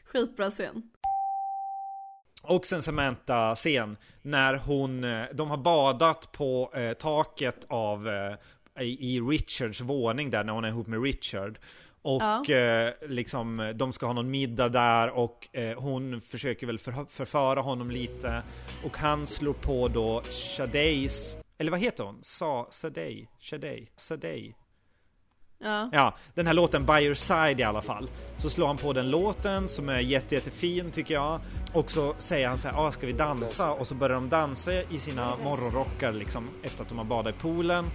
Skitbra 0.05 0.51
scen. 0.51 0.83
Och 2.43 2.65
sen 2.65 2.81
Samantha-scen 2.81 3.97
när 4.21 4.55
hon, 4.55 5.03
eh, 5.03 5.23
de 5.33 5.49
har 5.49 5.57
badat 5.57 6.31
på 6.31 6.71
eh, 6.75 6.93
taket 6.93 7.65
av 7.69 8.07
eh, 8.07 8.33
i, 8.79 9.15
i 9.15 9.19
Richards 9.21 9.81
våning 9.81 10.29
där 10.29 10.43
när 10.43 10.53
hon 10.53 10.65
är 10.65 10.69
ihop 10.69 10.87
med 10.87 11.03
Richard. 11.03 11.59
Och 12.01 12.21
ja. 12.21 12.55
eh, 12.55 12.93
liksom, 13.07 13.73
de 13.75 13.93
ska 13.93 14.05
ha 14.05 14.13
någon 14.13 14.31
middag 14.31 14.69
där 14.69 15.09
och 15.09 15.47
eh, 15.53 15.79
hon 15.79 16.21
försöker 16.21 16.67
väl 16.67 16.79
för, 16.79 17.05
förföra 17.09 17.61
honom 17.61 17.91
lite. 17.91 18.41
Och 18.85 18.97
han 18.97 19.27
slår 19.27 19.53
på 19.53 19.87
då 19.87 20.21
Shadeis, 20.21 21.37
eller 21.57 21.71
vad 21.71 21.79
heter 21.79 22.03
hon? 22.03 22.19
Sa, 22.21 22.67
Sadei, 22.71 23.27
Shadei, 23.39 23.89
Sadei. 23.95 24.55
Ja. 25.59 25.89
ja, 25.93 26.13
den 26.33 26.47
här 26.47 26.53
låten 26.53 26.85
By 26.85 26.93
Your 26.93 27.15
Side 27.15 27.59
i 27.59 27.63
alla 27.63 27.81
fall. 27.81 28.09
Så 28.37 28.49
slår 28.49 28.67
han 28.67 28.77
på 28.77 28.93
den 28.93 29.09
låten 29.09 29.69
som 29.69 29.89
är 29.89 29.99
jätte, 29.99 30.35
jättefin 30.35 30.91
tycker 30.91 31.13
jag. 31.13 31.39
Och 31.73 31.91
så 31.91 32.13
säger 32.17 32.47
han 32.47 32.57
så 32.57 32.67
här, 32.67 32.87
ah, 32.87 32.91
ska 32.91 33.07
vi 33.07 33.13
dansa? 33.13 33.71
Och 33.71 33.87
så 33.87 33.95
börjar 33.95 34.15
de 34.15 34.29
dansa 34.29 34.71
i 34.71 34.99
sina 34.99 35.37
morgonrockar 35.43 36.11
liksom 36.11 36.49
efter 36.63 36.83
att 36.83 36.89
de 36.89 36.97
har 36.97 37.05
badat 37.05 37.35
i 37.35 37.37
poolen. 37.37 37.85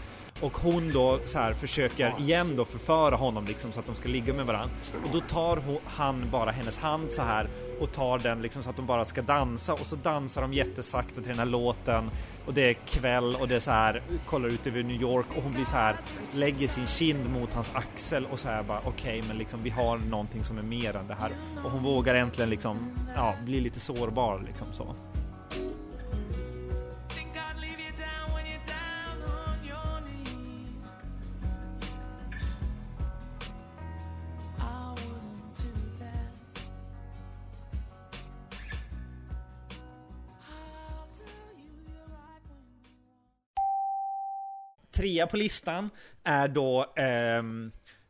Och 0.40 0.56
hon 0.58 0.92
då 0.92 1.20
så 1.24 1.38
här 1.38 1.54
försöker 1.54 2.14
igen 2.20 2.56
då 2.56 2.64
förföra 2.64 3.16
honom 3.16 3.44
liksom 3.44 3.72
så 3.72 3.80
att 3.80 3.86
de 3.86 3.94
ska 3.94 4.08
ligga 4.08 4.34
med 4.34 4.46
varandra. 4.46 4.74
Och 5.04 5.10
då 5.12 5.20
tar 5.20 5.56
hon, 5.56 5.78
han 5.84 6.30
bara 6.30 6.50
hennes 6.50 6.78
hand 6.78 7.10
så 7.10 7.22
här 7.22 7.48
och 7.80 7.92
tar 7.92 8.18
den 8.18 8.42
liksom 8.42 8.62
så 8.62 8.70
att 8.70 8.76
de 8.76 8.86
bara 8.86 9.04
ska 9.04 9.22
dansa. 9.22 9.72
Och 9.72 9.86
så 9.86 9.96
dansar 9.96 10.42
de 10.42 10.52
jättesakta 10.52 11.14
till 11.14 11.28
den 11.30 11.38
här 11.38 11.46
låten. 11.46 12.10
Och 12.46 12.54
det 12.54 12.70
är 12.70 12.74
kväll 12.74 13.36
och 13.40 13.48
det 13.48 13.56
är 13.56 13.60
så 13.60 13.70
här 13.70 14.02
kollar 14.26 14.48
ut 14.48 14.66
över 14.66 14.82
New 14.82 15.02
York. 15.02 15.26
Och 15.36 15.42
hon 15.42 15.52
blir 15.52 15.64
så 15.64 15.76
här 15.76 15.96
lägger 16.34 16.68
sin 16.68 16.86
kind 16.86 17.30
mot 17.30 17.54
hans 17.54 17.70
axel 17.74 18.26
och 18.30 18.38
så 18.38 18.48
här 18.48 18.62
bara 18.62 18.78
okej 18.78 19.18
okay, 19.18 19.28
men 19.28 19.38
liksom 19.38 19.62
vi 19.62 19.70
har 19.70 19.98
någonting 19.98 20.44
som 20.44 20.58
är 20.58 20.62
mer 20.62 20.96
än 20.96 21.06
det 21.06 21.14
här. 21.14 21.32
Och 21.64 21.70
hon 21.70 21.82
vågar 21.82 22.14
äntligen 22.14 22.50
liksom 22.50 22.92
ja 23.16 23.34
bli 23.44 23.60
lite 23.60 23.80
sårbar 23.80 24.44
liksom 24.46 24.66
så. 24.72 25.11
Trea 45.02 45.26
på 45.26 45.36
listan 45.36 45.90
är 46.24 46.48
då 46.48 46.80
eh, 46.96 47.42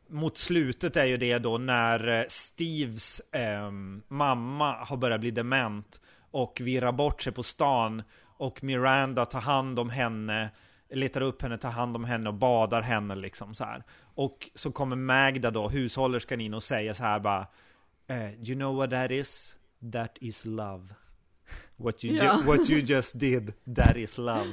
mot 0.09 0.37
slutet 0.37 0.95
är 0.95 1.05
ju 1.05 1.17
det 1.17 1.37
då 1.37 1.57
när 1.57 2.07
eh, 2.07 2.25
Steves 2.27 3.19
eh, 3.19 3.71
mamma 4.07 4.73
har 4.73 4.97
börjat 4.97 5.19
bli 5.19 5.31
dement 5.31 6.01
och 6.31 6.61
virrar 6.63 6.91
bort 6.91 7.21
sig 7.21 7.33
på 7.33 7.43
stan 7.43 8.03
och 8.37 8.63
Miranda 8.63 9.25
tar 9.25 9.41
hand 9.41 9.79
om 9.79 9.89
henne 9.89 10.49
letar 10.89 11.21
upp 11.21 11.41
henne, 11.41 11.57
tar 11.57 11.71
hand 11.71 11.95
om 11.95 12.03
henne 12.03 12.29
och 12.29 12.35
badar 12.35 12.81
henne 12.81 13.15
liksom 13.15 13.55
så 13.55 13.63
här. 13.63 13.83
Och 14.15 14.49
så 14.55 14.71
kommer 14.71 14.95
Magda 14.95 15.51
då, 15.51 15.69
hushållerskan 15.69 16.41
in 16.41 16.53
och 16.53 16.63
säger 16.63 16.93
så 16.93 17.03
här 17.03 17.19
bara 17.19 17.47
eh, 18.07 18.33
You 18.33 18.55
know 18.55 18.75
what 18.75 18.89
that 18.89 19.11
is? 19.11 19.55
That 19.93 20.17
is 20.21 20.45
love. 20.45 20.87
What 21.83 22.05
you, 22.05 22.15
ja. 22.15 22.41
what 22.45 22.69
you 22.69 22.79
just 22.79 23.19
did, 23.19 23.53
that 23.75 23.95
is 23.95 24.17
love. 24.17 24.51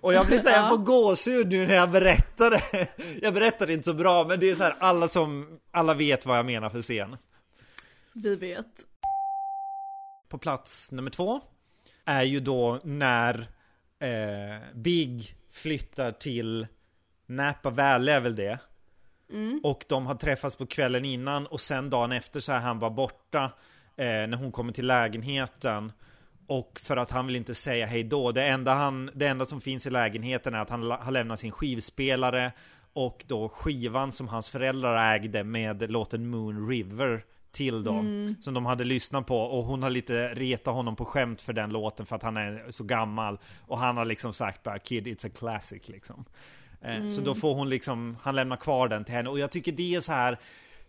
Och 0.00 0.12
jag 0.12 0.26
blir 0.26 0.38
såhär, 0.38 0.56
ja. 0.56 0.62
jag 0.62 0.70
får 0.70 0.78
gåshud 0.78 1.48
nu 1.48 1.66
när 1.66 1.74
jag 1.74 1.90
berättar 1.90 2.50
det. 2.50 2.88
Jag 3.22 3.34
berättar 3.34 3.66
det 3.66 3.72
inte 3.72 3.84
så 3.84 3.94
bra, 3.94 4.24
men 4.28 4.40
det 4.40 4.50
är 4.50 4.54
så 4.54 4.62
här, 4.62 4.76
alla 4.80 5.08
som, 5.08 5.58
alla 5.70 5.94
vet 5.94 6.26
vad 6.26 6.38
jag 6.38 6.46
menar 6.46 6.70
för 6.70 6.82
scen. 6.82 7.16
Vi 8.12 8.36
vet. 8.36 8.66
På 10.28 10.38
plats 10.38 10.92
nummer 10.92 11.10
två 11.10 11.40
är 12.04 12.22
ju 12.22 12.40
då 12.40 12.80
när 12.84 13.38
eh, 14.00 14.74
Big 14.74 15.34
flyttar 15.52 16.12
till 16.12 16.66
Napa 17.26 17.70
Valley 17.70 18.14
är 18.14 18.20
väl 18.20 18.36
det. 18.36 18.58
Mm. 19.30 19.60
Och 19.64 19.84
de 19.88 20.06
har 20.06 20.14
träffats 20.14 20.56
på 20.56 20.66
kvällen 20.66 21.04
innan 21.04 21.46
och 21.46 21.60
sen 21.60 21.90
dagen 21.90 22.12
efter 22.12 22.40
så 22.40 22.52
är 22.52 22.58
han 22.58 22.78
bara 22.78 22.90
borta 22.90 23.44
eh, 23.96 24.04
när 24.06 24.36
hon 24.36 24.52
kommer 24.52 24.72
till 24.72 24.86
lägenheten. 24.86 25.92
Och 26.48 26.80
för 26.82 26.96
att 26.96 27.10
han 27.10 27.26
vill 27.26 27.36
inte 27.36 27.54
säga 27.54 27.86
hej 27.86 28.04
då. 28.04 28.32
Det 28.32 28.46
enda, 28.46 28.74
han, 28.74 29.10
det 29.14 29.26
enda 29.26 29.44
som 29.44 29.60
finns 29.60 29.86
i 29.86 29.90
lägenheten 29.90 30.54
är 30.54 30.58
att 30.58 30.70
han 30.70 30.90
har 30.90 31.10
lämnat 31.10 31.40
sin 31.40 31.52
skivspelare 31.52 32.52
och 32.92 33.24
då 33.26 33.48
skivan 33.48 34.12
som 34.12 34.28
hans 34.28 34.48
föräldrar 34.48 35.14
ägde 35.14 35.44
med 35.44 35.90
låten 35.90 36.30
Moon 36.30 36.68
River 36.68 37.24
till 37.52 37.84
dem. 37.84 37.98
Mm. 37.98 38.36
Som 38.40 38.54
de 38.54 38.66
hade 38.66 38.84
lyssnat 38.84 39.26
på 39.26 39.38
och 39.38 39.64
hon 39.64 39.82
har 39.82 39.90
lite 39.90 40.34
retat 40.34 40.74
honom 40.74 40.96
på 40.96 41.04
skämt 41.04 41.40
för 41.40 41.52
den 41.52 41.70
låten 41.70 42.06
för 42.06 42.16
att 42.16 42.22
han 42.22 42.36
är 42.36 42.70
så 42.70 42.84
gammal. 42.84 43.38
Och 43.66 43.78
han 43.78 43.96
har 43.96 44.04
liksom 44.04 44.32
sagt 44.32 44.62
bara 44.62 44.78
Kid 44.78 45.06
it's 45.06 45.26
a 45.26 45.30
classic 45.38 45.88
liksom. 45.88 46.24
Mm. 46.82 47.10
Så 47.10 47.20
då 47.20 47.34
får 47.34 47.54
hon 47.54 47.68
liksom, 47.68 48.16
han 48.22 48.34
lämnar 48.34 48.56
kvar 48.56 48.88
den 48.88 49.04
till 49.04 49.14
henne 49.14 49.30
och 49.30 49.38
jag 49.38 49.50
tycker 49.50 49.72
det 49.72 49.94
är 49.94 50.00
så 50.00 50.12
här 50.12 50.38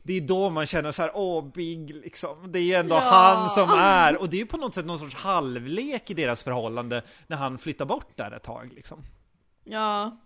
det 0.09 0.17
är 0.17 0.21
då 0.21 0.49
man 0.49 0.65
känner 0.65 0.91
så 0.91 1.01
här, 1.01 1.11
åh 1.13 1.45
Big 1.53 1.95
liksom, 1.95 2.51
det 2.51 2.59
är 2.59 2.63
ju 2.63 2.73
ändå 2.73 2.95
ja. 2.95 2.99
han 2.99 3.49
som 3.49 3.69
är, 3.69 4.21
och 4.21 4.29
det 4.29 4.37
är 4.37 4.39
ju 4.39 4.45
på 4.45 4.57
något 4.57 4.75
sätt 4.75 4.85
någon 4.85 4.99
sorts 4.99 5.15
halvlek 5.15 6.09
i 6.09 6.13
deras 6.13 6.43
förhållande 6.43 7.01
när 7.27 7.37
han 7.37 7.57
flyttar 7.57 7.85
bort 7.85 8.11
där 8.15 8.31
ett 8.31 8.43
tag 8.43 8.73
liksom. 8.75 9.03
Ja, 9.63 10.17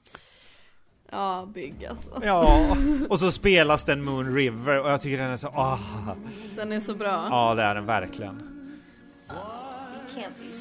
ja 1.11 1.49
Big 1.53 1.85
alltså. 1.85 2.21
Ja, 2.23 2.77
och 3.09 3.19
så 3.19 3.31
spelas 3.31 3.85
den 3.85 4.03
Moon 4.03 4.35
River 4.35 4.81
och 4.81 4.89
jag 4.89 5.01
tycker 5.01 5.17
den 5.17 5.31
är 5.31 5.37
så, 5.37 5.47
ah. 5.47 5.79
Den 6.55 6.71
är 6.71 6.81
så 6.81 6.95
bra. 6.95 7.27
Ja, 7.31 7.55
det 7.55 7.63
är 7.63 7.75
den 7.75 7.85
verkligen. 7.85 8.35
Uh, 9.29 9.35
can't 10.15 10.53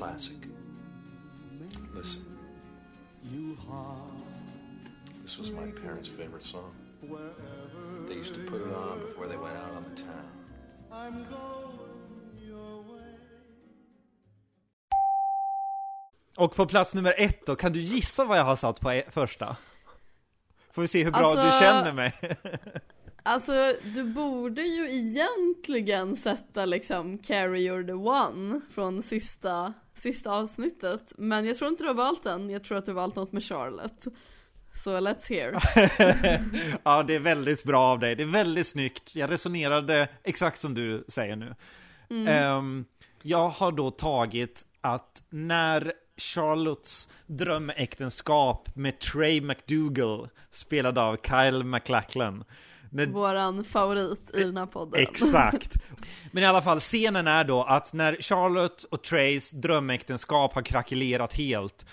classic. 0.00 0.36
Listen. 1.94 2.22
This 5.22 5.38
was 5.38 5.50
my 5.50 5.70
parents' 5.82 6.08
favorite 6.08 6.44
song. 6.44 6.74
They 8.08 8.14
used 8.14 8.34
to 8.34 8.40
put 8.40 8.62
it 8.62 8.72
on 8.74 9.00
before 9.00 9.26
they 9.26 9.36
went 9.36 9.56
out 9.56 9.76
on 9.76 9.84
the 9.84 10.02
town. 10.02 11.26
Och 16.36 16.54
på 16.54 16.66
plats 16.66 16.94
nummer 16.94 17.14
ett 17.16 17.46
då, 17.46 17.56
kan 17.56 17.72
du 17.72 17.80
gissa 17.80 18.24
vad 18.24 18.38
jag 18.38 18.44
har 18.44 18.56
satt 18.56 18.80
på 18.80 18.92
e- 18.92 19.04
första? 19.10 19.56
Får 20.72 20.82
vi 20.82 20.88
se 20.88 21.04
hur 21.04 21.10
bra 21.10 21.20
alltså, 21.20 21.44
du 21.44 21.50
känner 21.66 21.92
mig. 21.92 22.12
Alltså, 23.22 23.74
du 23.94 24.04
borde 24.04 24.62
ju 24.62 24.90
egentligen 24.90 26.16
sätta 26.16 26.64
liksom 26.64 27.18
Carry 27.18 27.68
You're 27.68 27.86
the 27.86 27.92
One 27.92 28.60
från 28.74 29.02
sista, 29.02 29.72
sista 30.00 30.30
avsnittet. 30.30 31.12
Men 31.18 31.46
jag 31.46 31.58
tror 31.58 31.70
inte 31.70 31.82
du 31.82 31.86
har 31.86 31.94
valt 31.94 32.22
den, 32.22 32.50
jag 32.50 32.64
tror 32.64 32.78
att 32.78 32.86
du 32.86 32.90
har 32.90 33.00
valt 33.00 33.16
något 33.16 33.32
med 33.32 33.44
Charlotte. 33.44 34.06
Så 34.84 35.00
let's 35.00 35.28
hear. 35.28 35.52
ja, 36.84 37.02
det 37.02 37.14
är 37.14 37.20
väldigt 37.20 37.64
bra 37.64 37.80
av 37.80 37.98
dig. 37.98 38.16
Det 38.16 38.22
är 38.22 38.26
väldigt 38.26 38.66
snyggt. 38.66 39.16
Jag 39.16 39.30
resonerade 39.30 40.08
exakt 40.24 40.60
som 40.60 40.74
du 40.74 41.04
säger 41.08 41.36
nu. 41.36 41.54
Mm. 42.10 42.56
Um, 42.56 42.84
jag 43.22 43.48
har 43.48 43.72
då 43.72 43.90
tagit 43.90 44.66
att 44.80 45.22
när 45.30 45.92
Charlottes 46.16 47.08
drömäktenskap 47.26 48.76
med 48.76 48.98
Trey 48.98 49.40
McDougall, 49.40 50.28
spelad 50.50 50.98
av 50.98 51.16
Kyle 51.16 51.64
MacLachlan. 51.64 52.44
När... 52.90 53.06
Våran 53.06 53.64
favorit 53.64 54.30
i 54.34 54.42
den 54.42 54.56
här 54.56 54.66
podden. 54.66 55.00
Exakt. 55.00 55.74
Men 56.32 56.42
i 56.42 56.46
alla 56.46 56.62
fall, 56.62 56.80
scenen 56.80 57.26
är 57.26 57.44
då 57.44 57.62
att 57.62 57.92
när 57.92 58.16
Charlotte 58.22 58.84
och 58.84 59.02
Trays 59.02 59.50
drömäktenskap 59.50 60.54
har 60.54 60.62
krackelerat 60.62 61.32
helt, 61.32 61.86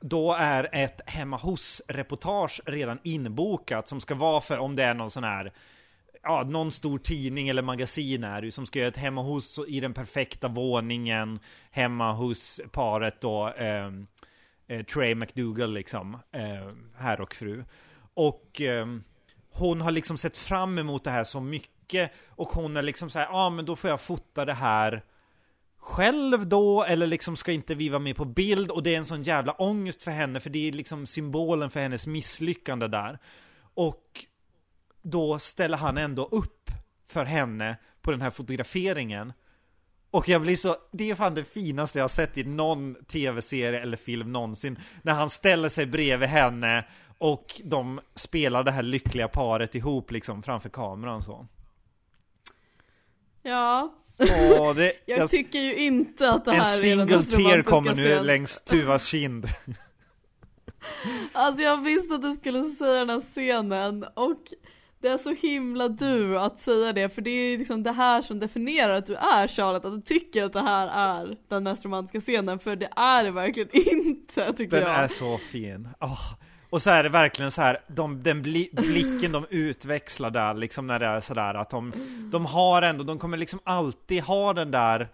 då 0.00 0.32
är 0.38 0.68
ett 0.72 1.00
hemma 1.06 1.36
hos-reportage 1.36 2.60
redan 2.66 2.98
inbokat 3.02 3.88
som 3.88 4.00
ska 4.00 4.14
vara 4.14 4.40
för 4.40 4.58
om 4.58 4.76
det 4.76 4.84
är 4.84 4.94
någon 4.94 5.10
sån 5.10 5.24
här 5.24 5.52
ja, 6.24 6.44
någon 6.46 6.72
stor 6.72 6.98
tidning 6.98 7.48
eller 7.48 7.62
magasin 7.62 8.24
är 8.24 8.42
det 8.42 8.52
som 8.52 8.66
ska 8.66 8.78
göra 8.78 8.88
ett 8.88 8.96
hemma 8.96 9.22
hos 9.22 9.58
i 9.68 9.80
den 9.80 9.94
perfekta 9.94 10.48
våningen 10.48 11.38
hemma 11.70 12.12
hos 12.12 12.60
paret 12.72 13.20
då 13.20 13.48
eh, 13.48 13.86
eh, 14.66 14.84
Trey 14.84 15.14
McDougall 15.14 15.72
liksom, 15.72 16.14
eh, 16.32 16.72
herr 16.96 17.20
och 17.20 17.34
fru. 17.34 17.64
Och 18.14 18.60
eh, 18.60 18.86
hon 19.54 19.80
har 19.80 19.90
liksom 19.90 20.18
sett 20.18 20.36
fram 20.36 20.78
emot 20.78 21.04
det 21.04 21.10
här 21.10 21.24
så 21.24 21.40
mycket 21.40 22.12
och 22.28 22.48
hon 22.48 22.76
är 22.76 22.82
liksom 22.82 23.10
så 23.10 23.18
här, 23.18 23.26
ja 23.26 23.46
ah, 23.46 23.50
men 23.50 23.64
då 23.64 23.76
får 23.76 23.90
jag 23.90 24.00
fota 24.00 24.44
det 24.44 24.52
här 24.52 25.02
själv 25.84 26.46
då, 26.46 26.84
eller 26.84 27.06
liksom 27.06 27.36
ska 27.36 27.52
inte 27.52 27.74
vi 27.74 27.88
vara 27.88 27.98
med 27.98 28.16
på 28.16 28.24
bild? 28.24 28.70
Och 28.70 28.82
det 28.82 28.94
är 28.94 28.98
en 28.98 29.04
sån 29.04 29.22
jävla 29.22 29.52
ångest 29.52 30.02
för 30.02 30.10
henne, 30.10 30.40
för 30.40 30.50
det 30.50 30.68
är 30.68 30.72
liksom 30.72 31.06
symbolen 31.06 31.70
för 31.70 31.80
hennes 31.80 32.06
misslyckande 32.06 32.88
där. 32.88 33.18
Och 33.74 34.26
då 35.02 35.38
ställer 35.38 35.78
han 35.78 35.98
ändå 35.98 36.24
upp 36.24 36.70
för 37.08 37.24
henne 37.24 37.76
på 38.02 38.10
den 38.10 38.20
här 38.20 38.30
fotograferingen. 38.30 39.32
Och 40.10 40.28
jag 40.28 40.42
blir 40.42 40.56
så, 40.56 40.76
det 40.92 41.10
är 41.10 41.14
fan 41.14 41.34
det 41.34 41.44
finaste 41.44 41.98
jag 41.98 42.04
har 42.04 42.08
sett 42.08 42.38
i 42.38 42.44
någon 42.44 42.94
tv-serie 42.94 43.80
eller 43.80 43.96
film 43.96 44.32
någonsin. 44.32 44.78
När 45.02 45.14
han 45.14 45.30
ställer 45.30 45.68
sig 45.68 45.86
bredvid 45.86 46.28
henne 46.28 46.84
och 47.18 47.60
de 47.64 48.00
spelar 48.14 48.64
det 48.64 48.70
här 48.70 48.82
lyckliga 48.82 49.28
paret 49.28 49.74
ihop 49.74 50.10
liksom 50.10 50.42
framför 50.42 50.68
kameran 50.68 51.22
så. 51.22 51.46
Ja. 53.42 53.94
Åh, 54.18 54.74
det, 54.74 54.92
jag, 55.06 55.18
jag, 55.18 55.30
tycker 55.30 55.58
ju 55.58 55.76
inte 55.76 56.30
att 56.30 56.44
det 56.44 56.52
här 56.52 56.60
är 56.60 56.74
En 56.74 56.80
single 56.80 57.24
tear 57.24 57.62
kommer 57.62 57.94
nu 57.94 58.22
längs 58.22 58.60
Tuvas 58.66 59.06
kind. 59.06 59.46
Alltså 61.32 61.62
jag 61.62 61.82
visste 61.82 62.14
att 62.14 62.22
du 62.22 62.34
skulle 62.34 62.74
säga 62.74 63.04
den 63.04 63.10
här 63.10 63.22
scenen 63.34 64.04
och 64.14 64.40
det 65.00 65.08
är 65.08 65.18
så 65.18 65.34
himla 65.34 65.88
du 65.88 66.38
att 66.38 66.60
säga 66.60 66.92
det, 66.92 67.08
för 67.08 67.22
det 67.22 67.30
är 67.30 67.58
liksom 67.58 67.82
det 67.82 67.92
här 67.92 68.22
som 68.22 68.40
definierar 68.40 68.94
att 68.94 69.06
du 69.06 69.14
är 69.14 69.48
Charlotte, 69.48 69.84
att 69.84 69.92
du 69.92 70.00
tycker 70.00 70.44
att 70.44 70.52
det 70.52 70.60
här 70.60 70.88
är 70.88 71.36
den 71.48 71.62
mest 71.62 71.84
romantiska 71.84 72.20
scenen, 72.20 72.58
för 72.58 72.76
det 72.76 72.88
är 72.96 73.24
det 73.24 73.30
verkligen 73.30 73.68
inte 73.72 74.52
tycker 74.52 74.76
den 74.76 74.88
jag. 74.88 74.96
Den 74.96 75.04
är 75.04 75.08
så 75.08 75.38
fin. 75.38 75.88
Oh. 76.00 76.43
Och 76.74 76.82
så 76.82 76.90
är 76.90 77.02
det 77.02 77.08
verkligen 77.08 77.50
så 77.50 77.62
här, 77.62 77.80
de, 77.86 78.22
den 78.22 78.42
bli, 78.42 78.68
blicken 78.72 79.32
de 79.32 79.46
utväxlar 79.50 80.30
där, 80.30 80.54
liksom 80.54 80.86
när 80.86 80.98
det 80.98 81.06
är 81.06 81.20
sådär 81.20 81.54
att 81.54 81.70
de, 81.70 81.92
de 82.32 82.46
har 82.46 82.82
ändå, 82.82 83.04
de 83.04 83.18
kommer 83.18 83.36
liksom 83.36 83.60
alltid 83.64 84.22
ha 84.22 84.52
den 84.52 84.70
där 84.70 85.08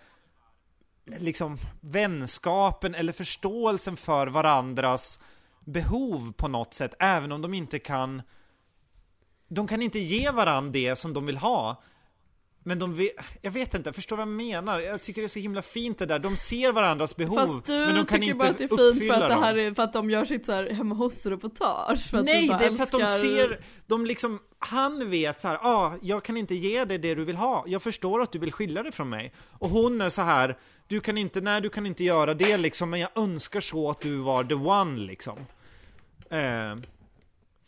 liksom 1.04 1.58
vänskapen 1.80 2.94
eller 2.94 3.12
förståelsen 3.12 3.96
för 3.96 4.26
varandras 4.26 5.18
behov 5.60 6.32
på 6.32 6.48
något 6.48 6.74
sätt, 6.74 6.94
även 6.98 7.32
om 7.32 7.42
de 7.42 7.54
inte 7.54 7.78
kan 7.78 8.22
de 9.48 9.66
kan 9.66 9.82
inte 9.82 9.98
ge 9.98 10.30
varandra 10.30 10.72
det 10.72 10.96
som 10.96 11.14
de 11.14 11.26
vill 11.26 11.36
ha. 11.36 11.82
Men 12.62 12.78
de 12.78 12.94
vill, 12.94 13.10
jag 13.40 13.50
vet 13.50 13.74
inte, 13.74 13.92
förstår 13.92 14.16
vad 14.16 14.22
jag 14.22 14.28
menar? 14.28 14.80
Jag 14.80 15.02
tycker 15.02 15.22
det 15.22 15.26
är 15.26 15.28
så 15.28 15.38
himla 15.38 15.62
fint 15.62 15.98
det 15.98 16.06
där, 16.06 16.18
de 16.18 16.36
ser 16.36 16.72
varandras 16.72 17.16
behov 17.16 17.36
Fast 17.36 17.66
du 17.66 17.72
men 17.72 17.94
de 17.94 18.06
kan 18.06 18.20
tycker 18.20 18.32
inte 18.32 18.34
bara 18.34 18.48
att 18.50 18.58
det 18.58 18.64
är 18.64 18.94
fint 18.94 19.12
för 19.12 19.20
att 19.20 19.28
det 19.28 19.34
här 19.34 19.58
är, 19.58 19.74
för 19.74 19.82
att 19.82 19.92
de 19.92 20.10
gör 20.10 20.24
sitt 20.24 20.46
så 20.46 20.52
här 20.52 20.70
hemma 20.70 20.94
hos-reportage 20.94 22.08
Nej, 22.12 22.48
det 22.58 22.66
är 22.66 22.70
för 22.70 22.82
att 22.82 22.90
de 22.90 23.06
ser, 23.06 23.60
de 23.86 24.06
liksom, 24.06 24.38
han 24.58 25.10
vet 25.10 25.40
så 25.40 25.48
här, 25.48 25.56
ah, 25.56 25.94
jag 26.02 26.24
kan 26.24 26.36
inte 26.36 26.54
ge 26.54 26.84
dig 26.84 26.98
det 26.98 27.14
du 27.14 27.24
vill 27.24 27.36
ha, 27.36 27.64
jag 27.66 27.82
förstår 27.82 28.22
att 28.22 28.32
du 28.32 28.38
vill 28.38 28.52
skilja 28.52 28.82
dig 28.82 28.92
från 28.92 29.08
mig. 29.08 29.32
Och 29.58 29.68
hon 29.68 30.00
är 30.00 30.08
så 30.08 30.22
här, 30.22 30.58
du 30.88 31.00
kan 31.00 31.18
inte, 31.18 31.40
nej 31.40 31.60
du 31.60 31.68
kan 31.68 31.86
inte 31.86 32.04
göra 32.04 32.34
det 32.34 32.56
liksom, 32.56 32.90
men 32.90 33.00
jag 33.00 33.10
önskar 33.14 33.60
så 33.60 33.90
att 33.90 34.00
du 34.00 34.16
var 34.16 34.44
the 34.44 34.54
one 34.54 35.00
liksom. 35.00 35.38
Eh, 36.30 36.76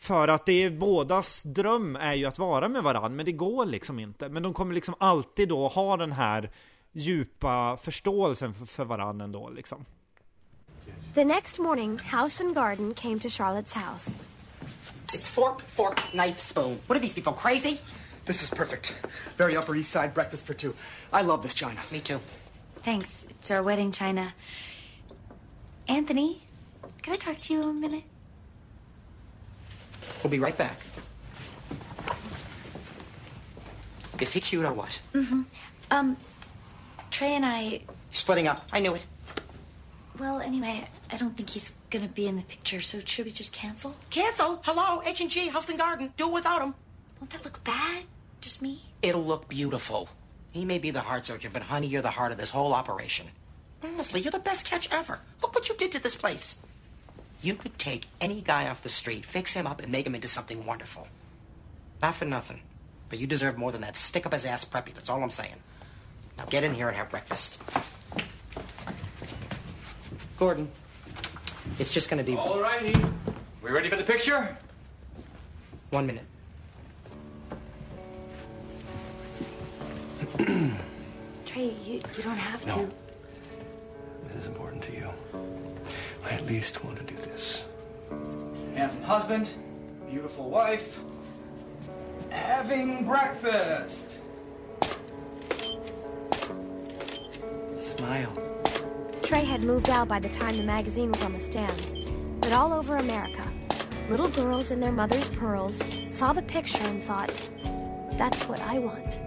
för 0.03 0.27
att 0.27 0.45
det 0.45 0.63
är 0.63 0.69
bådas 0.69 1.43
dröm 1.43 1.95
är 1.95 2.13
ju 2.13 2.25
att 2.25 2.39
vara 2.39 2.69
med 2.69 2.83
varandra, 2.83 3.09
men 3.09 3.25
det 3.25 3.31
går 3.31 3.65
liksom 3.65 3.99
inte. 3.99 4.29
Men 4.29 4.43
de 4.43 4.53
kommer 4.53 4.73
liksom 4.73 4.95
alltid 4.97 5.49
då 5.49 5.67
ha 5.67 5.97
den 5.97 6.11
här 6.11 6.51
djupa 6.91 7.77
förståelsen 7.77 8.53
för, 8.53 8.65
för 8.65 8.85
varandra 8.85 9.25
ändå 9.25 9.49
liksom. 9.49 9.85
The 11.15 11.25
next 11.25 11.59
morning, 11.59 11.99
House 11.99 12.43
and 12.43 12.55
Garden 12.55 12.93
came 12.93 13.19
to 13.19 13.27
Charlotte's 13.27 13.75
house. 13.75 14.11
It's 15.13 15.29
fork, 15.29 15.61
fork, 15.67 15.97
knife, 16.11 16.39
spoon. 16.41 16.77
What 16.87 16.97
are 16.97 16.99
these 16.99 17.21
people, 17.21 17.33
crazy? 17.33 17.79
This 18.25 18.43
is 18.43 18.49
perfect. 18.49 18.95
Very 19.37 19.57
Upper 19.57 19.75
East 19.75 19.91
Side 19.91 20.13
breakfast 20.13 20.45
for 20.45 20.53
two. 20.53 20.73
I 21.13 21.21
love 21.21 21.41
this 21.41 21.53
china. 21.53 21.79
Me 21.91 21.99
too. 21.99 22.19
Thanks. 22.83 23.25
It's 23.29 23.51
our 23.51 23.63
wedding 23.63 23.91
china. 23.91 24.33
Anthony, 25.87 26.41
can 27.01 27.13
I 27.13 27.17
talk 27.17 27.39
to 27.39 27.53
you 27.53 27.69
a 27.69 27.73
minute? 27.73 28.12
We'll 30.23 30.31
be 30.31 30.39
right 30.39 30.57
back. 30.57 30.79
Is 34.19 34.33
he 34.33 34.39
cute 34.39 34.63
or 34.63 34.73
what? 34.73 34.99
Mm-hmm. 35.13 35.41
Um, 35.91 36.17
Trey 37.11 37.33
and 37.35 37.45
I... 37.45 37.81
Splitting 38.11 38.47
up. 38.47 38.65
I 38.71 38.79
knew 38.79 38.95
it. 38.95 39.05
Well, 40.19 40.39
anyway, 40.39 40.87
I 41.11 41.17
don't 41.17 41.35
think 41.35 41.49
he's 41.49 41.73
gonna 41.89 42.07
be 42.07 42.27
in 42.27 42.35
the 42.35 42.43
picture, 42.43 42.79
so 42.79 42.99
should 43.03 43.25
we 43.25 43.31
just 43.31 43.51
cancel? 43.51 43.95
Cancel? 44.09 44.61
Hello, 44.63 45.01
H&G, 45.05 45.49
House 45.49 45.69
and 45.69 45.77
Garden. 45.77 46.13
Do 46.15 46.27
it 46.27 46.33
without 46.33 46.61
him. 46.61 46.75
Won't 47.19 47.31
that 47.31 47.43
look 47.43 47.63
bad? 47.63 48.03
Just 48.39 48.61
me? 48.61 48.83
It'll 49.01 49.23
look 49.23 49.49
beautiful. 49.49 50.09
He 50.51 50.65
may 50.65 50.77
be 50.77 50.91
the 50.91 51.01
heart 51.01 51.25
surgeon, 51.25 51.51
but 51.51 51.63
honey, 51.63 51.87
you're 51.87 52.01
the 52.01 52.11
heart 52.11 52.31
of 52.31 52.37
this 52.37 52.51
whole 52.51 52.73
operation. 52.73 53.27
Honestly, 53.83 54.21
you're 54.21 54.31
the 54.31 54.39
best 54.39 54.69
catch 54.69 54.87
ever. 54.91 55.19
Look 55.41 55.55
what 55.55 55.67
you 55.67 55.75
did 55.75 55.91
to 55.93 55.99
this 55.99 56.15
place. 56.15 56.57
You 57.43 57.55
could 57.55 57.77
take 57.77 58.07
any 58.21 58.39
guy 58.39 58.69
off 58.69 58.81
the 58.81 58.89
street, 58.89 59.25
fix 59.25 59.53
him 59.53 59.67
up, 59.67 59.81
and 59.81 59.91
make 59.91 60.07
him 60.07 60.15
into 60.15 60.29
something 60.29 60.65
wonderful. 60.65 61.09
Not 62.01 62.15
for 62.15 62.23
nothing. 62.23 62.61
But 63.09 63.19
you 63.19 63.27
deserve 63.27 63.57
more 63.57 63.73
than 63.73 63.81
that 63.81 63.97
stick 63.97 64.25
up 64.25 64.31
his 64.31 64.45
ass 64.45 64.63
preppy. 64.63 64.93
That's 64.93 65.09
all 65.09 65.21
I'm 65.21 65.29
saying. 65.29 65.55
Now 66.37 66.45
get 66.45 66.63
in 66.63 66.73
here 66.73 66.87
and 66.87 66.95
have 66.95 67.11
breakfast. 67.11 67.61
Gordon, 70.39 70.71
it's 71.79 71.93
just 71.93 72.09
gonna 72.09 72.23
be. 72.23 72.37
All 72.37 72.61
righty. 72.61 72.95
We 73.61 73.71
ready 73.71 73.89
for 73.89 73.97
the 73.97 74.03
picture? 74.03 74.57
One 75.89 76.07
minute. 76.07 76.23
Trey, 81.45 81.73
you, 81.85 82.01
you 82.17 82.23
don't 82.23 82.37
have 82.37 82.65
no. 82.67 82.75
to. 82.75 83.02
I 86.33 86.37
at 86.37 86.47
least 86.47 86.83
want 86.83 86.97
to 86.97 87.03
do 87.03 87.15
this. 87.15 87.63
Handsome 88.73 89.03
husband, 89.03 89.47
beautiful 90.09 90.49
wife, 90.49 90.99
having 92.31 93.05
breakfast. 93.05 94.17
Smile. 97.77 98.35
Trey 99.21 99.43
had 99.45 99.61
moved 99.61 99.91
out 99.91 100.07
by 100.07 100.17
the 100.17 100.29
time 100.29 100.57
the 100.57 100.63
magazine 100.63 101.11
was 101.11 101.21
on 101.21 101.33
the 101.33 101.39
stands. 101.39 101.93
But 102.41 102.51
all 102.51 102.73
over 102.73 102.97
America, 102.97 103.47
little 104.09 104.29
girls 104.29 104.71
in 104.71 104.79
their 104.79 104.91
mother's 104.91 105.29
pearls 105.29 105.79
saw 106.09 106.33
the 106.33 106.41
picture 106.41 106.83
and 106.85 107.03
thought, 107.03 107.31
that's 108.17 108.47
what 108.47 108.59
I 108.61 108.79
want. 108.79 109.19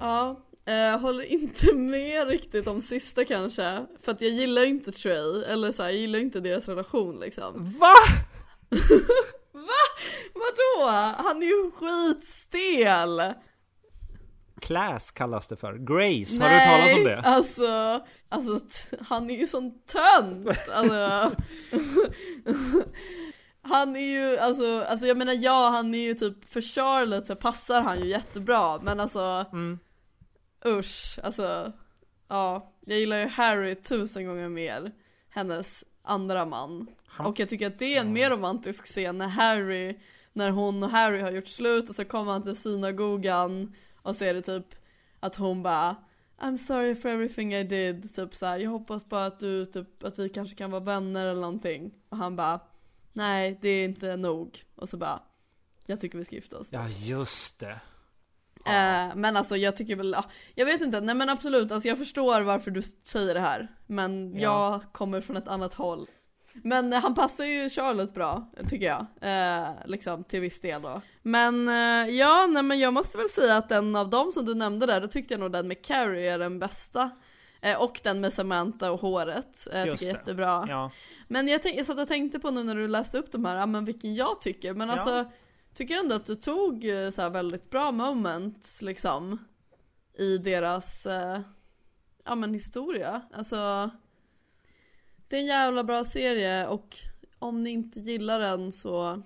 Ja, 0.00 0.39
Eh, 0.70 0.98
håller 0.98 1.24
inte 1.24 1.72
med 1.72 2.28
riktigt 2.28 2.66
om 2.66 2.82
sista 2.82 3.24
kanske. 3.24 3.86
För 4.02 4.12
att 4.12 4.20
jag 4.20 4.30
gillar 4.30 4.64
inte 4.64 4.92
Trey, 4.92 5.42
eller 5.44 5.72
så 5.72 5.82
här, 5.82 5.90
jag 5.90 5.98
gillar 5.98 6.18
inte 6.18 6.40
deras 6.40 6.68
relation 6.68 7.20
liksom. 7.20 7.74
Va? 7.80 7.94
Va? 9.52 9.82
Vadå? 10.34 10.90
Han 11.18 11.42
är 11.42 11.46
ju 11.46 11.70
skitstel! 11.70 13.22
Class 14.60 15.10
kallas 15.10 15.48
det 15.48 15.56
för. 15.56 15.72
Grace, 15.72 16.42
har 16.42 16.50
du 16.50 16.56
hört 16.56 16.68
talas 16.68 16.94
om 16.94 17.04
det? 17.04 17.20
alltså, 17.20 18.00
alltså 18.28 18.60
han 19.00 19.30
är 19.30 19.36
ju 19.36 19.46
sån 19.46 19.80
tönt! 19.80 20.48
Alltså, 20.72 21.32
han 23.62 23.96
är 23.96 24.00
ju, 24.00 24.38
alltså, 24.38 24.82
alltså 24.82 25.06
jag 25.06 25.16
menar 25.16 25.32
ja, 25.32 25.68
han 25.68 25.94
är 25.94 25.98
ju 25.98 26.14
typ, 26.14 26.52
för 26.52 26.62
Charlotte 26.62 27.26
så 27.26 27.36
passar 27.36 27.80
han 27.80 28.00
ju 28.00 28.06
jättebra, 28.06 28.80
men 28.82 29.00
alltså 29.00 29.46
mm 29.52 29.78
Usch, 30.64 31.18
alltså 31.22 31.72
Ja, 32.30 32.72
jag 32.80 32.98
gillar 32.98 33.18
ju 33.18 33.26
Harry 33.26 33.74
tusen 33.74 34.26
gånger 34.26 34.48
mer 34.48 34.92
hennes 35.28 35.84
andra 36.02 36.44
man. 36.44 36.86
Och 37.18 37.40
jag 37.40 37.48
tycker 37.48 37.66
att 37.66 37.78
det 37.78 37.96
är 37.96 38.00
en 38.00 38.12
mer 38.12 38.30
romantisk 38.30 38.86
scen 38.86 39.18
när 39.18 39.28
Harry, 39.28 39.98
när 40.32 40.50
hon 40.50 40.82
och 40.82 40.90
Harry 40.90 41.20
har 41.20 41.30
gjort 41.30 41.48
slut 41.48 41.88
och 41.88 41.94
så 41.94 42.04
kommer 42.04 42.32
han 42.32 42.42
till 42.42 42.56
synagogan 42.56 43.74
och 44.02 44.16
så 44.16 44.24
är 44.24 44.34
det 44.34 44.42
typ 44.42 44.74
att 45.20 45.36
hon 45.36 45.62
bara 45.62 45.96
I'm 46.38 46.56
sorry 46.56 46.94
for 46.94 47.08
everything 47.08 47.54
I 47.54 47.64
did, 47.64 48.14
typ 48.14 48.34
såhär, 48.34 48.58
jag 48.58 48.70
hoppas 48.70 49.08
bara 49.08 49.26
att 49.26 49.40
du, 49.40 49.66
typ, 49.66 50.04
att 50.04 50.18
vi 50.18 50.28
kanske 50.28 50.56
kan 50.56 50.70
vara 50.70 50.84
vänner 50.84 51.26
eller 51.26 51.40
någonting. 51.40 51.94
Och 52.08 52.16
han 52.16 52.36
bara, 52.36 52.60
nej 53.12 53.58
det 53.60 53.68
är 53.68 53.84
inte 53.84 54.16
nog. 54.16 54.64
Och 54.74 54.88
så 54.88 54.96
bara, 54.96 55.22
jag 55.86 56.00
tycker 56.00 56.18
vi 56.18 56.24
ska 56.24 56.34
gifta 56.34 56.58
oss. 56.58 56.68
Ja, 56.72 56.88
just 56.88 57.58
det. 57.58 57.80
Eh, 58.66 59.14
men 59.16 59.36
alltså 59.36 59.56
jag 59.56 59.76
tycker 59.76 59.96
väl, 59.96 60.12
ja, 60.16 60.24
jag 60.54 60.66
vet 60.66 60.80
inte, 60.80 61.00
nej 61.00 61.14
men 61.14 61.28
absolut, 61.28 61.72
alltså 61.72 61.88
jag 61.88 61.98
förstår 61.98 62.40
varför 62.40 62.70
du 62.70 62.82
säger 62.82 63.34
det 63.34 63.40
här. 63.40 63.68
Men 63.86 64.34
Ja. 64.34 64.40
jag 64.40 64.92
kommer 64.92 65.20
från 65.20 65.36
ett 65.36 65.48
annat 65.48 65.74
håll. 65.74 66.06
Men 66.52 66.92
han 66.92 67.14
passar 67.14 67.44
ju 67.44 67.70
Charlotte 67.70 68.14
bra, 68.14 68.50
tycker 68.70 68.86
jag. 68.86 69.06
Eh, 69.20 69.68
liksom 69.84 70.24
till 70.24 70.40
viss 70.40 70.60
del 70.60 70.82
då. 70.82 71.00
Men 71.22 71.68
eh, 71.68 72.14
ja, 72.14 72.46
nej 72.50 72.62
men 72.62 72.78
jag 72.78 72.92
måste 72.92 73.18
väl 73.18 73.28
säga 73.30 73.56
att 73.56 73.68
den 73.68 73.96
av 73.96 74.10
dem 74.10 74.32
som 74.32 74.44
du 74.44 74.54
nämnde 74.54 74.86
där, 74.86 75.00
då 75.00 75.08
tyckte 75.08 75.34
jag 75.34 75.40
nog 75.40 75.52
den 75.52 75.68
med 75.68 75.84
Carrie 75.84 76.32
är 76.34 76.38
den 76.38 76.58
bästa. 76.58 77.10
Eh, 77.62 77.82
och 77.82 78.00
den 78.02 78.20
med 78.20 78.32
Samantha 78.32 78.90
och 78.90 79.00
håret, 79.00 79.66
eh, 79.72 79.86
Just 79.86 79.98
tycker 79.98 80.06
jag 80.06 80.14
är 80.14 80.18
jättebra. 80.20 80.66
Ja. 80.68 80.90
Men 81.28 81.48
jag, 81.48 81.62
tänk, 81.62 81.78
jag 81.78 81.86
satt 81.86 81.98
och 81.98 82.08
tänkte 82.08 82.38
på 82.38 82.50
nu 82.50 82.62
när 82.64 82.74
du 82.74 82.88
läste 82.88 83.18
upp 83.18 83.32
de 83.32 83.44
här, 83.44 83.56
ja 83.56 83.66
men 83.66 83.84
vilken 83.84 84.14
jag 84.14 84.40
tycker, 84.40 84.74
men 84.74 84.88
Ja. 84.88 84.94
alltså 84.94 85.30
Tycker 85.74 85.96
ändå 85.96 86.14
att 86.14 86.26
du 86.26 86.34
tog 86.34 86.84
eh, 86.84 87.10
så 87.10 87.22
här 87.22 87.30
väldigt 87.30 87.70
bra 87.70 87.92
moments 87.92 88.82
liksom 88.82 89.44
I 90.18 90.38
deras, 90.38 91.06
eh, 91.06 91.40
ja 92.24 92.34
men 92.34 92.54
historia, 92.54 93.22
alltså 93.32 93.90
Det 95.28 95.36
är 95.36 95.40
en 95.40 95.46
jävla 95.46 95.84
bra 95.84 96.04
serie 96.04 96.66
och 96.66 96.96
om 97.38 97.62
ni 97.62 97.70
inte 97.70 98.00
gillar 98.00 98.38
den 98.38 98.72
så 98.72 99.22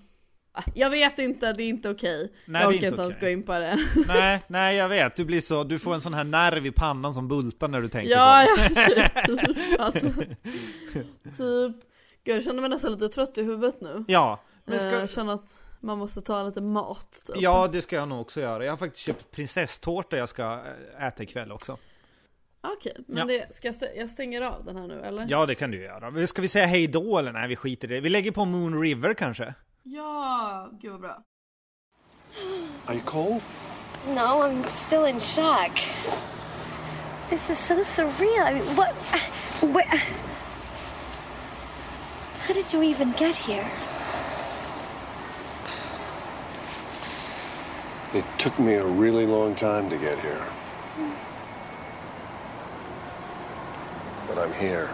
Ah, 0.56 0.62
Jag 0.74 0.90
vet 0.90 1.18
inte, 1.18 1.52
det 1.52 1.62
är 1.62 1.68
inte 1.68 1.90
okej. 1.90 2.32
Nej, 2.46 2.62
jag 2.62 2.68
orkar 2.68 2.86
inte 2.86 3.02
ens 3.02 3.20
gå 3.20 3.28
in 3.28 3.42
på 3.42 3.52
det. 3.52 3.86
Nej, 4.06 4.42
nej 4.46 4.76
jag 4.76 4.88
vet. 4.88 5.16
Du 5.16 5.24
blir 5.24 5.40
så, 5.40 5.64
du 5.64 5.78
får 5.78 5.94
en 5.94 6.00
sån 6.00 6.14
här 6.14 6.24
nerv 6.24 6.66
i 6.66 6.70
pannan 6.70 7.14
som 7.14 7.28
bultar 7.28 7.68
när 7.68 7.80
du 7.80 7.88
tänker 7.88 8.10
ja, 8.10 8.46
på 8.56 8.74
det. 8.74 9.10
ja, 9.14 9.22
typ, 9.22 9.56
alltså, 9.80 10.06
typ. 10.06 11.74
Gud, 12.24 12.36
jag 12.36 12.44
känner 12.44 12.60
mig 12.60 12.70
nästan 12.70 12.92
lite 12.92 13.08
trött 13.08 13.38
i 13.38 13.42
huvudet 13.42 13.80
nu. 13.80 14.04
Ja, 14.08 14.40
men 14.64 14.78
ska, 14.78 14.90
Jag 14.90 15.10
känner 15.10 15.34
att 15.34 15.46
man 15.84 15.98
måste 15.98 16.22
ta 16.22 16.42
lite 16.42 16.60
mat 16.60 17.22
typ. 17.26 17.36
ja 17.38 17.68
det 17.72 17.82
ska 17.82 17.96
jag 17.96 18.08
nog 18.08 18.20
också 18.20 18.40
göra. 18.40 18.64
Jag 18.64 18.72
har 18.72 18.76
faktiskt 18.76 19.04
köpt 19.06 19.30
prinsesstårta 19.30 20.16
jag 20.16 20.28
ska 20.28 20.52
äh, 20.98 21.06
äta 21.06 21.22
ikväll 21.22 21.52
också. 21.52 21.78
Okej, 22.78 22.96
men 23.06 23.18
Ja. 23.18 23.24
det, 23.24 23.54
ska 23.54 23.68
jag, 23.68 23.74
stä- 23.74 23.96
jag 23.96 24.10
stänger 24.10 24.40
av 24.42 24.64
den 24.64 24.76
här 24.76 24.86
nu 24.86 25.00
eller? 25.02 25.26
Ja, 25.28 25.46
det 25.46 25.54
kan 25.54 25.70
du 25.70 25.82
göra. 25.82 26.26
Ska 26.26 26.42
vi 26.42 26.48
säga 26.48 26.66
hej 26.66 26.86
då 26.86 27.18
eller? 27.18 27.32
Nej, 27.32 27.48
vi 27.48 27.56
skiter 27.56 27.90
i 27.90 27.94
det. 27.94 28.00
Vi 28.00 28.08
lägger 28.08 28.30
på 28.32 28.44
Moon 28.44 28.80
River 28.82 29.14
kanske? 29.14 29.54
Ja, 29.82 30.68
gud 30.80 30.92
vad 30.92 31.00
bra. 31.00 31.22
Are 32.86 32.94
you 32.94 33.02
cold? 33.04 33.42
No, 34.06 34.20
I'm 34.20 34.68
still 34.68 35.06
in 35.06 35.20
shock. 35.20 35.80
This 37.30 37.50
is 37.50 37.58
so 37.66 37.74
surreal. 37.84 38.48
I 38.50 38.52
mean, 38.54 38.76
what? 38.76 38.94
Where? 39.60 40.02
How 42.46 42.54
did 42.54 42.74
you 42.74 42.82
even 42.84 43.12
get 43.18 43.36
here? 43.36 43.66
It 48.14 48.24
took 48.38 48.56
me 48.60 48.74
a 48.74 48.86
really 48.86 49.26
long 49.26 49.56
time 49.56 49.90
to 49.90 49.96
get 49.98 50.16
here. 50.20 50.46
But 54.28 54.38
I'm 54.38 54.52
here. 54.52 54.88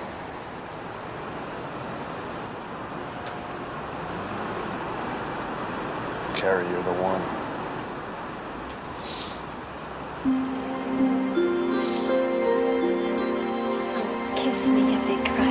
Carrie, 6.35 6.67
you're 6.71 6.83
the 6.83 6.95
one. 6.95 7.21
Kiss 14.35 14.69
me 14.69 14.95
if 14.95 15.07
they 15.07 15.23
cry. 15.31 15.50